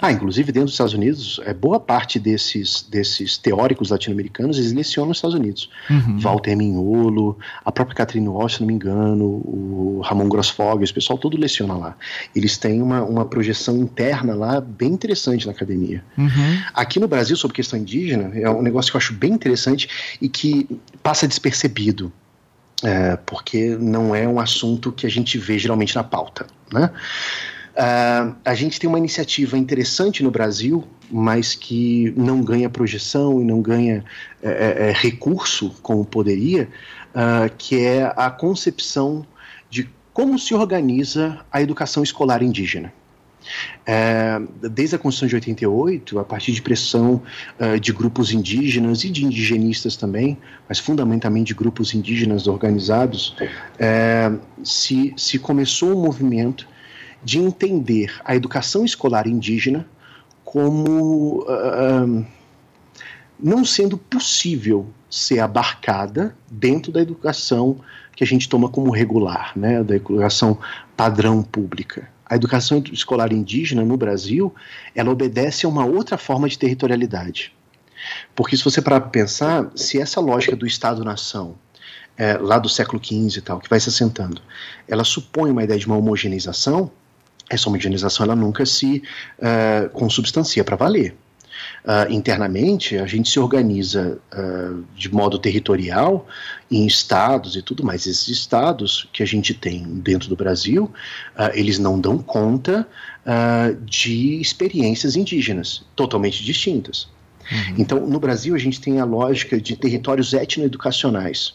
Ah, 0.00 0.10
inclusive 0.12 0.52
dentro 0.52 0.66
dos 0.66 0.74
Estados 0.74 0.94
Unidos, 0.94 1.40
é, 1.44 1.54
boa 1.54 1.78
parte 1.78 2.18
desses, 2.18 2.82
desses 2.88 3.38
teóricos 3.38 3.90
latino-americanos 3.90 4.58
eles 4.58 4.72
lecionam 4.72 5.08
nos 5.08 5.18
Estados 5.18 5.36
Unidos. 5.36 5.70
Uhum. 5.88 6.18
Walter 6.18 6.56
Mignolo, 6.56 7.38
a 7.64 7.72
própria 7.72 7.96
Catherine 7.96 8.28
Walsh, 8.28 8.54
se 8.54 8.60
não 8.60 8.66
me 8.66 8.74
engano, 8.74 9.24
o 9.24 10.00
Ramon 10.04 10.28
Grossfog, 10.28 10.82
esse 10.82 10.92
pessoal 10.92 11.18
todo 11.18 11.36
leciona 11.36 11.74
lá. 11.74 11.96
Eles 12.34 12.58
têm 12.58 12.82
uma, 12.82 13.02
uma 13.02 13.24
projeção 13.24 13.76
interna 13.78 14.34
lá 14.34 14.60
bem 14.60 14.92
interessante 14.92 15.46
na 15.46 15.52
academia. 15.52 16.04
Uhum. 16.16 16.62
Aqui 16.74 16.98
no 16.98 17.08
Brasil, 17.08 17.36
sobre 17.36 17.54
questão 17.56 17.78
indígena, 17.78 18.32
é 18.34 18.48
um 18.50 18.62
negócio 18.62 18.90
que 18.90 18.96
eu 18.96 19.00
acho 19.00 19.14
bem 19.14 19.32
interessante 19.32 19.88
e 20.20 20.28
que 20.28 20.68
passa 21.02 21.26
despercebido. 21.26 22.12
É, 22.82 23.16
porque 23.16 23.74
não 23.80 24.14
é 24.14 24.28
um 24.28 24.38
assunto 24.38 24.92
que 24.92 25.06
a 25.06 25.10
gente 25.10 25.38
vê 25.38 25.58
geralmente 25.58 25.96
na 25.96 26.04
pauta, 26.04 26.46
né? 26.70 26.90
Uh, 27.76 28.34
a 28.42 28.54
gente 28.54 28.80
tem 28.80 28.88
uma 28.88 28.98
iniciativa 28.98 29.58
interessante 29.58 30.22
no 30.22 30.30
Brasil, 30.30 30.82
mas 31.10 31.54
que 31.54 32.10
não 32.16 32.42
ganha 32.42 32.70
projeção 32.70 33.38
e 33.38 33.44
não 33.44 33.60
ganha 33.60 34.02
é, 34.42 34.48
é, 34.48 34.88
é 34.88 34.92
recurso 34.92 35.70
como 35.82 36.02
poderia, 36.02 36.70
uh, 37.10 37.54
que 37.58 37.78
é 37.78 38.10
a 38.16 38.30
concepção 38.30 39.26
de 39.68 39.90
como 40.10 40.38
se 40.38 40.54
organiza 40.54 41.44
a 41.52 41.60
educação 41.60 42.02
escolar 42.02 42.42
indígena. 42.42 42.90
É, 43.86 44.40
desde 44.70 44.96
a 44.96 44.98
Constituição 44.98 45.28
de 45.28 45.34
88, 45.36 46.18
a 46.18 46.24
partir 46.24 46.52
de 46.52 46.62
pressão 46.62 47.22
uh, 47.60 47.78
de 47.78 47.92
grupos 47.92 48.32
indígenas 48.32 49.04
e 49.04 49.10
de 49.10 49.24
indigenistas 49.24 49.96
também, 49.96 50.38
mas 50.66 50.78
fundamentalmente 50.78 51.48
de 51.48 51.54
grupos 51.54 51.94
indígenas 51.94 52.46
organizados, 52.46 53.36
é, 53.78 54.32
se, 54.64 55.12
se 55.16 55.38
começou 55.38 55.90
um 55.90 56.02
movimento 56.02 56.66
de 57.26 57.40
entender 57.40 58.20
a 58.24 58.36
educação 58.36 58.84
escolar 58.84 59.26
indígena 59.26 59.84
como 60.44 61.40
uh, 61.40 62.24
não 63.36 63.64
sendo 63.64 63.98
possível 63.98 64.88
ser 65.10 65.40
abarcada 65.40 66.36
dentro 66.48 66.92
da 66.92 67.02
educação 67.02 67.80
que 68.14 68.22
a 68.22 68.26
gente 68.26 68.48
toma 68.48 68.68
como 68.68 68.92
regular, 68.92 69.50
né, 69.56 69.82
da 69.82 69.96
educação 69.96 70.56
padrão 70.96 71.42
pública. 71.42 72.08
A 72.24 72.36
educação 72.36 72.80
escolar 72.92 73.32
indígena 73.32 73.84
no 73.84 73.96
Brasil, 73.96 74.54
ela 74.94 75.10
obedece 75.10 75.66
a 75.66 75.68
uma 75.68 75.84
outra 75.84 76.16
forma 76.16 76.48
de 76.48 76.56
territorialidade. 76.56 77.52
Porque 78.36 78.56
se 78.56 78.62
você 78.62 78.80
para 78.80 79.00
pensar, 79.00 79.68
se 79.74 80.00
essa 80.00 80.20
lógica 80.20 80.54
do 80.54 80.64
Estado-nação 80.64 81.56
é, 82.16 82.34
lá 82.34 82.60
do 82.60 82.68
século 82.68 83.04
XV 83.04 83.38
e 83.38 83.40
tal, 83.40 83.58
que 83.58 83.68
vai 83.68 83.80
se 83.80 83.88
assentando, 83.88 84.40
ela 84.86 85.02
supõe 85.02 85.50
uma 85.50 85.64
ideia 85.64 85.80
de 85.80 85.86
uma 85.86 85.96
homogeneização, 85.96 86.88
essa 87.48 87.68
homogeneização 87.68 88.24
ela 88.24 88.36
nunca 88.36 88.66
se 88.66 89.02
uh, 89.38 89.88
consubstancia 89.90 90.64
para 90.64 90.76
valer. 90.76 91.16
Uh, 91.84 92.12
internamente, 92.12 92.96
a 92.96 93.06
gente 93.06 93.28
se 93.28 93.38
organiza 93.38 94.18
uh, 94.32 94.84
de 94.94 95.12
modo 95.12 95.38
territorial 95.38 96.26
em 96.70 96.86
estados 96.86 97.56
e 97.56 97.62
tudo 97.62 97.84
mais. 97.84 98.06
Esses 98.06 98.28
estados 98.28 99.08
que 99.12 99.22
a 99.22 99.26
gente 99.26 99.54
tem 99.54 99.84
dentro 100.00 100.28
do 100.28 100.36
Brasil, 100.36 100.92
uh, 101.38 101.50
eles 101.54 101.78
não 101.78 102.00
dão 102.00 102.18
conta 102.18 102.86
de 103.84 104.40
experiências 104.40 105.16
indígenas 105.16 105.84
totalmente 105.96 106.44
distintas. 106.44 107.08
Uhum. 107.50 107.74
Então, 107.76 108.06
no 108.06 108.20
Brasil, 108.20 108.54
a 108.54 108.58
gente 108.58 108.80
tem 108.80 109.00
a 109.00 109.04
lógica 109.04 109.60
de 109.60 109.74
territórios 109.74 110.32
etnoeducacionais, 110.32 111.54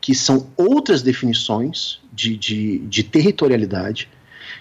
que 0.00 0.12
são 0.12 0.48
outras 0.56 1.00
definições 1.00 2.00
de, 2.12 2.36
de, 2.36 2.78
de 2.78 3.04
territorialidade 3.04 4.08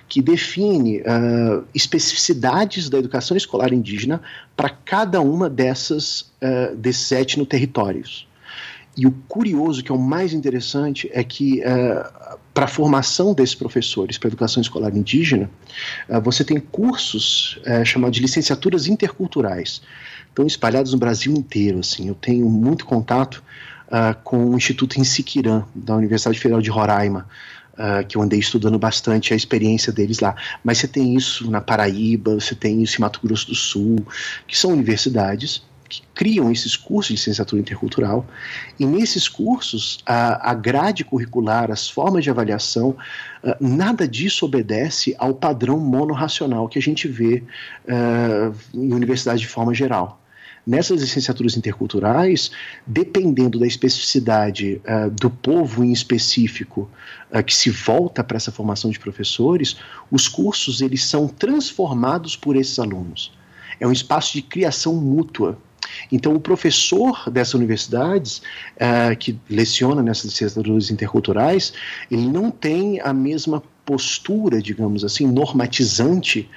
que 0.07 0.21
define 0.21 0.99
uh, 1.01 1.65
especificidades 1.75 2.89
da 2.89 2.97
educação 2.97 3.35
escolar 3.35 3.73
indígena 3.73 4.21
para 4.55 4.69
cada 4.69 5.19
uma 5.21 5.49
dessas 5.49 6.21
uh, 6.41 6.75
desses 6.75 7.11
etnoterritórios. 7.11 8.27
E 8.95 9.05
o 9.05 9.11
curioso, 9.27 9.83
que 9.83 9.91
é 9.91 9.95
o 9.95 9.99
mais 9.99 10.33
interessante, 10.33 11.09
é 11.13 11.23
que 11.23 11.59
uh, 11.59 12.37
para 12.53 12.65
a 12.65 12.67
formação 12.67 13.33
desses 13.33 13.53
professores 13.53 14.17
para 14.17 14.29
educação 14.29 14.61
escolar 14.61 14.95
indígena, 14.95 15.47
você 16.23 16.43
tem 16.43 16.59
cursos 16.59 17.61
chamados 17.85 18.15
de 18.15 18.23
licenciaturas 18.23 18.87
interculturais, 18.87 19.79
estão 20.27 20.43
espalhados 20.47 20.91
no 20.91 20.97
Brasil 20.97 21.31
inteiro. 21.33 21.77
Assim, 21.77 22.07
eu 22.07 22.15
tenho 22.15 22.49
muito 22.49 22.83
contato 22.83 23.43
com 24.23 24.43
o 24.49 24.57
Instituto 24.57 24.99
Insiquirã, 24.99 25.65
da 25.75 25.95
Universidade 25.95 26.39
Federal 26.39 26.59
de 26.59 26.71
Roraima, 26.71 27.27
Uh, 27.77 28.03
que 28.07 28.17
eu 28.17 28.23
andei 28.23 28.39
estudando 28.39 28.79
bastante 28.79 29.33
a 29.33 29.37
experiência 29.37 29.93
deles 29.93 30.19
lá. 30.19 30.35
Mas 30.63 30.79
você 30.79 30.87
tem 30.87 31.15
isso 31.15 31.49
na 31.51 31.61
Paraíba, 31.61 32.33
você 32.33 32.55
tem 32.55 32.81
isso 32.81 32.97
em 32.97 33.01
Mato 33.01 33.19
Grosso 33.23 33.45
do 33.45 33.53
Sul, 33.53 34.03
que 34.47 34.57
são 34.57 34.71
universidades 34.71 35.61
que 35.87 36.01
criam 36.13 36.51
esses 36.51 36.75
cursos 36.75 37.07
de 37.07 37.13
licenciatura 37.13 37.61
intercultural. 37.61 38.25
E 38.79 38.85
nesses 38.85 39.27
cursos, 39.27 39.99
a, 40.05 40.51
a 40.51 40.53
grade 40.53 41.03
curricular, 41.03 41.71
as 41.71 41.89
formas 41.89 42.23
de 42.23 42.29
avaliação, 42.29 42.89
uh, 43.43 43.55
nada 43.59 44.07
disso 44.07 44.45
obedece 44.45 45.15
ao 45.17 45.33
padrão 45.33 45.79
monorracional 45.79 46.67
que 46.67 46.77
a 46.79 46.81
gente 46.81 47.07
vê 47.07 47.43
uh, 47.85 48.55
em 48.73 48.93
universidades 48.93 49.41
de 49.41 49.47
forma 49.47 49.73
geral. 49.73 50.21
Nessas 50.67 50.99
licenciaturas 50.99 51.55
interculturais, 51.55 52.51
dependendo 52.85 53.57
da 53.57 53.65
especificidade 53.65 54.81
uh, 54.83 55.09
do 55.09 55.29
povo 55.29 55.81
em 55.81 55.93
específico 55.93 56.91
uh, 57.33 57.41
que 57.41 57.55
se 57.55 57.69
volta 57.69 58.21
para 58.21 58.35
essa 58.35 58.51
formação 58.51 58.91
de 58.91 58.99
professores, 58.99 59.77
os 60.11 60.27
cursos 60.27 60.81
eles 60.81 61.05
são 61.05 61.25
transformados 61.25 62.35
por 62.35 62.57
esses 62.57 62.77
alunos. 62.79 63.31
É 63.79 63.87
um 63.87 63.93
espaço 63.93 64.33
de 64.33 64.41
criação 64.41 64.93
mútua. 64.95 65.57
Então, 66.11 66.35
o 66.35 66.39
professor 66.39 67.29
dessas 67.31 67.53
universidades 67.53 68.41
uh, 68.75 69.15
que 69.17 69.39
leciona 69.49 70.03
nessas 70.03 70.25
licenciaturas 70.25 70.91
interculturais, 70.91 71.71
ele 72.11 72.27
não 72.27 72.51
tem 72.51 72.99
a 72.99 73.13
mesma 73.13 73.63
postura, 73.85 74.61
digamos 74.61 75.05
assim, 75.05 75.25
normatizante 75.25 76.49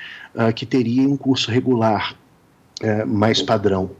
que 0.57 0.67
teria 0.67 1.03
em 1.03 1.07
um 1.07 1.17
curso 1.17 1.49
regular 1.49 2.17
mais 3.07 3.43
padrão. 3.43 3.91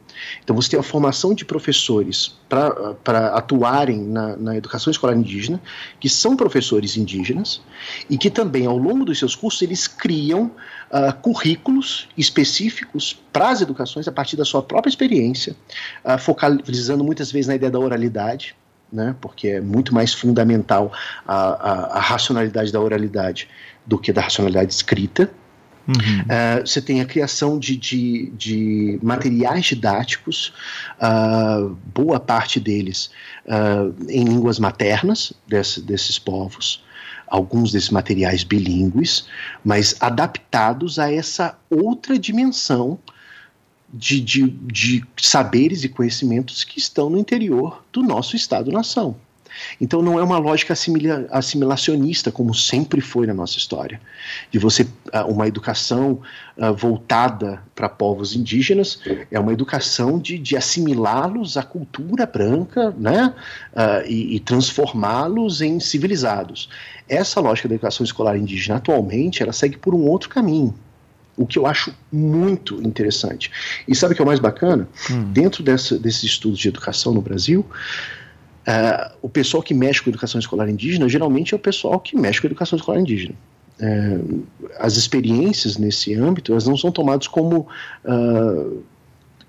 Então 0.43 0.55
você 0.55 0.71
tem 0.71 0.81
a 0.81 0.83
formação 0.83 1.35
de 1.35 1.45
professores 1.45 2.39
para 2.49 3.29
atuarem 3.29 4.01
na, 4.01 4.37
na, 4.37 4.57
educação 4.57 4.91
escolar 4.91 5.17
indígena, 5.17 5.61
que 5.99 6.09
são 6.09 6.37
professores 6.37 6.97
indígenas, 6.97 7.61
e 8.09 8.19
que 8.19 8.31
também, 8.31 8.67
ao 8.67 8.77
longo 8.77 9.05
dos 9.05 9.19
seus 9.19 9.35
cursos, 9.35 9.63
eles 9.63 9.87
criam 9.87 10.51
uh, 10.91 11.13
currículos 11.21 12.09
específicos 12.17 13.19
para 13.33 13.51
as 13.51 13.61
educações 13.61 14.07
a 14.09 14.13
partir 14.13 14.37
da 14.37 14.45
sua 14.45 14.63
própria 14.63 14.91
experiência, 14.91 15.57
uh, 16.05 16.19
focalizando 16.19 17.05
muitas 17.05 17.31
vezes 17.31 17.49
na 17.49 17.55
ideia 17.55 17.71
da 17.71 17.79
oralidade, 17.79 18.55
né, 18.93 19.15
porque 19.21 19.49
é 19.49 19.61
muito 19.61 19.95
mais 19.95 20.13
fundamental 20.13 20.93
a, 21.27 21.37
a, 21.37 21.73
a 21.99 22.01
racionalidade 22.01 22.73
da 22.73 22.81
oralidade 22.81 23.49
do 23.87 23.97
que 23.97 24.13
da 24.13 24.23
racionalidade 24.23 24.73
escrita. 24.73 25.31
Uhum. 25.89 25.95
Uh, 26.23 26.67
você 26.67 26.81
tem 26.81 27.01
a 27.01 27.05
criação 27.05 27.59
de, 27.59 27.77
de, 27.77 28.31
de 28.37 28.99
materiais 29.03 29.67
didáticos, 29.67 30.53
uh, 31.01 31.77
boa 31.95 32.21
parte 32.21 32.61
deles 32.61 33.11
uh, 33.47 33.95
em 34.09 34.25
línguas 34.25 34.59
maternas 34.59 35.33
desse, 35.47 35.81
desses 35.81 36.19
povos, 36.19 36.85
alguns 37.27 37.73
desses 37.73 37.91
materiais 37.91 38.45
bilíngues, 38.45 39.27
mas 39.65 39.97
adaptados 40.01 40.99
a 40.99 41.13
essa 41.13 41.57
outra 41.71 42.19
dimensão 42.19 42.99
de, 43.93 44.21
de, 44.21 44.49
de 44.49 45.05
saberes 45.17 45.83
e 45.83 45.89
conhecimentos 45.89 46.63
que 46.63 46.79
estão 46.79 47.11
no 47.11 47.19
interior 47.19 47.85
do 47.93 48.03
nosso 48.03 48.37
Estado-nação. 48.37 49.17
Então 49.81 50.03
não 50.03 50.19
é 50.19 50.23
uma 50.23 50.39
lógica 50.39 50.73
assimila, 50.73 51.27
assimilacionista, 51.31 52.31
como 52.31 52.55
sempre 52.55 53.01
foi 53.01 53.27
na 53.27 53.35
nossa 53.35 53.59
história, 53.59 54.01
de 54.51 54.59
você 54.59 54.87
ah, 55.13 55.25
uma 55.25 55.47
educação 55.47 56.21
uh, 56.57 56.75
voltada 56.75 57.63
para 57.75 57.89
povos 57.89 58.35
indígenas, 58.35 59.01
é 59.31 59.39
uma 59.39 59.53
educação 59.53 60.19
de, 60.19 60.39
de 60.39 60.57
assimilá-los 60.57 61.57
à 61.57 61.63
cultura 61.63 62.27
branca 62.27 62.95
né? 62.99 63.35
Uh, 63.73 64.07
e, 64.07 64.37
e 64.37 64.41
transformá-los 64.41 65.61
em 65.61 65.81
civilizados. 65.81 66.69
Essa 67.09 67.41
lógica 67.41 67.69
da 67.69 67.75
educação 67.75 68.05
escolar 68.05 68.37
indígena 68.37 68.77
atualmente 68.79 69.43
ela 69.43 69.53
segue 69.53 69.77
por 69.77 69.95
um 69.95 70.07
outro 70.07 70.29
caminho 70.29 70.75
o 71.41 71.47
que 71.47 71.59
eu 71.59 71.67
acho 71.67 71.95
muito 72.13 72.83
interessante. 72.87 73.51
E 73.89 73.95
sabe 73.95 74.13
o 74.13 74.17
que 74.17 74.21
é 74.21 74.25
o 74.25 74.27
mais 74.27 74.39
bacana? 74.39 74.87
Hum. 75.11 75.33
Dentro 75.33 75.63
dessa, 75.63 75.99
desses 75.99 76.25
estudos 76.25 76.59
de 76.59 76.69
educação 76.69 77.15
no 77.15 77.23
Brasil, 77.23 77.65
Uh, 78.61 79.17
o 79.23 79.29
pessoal 79.29 79.63
que 79.63 79.73
mexe 79.73 80.03
com 80.03 80.11
educação 80.11 80.39
escolar 80.39 80.69
indígena 80.69 81.09
geralmente 81.09 81.55
é 81.55 81.57
o 81.57 81.61
pessoal 81.61 81.99
que 81.99 82.15
mexe 82.17 82.41
com 82.41 82.47
educação 82.47 82.77
escolar 82.77 83.01
indígena. 83.01 83.35
Uh, 83.81 84.47
as 84.79 84.97
experiências 84.97 85.79
nesse 85.79 86.15
âmbito 86.15 86.53
elas 86.53 86.67
não 86.67 86.77
são 86.77 86.93
tomadas 86.93 87.27
como, 87.27 87.67
uh, 88.05 88.83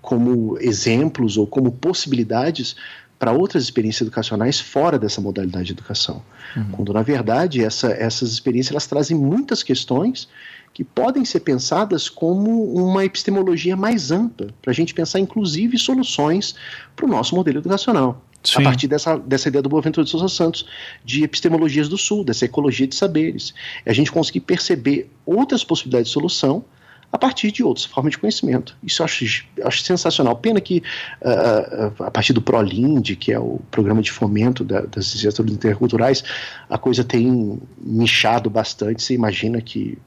como 0.01 0.57
exemplos 0.59 1.35
ou 1.35 1.45
como 1.45 1.71
possibilidades 1.73 2.77
para 3.19 3.33
outras 3.33 3.63
experiências 3.63 4.01
educacionais 4.01 4.59
fora 4.59 4.97
dessa 4.97 5.21
modalidade 5.21 5.65
de 5.65 5.73
educação. 5.73 6.23
Uhum. 6.55 6.71
Quando, 6.71 6.93
na 6.93 7.03
verdade, 7.03 7.63
essa, 7.63 7.91
essas 7.91 8.31
experiências 8.31 8.71
elas 8.71 8.87
trazem 8.87 9.15
muitas 9.15 9.61
questões 9.61 10.27
que 10.73 10.83
podem 10.83 11.23
ser 11.23 11.41
pensadas 11.41 12.09
como 12.09 12.73
uma 12.73 13.05
epistemologia 13.05 13.75
mais 13.75 14.09
ampla, 14.09 14.47
para 14.61 14.71
a 14.71 14.73
gente 14.73 14.93
pensar, 14.93 15.19
inclusive, 15.19 15.77
soluções 15.77 16.55
para 16.95 17.05
o 17.05 17.09
nosso 17.09 17.35
modelo 17.35 17.59
educacional. 17.59 18.25
Sim. 18.43 18.59
a 18.59 18.63
partir 18.63 18.87
dessa, 18.87 19.17
dessa 19.17 19.49
ideia 19.49 19.61
do 19.61 19.69
Boaventura 19.69 20.03
de 20.03 20.09
Souza 20.09 20.27
Santos, 20.27 20.65
de 21.05 21.23
epistemologias 21.23 21.87
do 21.87 21.97
Sul, 21.97 22.23
dessa 22.23 22.45
ecologia 22.45 22.87
de 22.87 22.95
saberes. 22.95 23.53
É 23.85 23.91
a 23.91 23.93
gente 23.93 24.11
conseguir 24.11 24.41
perceber 24.41 25.09
outras 25.25 25.63
possibilidades 25.63 26.07
de 26.07 26.13
solução 26.13 26.63
a 27.11 27.17
partir 27.17 27.51
de 27.51 27.63
outras 27.63 27.85
formas 27.85 28.11
de 28.11 28.17
conhecimento. 28.17 28.75
Isso 28.81 29.01
eu 29.01 29.05
acho, 29.05 29.45
acho 29.63 29.83
sensacional. 29.83 30.35
Pena 30.37 30.61
que 30.61 30.81
uh, 31.21 32.03
a 32.03 32.09
partir 32.09 32.31
do 32.31 32.41
ProLind, 32.41 33.15
que 33.17 33.33
é 33.33 33.39
o 33.39 33.59
programa 33.69 34.01
de 34.01 34.11
fomento 34.11 34.63
da, 34.63 34.81
das 34.81 35.05
licenciaturas 35.05 35.51
interculturais, 35.51 36.23
a 36.69 36.77
coisa 36.77 37.03
tem 37.03 37.59
nichado 37.83 38.49
bastante. 38.49 39.03
Você 39.03 39.13
imagina 39.13 39.61
que 39.61 39.97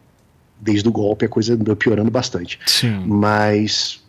desde 0.59 0.89
o 0.89 0.93
golpe 0.93 1.27
a 1.27 1.29
coisa 1.29 1.55
andou 1.55 1.77
piorando 1.77 2.11
bastante. 2.11 2.59
Sim. 2.65 3.05
Mas 3.07 4.03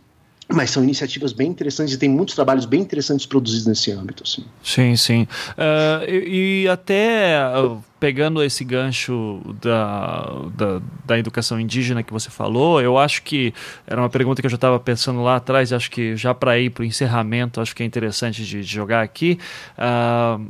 mas 0.51 0.69
são 0.69 0.84
iniciativas 0.84 1.34
bem 1.34 1.49
interessantes 1.49 1.93
e 1.93 1.97
tem 1.97 2.09
muitos 2.09 2.35
trabalhos 2.35 2.65
bem 2.65 2.81
interessantes 2.81 3.26
produzidos 3.26 3.65
nesse 3.65 3.91
âmbito. 3.91 4.23
Assim. 4.23 4.45
Sim, 4.63 4.95
sim. 4.95 5.27
Uh, 5.51 6.09
e, 6.09 6.63
e, 6.63 6.67
até 6.67 7.38
uh, 7.57 7.84
pegando 7.99 8.43
esse 8.43 8.63
gancho 8.63 9.41
da, 9.61 10.26
da, 10.53 10.81
da, 11.05 11.17
educação 11.17 11.59
indígena 11.59 12.03
que 12.03 12.11
você 12.11 12.30
falou, 12.30 12.81
eu 12.81 12.97
acho 12.97 13.23
que 13.23 13.53
era 13.88 14.01
uma 14.01 14.09
pergunta 14.09 14.41
que 14.41 14.45
eu 14.45 14.49
já 14.49 14.55
estava 14.55 14.80
pensando 14.80 15.23
lá 15.23 15.38
atrás, 15.38 15.72
acho 15.72 15.89
que 15.89 16.15
já 16.15 16.34
para 16.34 16.59
ir 16.59 16.69
para 16.69 16.81
o 16.81 16.85
encerramento, 16.85 17.61
acho 17.61 17.76
que 17.76 17.84
é 17.84 17.85
interessante 17.85 18.43
de, 18.43 18.61
de 18.61 18.63
jogar 18.63 19.01
aqui. 19.01 19.39
Uh, 19.77 20.45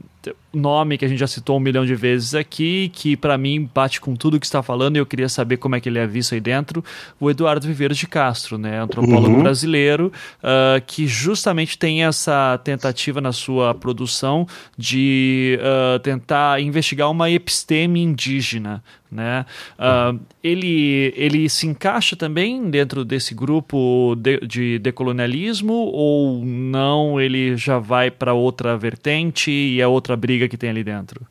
nome 0.54 0.98
que 0.98 1.06
a 1.06 1.08
gente 1.08 1.20
já 1.20 1.28
citou 1.28 1.58
um 1.58 1.60
milhão 1.60 1.86
de 1.86 1.94
vezes 1.96 2.34
aqui, 2.34 2.90
que 2.94 3.18
para 3.18 3.38
mim 3.38 3.70
bate 3.74 4.00
com 4.00 4.16
tudo 4.16 4.40
que 4.40 4.46
está 4.46 4.64
falando 4.64 4.96
e 4.96 5.00
eu 5.00 5.06
queria 5.06 5.28
saber 5.28 5.58
como 5.58 5.76
é 5.76 5.82
que 5.82 5.90
ele 5.90 6.00
é 6.00 6.08
visto 6.08 6.34
aí 6.34 6.40
dentro, 6.40 6.84
o 7.20 7.30
Eduardo 7.30 7.68
Viveiros 7.68 7.98
de 7.98 8.08
Castro, 8.08 8.58
né, 8.58 8.80
antropólogo 8.80 9.36
uhum. 9.36 9.44
brasileiro, 9.44 10.12
uh, 10.40 10.82
que 10.86 11.06
justamente 11.08 11.78
tem 11.78 12.06
essa 12.06 12.60
tentativa 12.64 13.20
na 13.20 13.32
sua 13.32 13.74
produção 13.74 14.48
de 14.78 15.60
uh, 15.62 16.00
tentar 16.00 16.62
investigar 16.62 17.12
uma 17.12 17.30
episteme 17.46 18.02
indígena. 18.02 18.84
Né? 19.12 19.46
Uh, 19.80 20.20
ele, 20.44 21.14
ele 21.16 21.48
se 21.48 21.68
encaixa 21.68 22.16
também 22.16 22.70
dentro 22.70 23.06
desse 23.06 23.34
grupo 23.36 24.16
de, 24.18 24.40
de 24.40 24.80
decolonialismo 24.80 25.74
ou 25.74 26.44
não? 26.44 27.22
Ele 27.22 27.56
já 27.56 27.78
vai 27.78 28.10
para 28.10 28.34
outra 28.34 28.76
vertente 28.76 29.52
e 29.52 29.80
é 29.80 29.88
outra 29.88 30.18
briga 30.18 30.50
que 30.50 30.58
tem 30.58 30.72
ali 30.72 30.84
dentro? 30.84 31.22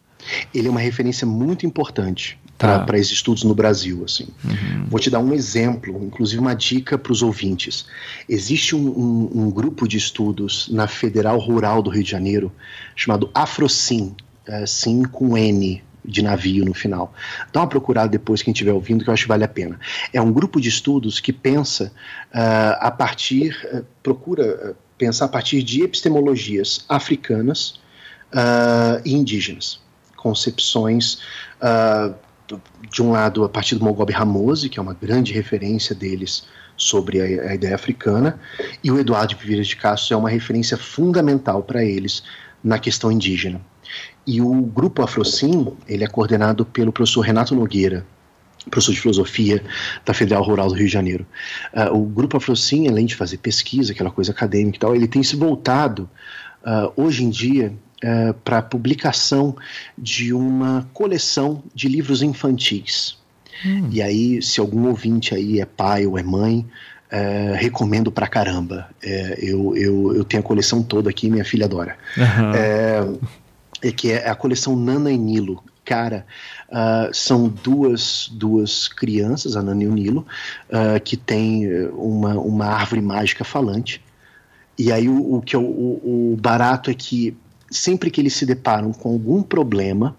Ele 0.54 0.68
é 0.68 0.70
uma 0.70 0.80
referência 0.80 1.26
muito 1.26 1.66
importante 1.66 2.38
para 2.56 2.84
tá. 2.84 2.96
esses 2.96 3.12
estudos 3.12 3.42
no 3.42 3.54
Brasil. 3.54 4.02
Assim. 4.04 4.28
Uhum. 4.42 4.86
Vou 4.88 4.98
te 4.98 5.10
dar 5.10 5.18
um 5.18 5.34
exemplo, 5.34 6.02
inclusive 6.02 6.40
uma 6.40 6.54
dica 6.54 6.96
para 6.96 7.12
os 7.12 7.20
ouvintes. 7.20 7.84
Existe 8.26 8.74
um, 8.74 8.86
um, 8.86 9.30
um, 9.42 9.50
grupo 9.50 9.86
de 9.86 9.98
estudos 9.98 10.68
na 10.70 10.86
Federal 10.86 11.38
Rural 11.38 11.82
do 11.82 11.90
Rio 11.90 12.04
de 12.04 12.10
Janeiro 12.10 12.50
chamado 12.96 13.28
AfroSim, 13.34 14.14
é, 14.46 14.64
Sim 14.64 15.02
com 15.02 15.36
N 15.36 15.82
de 16.04 16.22
navio 16.22 16.64
no 16.64 16.74
final. 16.74 17.14
Dá 17.52 17.60
uma 17.60 17.66
procurada 17.66 18.08
depois, 18.08 18.42
quem 18.42 18.52
estiver 18.52 18.72
ouvindo, 18.72 19.02
que 19.02 19.10
eu 19.10 19.14
acho 19.14 19.24
que 19.24 19.28
vale 19.28 19.44
a 19.44 19.48
pena. 19.48 19.78
É 20.12 20.20
um 20.20 20.32
grupo 20.32 20.60
de 20.60 20.68
estudos 20.68 21.18
que 21.18 21.32
pensa 21.32 21.92
uh, 22.34 22.76
a 22.78 22.90
partir, 22.90 23.56
uh, 23.72 23.84
procura 24.02 24.72
uh, 24.72 24.76
pensar 24.98 25.24
a 25.24 25.28
partir 25.28 25.62
de 25.62 25.82
epistemologias 25.82 26.84
africanas 26.88 27.82
e 29.04 29.14
indígenas. 29.14 29.80
Concepções 30.16 31.20
de 32.90 33.00
um 33.00 33.12
lado 33.12 33.44
a 33.44 33.48
partir 33.48 33.76
do 33.76 33.84
Mogobe 33.84 34.12
Ramose, 34.12 34.68
que 34.68 34.76
é 34.76 34.82
uma 34.82 34.94
grande 34.94 35.32
referência 35.32 35.94
deles 35.94 36.44
sobre 36.76 37.20
a, 37.20 37.50
a 37.50 37.54
ideia 37.54 37.76
africana, 37.76 38.40
e 38.82 38.90
o 38.90 38.98
Eduardo 38.98 39.36
Vieira 39.36 39.62
de 39.62 39.76
Castro 39.76 40.14
é 40.14 40.16
uma 40.16 40.28
referência 40.28 40.76
fundamental 40.76 41.62
para 41.62 41.84
eles 41.84 42.24
na 42.62 42.76
questão 42.78 43.12
indígena. 43.12 43.60
E 44.26 44.40
o 44.40 44.52
grupo 44.62 45.02
Afrocim, 45.02 45.68
ele 45.86 46.04
é 46.04 46.06
coordenado 46.06 46.64
pelo 46.64 46.92
professor 46.92 47.20
Renato 47.20 47.54
Nogueira, 47.54 48.06
professor 48.70 48.92
de 48.92 49.00
filosofia 49.00 49.62
da 50.04 50.14
Federal 50.14 50.42
Rural 50.42 50.68
do 50.68 50.74
Rio 50.74 50.86
de 50.86 50.92
Janeiro. 50.92 51.26
Uh, 51.72 51.96
o 51.96 52.06
grupo 52.06 52.36
Afrocim, 52.36 52.88
além 52.88 53.06
de 53.06 53.14
fazer 53.14 53.38
pesquisa, 53.38 53.92
aquela 53.92 54.10
coisa 54.10 54.32
acadêmica 54.32 54.76
e 54.76 54.80
tal, 54.80 54.96
ele 54.96 55.06
tem 55.06 55.22
se 55.22 55.36
voltado 55.36 56.08
uh, 56.62 56.92
hoje 56.96 57.24
em 57.24 57.30
dia 57.30 57.72
uh, 58.02 58.34
para 58.42 58.58
a 58.58 58.62
publicação 58.62 59.56
de 59.96 60.32
uma 60.32 60.88
coleção 60.92 61.62
de 61.74 61.88
livros 61.88 62.22
infantis. 62.22 63.18
Hum. 63.64 63.88
E 63.90 64.02
aí, 64.02 64.42
se 64.42 64.60
algum 64.60 64.88
ouvinte 64.88 65.34
aí 65.34 65.60
é 65.60 65.66
pai 65.66 66.06
ou 66.06 66.18
é 66.18 66.22
mãe, 66.22 66.66
recomendo 67.54 68.10
pra 68.10 68.26
caramba. 68.26 68.88
É, 69.00 69.38
eu, 69.40 69.76
eu, 69.76 70.16
eu 70.16 70.24
tenho 70.24 70.42
a 70.42 70.44
coleção 70.44 70.82
toda 70.82 71.08
aqui, 71.08 71.30
minha 71.30 71.44
filha 71.44 71.64
adora. 71.64 71.96
Uhum. 72.16 73.18
Que 73.92 74.12
é 74.12 74.28
a 74.28 74.34
coleção 74.34 74.76
Nana 74.76 75.10
e 75.10 75.18
Nilo. 75.18 75.62
Cara, 75.84 76.26
uh, 76.70 77.14
são 77.14 77.48
duas, 77.48 78.30
duas 78.32 78.88
crianças, 78.88 79.56
a 79.56 79.62
Nana 79.62 79.82
e 79.82 79.86
o 79.86 79.92
Nilo, 79.92 80.26
uh, 80.70 81.00
que 81.02 81.16
tem 81.16 81.68
uma, 81.90 82.34
uma 82.38 82.66
árvore 82.66 83.02
mágica 83.02 83.44
falante. 83.44 84.02
E 84.78 84.90
aí 84.90 85.08
o, 85.08 85.36
o 85.36 85.42
que 85.42 85.54
é 85.54 85.58
o, 85.58 85.62
o 85.62 86.38
barato 86.40 86.90
é 86.90 86.94
que 86.94 87.36
sempre 87.70 88.10
que 88.10 88.20
eles 88.20 88.34
se 88.34 88.46
deparam 88.46 88.92
com 88.92 89.10
algum 89.10 89.42
problema, 89.42 90.16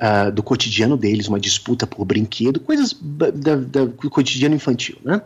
Uh, 0.00 0.32
do 0.32 0.42
cotidiano 0.42 0.96
deles, 0.96 1.28
uma 1.28 1.38
disputa 1.38 1.86
por 1.86 2.06
brinquedo, 2.06 2.58
coisas 2.60 2.94
do 2.94 4.10
cotidiano 4.10 4.54
infantil. 4.54 4.96
Né? 5.04 5.20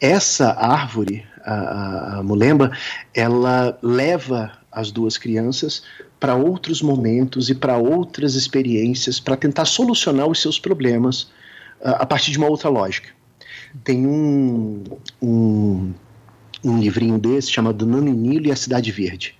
Essa 0.00 0.52
árvore, 0.52 1.24
a, 1.44 2.18
a 2.18 2.22
Mulemba, 2.22 2.72
ela 3.12 3.78
leva 3.82 4.52
as 4.72 4.90
duas 4.90 5.18
crianças 5.18 5.82
para 6.18 6.34
outros 6.34 6.82
momentos 6.82 7.48
e 7.50 7.54
para 7.54 7.76
outras 7.76 8.34
experiências 8.34 9.20
para 9.20 9.36
tentar 9.36 9.64
solucionar 9.64 10.26
os 10.26 10.40
seus 10.40 10.58
problemas 10.58 11.22
uh, 11.80 11.96
a 11.98 12.06
partir 12.06 12.30
de 12.30 12.38
uma 12.38 12.48
outra 12.48 12.68
lógica. 12.68 13.10
Tem 13.84 14.06
um, 14.06 14.82
um, 15.20 15.92
um 16.64 16.78
livrinho 16.78 17.18
desse 17.18 17.50
chamado 17.50 17.86
Nano 17.86 18.12
Nilo 18.12 18.46
e 18.46 18.52
a 18.52 18.56
Cidade 18.56 18.90
Verde 18.90 19.38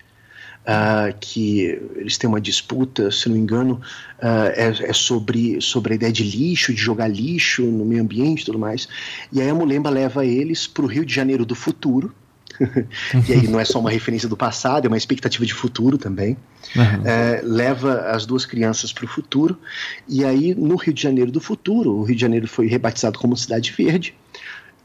uh, 0.68 1.16
que 1.18 1.80
eles 1.96 2.18
têm 2.18 2.28
uma 2.28 2.40
disputa, 2.40 3.10
se 3.10 3.28
não 3.28 3.36
me 3.36 3.40
engano, 3.40 3.80
uh, 4.18 4.52
é, 4.54 4.90
é, 4.90 4.92
sobre, 4.92 5.60
sobre 5.60 5.94
a 5.94 5.96
ideia 5.96 6.12
de 6.12 6.22
lixo, 6.22 6.74
de 6.74 6.80
jogar 6.80 7.08
lixo 7.08 7.62
no 7.64 7.84
meio 7.84 8.02
ambiente 8.02 8.42
e 8.42 8.44
tudo 8.44 8.58
mais. 8.58 8.86
E 9.32 9.40
aí 9.40 9.48
a 9.48 9.54
Mulemba 9.54 9.88
leva 9.88 10.26
eles 10.26 10.66
para 10.66 10.84
o 10.84 10.88
Rio 10.88 11.04
de 11.06 11.14
Janeiro 11.14 11.46
do 11.46 11.54
futuro. 11.54 12.14
e 13.28 13.32
aí 13.32 13.48
não 13.48 13.58
é 13.58 13.64
só 13.64 13.78
uma 13.78 13.90
referência 13.90 14.28
do 14.28 14.36
passado, 14.36 14.86
é 14.86 14.88
uma 14.88 14.96
expectativa 14.96 15.44
de 15.44 15.54
futuro 15.54 15.98
também. 15.98 16.36
Uhum. 16.76 17.06
É, 17.06 17.40
leva 17.42 18.10
as 18.10 18.26
duas 18.26 18.44
crianças 18.44 18.92
para 18.92 19.04
o 19.04 19.08
futuro. 19.08 19.58
E 20.08 20.24
aí, 20.24 20.54
no 20.54 20.76
Rio 20.76 20.92
de 20.92 21.02
Janeiro 21.02 21.30
do 21.30 21.40
futuro, 21.40 21.92
o 21.92 22.02
Rio 22.02 22.16
de 22.16 22.20
Janeiro 22.20 22.48
foi 22.48 22.66
rebatizado 22.66 23.18
como 23.18 23.36
Cidade 23.36 23.72
Verde. 23.76 24.14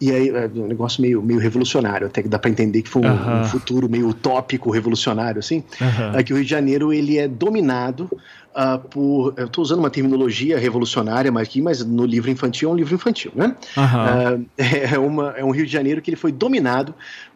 E 0.01 0.11
aí 0.11 0.27
é 0.27 0.49
um 0.53 0.67
negócio 0.67 1.01
meio, 1.01 1.21
meio 1.21 1.39
revolucionário, 1.39 2.07
até 2.07 2.21
que 2.21 2.27
dá 2.27 2.37
para 2.37 2.49
entender 2.49 2.81
que 2.81 2.89
foi 2.89 3.03
um, 3.03 3.07
uhum. 3.07 3.41
um, 3.41 3.43
futuro 3.45 3.87
meio 3.87 4.09
utópico, 4.09 4.69
revolucionário, 4.69 5.39
assim. 5.39 5.63
Uhum. 5.79 6.19
É 6.19 6.23
que 6.23 6.33
o 6.33 6.35
Rio 6.35 6.43
de 6.43 6.51
Janeiro 6.51 6.91
ele 6.91 7.17
é 7.17 7.25
dominado 7.25 8.09
uh, 8.53 8.79
por. 8.89 9.33
Eu 9.37 9.45
estou 9.45 9.61
usando 9.61 9.79
uma 9.79 9.89
terminologia 9.89 10.57
revolucionária 10.57 11.31
mas 11.31 11.47
aqui, 11.47 11.61
mas 11.61 11.85
no 11.85 12.05
livro 12.05 12.29
infantil 12.29 12.69
é 12.69 12.73
um 12.73 12.75
livro 12.75 12.93
infantil, 12.93 13.31
né? 13.33 13.55
Uhum. 13.77 14.41
Uh, 14.41 14.45
é, 14.93 14.99
uma, 14.99 15.29
é 15.37 15.45
um 15.45 15.51
Rio 15.51 15.65
de 15.65 15.71
Janeiro 15.71 16.01
que 16.01 16.09
ele 16.09 16.17
foi 16.17 16.33
dominado 16.33 16.93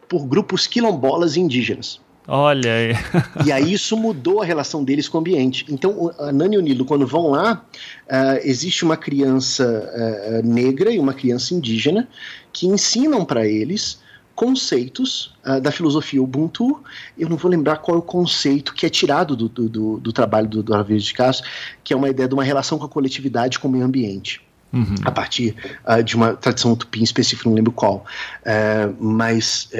por 0.08 0.26
grupos 0.26 0.66
quilombolas 0.66 1.36
indígenas. 1.36 2.00
Olha 2.30 2.70
aí. 2.70 2.92
e 3.46 3.50
aí 3.50 3.72
isso 3.72 3.96
mudou 3.96 4.42
a 4.42 4.44
relação 4.44 4.84
deles 4.84 5.08
com 5.08 5.16
o 5.16 5.20
ambiente. 5.20 5.64
Então, 5.68 6.12
a 6.18 6.30
Nani 6.30 6.56
e 6.56 6.58
o 6.58 6.62
Nilo, 6.62 6.84
quando 6.84 7.06
vão 7.06 7.30
lá, 7.30 7.64
uh, 8.04 8.40
existe 8.42 8.84
uma 8.84 8.98
criança 8.98 9.64
uh, 9.64 10.46
negra 10.46 10.92
e 10.92 10.98
uma 10.98 11.14
criança 11.14 11.54
indígena 11.54 12.06
que 12.52 12.66
ensinam 12.66 13.24
para 13.24 13.46
eles 13.46 14.00
conceitos 14.34 15.34
uh, 15.46 15.58
da 15.58 15.72
filosofia 15.72 16.22
Ubuntu. 16.22 16.82
Eu 17.16 17.30
não 17.30 17.36
vou 17.38 17.50
lembrar 17.50 17.78
qual 17.78 17.96
é 17.96 17.98
o 17.98 18.02
conceito 18.02 18.74
que 18.74 18.84
é 18.84 18.90
tirado 18.90 19.34
do, 19.34 19.48
do, 19.48 19.68
do, 19.68 19.98
do 19.98 20.12
trabalho 20.12 20.48
do, 20.48 20.62
do 20.62 20.84
de 20.84 21.14
Castro, 21.14 21.48
que 21.82 21.94
é 21.94 21.96
uma 21.96 22.10
ideia 22.10 22.28
de 22.28 22.34
uma 22.34 22.44
relação 22.44 22.78
com 22.78 22.84
a 22.84 22.88
coletividade, 22.90 23.58
com 23.58 23.68
o 23.68 23.70
meio 23.70 23.86
ambiente. 23.86 24.46
Uhum. 24.72 24.96
A 25.02 25.10
partir 25.10 25.56
uh, 25.86 26.02
de 26.02 26.14
uma 26.14 26.34
tradição 26.34 26.76
tupi 26.76 27.02
específica, 27.02 27.48
não 27.48 27.56
lembro 27.56 27.72
qual. 27.72 28.04
Uh, 28.42 28.94
mas 29.02 29.70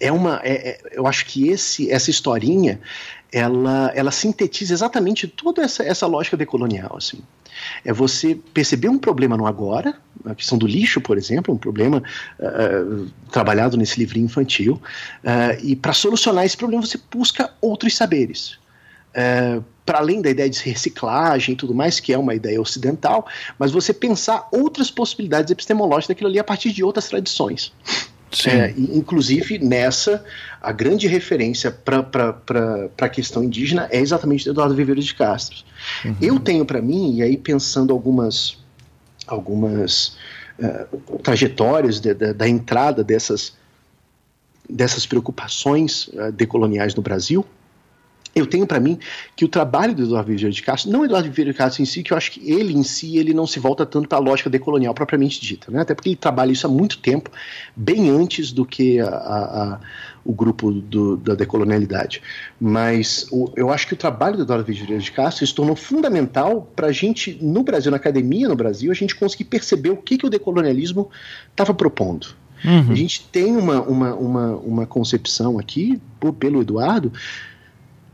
é 0.00 0.10
uma. 0.10 0.40
É, 0.42 0.70
é, 0.70 0.80
eu 0.92 1.06
acho 1.06 1.26
que 1.26 1.48
esse, 1.48 1.90
essa 1.90 2.10
historinha 2.10 2.80
ela, 3.34 3.90
ela 3.96 4.12
sintetiza 4.12 4.72
exatamente 4.72 5.26
toda 5.26 5.62
essa, 5.62 5.82
essa 5.82 6.06
lógica 6.06 6.36
decolonial. 6.36 6.96
Assim. 6.96 7.18
É 7.84 7.92
você 7.92 8.38
perceber 8.52 8.88
um 8.88 8.98
problema 8.98 9.36
no 9.36 9.46
agora, 9.46 9.96
a 10.24 10.34
questão 10.34 10.56
do 10.56 10.66
lixo, 10.66 11.00
por 11.00 11.18
exemplo, 11.18 11.52
um 11.52 11.58
problema 11.58 12.02
uh, 12.38 13.08
trabalhado 13.32 13.76
nesse 13.76 13.98
livrinho 13.98 14.26
infantil, 14.26 14.80
uh, 15.24 15.64
e 15.64 15.74
para 15.74 15.92
solucionar 15.92 16.44
esse 16.44 16.56
problema 16.56 16.86
você 16.86 16.98
busca 17.10 17.52
outros 17.60 17.96
saberes. 17.96 18.56
Uh, 19.14 19.64
para 19.84 19.98
além 19.98 20.22
da 20.22 20.30
ideia 20.30 20.48
de 20.48 20.60
reciclagem 20.62 21.52
e 21.52 21.56
tudo 21.56 21.74
mais, 21.74 22.00
que 22.00 22.12
é 22.12 22.18
uma 22.18 22.34
ideia 22.34 22.60
ocidental, 22.60 23.26
mas 23.58 23.70
você 23.70 23.92
pensar 23.92 24.48
outras 24.50 24.90
possibilidades 24.90 25.50
epistemológicas 25.50 26.08
daquilo 26.08 26.30
ali 26.30 26.38
a 26.38 26.44
partir 26.44 26.72
de 26.72 26.82
outras 26.82 27.08
tradições. 27.08 27.72
É, 28.46 28.74
inclusive, 28.76 29.58
nessa, 29.58 30.24
a 30.60 30.72
grande 30.72 31.06
referência 31.06 31.70
para 31.70 32.40
a 33.00 33.08
questão 33.08 33.44
indígena 33.44 33.86
é 33.92 34.00
exatamente 34.00 34.48
Eduardo 34.48 34.74
Viveiro 34.74 35.00
de 35.00 35.14
Castro. 35.14 35.58
Uhum. 36.04 36.16
Eu 36.20 36.40
tenho 36.40 36.64
para 36.64 36.82
mim, 36.82 37.16
e 37.16 37.22
aí 37.22 37.36
pensando 37.36 37.92
algumas, 37.92 38.58
algumas 39.26 40.16
uh, 40.58 41.18
trajetórias 41.18 42.00
de, 42.00 42.12
de, 42.12 42.32
da 42.32 42.48
entrada 42.48 43.04
dessas, 43.04 43.52
dessas 44.68 45.06
preocupações 45.06 46.08
uh, 46.08 46.32
decoloniais 46.32 46.94
no 46.94 47.02
Brasil, 47.02 47.46
eu 48.34 48.46
tenho 48.46 48.66
para 48.66 48.80
mim 48.80 48.98
que 49.36 49.44
o 49.44 49.48
trabalho 49.48 49.94
do 49.94 50.02
Eduardo 50.02 50.28
Vieira 50.28 50.50
de 50.50 50.62
Castro, 50.62 50.90
não 50.90 51.00
o 51.00 51.04
Eduardo 51.04 51.30
Vieira 51.30 51.52
de 51.52 51.56
Castro 51.56 51.82
em 51.82 51.84
si, 51.84 52.02
que 52.02 52.12
eu 52.12 52.16
acho 52.16 52.32
que 52.32 52.50
ele 52.50 52.74
em 52.74 52.82
si 52.82 53.16
ele 53.16 53.32
não 53.32 53.46
se 53.46 53.60
volta 53.60 53.86
tanto 53.86 54.08
para 54.08 54.18
a 54.18 54.20
lógica 54.20 54.50
decolonial 54.50 54.92
propriamente 54.92 55.40
dita, 55.40 55.70
né? 55.70 55.82
até 55.82 55.94
porque 55.94 56.08
ele 56.08 56.16
trabalha 56.16 56.50
isso 56.52 56.66
há 56.66 56.70
muito 56.70 56.98
tempo, 56.98 57.30
bem 57.76 58.10
antes 58.10 58.50
do 58.52 58.64
que 58.64 58.98
a, 59.00 59.08
a, 59.08 59.62
a, 59.74 59.80
o 60.24 60.32
grupo 60.32 60.72
do, 60.72 61.16
da 61.16 61.34
decolonialidade. 61.34 62.20
Mas 62.60 63.26
o, 63.30 63.52
eu 63.54 63.70
acho 63.70 63.86
que 63.86 63.94
o 63.94 63.96
trabalho 63.96 64.36
do 64.36 64.42
Eduardo 64.42 64.64
Vieira 64.64 64.98
de 64.98 65.12
Castro 65.12 65.46
se 65.46 65.54
tornou 65.54 65.76
fundamental 65.76 66.68
para 66.74 66.88
a 66.88 66.92
gente, 66.92 67.38
no 67.40 67.62
Brasil, 67.62 67.90
na 67.90 67.98
academia 67.98 68.48
no 68.48 68.56
Brasil, 68.56 68.90
a 68.90 68.94
gente 68.94 69.14
conseguir 69.14 69.44
perceber 69.44 69.90
o 69.90 69.96
que, 69.96 70.18
que 70.18 70.26
o 70.26 70.30
decolonialismo 70.30 71.10
estava 71.50 71.72
propondo. 71.72 72.28
Uhum. 72.64 72.92
A 72.92 72.94
gente 72.94 73.26
tem 73.30 73.54
uma, 73.56 73.82
uma, 73.82 74.14
uma, 74.14 74.56
uma 74.56 74.86
concepção 74.86 75.58
aqui, 75.58 76.00
pelo 76.38 76.62
Eduardo, 76.62 77.12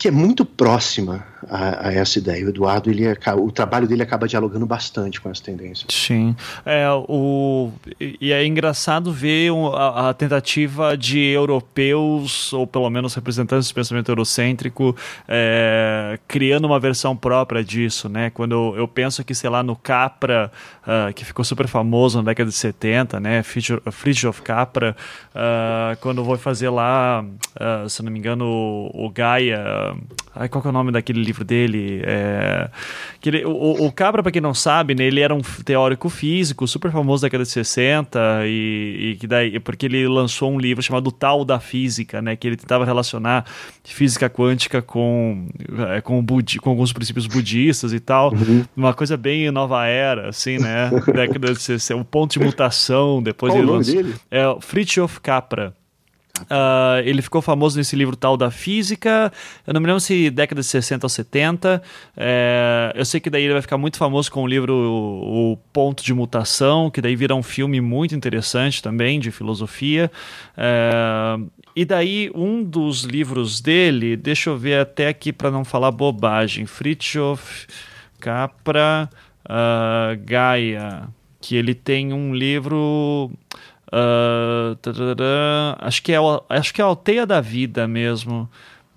que 0.01 0.09
é 0.09 0.11
muito 0.11 0.47
próxima 0.47 1.27
a, 1.49 1.89
a, 1.89 1.93
essa 1.93 2.19
ideia. 2.19 2.45
O 2.45 2.49
Eduardo, 2.49 2.91
ele, 2.91 3.05
o 3.09 3.51
trabalho 3.51 3.87
dele 3.87 4.03
acaba 4.03 4.27
dialogando 4.27 4.67
bastante 4.67 5.21
com 5.21 5.31
essa 5.31 5.43
tendência. 5.43 5.87
Sim. 5.89 6.35
É, 6.65 6.87
o, 6.91 7.71
e 7.99 8.33
é 8.33 8.45
engraçado 8.45 9.13
ver 9.13 9.51
a, 9.75 10.11
a, 10.11 10.15
tentativa 10.15 10.97
de 10.97 11.19
europeus, 11.19 12.53
ou 12.53 12.67
pelo 12.67 12.89
menos 12.91 13.15
representantes 13.15 13.69
do 13.69 13.75
pensamento 13.75 14.11
eurocêntrico, 14.11 14.95
é, 15.29 16.19
criando 16.29 16.65
uma 16.65 16.79
versão 16.79 17.17
própria 17.17 17.65
disso, 17.65 18.09
né? 18.09 18.31
Quando 18.31 18.53
eu, 18.53 18.75
eu 18.77 18.89
penso 18.89 19.25
que, 19.25 19.35
sei 19.35 19.49
lá, 19.51 19.63
no 19.63 19.77
Capra, 19.77 20.51
uh, 20.83 21.13
que 21.15 21.25
ficou 21.25 21.45
super 21.45 21.67
famoso 21.67 22.19
na 22.19 22.25
década 22.25 22.51
de 22.51 22.57
70, 22.57 23.21
né? 23.21 23.43
Fridtjof 23.43 24.43
Capra, 24.43 24.97
uh, 25.35 25.97
quando 26.01 26.23
vou 26.25 26.37
fazer 26.37 26.71
lá, 26.71 27.25
uh, 27.25 27.89
se 27.89 28.03
não 28.03 28.11
me 28.11 28.19
engano, 28.19 28.45
o, 28.45 29.07
o 29.07 29.11
Gaia... 29.11 29.95
Ai, 30.35 30.49
qual 30.49 30.63
que 30.63 30.69
é 30.69 30.71
o 30.71 30.73
nome 30.73 30.93
daquele 30.93 31.21
livro 31.31 31.45
dele? 31.45 32.03
É, 32.05 32.69
que 33.21 33.29
ele, 33.29 33.45
o, 33.45 33.87
o 33.87 33.93
Cabra, 33.93 34.23
para 34.23 34.33
quem 34.33 34.41
não 34.41 34.55
sabe, 34.55 34.95
né, 34.95 35.05
ele 35.05 35.21
era 35.21 35.35
um 35.35 35.41
teórico 35.41 36.09
físico 36.09 36.67
super 36.67 36.91
famoso 36.91 37.23
da 37.23 37.27
década 37.27 37.45
de 37.45 37.51
60 37.51 38.19
e, 38.47 39.13
e 39.13 39.17
que 39.17 39.27
daí, 39.27 39.59
porque 39.61 39.87
ele 39.87 40.07
lançou 40.09 40.53
um 40.53 40.59
livro 40.59 40.83
chamado 40.83 41.11
Tal 41.13 41.45
da 41.45 41.61
Física, 41.61 42.21
né, 42.21 42.37
que 42.37 42.47
ele 42.47 42.57
tentava 42.57 42.85
relacionar 42.85 43.45
física 43.85 44.29
quântica 44.29 44.81
com, 44.81 45.49
é, 45.91 46.01
com, 46.01 46.23
budi, 46.23 46.59
com 46.59 46.71
alguns 46.71 46.93
princípios 46.93 47.27
budistas 47.27 47.93
e 47.93 48.01
tal. 48.01 48.33
Uhum. 48.33 48.65
Uma 48.77 48.95
coisa 48.95 49.17
bem 49.17 49.51
nova 49.51 49.87
era, 49.87 50.29
assim, 50.29 50.59
né? 50.59 50.91
década 51.13 51.53
de 51.53 51.61
60, 51.61 52.01
o 52.01 52.05
ponto 52.05 52.33
de 52.33 52.41
mutação, 52.41 53.23
depois 53.23 53.53
Qual 53.53 53.63
ele 53.63 53.71
o 53.71 53.73
nome 53.73 53.85
lançou, 53.85 54.03
dele? 54.03 54.15
É 54.31 54.45
Fritjof 54.61 55.21
Capra. 55.21 55.75
Uh, 56.43 57.03
ele 57.05 57.21
ficou 57.21 57.43
famoso 57.43 57.77
nesse 57.77 57.95
livro 57.95 58.17
tal 58.17 58.37
da 58.37 58.51
física. 58.51 59.33
Eu 59.67 59.75
não 59.75 59.81
me 59.81 59.87
lembro 59.87 60.01
se 60.01 60.31
década 60.31 60.61
de 60.61 60.67
60 60.67 61.05
ou 61.05 61.09
70. 61.09 61.83
É, 62.17 62.93
eu 62.95 63.05
sei 63.05 63.21
que 63.21 63.29
daí 63.29 63.45
ele 63.45 63.53
vai 63.53 63.63
ficar 63.63 63.77
muito 63.77 63.97
famoso 63.99 64.31
com 64.31 64.43
o 64.43 64.47
livro 64.47 64.73
o, 64.75 65.53
o, 65.53 65.57
Ponto 65.73 66.03
de 66.03 66.15
Mutação, 66.15 66.91
que 66.91 67.01
daí 67.01 67.15
vira 67.15 67.35
um 67.35 67.43
filme 67.43 67.81
muito 67.81 68.15
interessante 68.15 68.83
também 68.83 69.21
de 69.21 69.31
filosofia. 69.31 70.11
É, 70.57 71.37
e 71.77 71.85
daí 71.85 72.31
um 72.35 72.63
dos 72.63 73.03
livros 73.03 73.61
dele, 73.61 74.17
deixa 74.17 74.51
eu 74.51 74.57
ver 74.57 74.81
até 74.81 75.09
aqui 75.09 75.33
para 75.33 75.51
não 75.51 75.65
falar 75.65 75.91
bobagem, 75.91 76.67
Fritjof 76.67 77.67
Capra 78.19 79.09
uh, 79.45 80.25
Gaia, 80.25 81.09
que 81.41 81.57
ele 81.57 81.75
tem 81.75 82.13
um 82.13 82.35
livro 82.35 83.31
Uh, 83.93 84.79
acho, 85.81 86.03
que 86.03 86.13
é, 86.13 86.19
acho 86.49 86.73
que 86.73 86.81
é 86.81 86.85
a 86.85 86.87
Alteia 86.87 87.27
da 87.27 87.41
Vida 87.41 87.89
mesmo. 87.89 88.49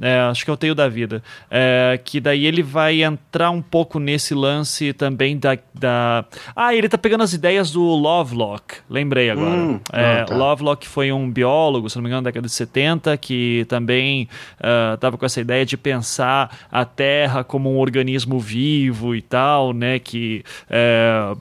É, 0.04 0.20
acho 0.20 0.44
que 0.44 0.52
é 0.52 0.54
o 0.54 0.58
Teio 0.58 0.76
da 0.76 0.90
Vida. 0.90 1.24
É, 1.50 1.98
que 2.04 2.20
daí 2.20 2.46
ele 2.46 2.62
vai 2.62 3.02
entrar 3.02 3.52
um 3.52 3.62
pouco 3.62 4.00
nesse 4.00 4.34
lance 4.34 4.92
também 4.92 5.38
da, 5.38 5.58
da. 5.74 6.26
Ah, 6.54 6.76
ele 6.76 6.90
tá 6.90 6.98
pegando 6.98 7.24
as 7.24 7.32
ideias 7.32 7.72
do 7.72 7.82
Lovelock. 7.82 8.80
Lembrei 8.90 9.30
agora. 9.30 9.50
Hum, 9.50 9.80
é, 9.94 10.20
ah, 10.20 10.26
tá. 10.26 10.36
Lovelock 10.36 10.86
foi 10.86 11.10
um 11.14 11.32
biólogo, 11.32 11.90
se 11.90 11.96
não 11.96 12.04
me 12.04 12.10
engano, 12.10 12.24
da 12.24 12.32
década 12.32 12.48
de 12.48 12.54
70, 12.54 13.16
que 13.16 13.66
também 13.70 14.28
uh, 14.60 14.98
tava 14.98 15.18
com 15.18 15.26
essa 15.26 15.40
ideia 15.40 15.66
de 15.66 15.78
pensar 15.78 16.68
a 16.70 16.84
Terra 16.84 17.42
como 17.42 17.74
um 17.74 17.80
organismo 17.80 18.42
vivo 18.42 19.16
e 19.16 19.22
tal, 19.22 19.72
né? 19.72 20.00
Que 20.00 20.44
é, 20.70 21.32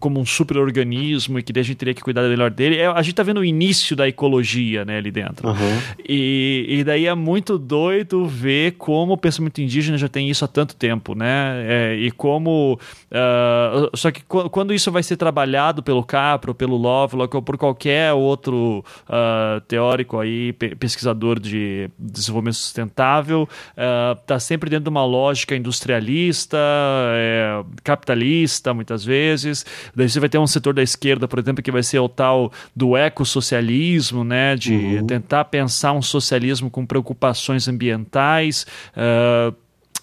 como 0.00 0.18
um 0.18 0.26
superorganismo 0.26 1.38
e 1.38 1.42
que 1.44 1.52
daí 1.52 1.60
a 1.60 1.64
gente 1.64 1.76
teria 1.76 1.94
que 1.94 2.02
cuidar 2.02 2.22
melhor 2.28 2.50
dele. 2.50 2.78
É, 2.78 2.86
a 2.86 3.02
gente 3.02 3.14
tá 3.14 3.22
vendo 3.22 3.38
o 3.38 3.44
início 3.44 3.94
da 3.94 4.08
ecologia, 4.08 4.84
né, 4.84 4.98
ali 4.98 5.12
dentro. 5.12 5.48
Uhum. 5.48 5.78
E, 6.08 6.66
e 6.68 6.84
daí 6.84 7.06
é 7.06 7.14
muito 7.14 7.56
doido 7.56 7.91
doido 7.92 8.26
ver 8.26 8.72
como 8.72 9.12
o 9.12 9.16
pensamento 9.16 9.60
indígena 9.60 9.98
já 9.98 10.08
tem 10.08 10.30
isso 10.30 10.44
há 10.44 10.48
tanto 10.48 10.74
tempo, 10.74 11.14
né? 11.14 11.64
É, 11.66 11.96
e 11.96 12.10
como. 12.10 12.78
Uh, 13.10 13.94
só 13.96 14.10
que 14.10 14.22
quando 14.22 14.72
isso 14.72 14.90
vai 14.90 15.02
ser 15.02 15.16
trabalhado 15.16 15.82
pelo 15.82 16.02
Capro, 16.02 16.54
pelo 16.54 16.76
Lovelock 16.76 17.36
ou 17.36 17.42
por 17.42 17.58
qualquer 17.58 18.12
outro 18.12 18.84
uh, 19.08 19.60
teórico 19.62 20.18
aí, 20.18 20.52
pesquisador 20.52 21.38
de 21.38 21.90
desenvolvimento 21.98 22.56
sustentável, 22.56 23.48
está 23.70 24.34
ah, 24.34 24.36
uh, 24.36 24.40
sempre 24.40 24.70
dentro 24.70 24.84
de 24.84 24.90
uma 24.90 25.04
lógica 25.04 25.54
industrialista, 25.54 26.56
é, 27.14 27.62
capitalista, 27.84 28.72
muitas 28.72 29.04
vezes. 29.04 29.66
Daí 29.94 30.08
você 30.08 30.18
vai 30.18 30.28
ter 30.28 30.38
um 30.38 30.46
setor 30.46 30.72
da 30.72 30.82
esquerda, 30.82 31.28
por 31.28 31.38
exemplo, 31.38 31.62
que 31.62 31.70
vai 31.70 31.82
ser 31.82 31.98
o 31.98 32.08
tal 32.08 32.50
do 32.74 32.96
ecossocialismo, 32.96 34.24
né? 34.24 34.56
De 34.56 34.74
uhum. 34.74 35.06
tentar 35.06 35.44
pensar 35.46 35.92
um 35.92 36.02
socialismo 36.02 36.70
com 36.70 36.86
preocupações 36.86 37.68
ambientais. 37.72 38.66
Uh, 38.96 39.54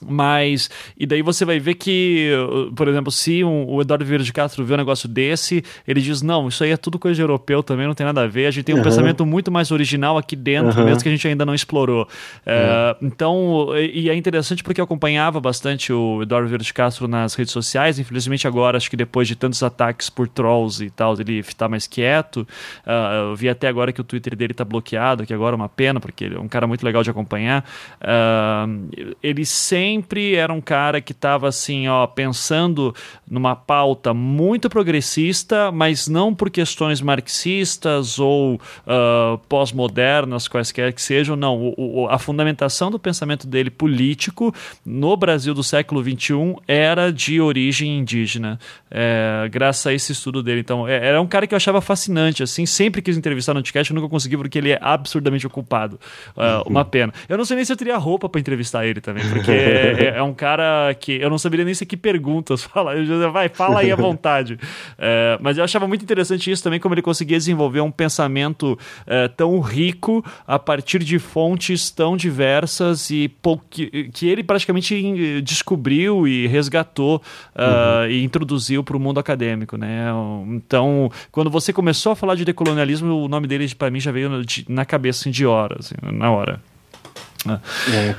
mas, 0.02 0.70
e 0.98 1.06
daí 1.06 1.22
você 1.22 1.44
vai 1.44 1.60
ver 1.60 1.76
que, 1.76 2.32
por 2.76 2.88
exemplo, 2.88 3.12
se 3.12 3.44
um, 3.44 3.66
o 3.70 3.82
Eduardo 3.82 4.06
Vieira 4.06 4.24
de 4.24 4.32
Castro 4.32 4.64
vê 4.64 4.74
um 4.74 4.78
negócio 4.78 5.10
desse, 5.10 5.64
ele 5.88 6.00
diz: 6.02 6.22
não, 6.22 6.48
isso 6.48 6.64
aí 6.64 6.72
é 6.72 6.78
tudo 6.78 6.98
coisa 6.98 7.16
de 7.16 7.22
europeu 7.22 7.62
também, 7.62 7.86
não 7.86 7.94
tem 7.94 8.06
nada 8.06 8.24
a 8.24 8.28
ver. 8.28 8.48
A 8.48 8.52
gente 8.52 8.64
tem 8.64 8.76
um 8.76 8.78
uhum. 8.78 8.84
pensamento 8.84 9.26
muito 9.26 9.52
mais 9.52 9.72
original 9.72 10.18
aqui 10.18 10.36
dentro, 10.36 10.80
uhum. 10.80 10.86
mesmo 10.86 11.04
que 11.04 11.10
a 11.10 11.12
gente 11.12 11.28
ainda 11.28 11.46
não 11.46 11.54
explorou. 11.54 12.08
É, 12.46 12.96
uhum. 13.02 13.08
Então, 13.08 13.68
e 13.78 14.10
é 14.10 14.16
interessante 14.16 14.64
porque 14.64 14.80
eu 14.80 14.86
acompanhava 14.86 15.40
bastante 15.42 15.92
o 15.92 16.22
Eduardo 16.22 16.48
Vieira 16.48 16.64
de 16.64 16.74
Castro 16.74 17.08
nas 17.08 17.36
redes 17.36 17.52
sociais. 17.52 18.00
Infelizmente, 18.00 18.48
agora, 18.48 18.78
acho 18.78 18.90
que 18.90 18.98
depois 18.98 19.28
de 19.28 19.36
tantos 19.36 19.62
ataques 19.62 20.10
por 20.10 20.28
trolls 20.28 20.84
e 20.84 20.90
tal, 20.90 21.20
ele 21.20 21.40
está 21.40 21.68
mais 21.68 21.88
quieto. 21.88 22.48
Uh, 22.86 23.32
eu 23.32 23.36
vi 23.36 23.50
até 23.50 23.68
agora 23.68 23.92
que 23.92 24.00
o 24.00 24.04
Twitter 24.04 24.36
dele 24.36 24.54
está 24.54 24.64
bloqueado, 24.64 25.26
que 25.26 25.34
agora 25.34 25.56
é 25.56 25.58
uma 25.58 25.70
pena, 25.70 26.00
porque 26.00 26.24
ele 26.24 26.36
é 26.36 26.40
um 26.40 26.48
cara 26.48 26.66
muito 26.66 26.86
legal 26.86 27.04
de 27.04 27.10
acompanhar. 27.10 27.66
Uh, 28.02 29.16
ele 29.22 29.44
sempre 29.46 29.89
sempre 29.90 30.36
era 30.36 30.53
um 30.53 30.61
cara 30.61 31.02
que 31.02 31.14
estava 31.14 31.48
assim, 31.48 31.88
ó, 31.88 32.06
pensando 32.06 32.94
numa 33.28 33.56
pauta 33.56 34.14
muito 34.14 34.70
progressista, 34.70 35.72
mas 35.72 36.07
não 36.07 36.34
por 36.34 36.52
questões 36.52 37.02
marxistas 37.02 38.20
ou 38.20 38.56
uh, 38.56 39.38
pós-modernas, 39.49 40.48
quaisquer 40.48 40.94
que 40.94 41.02
sejam, 41.02 41.36
não. 41.36 41.57
O, 41.57 42.02
o, 42.02 42.07
a 42.07 42.20
fundamentação 42.20 42.91
do 42.91 42.99
pensamento 42.99 43.48
dele 43.48 43.72
político 43.72 44.53
no 44.86 45.18
Brasil 45.18 45.56
do 45.56 45.64
século 45.64 46.03
XXI 46.03 46.56
era 46.68 47.11
de 47.11 47.41
origem 47.41 47.98
indígena, 47.98 48.60
é, 48.91 49.49
graças 49.52 49.88
a 49.88 49.94
esse 49.94 50.11
estudo 50.11 50.44
dele. 50.44 50.60
Então, 50.60 50.88
é, 50.88 51.07
era 51.07 51.20
um 51.20 51.28
cara 51.28 51.48
que 51.48 51.56
eu 51.56 51.57
achava 51.57 51.82
fascinante, 51.82 52.44
assim, 52.44 52.66
sempre 52.68 53.02
quis 53.02 53.18
entrevistar 53.18 53.56
no 53.56 53.60
podcast, 53.60 53.91
eu 53.91 53.95
nunca 53.95 54.10
consegui 54.10 54.38
porque 54.38 54.60
ele 54.60 54.72
é 54.72 54.80
absurdamente 54.80 55.48
ocupado. 55.48 55.99
Uh, 56.38 56.70
uma 56.70 56.86
pena. 56.86 57.11
Eu 57.28 57.38
não 57.38 57.45
sei 57.45 57.56
nem 57.56 57.66
se 57.66 57.74
eu 57.74 57.78
teria 57.78 57.98
roupa 57.98 58.30
para 58.30 58.40
entrevistar 58.40 58.86
ele 58.86 59.02
também, 59.02 59.28
porque 59.30 59.52
é, 59.80 60.18
é, 60.18 60.24
um 60.24 60.34
cara 60.34 60.94
que 60.94 61.14
eu 61.14 61.30
não 61.30 61.38
saberia 61.38 61.66
nem 61.66 61.74
se 61.74 61.86
que 61.86 61.98
perguntas 61.98 62.64
falar. 62.64 62.98
Eu 62.98 63.32
vai, 63.32 63.50
fala 63.50 63.80
aí 63.82 63.92
à 63.92 63.96
vontade. 63.98 64.60
É, 64.98 65.38
mas 65.42 65.58
eu 65.58 65.64
achava 65.64 65.88
muito 65.88 66.04
interessante 66.04 66.52
isso 66.52 66.64
também, 66.64 66.80
como 66.80 66.94
ele 66.94 67.02
conseguia 67.02 67.38
desenvolver 67.38 67.82
um 67.82 67.92
pensamento 67.92 68.78
é, 69.06 69.28
tão 69.28 69.60
rico 69.60 70.24
a 70.48 70.58
partir 70.58 71.00
de 71.00 71.20
fontes 71.20 71.90
tão 71.90 72.16
diversas 72.16 73.10
e 73.10 73.32
que, 73.70 74.10
que 74.14 74.28
ele 74.28 74.44
praticamente 74.44 75.42
descobriu 75.42 76.28
e 76.28 76.48
resgatou 76.48 77.18
uh, 77.56 78.04
uhum. 78.04 78.10
e 78.10 78.24
introduziu 78.24 78.84
para 78.84 78.96
o 78.96 79.00
mundo 79.00 79.20
acadêmico, 79.20 79.78
né? 79.78 80.08
Então, 80.48 81.12
quando 81.32 81.50
você 81.50 81.74
começou 81.74 82.12
a 82.12 82.16
falar 82.16 82.36
de 82.36 82.46
decolonialismo, 82.46 83.24
o 83.24 83.28
nome 83.28 83.48
dele 83.48 83.74
para 83.76 83.90
mim 83.90 84.00
já 84.00 84.12
veio 84.12 84.30
na 84.68 84.86
cabeça 84.86 85.22
assim, 85.22 85.32
de 85.32 85.46
horas, 85.46 85.92
assim, 85.92 86.16
na 86.18 86.32
hora. 86.32 86.62
É. 87.48 88.16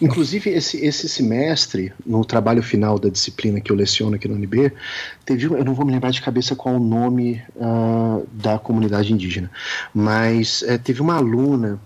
Inclusive, 0.00 0.50
esse, 0.50 0.84
esse 0.84 1.08
semestre, 1.08 1.92
no 2.06 2.24
trabalho 2.24 2.62
final 2.62 2.98
da 2.98 3.08
disciplina 3.08 3.60
que 3.60 3.72
eu 3.72 3.76
leciono 3.76 4.14
aqui 4.14 4.28
no 4.28 4.34
UNB, 4.34 4.72
teve, 5.24 5.46
eu 5.46 5.64
não 5.64 5.74
vou 5.74 5.84
me 5.84 5.92
lembrar 5.92 6.10
de 6.10 6.22
cabeça 6.22 6.54
qual 6.54 6.76
o 6.76 6.78
nome 6.78 7.42
uh, 7.56 8.26
da 8.32 8.58
comunidade 8.58 9.12
indígena, 9.12 9.50
mas 9.92 10.62
uh, 10.62 10.78
teve 10.78 11.02
uma 11.02 11.16
aluna 11.16 11.80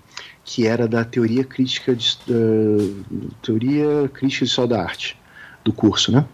que 0.45 0.67
era 0.67 0.87
da 0.87 1.05
teoria 1.05 1.45
crítica 1.45 1.95
de, 1.95 2.19
uh, 2.29 3.05
teoria 3.41 4.11
crítica 4.13 4.45
de 4.45 4.51
história 4.51 4.77
da 4.77 4.83
arte 4.83 5.17
do 5.65 5.73
curso, 5.73 6.11
né? 6.11 6.27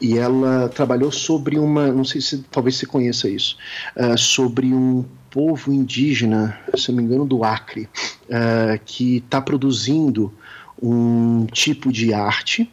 E 0.00 0.16
ela 0.16 0.68
trabalhou 0.68 1.10
sobre 1.10 1.58
uma, 1.58 1.88
não 1.88 2.04
sei 2.04 2.20
se 2.20 2.38
talvez 2.50 2.76
você 2.76 2.86
conheça 2.86 3.28
isso, 3.28 3.56
uh, 3.96 4.16
sobre 4.16 4.66
um 4.68 5.04
povo 5.30 5.72
indígena, 5.72 6.58
se 6.76 6.90
não 6.90 6.96
me 6.96 7.02
engano, 7.02 7.26
do 7.26 7.44
Acre, 7.44 7.82
uh, 7.82 8.80
que 8.84 9.18
está 9.18 9.40
produzindo 9.40 10.32
um 10.82 11.46
tipo 11.46 11.92
de 11.92 12.12
arte 12.12 12.70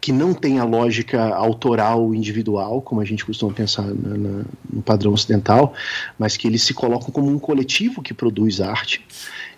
que 0.00 0.12
não 0.12 0.32
tem 0.34 0.58
a 0.58 0.64
lógica 0.64 1.34
autoral 1.34 2.14
individual, 2.14 2.80
como 2.82 3.00
a 3.00 3.04
gente 3.04 3.24
costuma 3.24 3.52
pensar 3.52 3.82
na, 3.82 4.16
na, 4.16 4.44
no 4.72 4.82
padrão 4.82 5.12
ocidental, 5.12 5.74
mas 6.18 6.36
que 6.36 6.46
eles 6.46 6.62
se 6.62 6.74
colocam 6.74 7.10
como 7.10 7.28
um 7.28 7.38
coletivo 7.38 8.02
que 8.02 8.14
produz 8.14 8.60
arte 8.60 9.04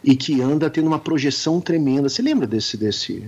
e 0.03 0.17
que 0.17 0.41
anda 0.41 0.71
tendo 0.71 0.87
uma 0.87 0.99
projeção 0.99 1.61
tremenda. 1.61 2.09
Você 2.09 2.23
lembra 2.23 2.47
desse, 2.47 2.77
desse 2.77 3.25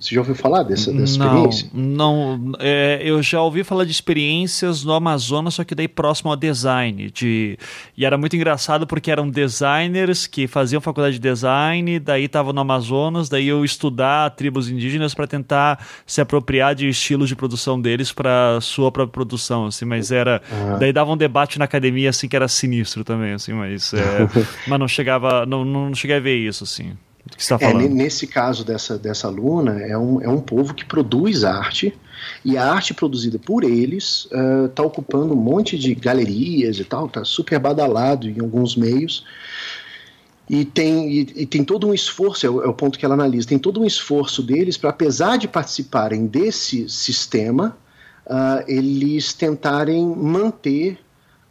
Você 0.00 0.14
já 0.14 0.22
ouviu 0.22 0.34
falar 0.34 0.62
dessa, 0.62 0.90
dessa 0.90 1.12
experiência? 1.12 1.68
Não, 1.74 2.38
não 2.38 2.58
é, 2.58 3.02
eu 3.04 3.22
já 3.22 3.42
ouvi 3.42 3.62
falar 3.62 3.84
de 3.84 3.90
experiências 3.90 4.82
no 4.82 4.94
Amazonas, 4.94 5.54
só 5.54 5.62
que 5.62 5.74
daí 5.74 5.86
próximo 5.86 6.30
ao 6.30 6.36
design. 6.36 7.10
De, 7.10 7.58
e 7.94 8.06
era 8.06 8.16
muito 8.16 8.34
engraçado 8.34 8.86
porque 8.86 9.10
eram 9.10 9.28
designers 9.28 10.26
que 10.26 10.46
faziam 10.46 10.80
faculdade 10.80 11.18
de 11.18 11.20
design, 11.20 12.00
daí 12.00 12.24
estavam 12.24 12.54
no 12.54 12.62
Amazonas, 12.62 13.28
daí 13.28 13.48
eu 13.48 13.62
estudar 13.62 14.30
tribos 14.30 14.70
indígenas 14.70 15.12
para 15.12 15.26
tentar 15.26 15.86
se 16.06 16.22
apropriar 16.22 16.74
de 16.74 16.88
estilos 16.88 17.28
de 17.28 17.36
produção 17.36 17.78
deles 17.78 18.10
para 18.10 18.58
sua 18.62 18.90
própria 18.90 19.12
produção, 19.12 19.66
assim, 19.66 19.84
mas 19.84 20.10
era... 20.10 20.40
Uhum. 20.50 20.78
Daí 20.78 20.94
dava 20.94 21.12
um 21.12 21.16
debate 21.16 21.58
na 21.58 21.66
academia, 21.66 22.08
assim, 22.08 22.26
que 22.26 22.34
era 22.34 22.48
sinistro 22.48 23.04
também, 23.04 23.34
assim, 23.34 23.52
mas... 23.52 23.92
É, 23.92 24.26
mas 24.66 24.78
não 24.78 24.88
chegava, 24.88 25.44
não, 25.44 25.62
não 25.62 25.94
cheguei 25.94 26.16
a 26.16 26.20
ver 26.20 26.36
isso, 26.36 26.64
assim 26.64 26.92
está 27.42 27.56
é, 27.56 27.58
falando. 27.58 27.84
É, 27.84 27.88
nesse 27.88 28.26
caso 28.26 28.64
dessa, 28.64 28.98
dessa 28.98 29.26
aluna, 29.26 29.80
é 29.80 29.96
um, 29.96 30.20
é 30.20 30.28
um 30.28 30.40
povo 30.40 30.74
que 30.74 30.84
produz 30.84 31.44
arte, 31.44 31.94
e 32.44 32.56
a 32.56 32.70
arte 32.70 32.92
produzida 32.92 33.38
por 33.38 33.64
eles 33.64 34.28
está 34.68 34.82
uh, 34.82 34.86
ocupando 34.86 35.32
um 35.32 35.36
monte 35.36 35.78
de 35.78 35.94
galerias 35.94 36.78
e 36.78 36.84
tal, 36.84 37.06
está 37.06 37.24
super 37.24 37.58
badalado 37.58 38.28
em 38.28 38.40
alguns 38.40 38.76
meios. 38.76 39.24
E 40.48 40.64
tem, 40.64 41.10
e, 41.10 41.20
e 41.36 41.46
tem 41.46 41.62
todo 41.62 41.86
um 41.86 41.94
esforço, 41.94 42.44
é 42.44 42.50
o, 42.50 42.62
é 42.62 42.66
o, 42.66 42.74
ponto 42.74 42.98
que 42.98 43.04
ela 43.04 43.14
analisa, 43.14 43.46
tem 43.46 43.58
todo 43.58 43.80
um 43.80 43.86
esforço 43.86 44.42
deles 44.42 44.76
para, 44.76 44.90
apesar 44.90 45.38
de 45.38 45.46
participarem 45.46 46.26
desse 46.26 46.88
sistema, 46.88 47.76
uh, 48.26 48.64
eles 48.66 49.32
tentarem 49.32 50.04
manter 50.04 50.98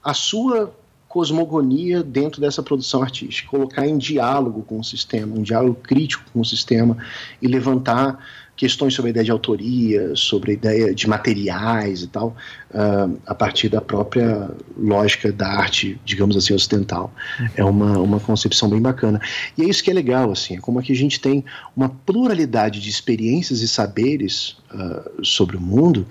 a 0.04 0.14
sua 0.14 0.74
cosmogonia 1.10 2.04
dentro 2.04 2.40
dessa 2.40 2.62
produção 2.62 3.02
artística, 3.02 3.50
colocar 3.50 3.86
em 3.86 3.98
diálogo 3.98 4.62
com 4.62 4.80
o 4.80 4.84
sistema, 4.84 5.36
um 5.36 5.42
diálogo 5.42 5.80
crítico 5.82 6.24
com 6.32 6.40
o 6.40 6.46
sistema 6.46 6.96
e 7.42 7.48
levantar 7.48 8.24
questões 8.56 8.94
sobre 8.94 9.10
a 9.10 9.12
ideia 9.12 9.24
de 9.24 9.32
autoria, 9.32 10.16
sobre 10.16 10.52
a 10.52 10.54
ideia 10.54 10.94
de 10.94 11.08
materiais 11.08 12.04
e 12.04 12.08
tal, 12.08 12.36
uh, 12.72 13.18
a 13.26 13.34
partir 13.34 13.70
da 13.70 13.80
própria 13.80 14.52
lógica 14.78 15.32
da 15.32 15.48
arte, 15.48 16.00
digamos 16.04 16.36
assim, 16.36 16.54
ocidental. 16.54 17.12
É 17.56 17.64
uma, 17.64 17.98
uma 17.98 18.20
concepção 18.20 18.70
bem 18.70 18.82
bacana. 18.82 19.20
E 19.58 19.64
é 19.64 19.66
isso 19.66 19.82
que 19.82 19.90
é 19.90 19.94
legal, 19.94 20.30
assim, 20.30 20.58
é 20.58 20.60
como 20.60 20.78
aqui 20.78 20.92
a 20.92 20.96
gente 20.96 21.22
tem 21.22 21.44
uma 21.76 21.88
pluralidade 21.88 22.82
de 22.82 22.90
experiências 22.90 23.62
e 23.62 23.68
saberes 23.68 24.58
uh, 24.74 25.26
sobre 25.26 25.56
o 25.56 25.62
mundo 25.62 26.06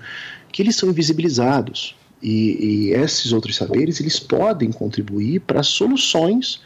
que 0.51 0.63
eles 0.63 0.75
são 0.75 0.89
invisibilizados. 0.89 1.95
E, 2.21 2.89
e 2.89 2.93
esses 2.93 3.31
outros 3.31 3.55
saberes 3.55 3.99
eles 3.99 4.19
podem 4.19 4.71
contribuir 4.71 5.39
para 5.41 5.63
soluções 5.63 6.61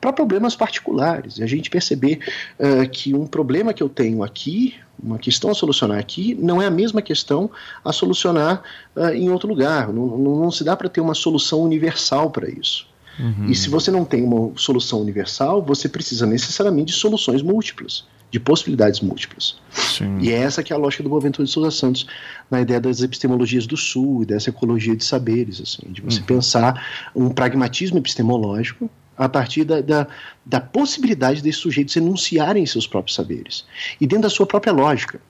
para 0.00 0.12
problemas 0.12 0.56
particulares. 0.56 1.38
E 1.38 1.44
a 1.44 1.46
gente 1.46 1.70
perceber 1.70 2.18
uh, 2.58 2.88
que 2.90 3.14
um 3.14 3.24
problema 3.24 3.72
que 3.72 3.82
eu 3.82 3.88
tenho 3.88 4.24
aqui, 4.24 4.74
uma 5.00 5.16
questão 5.16 5.50
a 5.50 5.54
solucionar 5.54 5.98
aqui, 5.98 6.34
não 6.40 6.60
é 6.60 6.66
a 6.66 6.70
mesma 6.70 7.00
questão 7.00 7.48
a 7.84 7.92
solucionar 7.92 8.62
uh, 8.96 9.10
em 9.10 9.30
outro 9.30 9.48
lugar. 9.48 9.92
Não, 9.92 10.18
não, 10.18 10.36
não 10.40 10.50
se 10.50 10.64
dá 10.64 10.76
para 10.76 10.88
ter 10.88 11.00
uma 11.00 11.14
solução 11.14 11.62
universal 11.62 12.30
para 12.30 12.50
isso. 12.50 12.86
Uhum. 13.18 13.46
E 13.48 13.54
se 13.54 13.68
você 13.68 13.92
não 13.92 14.04
tem 14.04 14.24
uma 14.24 14.50
solução 14.56 15.00
universal, 15.00 15.62
você 15.62 15.88
precisa 15.88 16.26
necessariamente 16.26 16.92
de 16.92 16.98
soluções 16.98 17.40
múltiplas 17.40 18.04
de 18.32 18.40
possibilidades 18.40 19.00
múltiplas. 19.00 19.60
Sim. 19.70 20.18
E 20.18 20.30
é 20.30 20.38
essa 20.38 20.62
que 20.62 20.72
é 20.72 20.76
a 20.76 20.78
lógica 20.78 21.02
do 21.02 21.10
Boaventura 21.10 21.44
de 21.44 21.52
Souza 21.52 21.70
Santos, 21.70 22.06
na 22.50 22.62
ideia 22.62 22.80
das 22.80 23.02
epistemologias 23.02 23.66
do 23.66 23.76
Sul 23.76 24.22
e 24.22 24.26
dessa 24.26 24.48
ecologia 24.48 24.96
de 24.96 25.04
saberes, 25.04 25.60
assim, 25.60 25.92
de 25.92 26.00
você 26.00 26.18
uhum. 26.20 26.26
pensar 26.26 27.10
um 27.14 27.28
pragmatismo 27.28 27.98
epistemológico 27.98 28.90
a 29.18 29.28
partir 29.28 29.64
da, 29.64 29.82
da, 29.82 30.06
da 30.46 30.60
possibilidade 30.60 31.42
desses 31.42 31.60
sujeitos 31.60 31.94
enunciarem 31.94 32.64
seus 32.64 32.86
próprios 32.86 33.14
saberes. 33.14 33.66
E 34.00 34.06
dentro 34.06 34.22
da 34.22 34.30
sua 34.30 34.46
própria 34.46 34.72
lógica. 34.72 35.20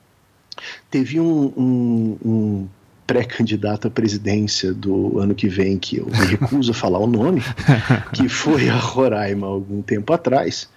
Teve 0.91 1.19
um, 1.19 1.53
um, 1.57 2.19
um 2.25 2.69
pré-candidato 3.07 3.89
à 3.89 3.91
presidência 3.91 4.73
do 4.73 5.19
ano 5.19 5.35
que 5.35 5.49
vem, 5.49 5.77
que 5.79 5.97
eu 5.97 6.07
me 6.07 6.27
recuso 6.27 6.71
a 6.71 6.75
falar 6.75 6.99
o 6.99 7.07
nome, 7.07 7.43
que 8.15 8.29
foi 8.29 8.69
a 8.69 8.77
Roraima 8.77 9.47
algum 9.47 9.83
tempo 9.83 10.13
atrás, 10.13 10.69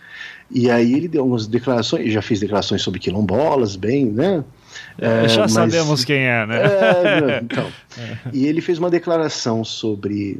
e 0.49 0.69
aí 0.69 0.93
ele 0.93 1.07
deu 1.07 1.25
umas 1.25 1.47
declarações, 1.47 2.11
já 2.11 2.21
fez 2.21 2.39
declarações 2.39 2.81
sobre 2.81 2.99
quilombolas, 2.99 3.75
bem, 3.75 4.05
né? 4.05 4.43
É, 4.97 5.27
já 5.27 5.41
mas, 5.41 5.53
sabemos 5.53 6.05
quem 6.05 6.19
é, 6.19 6.45
né? 6.45 6.57
É, 6.57 7.39
então. 7.43 7.71
E 8.31 8.45
ele 8.45 8.61
fez 8.61 8.77
uma 8.77 8.89
declaração 8.89 9.63
sobre, 9.63 10.39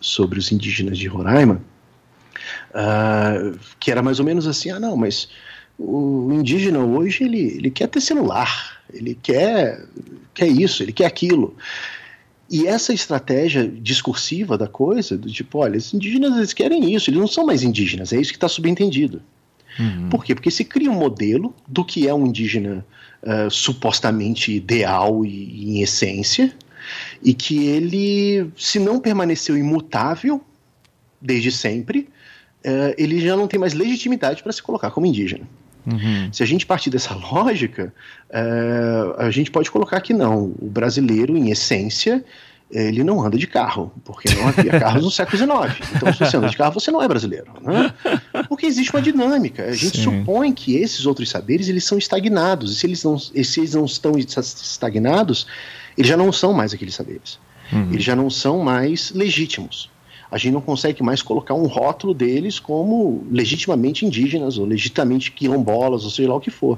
sobre 0.00 0.38
os 0.38 0.50
indígenas 0.50 0.98
de 0.98 1.06
Roraima, 1.06 1.60
uh, 2.70 3.58
que 3.78 3.90
era 3.90 4.02
mais 4.02 4.18
ou 4.18 4.26
menos 4.26 4.46
assim: 4.46 4.70
ah, 4.70 4.80
não, 4.80 4.96
mas 4.96 5.28
o 5.78 6.30
indígena 6.32 6.80
hoje 6.80 7.24
ele, 7.24 7.56
ele 7.56 7.70
quer 7.70 7.88
ter 7.88 8.00
celular, 8.00 8.82
ele 8.92 9.18
quer, 9.22 9.84
quer 10.32 10.48
isso, 10.48 10.82
ele 10.82 10.92
quer 10.92 11.06
aquilo. 11.06 11.56
E 12.50 12.66
essa 12.66 12.92
estratégia 12.92 13.66
discursiva 13.66 14.58
da 14.58 14.68
coisa, 14.68 15.16
do 15.16 15.30
tipo, 15.30 15.58
olha, 15.58 15.78
os 15.78 15.94
indígenas 15.94 16.36
eles 16.36 16.52
querem 16.52 16.94
isso, 16.94 17.08
eles 17.08 17.20
não 17.20 17.26
são 17.26 17.46
mais 17.46 17.62
indígenas, 17.62 18.12
é 18.12 18.20
isso 18.20 18.30
que 18.30 18.36
está 18.36 18.48
subentendido. 18.48 19.22
Uhum. 19.78 20.08
Por 20.08 20.24
quê? 20.24 20.34
Porque 20.34 20.50
se 20.50 20.64
cria 20.64 20.90
um 20.90 20.98
modelo 20.98 21.54
do 21.66 21.84
que 21.84 22.06
é 22.08 22.14
um 22.14 22.26
indígena 22.26 22.84
uh, 23.22 23.50
supostamente 23.50 24.52
ideal 24.52 25.24
e, 25.24 25.28
e, 25.28 25.70
em 25.70 25.82
essência, 25.82 26.52
e 27.22 27.34
que 27.34 27.66
ele, 27.66 28.50
se 28.56 28.78
não 28.78 29.00
permaneceu 29.00 29.56
imutável 29.56 30.40
desde 31.20 31.50
sempre, 31.50 32.08
uh, 32.64 32.94
ele 32.96 33.20
já 33.20 33.36
não 33.36 33.48
tem 33.48 33.58
mais 33.58 33.74
legitimidade 33.74 34.42
para 34.42 34.52
se 34.52 34.62
colocar 34.62 34.90
como 34.90 35.06
indígena. 35.06 35.48
Uhum. 35.86 36.32
Se 36.32 36.42
a 36.42 36.46
gente 36.46 36.64
partir 36.64 36.90
dessa 36.90 37.14
lógica, 37.32 37.92
uh, 38.30 39.20
a 39.20 39.30
gente 39.30 39.50
pode 39.50 39.70
colocar 39.70 40.00
que 40.00 40.12
não. 40.12 40.54
O 40.58 40.68
brasileiro, 40.68 41.36
em 41.36 41.50
essência, 41.50 42.24
ele 42.70 43.04
não 43.04 43.24
anda 43.24 43.38
de 43.38 43.46
carro, 43.46 43.92
porque 44.04 44.32
não 44.34 44.48
havia 44.48 44.70
carros 44.80 45.04
no 45.04 45.10
século 45.10 45.36
XIX. 45.36 45.90
Então, 45.94 46.12
se 46.12 46.18
você 46.18 46.36
anda 46.36 46.48
de 46.48 46.56
carro, 46.56 46.74
você 46.74 46.90
não 46.90 47.02
é 47.02 47.06
brasileiro. 47.06 47.46
Né? 47.62 47.92
Porque 48.48 48.66
existe 48.66 48.90
uma 48.92 49.02
dinâmica. 49.02 49.64
A 49.64 49.72
gente 49.72 49.98
Sim. 49.98 50.20
supõe 50.20 50.52
que 50.52 50.76
esses 50.76 51.06
outros 51.06 51.30
saberes 51.30 51.68
eles 51.68 51.84
são 51.84 51.98
estagnados. 51.98 52.72
E 52.72 52.74
se 52.76 52.86
eles 52.86 53.04
não, 53.04 53.18
se 53.18 53.60
eles 53.60 53.74
não 53.74 53.84
estão 53.84 54.18
estagnados, 54.18 55.46
eles 55.96 56.08
já 56.08 56.16
não 56.16 56.32
são 56.32 56.52
mais 56.52 56.74
aqueles 56.74 56.94
saberes. 56.94 57.38
Uhum. 57.72 57.90
Eles 57.92 58.04
já 58.04 58.16
não 58.16 58.28
são 58.28 58.58
mais 58.58 59.12
legítimos 59.12 59.90
a 60.34 60.36
gente 60.36 60.52
não 60.52 60.60
consegue 60.60 61.00
mais 61.00 61.22
colocar 61.22 61.54
um 61.54 61.66
rótulo 61.66 62.12
deles 62.12 62.58
como 62.58 63.24
legitimamente 63.30 64.04
indígenas 64.04 64.58
ou 64.58 64.66
legitimamente 64.66 65.30
quilombolas, 65.30 66.02
ou 66.02 66.10
seja 66.10 66.28
lá 66.28 66.34
o 66.34 66.40
que 66.40 66.50
for. 66.50 66.76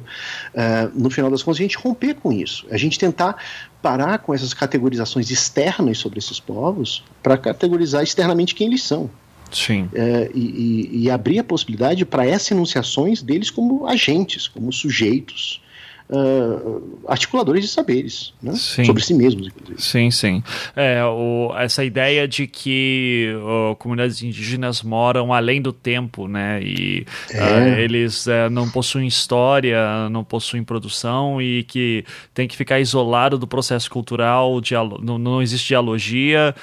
Uh, 0.55 0.93
no 0.95 1.09
final 1.09 1.31
das 1.31 1.43
contas, 1.43 1.61
a 1.61 1.63
gente 1.63 1.79
romper 1.79 2.17
com 2.17 2.31
isso, 2.31 2.67
a 2.71 2.77
gente 2.77 2.99
tentar 2.99 3.43
parar 3.82 4.19
com 4.19 4.35
essas 4.35 4.53
categorizações 4.53 5.31
externas 5.31 5.98
sobre 5.98 6.19
esses 6.19 6.40
povos 6.40 7.05
para 7.23 7.36
categorizar 7.36 8.03
externamente 8.03 8.55
quem 8.55 8.69
eles 8.69 8.82
são. 8.82 9.11
Sim. 9.53 9.89
É, 9.94 10.31
e, 10.35 11.05
e, 11.05 11.11
abrir 11.11 11.39
a 11.39 11.44
possibilidade 11.44 12.05
para 12.05 12.27
essas 12.27 12.51
enunciações 12.51 13.23
deles 13.23 13.48
como 13.48 13.86
agentes, 13.86 14.48
como 14.48 14.73
sujeitos 14.73 15.62
uh, 16.11 17.01
articuladores 17.09 17.62
de 17.62 17.69
saberes 17.69 18.33
né? 18.43 18.55
sobre 18.55 19.03
si 19.03 19.15
mesmos, 19.15 19.49
inclusive. 19.49 19.81
Sim, 19.81 20.11
sim. 20.11 20.43
É, 20.74 21.05
o, 21.05 21.53
essa 21.57 21.85
ideia 21.85 22.27
de 22.27 22.47
que 22.47 23.33
comunidades 23.78 24.23
indígenas 24.23 24.83
moram 24.83 25.33
além 25.33 25.61
do 25.61 25.73
tempo, 25.73 26.28
né? 26.28 26.61
E 26.62 27.07
é. 27.31 27.43
uh, 27.43 27.78
eles 27.78 28.27
uh, 28.27 28.51
não 28.51 28.69
possuem 28.69 29.07
história, 29.07 30.09
não 30.11 30.24
possuem 30.24 30.62
produção 30.62 31.41
e 31.41 31.65
que 31.65 32.05
tem 32.35 32.47
que 32.47 32.57
ficar 32.57 32.81
isolado 32.81 33.39
do 33.39 33.47
processo 33.47 33.91
cultural, 33.91 34.61
não, 35.03 35.19
não 35.19 35.43
existe 35.43 35.69
dialogia. 35.69 36.55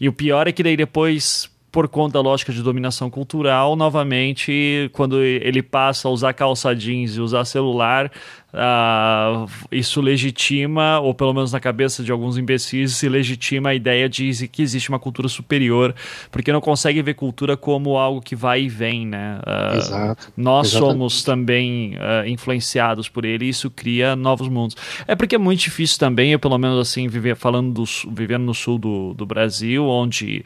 e 0.00 0.08
o 0.08 0.12
pior 0.12 0.46
é 0.46 0.52
que 0.52 0.62
daí 0.62 0.76
depois 0.76 1.50
por 1.70 1.88
conta 1.88 2.14
da 2.14 2.20
lógica 2.20 2.52
de 2.52 2.62
dominação 2.62 3.08
cultural, 3.08 3.76
novamente, 3.76 4.90
quando 4.92 5.22
ele 5.22 5.62
passa 5.62 6.08
a 6.08 6.10
usar 6.10 6.32
calça 6.32 6.74
jeans 6.74 7.16
e 7.16 7.20
usar 7.20 7.44
celular, 7.44 8.10
Uh, 8.52 9.48
isso 9.70 10.00
legitima, 10.00 10.98
ou 11.00 11.14
pelo 11.14 11.32
menos 11.32 11.52
na 11.52 11.60
cabeça 11.60 12.02
de 12.02 12.10
alguns 12.10 12.36
imbecis, 12.36 12.96
se 12.96 13.08
legitima 13.08 13.70
a 13.70 13.74
ideia 13.74 14.08
de 14.08 14.30
que 14.48 14.62
existe 14.62 14.88
uma 14.88 14.98
cultura 14.98 15.28
superior, 15.28 15.94
porque 16.30 16.52
não 16.52 16.60
consegue 16.60 17.00
ver 17.02 17.14
cultura 17.14 17.56
como 17.56 17.96
algo 17.96 18.20
que 18.20 18.34
vai 18.34 18.62
e 18.62 18.68
vem, 18.68 19.06
né? 19.06 19.40
Uh, 19.46 19.76
Exato. 19.76 20.32
Nós 20.36 20.68
Exatamente. 20.68 20.92
somos 20.92 21.22
também 21.22 21.94
uh, 21.94 22.26
influenciados 22.26 23.08
por 23.08 23.24
ele 23.24 23.46
e 23.46 23.48
isso 23.50 23.70
cria 23.70 24.16
novos 24.16 24.48
mundos. 24.48 24.76
É 25.06 25.14
porque 25.14 25.36
é 25.36 25.38
muito 25.38 25.60
difícil 25.60 25.98
também, 25.98 26.32
eu 26.32 26.38
pelo 26.38 26.58
menos 26.58 26.78
assim, 26.78 27.08
viver, 27.08 27.36
falando 27.36 27.72
do, 27.72 27.84
vivendo 28.12 28.42
no 28.42 28.54
sul 28.54 28.78
do, 28.78 29.14
do 29.14 29.24
Brasil, 29.24 29.86
onde 29.86 30.44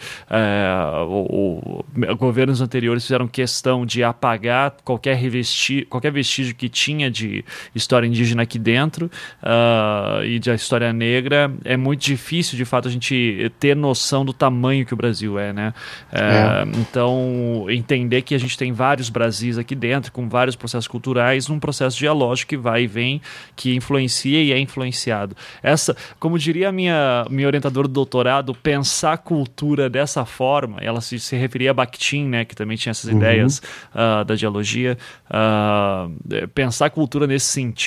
o, 1.09 1.83
o, 1.91 2.15
governos 2.17 2.61
anteriores 2.61 3.05
fizeram 3.05 3.27
questão 3.27 3.87
de 3.87 4.03
apagar 4.03 4.75
qualquer, 4.85 5.17
revesti, 5.17 5.87
qualquer 5.89 6.13
vestígio 6.13 6.55
que 6.55 6.69
tinha 6.69 7.11
de 7.11 7.45
história 7.75 7.94
história 7.95 8.07
indígena 8.09 8.43
aqui 8.43 8.59
dentro 8.59 9.11
uh, 9.43 10.25
e 10.25 10.41
da 10.41 10.55
história 10.55 10.93
negra, 10.93 11.53
é 11.65 11.77
muito 11.77 12.01
difícil, 12.01 12.57
de 12.57 12.65
fato, 12.65 12.89
a 12.89 12.91
gente 12.91 13.53
ter 13.61 13.77
noção 13.77 14.25
do 14.25 14.33
tamanho 14.33 14.85
que 14.85 14.93
o 14.93 14.97
Brasil 14.97 15.39
é, 15.39 15.53
né? 15.53 15.73
É. 16.13 16.65
Então, 16.81 17.67
entender 17.69 18.23
que 18.23 18.35
a 18.35 18.39
gente 18.39 18.59
tem 18.59 18.73
vários 18.73 19.09
Brasis 19.09 19.59
aqui 19.59 19.75
dentro, 19.75 20.11
com 20.11 20.29
vários 20.29 20.57
processos 20.57 20.89
culturais, 20.89 21.47
num 21.49 21.61
processo 21.61 21.97
dialógico 21.97 22.51
que 22.51 22.57
vai 22.57 22.83
e 22.83 22.87
vem, 22.87 23.21
que 23.55 23.75
influencia 23.75 24.43
e 24.43 24.53
é 24.53 24.59
influenciado. 24.59 25.37
Essa, 25.63 25.97
como 26.19 26.39
diria 26.39 26.71
a 26.71 26.73
minha, 26.73 27.27
minha 27.31 27.47
orientadora 27.47 27.87
do 27.87 27.95
doutorado, 27.95 28.55
pensar 28.55 29.19
cultura 29.19 29.89
dessa 29.89 30.25
forma, 30.25 30.79
ela 30.81 31.01
se, 31.01 31.21
se 31.21 31.37
referia 31.37 31.71
a 31.71 31.75
Bakhtin, 31.75 32.25
né, 32.25 32.45
que 32.45 32.57
também 32.57 32.77
tinha 32.77 32.91
essas 32.91 33.11
uhum. 33.11 33.19
ideias 33.19 33.59
uh, 33.95 34.25
da 34.25 34.35
dialogia, 34.35 34.99
uh, 35.31 36.49
pensar 36.55 36.87
a 36.87 36.91
cultura 36.91 37.27
nesse 37.27 37.47
sentido 37.47 37.84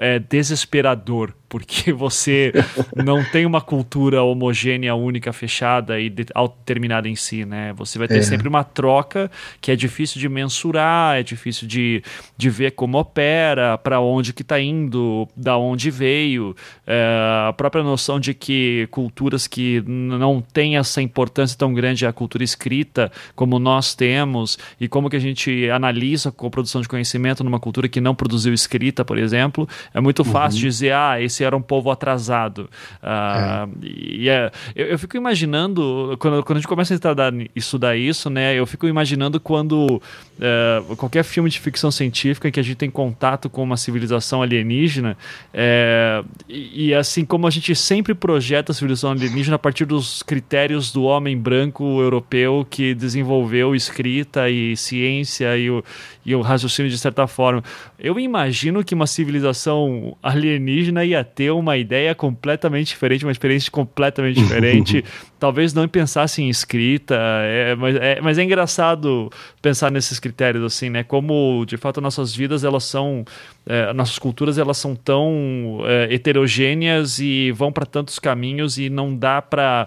é 0.00 0.18
desesperador, 0.18 1.32
porque 1.48 1.92
você 1.94 2.52
não 2.94 3.24
tem 3.24 3.46
uma 3.46 3.60
cultura 3.60 4.22
homogênea, 4.22 4.94
única, 4.94 5.32
fechada 5.32 5.98
e 6.00 6.10
determinada 6.10 7.08
em 7.08 7.16
si, 7.16 7.44
né? 7.44 7.72
Você 7.74 7.98
vai 7.98 8.06
ter 8.06 8.18
é. 8.18 8.22
sempre 8.22 8.48
uma 8.48 8.64
troca 8.64 9.30
que 9.60 9.70
é 9.70 9.76
difícil 9.76 10.20
de 10.20 10.28
mensurar, 10.28 11.16
é 11.18 11.22
difícil 11.22 11.66
de, 11.66 12.02
de 12.36 12.50
ver 12.50 12.72
como 12.72 12.98
opera, 12.98 13.78
para 13.78 14.00
onde 14.00 14.32
que 14.32 14.42
está 14.42 14.60
indo, 14.60 15.28
da 15.36 15.56
onde 15.56 15.90
veio, 15.90 16.54
é, 16.86 17.48
a 17.48 17.52
própria 17.52 17.82
noção 17.82 18.20
de 18.20 18.34
que 18.34 18.86
culturas 18.90 19.46
que 19.46 19.82
não 19.86 20.40
têm 20.40 20.76
essa 20.76 21.00
importância 21.00 21.56
tão 21.56 21.72
grande 21.72 22.06
a 22.06 22.12
cultura 22.12 22.44
escrita 22.44 23.10
como 23.34 23.58
nós 23.58 23.94
temos 23.94 24.58
e 24.80 24.88
como 24.88 25.08
que 25.08 25.16
a 25.16 25.20
gente 25.20 25.68
analisa 25.70 26.30
com 26.30 26.46
a 26.46 26.50
produção 26.50 26.80
de 26.80 26.88
conhecimento 26.88 27.42
numa 27.42 27.60
cultura 27.60 27.88
que 27.88 28.00
não 28.00 28.14
produziu 28.14 28.52
escrita, 28.52 29.04
por 29.04 29.18
exemplo, 29.18 29.68
é 29.92 30.00
muito 30.00 30.24
fácil 30.24 30.62
uhum. 30.62 30.68
dizer, 30.68 30.92
ah, 30.92 31.20
esse 31.20 31.37
era 31.44 31.56
um 31.56 31.62
povo 31.62 31.90
atrasado. 31.90 32.68
Uh, 33.02 33.68
é. 33.82 33.86
E 33.86 34.28
é, 34.28 34.50
eu, 34.74 34.86
eu, 34.86 34.98
fico 34.98 35.16
imaginando, 35.16 36.16
quando, 36.18 36.42
quando 36.42 36.56
a 36.56 36.60
gente 36.60 36.68
começa 36.68 36.94
a 36.94 36.96
estudar, 36.96 37.32
estudar 37.54 37.96
isso, 37.96 38.30
né, 38.30 38.54
eu 38.54 38.66
fico 38.66 38.86
imaginando 38.86 39.40
quando 39.40 40.00
uh, 40.38 40.96
qualquer 40.96 41.24
filme 41.24 41.50
de 41.50 41.58
ficção 41.60 41.90
científica 41.90 42.48
em 42.48 42.52
que 42.52 42.60
a 42.60 42.62
gente 42.62 42.76
tem 42.76 42.90
contato 42.90 43.48
com 43.48 43.62
uma 43.62 43.76
civilização 43.76 44.42
alienígena, 44.42 45.16
é, 45.52 46.22
e, 46.48 46.88
e, 46.88 46.94
assim 46.94 47.24
como 47.24 47.46
a 47.46 47.50
gente 47.50 47.74
sempre 47.74 48.14
projeta 48.14 48.72
a 48.72 48.74
civilização 48.74 49.10
alienígena 49.10 49.56
a 49.56 49.58
partir 49.58 49.84
dos 49.84 50.22
critérios 50.22 50.92
do 50.92 51.04
homem 51.04 51.36
branco 51.36 52.00
europeu 52.00 52.66
que 52.68 52.94
desenvolveu 52.94 53.74
escrita 53.74 54.48
e 54.50 54.76
ciência 54.76 55.56
e 55.56 55.70
o, 55.70 55.84
e 56.24 56.34
o 56.34 56.40
raciocínio 56.40 56.90
de 56.90 56.98
certa 56.98 57.26
forma. 57.26 57.62
Eu 57.98 58.18
imagino 58.18 58.84
que 58.84 58.94
uma 58.94 59.06
civilização 59.06 60.16
alienígena 60.22 61.04
ia 61.04 61.24
ter 61.34 61.50
uma 61.50 61.76
ideia 61.76 62.14
completamente 62.14 62.88
diferente, 62.88 63.24
uma 63.24 63.32
experiência 63.32 63.70
completamente 63.70 64.36
diferente. 64.36 65.04
Talvez 65.38 65.72
não 65.72 65.86
pensasse 65.86 66.42
em 66.42 66.48
escrita, 66.48 67.14
é, 67.16 67.76
mas, 67.76 67.96
é, 67.96 68.20
mas 68.20 68.38
é 68.38 68.42
engraçado 68.42 69.30
pensar 69.62 69.90
nesses 69.90 70.18
critérios 70.18 70.64
assim, 70.64 70.90
né? 70.90 71.04
Como 71.04 71.64
de 71.66 71.76
fato 71.76 72.00
nossas 72.00 72.34
vidas 72.34 72.64
elas 72.64 72.84
são, 72.84 73.24
é, 73.64 73.92
nossas 73.92 74.18
culturas 74.18 74.58
elas 74.58 74.78
são 74.78 74.96
tão 74.96 75.80
é, 75.84 76.12
heterogêneas 76.12 77.20
e 77.20 77.52
vão 77.52 77.70
para 77.70 77.86
tantos 77.86 78.18
caminhos 78.18 78.78
e 78.78 78.90
não 78.90 79.14
dá 79.14 79.40
para 79.40 79.86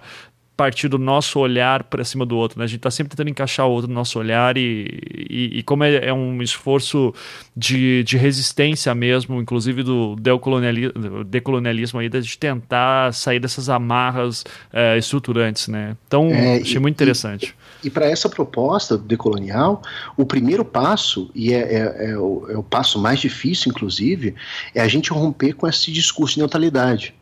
partir 0.61 0.87
do 0.87 0.99
nosso 0.99 1.39
olhar 1.39 1.85
para 1.85 2.03
cima 2.03 2.23
do 2.23 2.37
outro. 2.37 2.59
Né? 2.59 2.65
A 2.65 2.67
gente 2.67 2.77
está 2.77 2.91
sempre 2.91 3.09
tentando 3.09 3.31
encaixar 3.31 3.65
o 3.65 3.71
outro 3.71 3.87
no 3.87 3.95
nosso 3.95 4.19
olhar 4.19 4.55
e, 4.57 4.85
e, 5.27 5.57
e 5.57 5.63
como 5.63 5.83
é, 5.83 6.05
é, 6.05 6.13
um 6.13 6.39
esforço 6.39 7.15
de, 7.57 8.03
de 8.03 8.15
resistência 8.15 8.93
mesmo, 8.93 9.41
inclusive 9.41 9.81
do 9.81 10.15
decolonialismo, 11.25 11.99
aí, 11.99 12.07
de 12.09 12.37
tentar 12.37 13.11
sair 13.11 13.39
dessas 13.39 13.69
amarras 13.69 14.43
é, 14.71 14.99
estruturantes. 14.99 15.67
Né? 15.67 15.97
Então, 16.05 16.29
é, 16.29 16.57
achei 16.57 16.79
muito 16.79 16.93
interessante. 16.93 17.55
E, 17.83 17.87
e 17.87 17.89
para 17.89 18.05
essa 18.05 18.29
proposta 18.29 18.99
decolonial, 18.99 19.81
o 20.15 20.27
primeiro 20.27 20.63
passo, 20.63 21.31
e 21.33 21.55
é, 21.55 21.57
é, 21.57 22.11
é, 22.11 22.17
o, 22.19 22.45
é 22.51 22.55
o 22.55 22.61
passo 22.61 22.99
mais 22.99 23.19
difícil, 23.19 23.71
inclusive, 23.71 24.35
é 24.75 24.81
a 24.81 24.87
gente 24.87 25.09
romper 25.09 25.53
com 25.53 25.67
esse 25.67 25.91
discurso 25.91 26.35
de 26.35 26.41
neutralidade. 26.41 27.15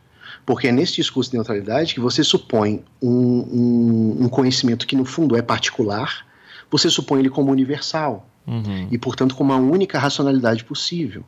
Porque 0.44 0.68
é 0.68 0.72
nesse 0.72 0.96
discurso 0.96 1.30
de 1.30 1.36
neutralidade 1.36 1.94
que 1.94 2.00
você 2.00 2.24
supõe 2.24 2.82
um, 3.00 3.10
um, 3.10 4.24
um 4.24 4.28
conhecimento 4.28 4.86
que, 4.86 4.96
no 4.96 5.04
fundo, 5.04 5.36
é 5.36 5.42
particular, 5.42 6.26
você 6.70 6.88
supõe 6.88 7.20
ele 7.20 7.30
como 7.30 7.50
universal. 7.50 8.28
Uhum. 8.46 8.88
E, 8.90 8.98
portanto, 8.98 9.34
como 9.34 9.52
a 9.52 9.56
única 9.56 9.98
racionalidade 9.98 10.64
possível. 10.64 11.24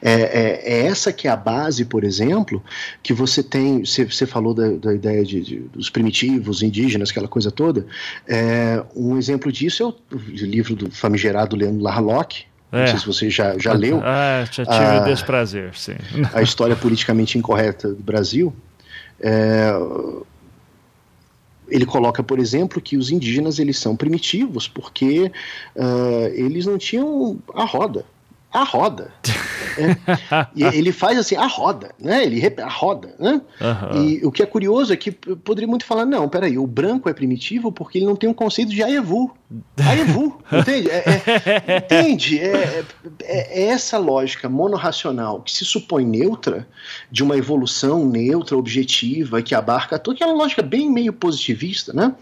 É, 0.00 0.12
é, 0.12 0.62
é, 0.64 0.86
essa 0.86 1.12
que 1.12 1.28
é 1.28 1.30
a 1.30 1.36
base, 1.36 1.84
por 1.84 2.04
exemplo, 2.04 2.62
que 3.02 3.12
você 3.12 3.42
tem. 3.42 3.84
Você, 3.84 4.04
você 4.04 4.26
falou 4.26 4.54
da, 4.54 4.70
da 4.70 4.94
ideia 4.94 5.24
de, 5.24 5.40
de, 5.40 5.58
dos 5.60 5.90
primitivos, 5.90 6.62
indígenas, 6.62 7.10
aquela 7.10 7.28
coisa 7.28 7.50
toda. 7.50 7.86
É, 8.26 8.82
um 8.94 9.16
exemplo 9.18 9.50
disso 9.52 9.82
é 9.82 9.86
o, 9.86 9.94
o 10.16 10.46
livro 10.46 10.74
do 10.74 10.90
famigerado 10.90 11.56
Leandro 11.56 11.82
Larlock, 11.82 12.44
é. 12.72 12.80
Não 12.80 12.86
sei 12.88 12.98
se 12.98 13.06
você 13.06 13.30
já, 13.30 13.56
já 13.58 13.72
leu. 13.72 14.00
Ah, 14.02 14.44
já 14.50 14.64
tive 14.64 14.84
a, 14.84 15.02
o 15.02 15.04
desprazer, 15.04 15.76
sim. 15.78 15.96
A 16.34 16.42
história 16.42 16.74
politicamente 16.74 17.38
incorreta 17.38 17.88
do 17.88 18.02
Brasil. 18.02 18.52
É, 19.20 19.70
ele 21.68 21.86
coloca, 21.86 22.22
por 22.22 22.38
exemplo, 22.38 22.80
que 22.80 22.96
os 22.96 23.10
indígenas 23.10 23.58
eles 23.58 23.78
são 23.78 23.96
primitivos 23.96 24.68
porque 24.68 25.30
uh, 25.74 26.26
eles 26.32 26.66
não 26.66 26.78
tinham 26.78 27.38
a 27.54 27.64
roda. 27.64 28.04
A 28.52 28.64
roda. 28.64 29.12
É. 29.78 30.46
E 30.54 30.64
ele 30.64 30.90
faz 30.90 31.18
assim, 31.18 31.36
a 31.36 31.46
roda, 31.46 31.90
né? 32.00 32.24
Ele 32.24 32.42
a 32.62 32.68
roda, 32.68 33.14
né? 33.18 33.42
Uhum. 33.60 34.02
E 34.02 34.24
o 34.24 34.32
que 34.32 34.42
é 34.42 34.46
curioso 34.46 34.90
é 34.90 34.96
que 34.96 35.12
poderia 35.12 35.68
muito 35.68 35.84
falar, 35.84 36.06
não, 36.06 36.28
peraí, 36.30 36.56
o 36.56 36.66
branco 36.66 37.10
é 37.10 37.12
primitivo 37.12 37.70
porque 37.70 37.98
ele 37.98 38.06
não 38.06 38.16
tem 38.16 38.26
um 38.26 38.32
conceito 38.32 38.70
de 38.70 38.82
Aevu. 38.82 39.36
Aevu, 39.78 40.40
entende? 40.50 40.90
É, 40.90 41.04
é, 41.66 41.76
entende? 41.76 42.38
É, 42.38 42.46
é, 42.56 42.84
é, 43.22 43.64
essa 43.68 43.98
lógica 43.98 44.48
monorracional 44.48 45.42
que 45.42 45.52
se 45.52 45.64
supõe 45.64 46.06
neutra, 46.06 46.66
de 47.10 47.22
uma 47.22 47.36
evolução 47.36 48.06
neutra, 48.06 48.56
objetiva, 48.56 49.42
que 49.42 49.54
abarca 49.54 49.98
toda 49.98 50.16
aquela 50.16 50.32
lógica 50.32 50.62
bem 50.62 50.90
meio 50.90 51.12
positivista, 51.12 51.92
né? 51.92 52.14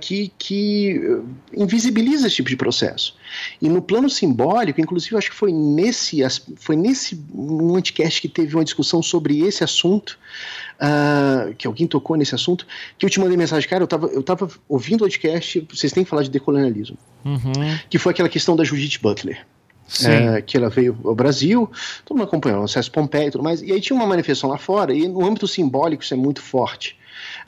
Que, 0.00 0.32
que 0.38 1.20
invisibiliza 1.52 2.28
esse 2.28 2.36
tipo 2.36 2.48
de 2.48 2.56
processo. 2.56 3.18
E 3.60 3.68
no 3.68 3.82
plano 3.82 4.08
simbólico, 4.08 4.80
inclusive, 4.80 5.16
acho 5.16 5.30
que 5.30 5.36
foi 5.36 5.52
nesse 5.52 6.20
foi 6.56 6.76
nesse 6.76 7.20
um 7.34 7.76
anticast 7.76 8.20
que 8.20 8.28
teve 8.28 8.54
uma 8.54 8.64
discussão 8.64 9.02
sobre 9.02 9.40
esse 9.40 9.62
assunto, 9.64 10.18
uh, 10.80 11.54
que 11.54 11.66
alguém 11.66 11.86
tocou 11.86 12.16
nesse 12.16 12.34
assunto, 12.34 12.66
que 12.98 13.04
eu 13.04 13.10
te 13.10 13.20
mandei 13.20 13.36
mensagem, 13.36 13.68
cara, 13.68 13.82
eu 13.82 13.88
tava, 13.88 14.06
eu 14.08 14.22
tava 14.22 14.48
ouvindo 14.68 15.00
o 15.00 15.04
podcast, 15.04 15.66
vocês 15.70 15.92
têm 15.92 16.04
que 16.04 16.10
falar 16.10 16.22
de 16.22 16.30
decolonialismo, 16.30 16.96
uhum. 17.24 17.78
que 17.88 17.98
foi 17.98 18.12
aquela 18.12 18.28
questão 18.28 18.56
da 18.56 18.64
Judith 18.64 18.98
Butler. 19.00 19.46
É, 20.04 20.40
que 20.40 20.56
ela 20.56 20.70
veio 20.70 20.96
ao 21.04 21.16
Brasil, 21.16 21.68
todo 22.04 22.16
mundo 22.16 22.28
acompanhou 22.28 22.62
o 22.62 22.68
César 22.68 22.92
Pompeia 22.92 23.26
e 23.26 23.30
tudo 23.32 23.42
mais, 23.42 23.60
e 23.60 23.72
aí 23.72 23.80
tinha 23.80 23.96
uma 23.96 24.06
manifestação 24.06 24.48
lá 24.48 24.56
fora, 24.56 24.94
e 24.94 25.08
no 25.08 25.26
âmbito 25.26 25.48
simbólico 25.48 26.04
isso 26.04 26.14
é 26.14 26.16
muito 26.16 26.40
forte, 26.40 26.96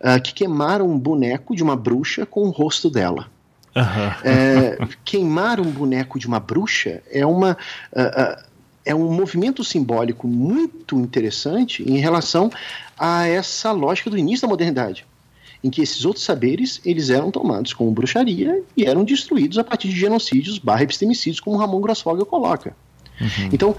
uh, 0.01 0.21
que 0.21 0.35
queimaram 0.35 0.91
um 0.91 0.99
boneco 0.99 1.55
de 1.55 1.63
uma 1.63 1.77
bruxa 1.77 2.27
com 2.27 2.41
o 2.43 2.51
rosto 2.51 2.91
dela. 2.91 3.31
Uhum. 3.75 4.89
Queimar 5.05 5.61
um 5.61 5.71
boneco 5.71 6.19
de 6.19 6.27
uma 6.27 6.41
bruxa 6.41 7.03
é 7.11 7.25
uma. 7.25 7.57
Uh, 7.93 8.01
uh, 8.01 8.53
é 8.85 8.95
um 8.95 9.13
movimento 9.13 9.63
simbólico 9.63 10.27
muito 10.27 10.99
interessante 10.99 11.83
em 11.89 11.99
relação 11.99 12.51
a 12.99 13.27
essa 13.27 13.71
lógica 13.73 14.11
do 14.11 14.19
início 14.19 14.43
da 14.43 14.49
modernidade, 14.49 15.07
em 15.63 15.71
que 15.71 15.81
esses 15.81 16.05
outros 16.05 16.25
saberes 16.25 16.81
eles 16.85 17.11
eram 17.11 17.31
tomados 17.31 17.73
como 17.73 17.91
bruxaria 17.93 18.63
e 18.77 18.85
eram 18.85 19.05
destruídos 19.05 19.59
a 19.59 19.65
partir 19.65 19.89
de 19.89 19.99
genocídios 19.99 20.59
barra 20.59 20.83
epistemicídios, 20.83 21.41
como 21.41 21.57
Ramon 21.57 21.81
Grossfogel 21.81 22.27
coloca. 22.27 22.77
Uhum. 23.21 23.51
Então, 23.53 23.77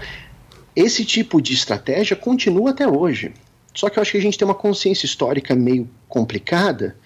esse 0.74 1.04
tipo 1.04 1.40
de 1.40 1.52
estratégia 1.52 2.16
continua 2.16 2.70
até 2.70 2.88
hoje. 2.88 3.32
Só 3.74 3.90
que 3.90 3.98
eu 3.98 4.02
acho 4.02 4.12
que 4.12 4.18
a 4.18 4.22
gente 4.22 4.38
tem 4.38 4.46
uma 4.46 4.54
consciência 4.54 5.04
histórica 5.04 5.54
meio 5.54 5.88
complicada 6.08 6.96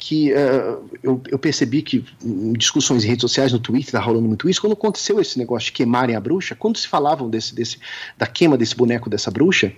que 0.00 0.32
uh, 0.32 0.82
eu, 1.02 1.20
eu, 1.28 1.38
percebi 1.38 1.82
que 1.82 2.02
em 2.24 2.54
discussões 2.54 3.04
em 3.04 3.08
redes 3.08 3.20
sociais, 3.20 3.52
no 3.52 3.58
Twitter, 3.58 3.92
tá 3.92 4.00
rolando 4.00 4.26
muito 4.26 4.48
isso, 4.48 4.58
quando 4.58 4.72
aconteceu 4.72 5.20
esse 5.20 5.38
negócio 5.38 5.66
de 5.66 5.72
queimarem 5.72 6.16
a 6.16 6.20
bruxa, 6.20 6.54
quando 6.54 6.78
se 6.78 6.88
falavam 6.88 7.28
desse, 7.28 7.54
desse, 7.54 7.78
da 8.16 8.26
queima 8.26 8.56
desse 8.56 8.74
boneco 8.74 9.10
dessa 9.10 9.30
bruxa, 9.30 9.70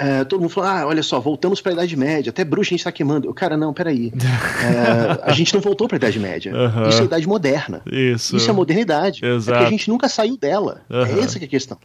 uh, 0.00 0.24
todo 0.26 0.40
mundo 0.40 0.50
falou, 0.50 0.70
ah, 0.70 0.86
olha 0.86 1.02
só, 1.02 1.18
voltamos 1.18 1.60
para 1.60 1.72
a 1.72 1.74
Idade 1.74 1.96
Média, 1.96 2.30
até 2.30 2.44
bruxa 2.44 2.68
a 2.68 2.70
gente 2.70 2.80
está 2.80 2.92
queimando. 2.92 3.28
O 3.28 3.34
cara, 3.34 3.56
não, 3.56 3.74
peraí, 3.74 4.12
uh, 4.14 5.20
a 5.28 5.32
gente 5.32 5.52
não 5.52 5.60
voltou 5.60 5.88
para 5.88 5.96
a 5.96 5.98
Idade 5.98 6.20
Média, 6.20 6.54
uhum. 6.54 6.88
isso 6.88 6.98
é 6.98 7.02
a 7.02 7.06
Idade 7.06 7.26
Moderna, 7.26 7.82
isso, 7.84 8.36
isso 8.36 8.48
é 8.48 8.52
a 8.52 8.54
modernidade, 8.54 9.26
Exato. 9.26 9.58
é 9.58 9.60
que 9.60 9.66
a 9.66 9.70
gente 9.70 9.90
nunca 9.90 10.08
saiu 10.08 10.36
dela, 10.36 10.82
uhum. 10.88 11.04
é 11.04 11.18
essa 11.18 11.36
que 11.40 11.46
é 11.46 11.48
a 11.48 11.50
questão. 11.50 11.76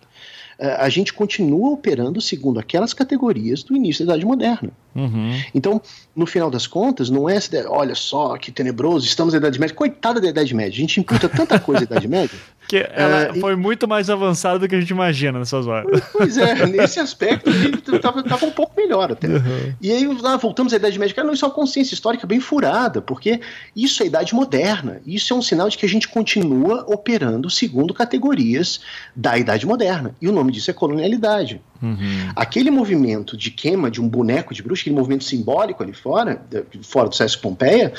a 0.60 0.90
gente 0.90 1.12
continua 1.12 1.72
operando 1.72 2.22
segundo 2.22 2.60
aquelas 2.60 2.94
categorias 2.94 3.64
do 3.64 3.76
início 3.76 4.06
da 4.06 4.14
Idade 4.14 4.28
Moderna. 4.28 4.70
Uhum. 4.94 5.40
Então, 5.54 5.82
no 6.16 6.26
final 6.26 6.52
das 6.52 6.68
contas, 6.68 7.10
não 7.10 7.30
é 7.30 7.40
olha 7.68 7.96
só 7.96 8.38
que 8.38 8.52
tenebroso, 8.52 9.06
estamos 9.06 9.34
na 9.34 9.40
Idade 9.40 9.60
Média. 9.60 9.76
Coitada 9.76 10.20
da 10.20 10.28
Idade 10.28 10.54
Média, 10.54 10.72
a 10.72 10.82
gente 10.82 11.00
imputa 11.00 11.30
tanta 11.30 11.60
coisa 11.60 11.86
da 11.86 11.96
Idade 11.96 12.08
Média. 12.08 12.38
Que 12.68 12.88
ela 12.94 13.24
é, 13.24 13.34
foi 13.34 13.52
e... 13.52 13.56
muito 13.58 13.86
mais 13.86 14.10
avançada 14.10 14.60
do 14.60 14.70
que 14.70 14.76
a 14.76 14.80
gente 14.80 14.92
imagina 14.92 15.38
nessas 15.40 15.68
horas. 15.68 16.02
Pois 16.14 16.38
é, 16.38 16.66
nesse 16.68 17.02
aspecto 17.02 17.50
estava 17.50 18.46
um 18.46 18.52
pouco 18.52 18.72
melhor 18.78 19.12
até. 19.12 19.28
Uhum. 19.28 19.74
E 19.82 19.92
aí 19.92 20.08
ah, 20.24 20.38
voltamos 20.38 20.72
à 20.72 20.78
Idade 20.78 20.98
Média. 20.98 21.14
Cara, 21.14 21.28
não, 21.28 21.34
isso 21.34 21.44
é 21.44 21.48
uma 21.50 21.54
consciência 21.54 21.94
histórica 21.94 22.26
bem 22.26 22.40
furada, 22.40 23.02
porque 23.02 23.42
isso 23.76 24.02
é 24.02 24.06
a 24.06 24.08
Idade 24.08 24.34
Moderna. 24.34 25.02
Isso 25.06 25.34
é 25.34 25.36
um 25.36 25.42
sinal 25.42 25.68
de 25.68 25.78
que 25.78 25.86
a 25.86 25.90
gente 25.90 26.08
continua 26.08 26.86
operando 26.88 27.50
segundo 27.50 27.94
categorias 27.94 28.80
da 29.14 29.38
Idade 29.38 29.66
Moderna. 29.66 30.16
E 30.22 30.30
o 30.30 30.32
nome 30.32 30.54
disso 30.54 30.72
é 30.72 30.74
colonialidade. 30.74 31.60
Uhum. 31.82 32.32
Aquele 32.36 32.70
movimento 32.70 33.36
de 33.36 33.50
queima 33.50 33.90
de 33.90 34.00
um 34.00 34.08
boneco 34.08 34.54
de 34.54 34.62
bruxa, 34.62 34.84
aquele 34.84 34.96
movimento 34.96 35.24
simbólico 35.24 35.82
ali 35.82 35.94
fora, 35.94 36.46
fora 36.84 37.10
do 37.10 37.16
Sesc 37.16 37.42
Pompeia, 37.42 37.94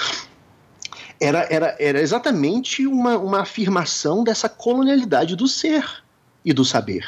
era, 1.21 1.47
era, 1.51 1.77
era 1.79 2.01
exatamente 2.01 2.87
uma, 2.87 3.17
uma 3.19 3.41
afirmação 3.41 4.25
dessa 4.25 4.49
colonialidade 4.49 5.37
do 5.37 5.47
ser 5.47 5.85
e 6.45 6.53
do 6.53 6.65
saber. 6.65 7.07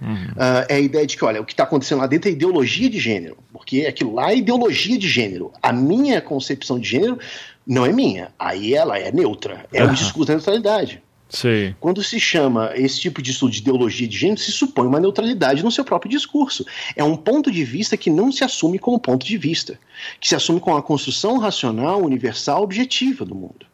Uhum. 0.00 0.26
Uh, 0.32 0.66
é 0.68 0.74
a 0.74 0.80
ideia 0.80 1.06
de 1.06 1.16
que, 1.16 1.24
olha, 1.24 1.40
o 1.40 1.44
que 1.44 1.52
está 1.52 1.64
acontecendo 1.64 2.00
lá 2.00 2.06
dentro 2.06 2.28
é 2.28 2.32
ideologia 2.32 2.88
de 2.88 2.98
gênero, 2.98 3.38
porque 3.52 3.86
aquilo 3.86 4.14
lá 4.14 4.30
é 4.30 4.36
ideologia 4.36 4.98
de 4.98 5.08
gênero. 5.08 5.52
A 5.62 5.72
minha 5.72 6.20
concepção 6.20 6.78
de 6.78 6.88
gênero 6.88 7.18
não 7.66 7.86
é 7.86 7.92
minha, 7.92 8.28
aí 8.38 8.74
ela 8.74 8.98
é 8.98 9.10
neutra, 9.10 9.66
é 9.72 9.82
uhum. 9.82 9.90
o 9.90 9.94
discurso 9.94 10.28
da 10.28 10.34
neutralidade. 10.34 11.02
Sim. 11.28 11.74
Quando 11.80 12.02
se 12.02 12.20
chama 12.20 12.70
esse 12.74 13.00
tipo 13.00 13.20
de 13.20 13.32
estudo 13.32 13.50
de 13.50 13.58
ideologia 13.58 14.06
de 14.06 14.16
gênero, 14.16 14.40
se 14.40 14.52
supõe 14.52 14.86
uma 14.86 15.00
neutralidade 15.00 15.62
no 15.62 15.70
seu 15.72 15.84
próprio 15.84 16.10
discurso. 16.10 16.64
É 16.94 17.02
um 17.02 17.16
ponto 17.16 17.50
de 17.50 17.64
vista 17.64 17.96
que 17.96 18.10
não 18.10 18.30
se 18.30 18.44
assume 18.44 18.78
como 18.78 18.98
ponto 18.98 19.26
de 19.26 19.36
vista, 19.36 19.78
que 20.20 20.28
se 20.28 20.34
assume 20.34 20.60
com 20.60 20.76
a 20.76 20.82
construção 20.82 21.38
racional, 21.38 22.02
universal, 22.02 22.62
objetiva 22.62 23.24
do 23.24 23.34
mundo. 23.34 23.66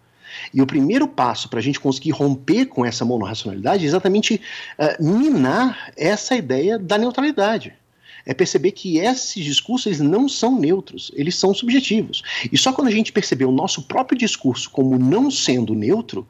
E 0.53 0.62
o 0.62 0.66
primeiro 0.66 1.07
passo 1.07 1.49
para 1.49 1.59
a 1.59 1.62
gente 1.62 1.79
conseguir 1.79 2.11
romper 2.11 2.66
com 2.66 2.87
essa 2.87 3.05
monorracionalidade 3.05 3.85
é 3.85 3.87
exatamente 3.87 4.41
uh, 4.79 5.05
minar 5.05 5.93
essa 5.97 6.35
ideia 6.35 6.79
da 6.79 6.97
neutralidade 6.97 7.74
é 8.24 8.35
perceber 8.35 8.73
que 8.73 8.99
esses 8.99 9.44
discursos 9.44 9.86
eles 9.86 10.01
não 10.01 10.28
são 10.28 10.59
neutros, 10.59 11.11
eles 11.15 11.35
são 11.35 11.53
subjetivos. 11.55 12.23
E 12.51 12.57
só 12.57 12.73
quando 12.73 12.89
a 12.89 12.93
gente 12.93 13.12
perceber 13.12 13.44
o 13.44 13.53
nosso 13.53 13.82
próprio 13.82 14.19
discurso 14.19 14.70
como 14.70 14.99
não 14.99 15.31
sendo 15.31 15.74
neutro, 15.74 16.27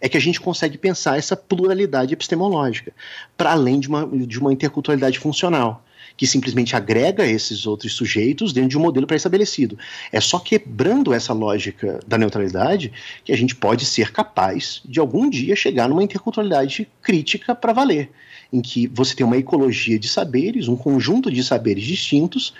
é 0.00 0.08
que 0.08 0.16
a 0.16 0.20
gente 0.20 0.40
consegue 0.40 0.76
pensar 0.76 1.18
essa 1.18 1.36
pluralidade 1.36 2.12
epistemológica, 2.12 2.92
para 3.36 3.52
além 3.52 3.80
de 3.80 3.88
uma, 3.88 4.06
de 4.06 4.38
uma 4.38 4.52
interculturalidade 4.52 5.18
funcional 5.18 5.82
que 6.16 6.26
simplesmente 6.26 6.74
agrega 6.74 7.26
esses 7.26 7.66
outros 7.66 7.92
sujeitos 7.92 8.52
dentro 8.52 8.70
de 8.70 8.78
um 8.78 8.80
modelo 8.80 9.06
pré-estabelecido. 9.06 9.78
É 10.10 10.20
só 10.20 10.38
quebrando 10.38 11.12
essa 11.12 11.32
lógica 11.32 12.00
da 12.06 12.16
neutralidade 12.16 12.92
que 13.24 13.32
a 13.32 13.36
gente 13.36 13.54
pode 13.54 13.84
ser 13.84 14.12
capaz 14.12 14.80
de 14.84 14.98
algum 14.98 15.28
dia 15.28 15.54
chegar 15.54 15.88
numa 15.88 16.02
interculturalidade 16.02 16.88
crítica 17.02 17.54
para 17.54 17.72
valer, 17.72 18.10
em 18.52 18.60
que 18.60 18.86
você 18.88 19.14
tem 19.14 19.26
uma 19.26 19.36
ecologia 19.36 19.98
de 19.98 20.08
saberes, 20.08 20.68
um 20.68 20.76
conjunto 20.76 21.30
de 21.30 21.42
saberes 21.42 21.84
distintos, 21.84 22.54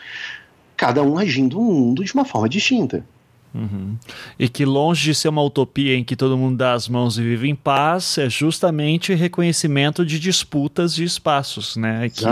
cada 0.77 1.03
um 1.03 1.19
agindo 1.19 1.57
no 1.57 1.65
mundo 1.65 2.05
de 2.05 2.13
uma 2.13 2.25
forma 2.25 2.49
distinta. 2.49 3.05
Uhum. 3.57 3.97
E 4.39 4.49
que 4.49 4.67
longe 4.67 5.05
de 5.05 5.15
ser 5.15 5.29
uma 5.29 5.43
utopia 5.43 5.97
em 5.97 6.05
que 6.05 6.15
todo 6.15 6.37
mundo 6.37 6.59
dá 6.59 6.75
as 6.75 6.89
mãos 6.89 7.17
e 7.17 7.23
vive 7.23 7.49
em 7.49 7.55
paz, 7.55 8.19
é 8.19 8.29
justamente 8.29 9.15
reconhecimento 9.15 10.05
de 10.05 10.21
disputas 10.21 10.95
de 10.95 11.05
espaços, 11.05 11.75
né? 11.75 12.11
Que, 12.11 12.25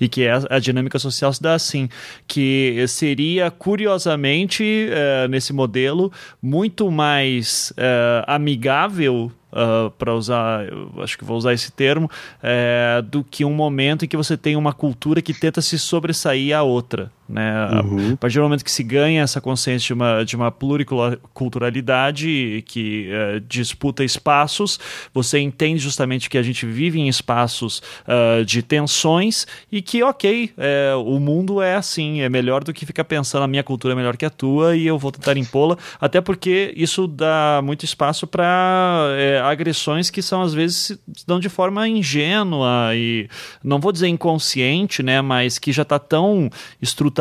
e 0.00 0.08
que 0.08 0.24
é 0.24 0.32
a, 0.50 0.58
dinâmica 0.58 0.98
social 0.98 1.32
se 1.32 1.40
dá 1.40 1.54
assim, 1.54 1.88
que 2.26 2.84
seria 2.88 3.50
curiosamente 3.50 4.88
uh, 4.88 5.28
nesse 5.28 5.52
modelo 5.52 6.10
muito 6.42 6.90
mais 6.90 7.72
uh, 7.72 8.24
amigável 8.26 9.30
uh, 9.52 9.90
para 9.92 10.14
usar, 10.14 10.64
acho 10.98 11.16
que 11.16 11.24
vou 11.24 11.36
usar 11.36 11.52
esse 11.52 11.70
termo, 11.70 12.10
é, 12.42 13.02
do 13.04 13.22
que 13.22 13.44
um 13.44 13.52
momento 13.52 14.04
em 14.04 14.08
que 14.08 14.16
você 14.16 14.36
tem 14.36 14.56
uma 14.56 14.72
cultura 14.72 15.22
que 15.22 15.34
tenta 15.34 15.60
se 15.60 15.78
sobressair 15.78 16.56
à 16.56 16.62
outra. 16.62 17.10
Né? 17.28 17.52
Uhum. 17.84 18.12
A 18.12 18.16
partir 18.16 18.38
do 18.38 18.42
momento 18.42 18.64
que 18.64 18.70
se 18.70 18.82
ganha 18.82 19.22
essa 19.22 19.40
consciência 19.40 19.86
de 19.86 19.94
uma, 19.94 20.24
de 20.24 20.36
uma 20.36 20.50
pluriculturalidade 20.50 22.62
que 22.66 23.08
uh, 23.10 23.40
disputa 23.40 24.04
espaços, 24.04 24.78
você 25.14 25.38
entende 25.38 25.80
justamente 25.80 26.28
que 26.28 26.36
a 26.36 26.42
gente 26.42 26.66
vive 26.66 27.00
em 27.00 27.08
espaços 27.08 27.80
uh, 28.06 28.44
de 28.44 28.62
tensões 28.62 29.46
e 29.70 29.80
que, 29.80 30.02
ok, 30.02 30.52
é, 30.58 30.92
o 30.96 31.18
mundo 31.18 31.62
é 31.62 31.76
assim, 31.76 32.20
é 32.20 32.28
melhor 32.28 32.64
do 32.64 32.72
que 32.72 32.84
ficar 32.84 33.04
pensando 33.04 33.44
a 33.44 33.48
minha 33.48 33.62
cultura 33.62 33.94
é 33.94 33.96
melhor 33.96 34.16
que 34.16 34.24
a 34.24 34.30
tua 34.30 34.76
e 34.76 34.86
eu 34.86 34.98
vou 34.98 35.12
tentar 35.12 35.36
impô-la, 35.36 35.78
até 36.00 36.20
porque 36.20 36.72
isso 36.76 37.06
dá 37.06 37.60
muito 37.62 37.84
espaço 37.84 38.26
para 38.26 39.14
é, 39.16 39.40
agressões 39.40 40.10
que 40.10 40.20
são 40.20 40.42
às 40.42 40.52
vezes 40.52 40.76
se 40.76 40.98
dão 41.26 41.40
de 41.40 41.48
forma 41.48 41.88
ingênua 41.88 42.90
e 42.94 43.28
não 43.62 43.78
vou 43.78 43.92
dizer 43.92 44.08
inconsciente, 44.08 45.02
né, 45.02 45.22
mas 45.22 45.58
que 45.58 45.72
já 45.72 45.82
está 45.82 45.98
tão 45.98 46.50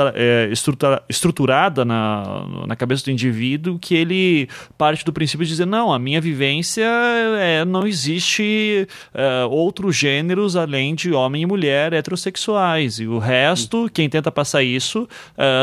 estrutura, 0.01 0.13
é, 0.15 0.49
estrutura, 0.51 1.03
estruturada 1.09 1.85
na, 1.85 2.45
na 2.67 2.75
cabeça 2.75 3.05
do 3.05 3.11
indivíduo 3.11 3.77
que 3.79 3.95
ele 3.95 4.49
parte 4.77 5.05
do 5.05 5.13
princípio 5.13 5.45
de 5.45 5.51
dizer 5.51 5.65
não, 5.65 5.93
a 5.93 5.99
minha 5.99 6.19
vivência 6.19 6.85
é, 7.39 7.63
não 7.65 7.85
existe 7.85 8.87
é, 9.13 9.45
outros 9.45 9.95
gêneros 9.95 10.55
além 10.55 10.95
de 10.95 11.11
homem 11.11 11.43
e 11.43 11.45
mulher 11.45 11.93
heterossexuais 11.93 12.99
e 12.99 13.07
o 13.07 13.19
resto, 13.19 13.89
quem 13.93 14.09
tenta 14.09 14.31
passar 14.31 14.63
isso 14.63 15.07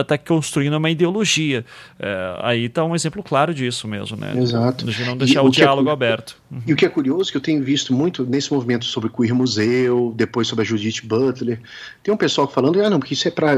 está 0.01 0.15
é, 0.15 0.19
construindo 0.19 0.75
uma 0.75 0.91
ideologia. 0.91 1.65
É, 1.99 2.39
aí 2.43 2.65
está 2.65 2.85
um 2.85 2.95
exemplo 2.95 3.23
claro 3.23 3.53
disso 3.53 3.89
mesmo, 3.89 4.17
né? 4.17 4.33
Exato. 4.37 4.85
De 4.85 5.05
não 5.05 5.17
deixar 5.17 5.41
e 5.41 5.45
o, 5.45 5.47
o 5.47 5.51
diálogo 5.51 5.89
é... 5.89 5.93
aberto. 5.93 6.37
Uhum. 6.51 6.63
E 6.67 6.73
o 6.73 6.77
que 6.77 6.87
é 6.87 6.89
curioso, 6.89 7.31
que 7.31 7.37
eu 7.37 7.41
tenho 7.41 7.63
visto 7.63 7.93
muito 7.93 8.25
nesse 8.25 8.53
movimento 8.53 8.85
sobre 8.85 9.09
o 9.09 9.13
Queer 9.13 9.35
Museu, 9.35 10.13
depois 10.17 10.49
sobre 10.49 10.65
a 10.65 10.67
Judith 10.67 11.03
Butler, 11.05 11.61
tem 12.03 12.13
um 12.13 12.17
pessoal 12.17 12.49
falando, 12.49 12.81
ah, 12.83 12.89
não, 12.89 12.99
porque 12.99 13.15
isso 13.15 13.29
é 13.29 13.31
para 13.31 13.57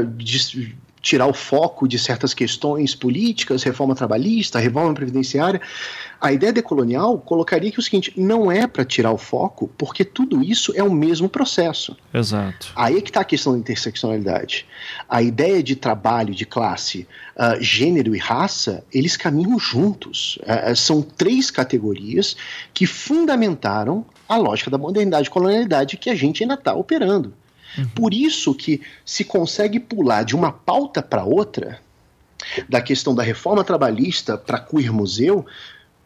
tirar 1.01 1.25
o 1.25 1.33
foco 1.33 1.87
de 1.87 1.97
certas 1.97 2.33
questões 2.33 2.93
políticas, 2.93 3.63
reforma 3.63 3.95
trabalhista, 3.95 4.59
reforma 4.59 4.93
previdenciária. 4.93 5.59
A 6.19 6.31
ideia 6.31 6.53
decolonial 6.53 7.17
colocaria 7.17 7.71
que 7.71 7.79
o 7.79 7.81
seguinte, 7.81 8.13
não 8.15 8.51
é 8.51 8.67
para 8.67 8.85
tirar 8.85 9.11
o 9.11 9.17
foco, 9.17 9.71
porque 9.75 10.05
tudo 10.05 10.43
isso 10.43 10.71
é 10.75 10.83
o 10.83 10.93
mesmo 10.93 11.27
processo. 11.27 11.97
Exato. 12.13 12.71
Aí 12.75 12.97
é 12.97 13.01
que 13.01 13.09
está 13.09 13.21
a 13.21 13.25
questão 13.25 13.53
da 13.53 13.59
interseccionalidade. 13.59 14.67
A 15.09 15.23
ideia 15.23 15.63
de 15.63 15.75
trabalho, 15.75 16.35
de 16.35 16.45
classe, 16.45 17.07
uh, 17.35 17.59
gênero 17.59 18.15
e 18.15 18.19
raça, 18.19 18.83
eles 18.93 19.17
caminham 19.17 19.57
juntos. 19.57 20.37
Uh, 20.43 20.75
são 20.75 21.01
três 21.01 21.49
categorias 21.49 22.37
que 22.71 22.85
fundamentaram 22.85 24.05
a 24.29 24.37
lógica 24.37 24.69
da 24.69 24.77
modernidade 24.77 25.27
e 25.27 25.31
colonialidade 25.31 25.97
que 25.97 26.09
a 26.09 26.15
gente 26.15 26.43
ainda 26.43 26.53
está 26.53 26.75
operando. 26.75 27.33
Uhum. 27.77 27.87
Por 27.89 28.13
isso 28.13 28.53
que 28.53 28.81
se 29.05 29.23
consegue 29.23 29.79
pular 29.79 30.23
de 30.23 30.35
uma 30.35 30.51
pauta 30.51 31.01
para 31.01 31.23
outra, 31.23 31.79
da 32.67 32.81
questão 32.81 33.13
da 33.13 33.23
reforma 33.23 33.63
trabalhista 33.63 34.37
para 34.37 34.59
queer 34.59 34.91
museu, 34.91 35.45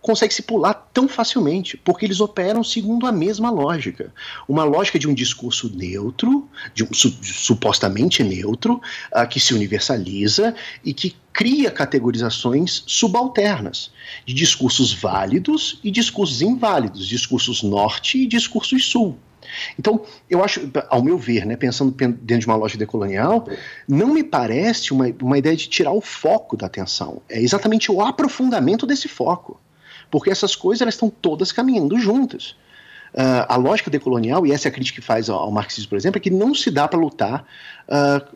consegue 0.06 0.36
se 0.36 0.44
pular 0.44 0.76
tão 0.94 1.08
facilmente, 1.08 1.78
porque 1.78 2.06
eles 2.06 2.20
operam 2.20 2.64
segundo 2.64 3.08
a 3.08 3.12
mesma 3.12 3.50
lógica. 3.50 4.14
Uma 4.48 4.64
lógica 4.64 5.00
de 5.00 5.08
um 5.08 5.16
discurso 5.16 5.68
neutro, 5.76 6.48
de 6.76 6.84
um, 6.84 6.94
su, 6.94 7.10
supostamente 7.24 8.24
neutro, 8.24 8.80
uh, 9.12 9.28
que 9.28 9.40
se 9.40 9.56
universaliza 9.56 10.54
e 10.84 10.94
que 10.94 11.16
cria 11.34 11.72
categorizações 11.72 12.84
subalternas 12.86 13.90
de 14.28 14.36
discursos 14.36 14.94
válidos 14.94 15.80
e 15.84 15.90
discursos 15.90 16.40
inválidos, 16.44 17.08
discursos 17.08 17.64
norte 17.64 18.20
e 18.20 18.28
discursos 18.28 18.86
sul. 18.86 19.18
Então, 19.78 20.02
eu 20.30 20.44
acho, 20.44 20.70
ao 20.90 21.04
meu 21.04 21.18
ver, 21.18 21.46
né, 21.46 21.56
pensando 21.56 21.92
dentro 21.92 22.40
de 22.40 22.46
uma 22.48 22.56
loja 22.56 22.78
decolonial, 22.78 23.48
não 23.88 24.14
me 24.14 24.24
parece 24.24 24.92
uma, 24.92 25.06
uma 25.22 25.38
ideia 25.38 25.56
de 25.56 25.68
tirar 25.68 25.92
o 25.92 26.02
foco 26.02 26.58
da 26.58 26.68
atenção. 26.68 27.22
É 27.30 27.42
exatamente 27.42 27.92
o 27.92 28.02
aprofundamento 28.02 28.86
desse 28.86 29.08
foco. 29.08 29.60
Porque 30.10 30.30
essas 30.30 30.56
coisas 30.56 30.82
elas 30.82 30.94
estão 30.94 31.10
todas 31.10 31.52
caminhando 31.52 32.00
juntas. 32.00 32.56
Uh, 33.14 33.48
a 33.48 33.56
lógica 33.56 33.90
decolonial, 33.90 34.46
e 34.46 34.52
essa 34.52 34.68
é 34.68 34.70
a 34.70 34.74
crítica 34.74 35.00
que 35.00 35.06
faz 35.06 35.30
ao, 35.30 35.40
ao 35.40 35.52
marxismo, 35.52 35.90
por 35.90 35.98
exemplo, 35.98 36.18
é 36.18 36.22
que 36.22 36.30
não 36.30 36.54
se 36.54 36.70
dá 36.70 36.88
para 36.88 37.00
lutar 37.00 37.46
uh, 37.88 38.36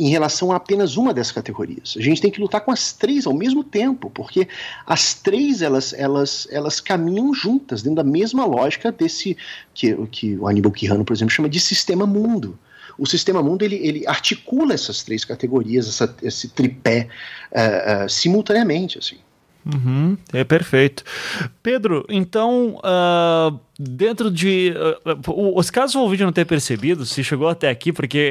em 0.00 0.08
relação 0.08 0.50
a 0.50 0.56
apenas 0.56 0.96
uma 0.96 1.12
dessas 1.12 1.30
categorias. 1.30 1.94
A 1.98 2.00
gente 2.00 2.22
tem 2.22 2.30
que 2.30 2.40
lutar 2.40 2.62
com 2.62 2.70
as 2.70 2.90
três 2.92 3.26
ao 3.26 3.34
mesmo 3.34 3.62
tempo, 3.62 4.08
porque 4.08 4.48
as 4.86 5.12
três 5.12 5.60
elas, 5.60 5.92
elas, 5.92 6.48
elas 6.50 6.80
caminham 6.80 7.34
juntas 7.34 7.82
dentro 7.82 7.96
da 7.96 8.04
mesma 8.04 8.46
lógica 8.46 8.90
desse 8.90 9.36
que, 9.74 9.94
que 10.06 10.36
o 10.38 10.48
Aníbal 10.48 10.72
Quirrano, 10.72 11.04
por 11.04 11.12
exemplo, 11.12 11.34
chama 11.34 11.50
de 11.50 11.60
sistema 11.60 12.06
mundo. 12.06 12.58
O 12.96 13.06
sistema 13.06 13.42
mundo 13.42 13.62
ele, 13.62 13.76
ele 13.76 14.06
articula 14.06 14.72
essas 14.72 15.02
três 15.02 15.22
categorias, 15.22 15.86
essa, 15.86 16.16
esse 16.22 16.48
tripé 16.48 17.08
uh, 17.52 18.06
uh, 18.06 18.08
simultaneamente, 18.08 18.98
assim. 18.98 19.18
Uhum, 19.66 20.16
é 20.32 20.42
perfeito. 20.44 21.04
Pedro, 21.62 22.06
então 22.08 22.78
uh, 22.78 23.60
dentro 23.82 24.30
de. 24.30 24.74
Uh, 25.26 25.56
os 25.56 25.70
casos 25.70 25.94
o 25.94 26.08
vídeo 26.08 26.26
não 26.26 26.32
ter 26.32 26.44
percebido, 26.44 27.06
se 27.06 27.24
chegou 27.24 27.48
até 27.48 27.70
aqui, 27.70 27.92
porque 27.92 28.30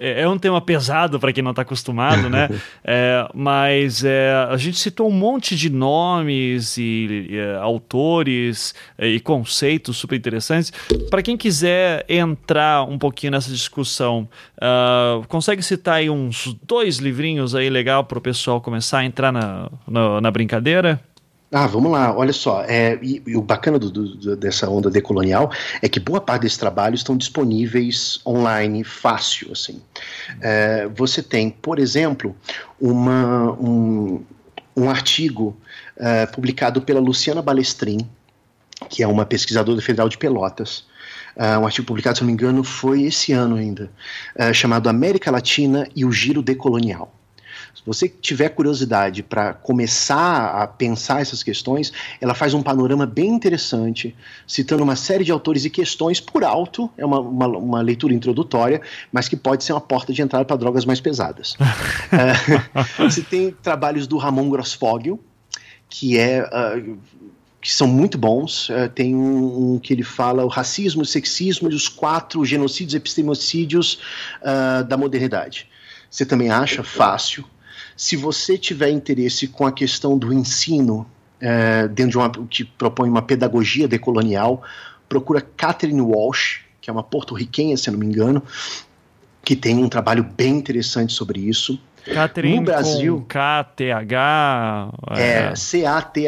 é, 0.00 0.22
é 0.22 0.28
um 0.28 0.38
tema 0.38 0.60
pesado 0.60 1.20
para 1.20 1.32
quem 1.32 1.42
não 1.42 1.52
está 1.52 1.62
acostumado, 1.62 2.28
né? 2.28 2.48
é, 2.82 3.28
mas 3.32 4.04
é, 4.04 4.32
a 4.50 4.56
gente 4.56 4.78
citou 4.78 5.08
um 5.08 5.12
monte 5.12 5.54
de 5.54 5.70
nomes 5.70 6.76
e, 6.76 7.28
e 7.30 7.40
autores 7.60 8.74
e 8.98 9.20
conceitos 9.20 9.96
super 9.96 10.16
interessantes. 10.16 10.72
Para 11.08 11.22
quem 11.22 11.36
quiser 11.36 12.04
entrar 12.08 12.82
um 12.82 12.98
pouquinho 12.98 13.32
nessa 13.32 13.50
discussão, 13.50 14.28
uh, 14.56 15.24
consegue 15.28 15.62
citar 15.62 15.96
aí 15.96 16.10
uns 16.10 16.56
dois 16.66 16.96
livrinhos 16.96 17.54
aí 17.54 17.70
legal 17.70 18.04
para 18.04 18.18
o 18.18 18.20
pessoal 18.20 18.60
começar 18.60 18.98
a 18.98 19.04
entrar 19.04 19.30
na, 19.30 19.70
na, 19.86 20.20
na 20.20 20.30
brincadeira? 20.30 21.00
Ah, 21.50 21.66
vamos 21.66 21.90
lá, 21.90 22.14
olha 22.14 22.32
só. 22.32 22.62
É, 22.64 22.98
e, 23.02 23.22
e 23.26 23.36
o 23.36 23.40
bacana 23.40 23.78
do, 23.78 23.90
do, 23.90 24.36
dessa 24.36 24.68
onda 24.68 24.90
decolonial 24.90 25.50
é 25.80 25.88
que 25.88 25.98
boa 25.98 26.20
parte 26.20 26.42
desses 26.42 26.58
trabalhos 26.58 27.00
estão 27.00 27.16
disponíveis 27.16 28.20
online, 28.26 28.84
fácil. 28.84 29.52
assim. 29.52 29.80
É, 30.42 30.86
você 30.88 31.22
tem, 31.22 31.48
por 31.50 31.78
exemplo, 31.78 32.36
uma, 32.78 33.52
um, 33.52 34.22
um 34.76 34.90
artigo 34.90 35.56
é, 35.96 36.26
publicado 36.26 36.82
pela 36.82 37.00
Luciana 37.00 37.40
Balestrin, 37.40 38.06
que 38.90 39.02
é 39.02 39.06
uma 39.06 39.24
pesquisadora 39.24 39.80
federal 39.80 40.08
de 40.08 40.18
Pelotas. 40.18 40.86
Uh, 41.36 41.60
um 41.60 41.66
artigo 41.66 41.86
publicado, 41.86 42.18
se 42.18 42.22
não 42.22 42.26
me 42.26 42.32
engano, 42.32 42.64
foi 42.64 43.02
esse 43.02 43.32
ano 43.32 43.54
ainda, 43.54 43.90
uh, 44.36 44.52
chamado 44.52 44.88
América 44.88 45.30
Latina 45.30 45.88
e 45.94 46.04
o 46.04 46.10
Giro 46.10 46.42
Decolonial. 46.42 47.14
Se 47.78 47.82
você 47.86 48.08
tiver 48.08 48.48
curiosidade 48.48 49.22
para 49.22 49.54
começar 49.54 50.62
a 50.62 50.66
pensar 50.66 51.20
essas 51.20 51.44
questões, 51.44 51.92
ela 52.20 52.34
faz 52.34 52.52
um 52.52 52.60
panorama 52.60 53.06
bem 53.06 53.28
interessante, 53.28 54.16
citando 54.48 54.82
uma 54.82 54.96
série 54.96 55.22
de 55.22 55.30
autores 55.30 55.64
e 55.64 55.70
questões 55.70 56.20
por 56.20 56.42
alto, 56.42 56.90
é 56.98 57.06
uma, 57.06 57.20
uma, 57.20 57.46
uma 57.46 57.80
leitura 57.80 58.12
introdutória, 58.12 58.80
mas 59.12 59.28
que 59.28 59.36
pode 59.36 59.62
ser 59.62 59.72
uma 59.72 59.80
porta 59.80 60.12
de 60.12 60.20
entrada 60.20 60.44
para 60.44 60.56
drogas 60.56 60.84
mais 60.84 61.00
pesadas. 61.00 61.52
uh, 61.52 62.98
você 62.98 63.22
tem 63.22 63.52
trabalhos 63.62 64.08
do 64.08 64.16
Ramon 64.16 64.50
Grossfogel, 64.50 65.20
que 65.88 66.18
é. 66.18 66.42
Uh, 66.42 66.98
que 67.60 67.72
são 67.72 67.88
muito 67.88 68.16
bons. 68.16 68.68
Uh, 68.68 68.88
tem 68.94 69.16
um, 69.16 69.74
um, 69.74 69.78
que 69.80 69.92
ele 69.92 70.04
fala 70.04 70.44
o 70.44 70.48
racismo, 70.48 71.02
o 71.02 71.04
sexismo 71.04 71.68
e 71.68 71.74
os 71.74 71.88
quatro 71.88 72.44
genocídios 72.44 72.94
e 72.94 72.96
epistemocídios 72.98 73.98
uh, 74.42 74.84
da 74.84 74.96
modernidade. 74.96 75.66
Você 76.08 76.24
também 76.24 76.50
acha 76.50 76.84
fácil. 76.84 77.44
Se 77.98 78.14
você 78.14 78.56
tiver 78.56 78.90
interesse 78.90 79.48
com 79.48 79.66
a 79.66 79.72
questão 79.72 80.16
do 80.16 80.32
ensino, 80.32 81.04
é, 81.40 81.88
dentro 81.88 82.12
de 82.12 82.18
uma 82.18 82.30
que 82.46 82.62
propõe 82.64 83.10
uma 83.10 83.22
pedagogia 83.22 83.88
decolonial, 83.88 84.62
procura 85.08 85.40
Catherine 85.40 86.00
Walsh, 86.00 86.60
que 86.80 86.88
é 86.88 86.92
uma 86.92 87.02
porto-riquenha, 87.02 87.76
se 87.76 87.90
não 87.90 87.98
me 87.98 88.06
engano, 88.06 88.40
que 89.42 89.56
tem 89.56 89.82
um 89.82 89.88
trabalho 89.88 90.22
bem 90.22 90.58
interessante 90.58 91.12
sobre 91.12 91.40
isso. 91.40 91.76
Catherine 92.04 92.60
no 92.60 92.66
Brasil, 92.66 93.26
K-T-H... 93.28 94.92
É, 95.10 95.56
C-A-T-H-E-R-I-N. 95.56 96.18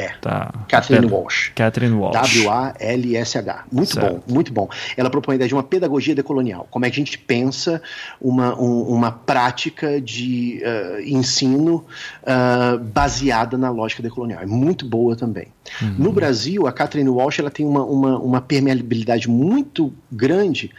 É. 0.00 0.14
Tá. 0.20 0.52
Catherine 0.66 1.06
Walsh. 1.06 1.52
Catherine 1.54 1.94
Walsh. 1.94 2.14
W-A-L-S-H. 2.14 3.64
Muito 3.70 3.92
certo. 3.92 4.22
bom, 4.26 4.34
muito 4.34 4.52
bom. 4.52 4.68
Ela 4.96 5.10
propõe 5.10 5.34
a 5.34 5.36
ideia 5.36 5.48
de 5.48 5.54
uma 5.54 5.62
pedagogia 5.62 6.14
decolonial. 6.14 6.66
Como 6.70 6.86
é 6.86 6.90
que 6.90 7.00
a 7.00 7.04
gente 7.04 7.18
pensa 7.18 7.82
uma, 8.20 8.58
um, 8.58 8.82
uma 8.82 9.12
prática 9.12 10.00
de 10.00 10.62
uh, 10.64 11.00
ensino 11.00 11.84
uh, 12.22 12.78
baseada 12.78 13.58
na 13.58 13.70
lógica 13.70 14.02
decolonial. 14.02 14.42
É 14.42 14.46
muito 14.46 14.86
boa 14.86 15.14
também. 15.14 15.48
Uhum. 15.82 15.94
No 15.98 16.12
Brasil, 16.12 16.66
a 16.66 16.72
Catherine 16.72 17.10
Walsh 17.10 17.38
ela 17.38 17.50
tem 17.50 17.66
uma, 17.66 17.84
uma, 17.84 18.18
uma 18.18 18.40
permeabilidade 18.40 19.28
muito 19.28 19.92
grande. 20.10 20.70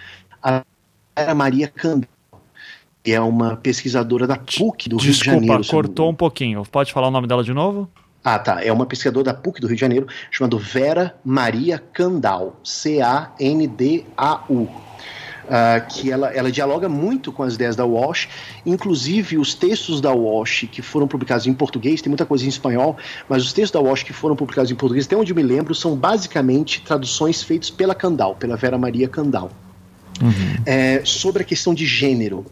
A 0.41 1.35
Maria 1.35 1.67
Candel 1.67 2.09
é 3.03 3.19
uma 3.19 3.55
pesquisadora 3.55 4.27
da 4.27 4.37
PUC 4.37 4.89
do 4.89 4.97
Desculpa, 4.97 5.03
Rio 5.03 5.13
de 5.13 5.25
Janeiro. 5.25 5.61
Desculpa, 5.61 5.87
cortou 5.87 6.09
um 6.09 6.15
pouquinho. 6.15 6.63
Pode 6.71 6.93
falar 6.93 7.07
o 7.07 7.11
nome 7.11 7.27
dela 7.27 7.43
de 7.43 7.53
novo? 7.53 7.89
Ah, 8.23 8.37
tá. 8.37 8.63
É 8.63 8.71
uma 8.71 8.85
pesquisadora 8.85 9.25
da 9.25 9.33
PUC 9.33 9.59
do 9.59 9.67
Rio 9.67 9.75
de 9.75 9.81
Janeiro, 9.81 10.07
chamada 10.29 10.55
Vera 10.57 11.15
Maria 11.25 11.79
Candal, 11.79 12.59
C-A-N-D-A-U. 12.63 13.21
Uh, 15.41 15.85
que 15.89 16.09
ela, 16.09 16.29
ela 16.29 16.49
dialoga 16.49 16.87
muito 16.87 17.29
com 17.29 17.43
as 17.43 17.55
ideias 17.55 17.75
da 17.75 17.83
Walsh, 17.83 18.29
inclusive 18.65 19.37
os 19.37 19.53
textos 19.53 19.99
da 19.99 20.13
Walsh 20.13 20.65
que 20.71 20.81
foram 20.81 21.07
publicados 21.07 21.45
em 21.45 21.53
português, 21.53 22.01
tem 22.01 22.09
muita 22.09 22.25
coisa 22.25 22.45
em 22.45 22.47
espanhol, 22.47 22.95
mas 23.27 23.43
os 23.43 23.51
textos 23.51 23.71
da 23.71 23.85
Walsh 23.85 24.03
que 24.03 24.13
foram 24.13 24.33
publicados 24.33 24.71
em 24.71 24.75
português, 24.75 25.05
até 25.07 25.17
onde 25.17 25.33
eu 25.33 25.35
me 25.35 25.43
lembro, 25.43 25.75
são 25.75 25.93
basicamente 25.93 26.81
traduções 26.81 27.43
feitas 27.43 27.69
pela 27.69 27.93
Candal, 27.93 28.35
pela 28.35 28.55
Vera 28.55 28.77
Maria 28.77 29.09
Candal. 29.09 29.51
Uhum. 30.21 30.63
É, 30.65 31.01
sobre 31.03 31.41
a 31.41 31.45
questão 31.45 31.73
de 31.73 31.85
gênero, 31.85 32.45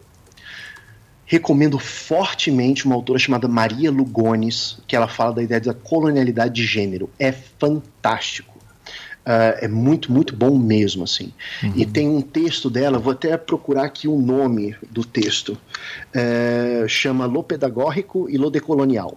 recomendo 1.30 1.78
fortemente 1.78 2.84
uma 2.84 2.96
autora 2.96 3.16
chamada 3.16 3.46
Maria 3.46 3.88
Lugones, 3.88 4.78
que 4.88 4.96
ela 4.96 5.06
fala 5.06 5.32
da 5.34 5.42
ideia 5.44 5.60
da 5.60 5.72
colonialidade 5.72 6.52
de 6.54 6.66
gênero. 6.66 7.08
É 7.20 7.30
fantástico. 7.30 8.58
Uh, 9.20 9.54
é 9.60 9.68
muito, 9.68 10.10
muito 10.10 10.34
bom 10.34 10.58
mesmo, 10.58 11.04
assim. 11.04 11.32
Uhum. 11.62 11.72
E 11.76 11.86
tem 11.86 12.08
um 12.08 12.20
texto 12.20 12.68
dela, 12.68 12.98
vou 12.98 13.12
até 13.12 13.36
procurar 13.36 13.84
aqui 13.84 14.08
o 14.08 14.18
nome 14.18 14.74
do 14.90 15.04
texto. 15.04 15.56
Uh, 16.12 16.88
chama 16.88 17.26
Lo 17.26 17.44
Pedagógico 17.44 18.28
e 18.28 18.36
Lo 18.36 18.50
Decolonial. 18.50 19.16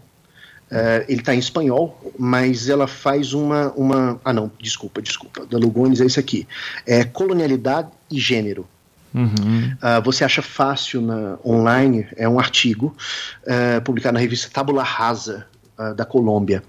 Uh, 0.71 1.05
ele 1.07 1.19
está 1.19 1.33
em 1.33 1.39
espanhol, 1.39 1.99
mas 2.19 2.69
ela 2.69 2.85
faz 2.85 3.33
uma, 3.33 3.71
uma. 3.71 4.21
Ah, 4.23 4.33
não, 4.33 4.51
desculpa, 4.61 5.01
desculpa. 5.01 5.47
Da 5.47 5.57
Lugones 5.57 5.99
é 5.99 6.05
esse 6.05 6.19
aqui. 6.19 6.47
É 6.85 7.03
Colonialidade 7.03 7.89
e 8.11 8.19
Gênero. 8.19 8.67
Uhum. 9.13 9.73
Uh, 9.73 10.01
você 10.03 10.23
acha 10.23 10.41
fácil 10.41 11.01
na, 11.01 11.37
online, 11.45 12.07
é 12.15 12.27
um 12.27 12.39
artigo 12.39 12.95
uh, 13.43 13.81
publicado 13.81 14.15
na 14.15 14.19
revista 14.19 14.49
Tabula 14.51 14.83
Rasa, 14.83 15.45
uh, 15.77 15.93
da 15.93 16.05
Colômbia. 16.05 16.63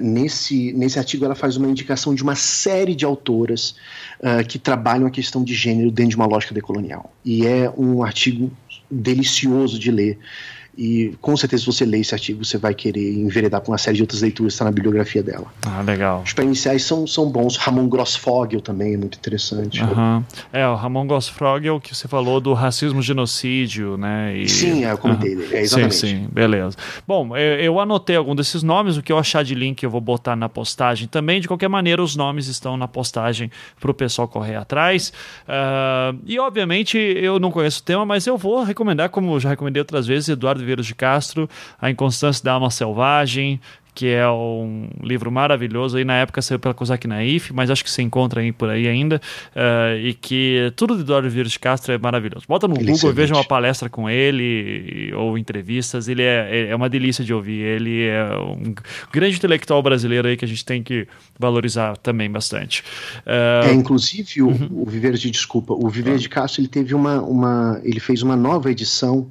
nesse, 0.00 0.72
nesse 0.72 0.98
artigo, 0.98 1.24
ela 1.24 1.34
faz 1.34 1.56
uma 1.56 1.68
indicação 1.68 2.14
de 2.14 2.22
uma 2.22 2.34
série 2.34 2.94
de 2.94 3.04
autoras 3.04 3.74
que 4.48 4.58
trabalham 4.58 5.06
a 5.06 5.10
questão 5.10 5.42
de 5.42 5.54
gênero 5.54 5.90
dentro 5.90 6.10
de 6.10 6.16
uma 6.16 6.26
lógica 6.26 6.54
decolonial. 6.54 7.12
E 7.24 7.46
é 7.46 7.72
um 7.76 8.04
artigo 8.04 8.52
delicioso 8.90 9.78
de 9.78 9.90
ler. 9.90 10.18
E 10.76 11.14
com 11.20 11.36
certeza, 11.36 11.62
se 11.62 11.66
você 11.66 11.84
ler 11.84 12.00
esse 12.00 12.14
artigo, 12.14 12.44
você 12.44 12.56
vai 12.56 12.74
querer 12.74 13.14
enveredar 13.14 13.60
com 13.60 13.72
uma 13.72 13.78
série 13.78 13.96
de 13.96 14.02
outras 14.02 14.22
leituras 14.22 14.52
que 14.52 14.54
está 14.54 14.64
na 14.64 14.72
bibliografia 14.72 15.22
dela. 15.22 15.46
Ah, 15.66 15.82
legal. 15.82 16.22
Os 16.24 16.32
iniciais 16.42 16.82
são, 16.84 17.06
são 17.06 17.30
bons. 17.30 17.56
Ramon 17.56 17.88
Grossfogel 17.88 18.60
também 18.60 18.94
é 18.94 18.96
muito 18.96 19.18
interessante. 19.18 19.82
Uhum. 19.82 20.24
É, 20.52 20.66
o 20.66 20.74
Ramon 20.74 21.06
Grossfogel 21.06 21.78
que 21.80 21.94
você 21.94 22.08
falou 22.08 22.40
do 22.40 22.54
racismo 22.54 23.02
genocídio, 23.02 23.96
né? 23.98 24.36
E... 24.36 24.48
Sim, 24.48 24.84
é, 24.84 24.92
eu 24.92 24.98
comentei 24.98 25.36
uhum. 25.36 25.42
É, 25.52 25.60
exatamente. 25.60 25.94
Sim, 25.94 26.06
sim, 26.06 26.28
beleza. 26.32 26.76
Bom, 27.06 27.36
eu, 27.36 27.60
eu 27.60 27.80
anotei 27.80 28.16
algum 28.16 28.34
desses 28.34 28.62
nomes, 28.62 28.96
o 28.96 29.02
que 29.02 29.12
eu 29.12 29.18
achar 29.18 29.44
de 29.44 29.54
link 29.54 29.82
eu 29.82 29.90
vou 29.90 30.00
botar 30.00 30.34
na 30.34 30.48
postagem 30.48 31.06
também. 31.06 31.40
De 31.40 31.48
qualquer 31.48 31.68
maneira, 31.68 32.02
os 32.02 32.16
nomes 32.16 32.46
estão 32.46 32.76
na 32.76 32.88
postagem 32.88 33.50
para 33.78 33.90
o 33.90 33.94
pessoal 33.94 34.26
correr 34.26 34.56
atrás. 34.56 35.12
Uh, 35.46 36.18
e, 36.24 36.38
obviamente, 36.38 36.96
eu 36.96 37.38
não 37.38 37.50
conheço 37.50 37.80
o 37.80 37.82
tema, 37.82 38.06
mas 38.06 38.26
eu 38.26 38.38
vou 38.38 38.62
recomendar, 38.62 39.10
como 39.10 39.38
já 39.38 39.50
recomendei 39.50 39.80
outras 39.80 40.06
vezes, 40.06 40.30
Eduardo 40.30 40.61
Vieira 40.64 40.82
de 40.82 40.94
Castro, 40.94 41.48
A 41.80 41.90
Inconstância 41.90 42.44
da 42.44 42.52
Alma 42.52 42.70
Selvagem, 42.70 43.60
que 43.94 44.06
é 44.06 44.28
um 44.28 44.88
livro 45.02 45.30
maravilhoso. 45.30 45.98
Aí 45.98 46.04
na 46.04 46.14
época 46.14 46.40
saiu 46.40 46.58
pela 46.58 46.72
Kozak 46.72 47.06
Naif, 47.06 47.52
mas 47.52 47.70
acho 47.70 47.84
que 47.84 47.90
se 47.90 48.02
encontra 48.02 48.40
aí 48.40 48.50
por 48.50 48.70
aí 48.70 48.88
ainda. 48.88 49.20
Uh, 49.54 49.98
e 49.98 50.14
que 50.14 50.72
tudo 50.76 50.96
de 50.96 51.02
Eduardo 51.02 51.28
Vieira 51.28 51.48
de 51.48 51.58
Castro 51.58 51.92
é 51.92 51.98
maravilhoso. 51.98 52.46
Bota 52.48 52.66
no 52.66 52.74
ele 52.74 52.92
Google 52.92 53.10
e 53.10 53.12
veja 53.12 53.34
uma 53.34 53.44
palestra 53.44 53.90
com 53.90 54.08
ele 54.08 55.12
ou 55.14 55.36
entrevistas. 55.36 56.08
Ele 56.08 56.22
é, 56.22 56.68
é 56.70 56.76
uma 56.76 56.88
delícia 56.88 57.22
de 57.24 57.34
ouvir. 57.34 57.60
Ele 57.60 58.06
é 58.06 58.24
um 58.38 58.74
grande 59.12 59.36
intelectual 59.36 59.82
brasileiro 59.82 60.26
aí 60.26 60.36
que 60.36 60.44
a 60.44 60.48
gente 60.48 60.64
tem 60.64 60.82
que 60.82 61.06
valorizar 61.38 61.96
também 61.98 62.30
bastante. 62.30 62.82
Uh, 63.26 63.68
é, 63.68 63.72
inclusive, 63.74 64.42
o, 64.42 64.48
uhum. 64.48 64.68
o 64.70 64.86
Viver 64.86 65.12
de 65.14 65.30
Desculpa, 65.30 65.74
o 65.74 65.88
Viver 65.90 66.16
de 66.16 66.28
Castro 66.28 66.62
ele 66.62 66.68
teve 66.68 66.94
uma, 66.94 67.20
uma. 67.20 67.80
ele 67.84 68.00
fez 68.00 68.22
uma 68.22 68.36
nova 68.36 68.70
edição 68.70 69.28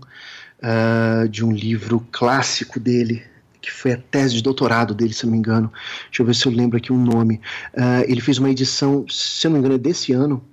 uh, 0.61 1.27
de 1.27 1.43
um 1.43 1.51
livro 1.51 2.05
clássico 2.11 2.79
dele, 2.79 3.23
que 3.61 3.71
foi 3.71 3.93
a 3.93 3.97
tese 3.97 4.35
de 4.35 4.43
doutorado 4.43 4.93
dele, 4.93 5.13
se 5.13 5.25
não 5.25 5.31
me 5.31 5.37
engano. 5.37 5.71
Deixa 6.05 6.21
eu 6.21 6.25
ver 6.25 6.35
se 6.35 6.45
eu 6.45 6.51
lembro 6.51 6.77
aqui 6.77 6.91
o 6.91 6.95
um 6.95 7.03
nome. 7.03 7.41
Uh, 7.73 8.03
ele 8.07 8.21
fez 8.21 8.37
uma 8.37 8.49
edição, 8.49 9.05
se 9.09 9.47
não 9.47 9.53
me 9.53 9.59
engano, 9.59 9.75
é 9.75 9.77
desse 9.77 10.13
ano, 10.13 10.43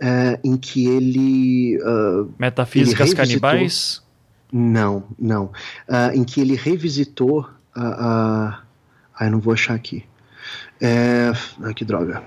uh, 0.00 0.38
em 0.42 0.56
que 0.56 0.86
ele. 0.86 1.78
Uh, 1.78 2.32
Metafísicas 2.38 3.08
ele 3.08 3.16
Canibais? 3.16 4.02
Não, 4.52 5.04
não. 5.16 5.52
em 6.12 6.24
que 6.24 6.40
ele 6.40 6.56
revisitou 6.56 7.48
a. 7.72 8.62
Ah, 9.14 9.26
eu 9.26 9.30
não 9.30 9.38
vou 9.38 9.52
achar 9.52 9.74
aqui. 9.74 10.02
É, 10.80 11.30
ah, 11.62 11.72
que 11.72 11.84
droga. 11.84 12.20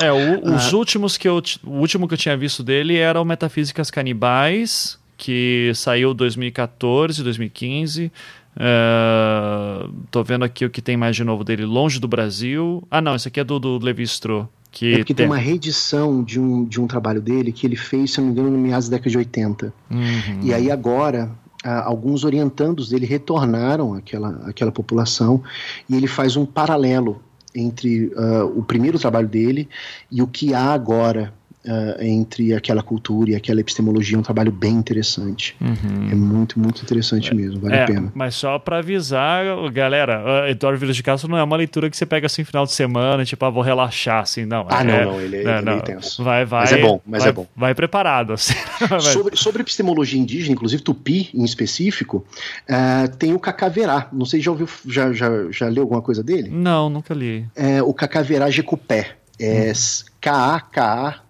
É, 0.00 0.10
o, 0.10 0.54
os 0.54 0.72
últimos 0.72 1.18
que 1.18 1.28
eu. 1.28 1.42
O 1.62 1.80
último 1.80 2.08
que 2.08 2.14
eu 2.14 2.18
tinha 2.18 2.36
visto 2.38 2.62
dele 2.62 2.96
era 2.96 3.20
o 3.20 3.24
Metafísicas 3.24 3.90
Canibais 3.90 4.98
que 5.22 5.70
saiu 5.76 6.12
2014, 6.12 7.22
2015. 7.22 8.10
Uh, 8.56 9.92
tô 10.10 10.24
vendo 10.24 10.44
aqui 10.44 10.64
o 10.64 10.70
que 10.70 10.82
tem 10.82 10.96
mais 10.96 11.14
de 11.14 11.22
novo 11.22 11.44
dele. 11.44 11.64
Longe 11.64 12.00
do 12.00 12.08
Brasil. 12.08 12.82
Ah, 12.90 13.00
não, 13.00 13.14
esse 13.14 13.28
aqui 13.28 13.38
é 13.38 13.44
do, 13.44 13.60
do 13.60 13.78
Levi 13.78 14.02
Strauss. 14.02 14.48
Que 14.72 14.94
é 14.94 14.96
porque 14.98 15.14
tem... 15.14 15.24
tem 15.24 15.32
uma 15.32 15.40
reedição 15.40 16.24
de 16.24 16.40
um, 16.40 16.64
de 16.64 16.80
um 16.80 16.88
trabalho 16.88 17.20
dele 17.20 17.52
que 17.52 17.64
ele 17.64 17.76
fez, 17.76 18.14
se 18.14 18.20
não 18.20 18.26
me 18.26 18.32
engano, 18.32 18.50
no 18.50 18.58
meados 18.58 18.88
da 18.88 18.96
década 18.96 19.10
de 19.10 19.18
80. 19.18 19.72
Uhum. 19.88 20.00
E 20.42 20.52
aí 20.52 20.72
agora, 20.72 21.30
alguns 21.62 22.24
orientandos 22.24 22.88
dele 22.88 23.06
retornaram 23.06 23.94
àquela, 23.94 24.30
àquela 24.48 24.72
população 24.72 25.40
e 25.88 25.94
ele 25.94 26.08
faz 26.08 26.34
um 26.34 26.44
paralelo 26.44 27.22
entre 27.54 28.06
uh, 28.06 28.46
o 28.56 28.62
primeiro 28.64 28.98
trabalho 28.98 29.28
dele 29.28 29.68
e 30.10 30.20
o 30.20 30.26
que 30.26 30.52
há 30.52 30.72
agora 30.72 31.32
uh, 31.66 32.02
entre 32.02 32.54
aquela 32.54 32.82
cultura 32.82 33.30
e 33.30 33.34
aquela 33.34 33.60
epistemologia 33.60 34.16
é 34.16 34.20
um 34.20 34.22
trabalho 34.22 34.52
bem 34.52 34.72
interessante. 34.72 35.56
Uhum. 35.60 36.10
É 36.10 36.14
muito, 36.14 36.58
muito 36.58 36.82
interessante 36.82 37.30
é, 37.30 37.34
mesmo, 37.34 37.60
vale 37.60 37.74
é, 37.74 37.82
a 37.82 37.86
pena. 37.86 38.12
Mas 38.14 38.34
só 38.34 38.58
para 38.58 38.78
avisar, 38.78 39.44
galera, 39.72 40.48
Eduardo 40.48 40.78
Vilas 40.78 40.96
de 40.96 41.02
Castro 41.02 41.30
não 41.30 41.38
é 41.38 41.42
uma 41.42 41.56
leitura 41.56 41.88
que 41.88 41.96
você 41.96 42.06
pega 42.06 42.26
assim 42.26 42.44
final 42.44 42.64
de 42.64 42.72
semana, 42.72 43.24
tipo, 43.24 43.44
ah, 43.44 43.50
vou 43.50 43.62
relaxar, 43.62 44.22
assim, 44.22 44.44
não. 44.44 44.66
Ah, 44.68 44.82
é, 44.82 45.04
não, 45.04 45.12
não, 45.12 45.20
ele, 45.20 45.36
é, 45.36 45.58
ele 45.58 45.70
é 45.70 45.76
intenso. 45.76 46.22
Vai, 46.22 46.44
vai. 46.44 46.62
Mas 46.62 46.72
é 46.72 46.80
bom, 46.80 47.00
mas 47.06 47.22
vai, 47.22 47.30
é 47.30 47.32
bom. 47.32 47.46
Vai 47.56 47.74
preparado, 47.74 48.32
assim. 48.32 48.54
sobre, 49.00 49.36
sobre 49.36 49.62
epistemologia 49.62 50.20
indígena, 50.20 50.52
inclusive 50.52 50.82
tupi 50.82 51.30
em 51.34 51.44
específico, 51.44 52.24
uh, 52.68 53.16
tem 53.16 53.32
o 53.34 53.38
Cacaverá. 53.38 54.08
Não 54.12 54.26
sei, 54.26 54.40
já 54.40 54.50
ouviu, 54.50 54.68
já, 54.86 55.12
já, 55.12 55.28
já 55.50 55.68
leu 55.68 55.82
alguma 55.82 56.02
coisa 56.02 56.22
dele? 56.22 56.50
Não, 56.50 56.88
nunca 56.88 57.14
li. 57.14 57.46
É, 57.54 57.82
o 57.82 57.92
Cacaverá 57.94 58.50
Jecupé. 58.50 59.16
É 59.40 59.72
hum. 59.72 60.04
K-A-K-A 60.20 61.22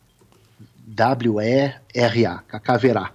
W-E-R-A, 0.94 2.38
Cacaverá. 2.48 3.10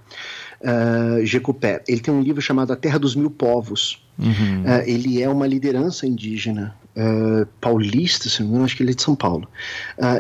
Uh, 0.60 1.24
Jecupé. 1.24 1.84
Ele 1.88 1.99
tem 1.99 2.12
um 2.12 2.22
livro 2.22 2.41
chamado 2.41 2.74
A 2.74 2.76
Terra 2.76 2.98
dos 2.98 3.16
Mil 3.16 3.30
Povos. 3.30 4.04
Uhum. 4.18 4.64
Uh, 4.64 4.82
ele 4.88 5.22
é 5.22 5.30
uma 5.30 5.45
liderança 5.45 6.08
indígena 6.08 6.76
uh, 6.95 7.45
paulista, 7.62 8.28
se 8.28 8.40
não 8.40 8.48
me 8.48 8.52
engano, 8.54 8.66
acho 8.66 8.76
que 8.76 8.82
ele 8.82 8.91
é 8.91 8.95
de 8.95 9.02
São 9.04 9.16
Paulo, 9.16 9.48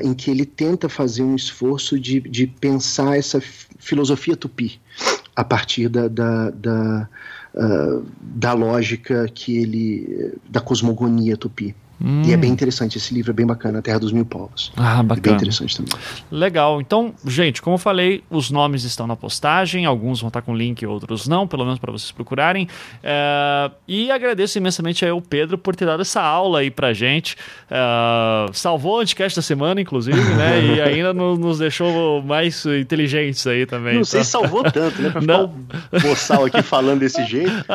em 0.03 0.13
que 0.13 0.29
ele 0.29 0.45
tenta 0.45 0.87
fazer 0.87 1.23
um 1.23 1.35
esforço 1.35 1.99
de, 1.99 2.19
de 2.19 2.45
pensar 2.45 3.17
essa 3.17 3.41
filosofia 3.79 4.37
tupi 4.37 4.79
a 5.35 5.43
partir 5.43 5.89
da, 5.89 6.07
da, 6.07 6.51
da, 6.51 7.09
da 8.21 8.53
lógica 8.53 9.27
que 9.33 9.57
ele 9.57 10.35
da 10.47 10.61
cosmogonia 10.61 11.35
tupi. 11.35 11.75
Hum. 11.99 12.21
E 12.23 12.31
é 12.31 12.37
bem 12.37 12.51
interessante, 12.51 12.97
esse 12.97 13.13
livro 13.13 13.31
é 13.31 13.33
bem 13.33 13.45
bacana, 13.45 13.81
Terra 13.81 13.99
dos 13.99 14.11
Mil 14.11 14.25
Povos. 14.25 14.71
Ah, 14.75 15.01
bacana. 15.01 15.17
É 15.17 15.21
bem 15.21 15.33
interessante 15.33 15.77
também. 15.77 15.93
Legal. 16.31 16.79
Então, 16.79 17.13
gente, 17.25 17.61
como 17.61 17.75
eu 17.75 17.79
falei, 17.79 18.23
os 18.29 18.51
nomes 18.51 18.83
estão 18.83 19.07
na 19.07 19.15
postagem, 19.15 19.85
alguns 19.85 20.21
vão 20.21 20.27
estar 20.27 20.41
com 20.41 20.55
link, 20.55 20.85
outros 20.85 21.27
não, 21.27 21.47
pelo 21.47 21.63
menos 21.65 21.79
para 21.79 21.91
vocês 21.91 22.11
procurarem. 22.11 22.67
É... 23.03 23.71
E 23.87 24.11
agradeço 24.11 24.57
imensamente 24.57 25.05
ao 25.05 25.21
Pedro 25.21 25.57
por 25.57 25.75
ter 25.75 25.85
dado 25.85 26.01
essa 26.01 26.21
aula 26.21 26.59
aí 26.59 26.69
pra 26.69 26.93
gente. 26.93 27.35
É... 27.69 27.77
Salvou 28.53 28.97
o 28.97 28.99
anticast 28.99 29.35
da 29.35 29.41
semana, 29.41 29.81
inclusive, 29.81 30.19
né? 30.35 30.61
e 30.61 30.81
ainda 30.81 31.13
nos 31.13 31.57
deixou 31.59 32.21
mais 32.21 32.65
inteligentes 32.65 33.45
aí 33.47 33.65
também. 33.65 33.95
Não 33.95 34.05
sei 34.05 34.23
se 34.23 34.31
salvou 34.31 34.63
tanto, 34.63 35.01
né? 35.01 35.09
Pra 35.09 35.21
ficar 35.21 35.37
não. 35.37 35.45
o 35.91 35.99
boçal 35.99 36.45
aqui 36.45 36.61
falando 36.61 36.99
desse 36.99 37.23
jeito. 37.25 37.65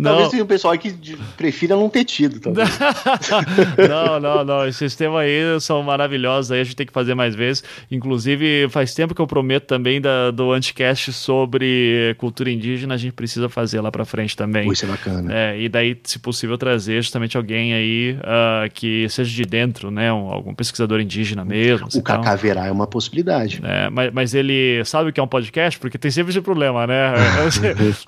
Talvez 0.00 0.28
tenha 0.28 0.44
um 0.44 0.46
pessoal 0.46 0.76
que 0.78 0.92
prefira 1.36 1.74
não 1.74 1.88
ter 1.88 2.04
tido 2.04 2.38
também. 2.38 2.64
não, 3.88 4.20
não, 4.20 4.44
não. 4.44 4.66
Esses 4.66 4.78
sistemas 4.78 5.20
aí 5.20 5.60
são 5.60 5.82
maravilhosos, 5.82 6.52
aí 6.52 6.60
a 6.60 6.64
gente 6.64 6.76
tem 6.76 6.86
que 6.86 6.92
fazer 6.92 7.14
mais 7.14 7.34
vezes. 7.34 7.62
Inclusive, 7.90 8.68
faz 8.70 8.94
tempo 8.94 9.14
que 9.14 9.20
eu 9.20 9.26
prometo 9.26 9.66
também 9.66 10.00
da, 10.00 10.30
do 10.30 10.52
Anticast 10.52 11.12
sobre 11.12 12.14
cultura 12.18 12.50
indígena, 12.50 12.94
a 12.94 12.96
gente 12.96 13.12
precisa 13.12 13.48
fazer 13.48 13.80
lá 13.80 13.90
pra 13.90 14.04
frente 14.04 14.36
também. 14.36 14.70
Isso 14.70 14.84
é 14.84 14.88
bacana. 14.88 15.32
É, 15.34 15.60
e 15.60 15.68
daí, 15.68 15.98
se 16.04 16.18
possível, 16.18 16.58
trazer 16.58 17.02
justamente 17.02 17.36
alguém 17.36 17.74
aí 17.74 18.18
uh, 18.20 18.70
que 18.72 19.08
seja 19.08 19.34
de 19.34 19.44
dentro, 19.44 19.90
né? 19.90 20.12
Um, 20.12 20.30
algum 20.30 20.54
pesquisador 20.54 21.00
indígena 21.00 21.44
mesmo. 21.44 21.88
O 21.94 22.02
Cacá 22.02 22.34
Verá 22.36 22.66
é 22.66 22.72
uma 22.72 22.86
possibilidade. 22.86 23.60
É, 23.62 23.90
mas, 23.90 24.12
mas 24.12 24.34
ele 24.34 24.84
sabe 24.84 25.10
o 25.10 25.12
que 25.12 25.20
é 25.20 25.22
um 25.22 25.28
podcast? 25.28 25.78
Porque 25.78 25.98
tem 25.98 26.10
sempre 26.10 26.30
esse 26.30 26.40
problema, 26.40 26.86
né? 26.86 27.12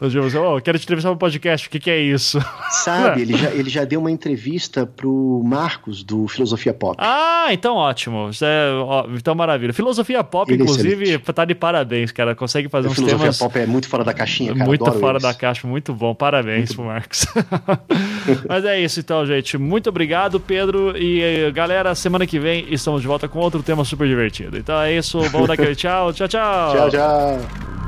Nós 0.00 0.12
dizemos, 0.12 0.34
oh, 0.34 0.60
quero 0.60 0.78
te 0.78 0.84
entrevistar 0.84 1.10
um 1.10 1.16
podcast, 1.16 1.66
o 1.66 1.70
que, 1.70 1.78
que 1.78 1.90
é 1.90 2.00
isso? 2.00 2.38
Sabe, 2.70 3.22
ele 3.22 3.36
já, 3.36 3.50
ele 3.50 3.70
já 3.70 3.84
deu 3.84 4.00
uma 4.00 4.10
entrevista 4.10 4.65
entrevista 4.66 4.86
pro 4.86 5.42
Marcos, 5.44 6.02
do 6.02 6.26
Filosofia 6.28 6.74
Pop. 6.74 6.96
Ah, 6.98 7.48
então 7.50 7.76
ótimo. 7.76 8.30
É, 8.42 8.70
ó, 8.82 9.06
então 9.08 9.34
maravilha. 9.34 9.72
Filosofia 9.72 10.22
Pop, 10.24 10.52
Ele 10.52 10.62
inclusive, 10.62 11.14
é 11.14 11.18
tá 11.18 11.44
de 11.44 11.54
parabéns, 11.54 12.12
cara. 12.12 12.34
Consegue 12.34 12.68
fazer 12.68 12.88
uns 12.88 12.94
Filosofia 12.94 13.18
temas... 13.18 13.38
Pop 13.38 13.58
é 13.58 13.66
muito 13.66 13.88
fora 13.88 14.04
da 14.04 14.12
caixinha, 14.12 14.52
cara. 14.52 14.64
Muito 14.64 14.82
Adoro 14.84 15.00
fora 15.00 15.12
eles. 15.12 15.22
da 15.22 15.34
caixa, 15.34 15.66
muito 15.66 15.94
bom. 15.94 16.14
Parabéns 16.14 16.70
muito 16.70 16.74
pro 16.74 16.84
Marcos. 16.84 17.26
Mas 18.48 18.64
é 18.64 18.80
isso 18.80 19.00
então, 19.00 19.24
gente. 19.24 19.56
Muito 19.56 19.88
obrigado, 19.88 20.40
Pedro. 20.40 20.96
E 20.96 21.50
galera, 21.52 21.94
semana 21.94 22.26
que 22.26 22.38
vem 22.38 22.66
estamos 22.70 23.00
de 23.00 23.06
volta 23.06 23.28
com 23.28 23.38
outro 23.38 23.62
tema 23.62 23.84
super 23.84 24.06
divertido. 24.06 24.58
Então 24.58 24.80
é 24.80 24.96
isso. 24.96 25.20
Vamos 25.30 25.46
dar 25.48 25.54
aquele 25.54 25.76
tchau. 25.76 26.12
Tchau, 26.12 26.28
tchau. 26.28 26.74
Tchau, 26.74 26.90
tchau. 26.90 27.85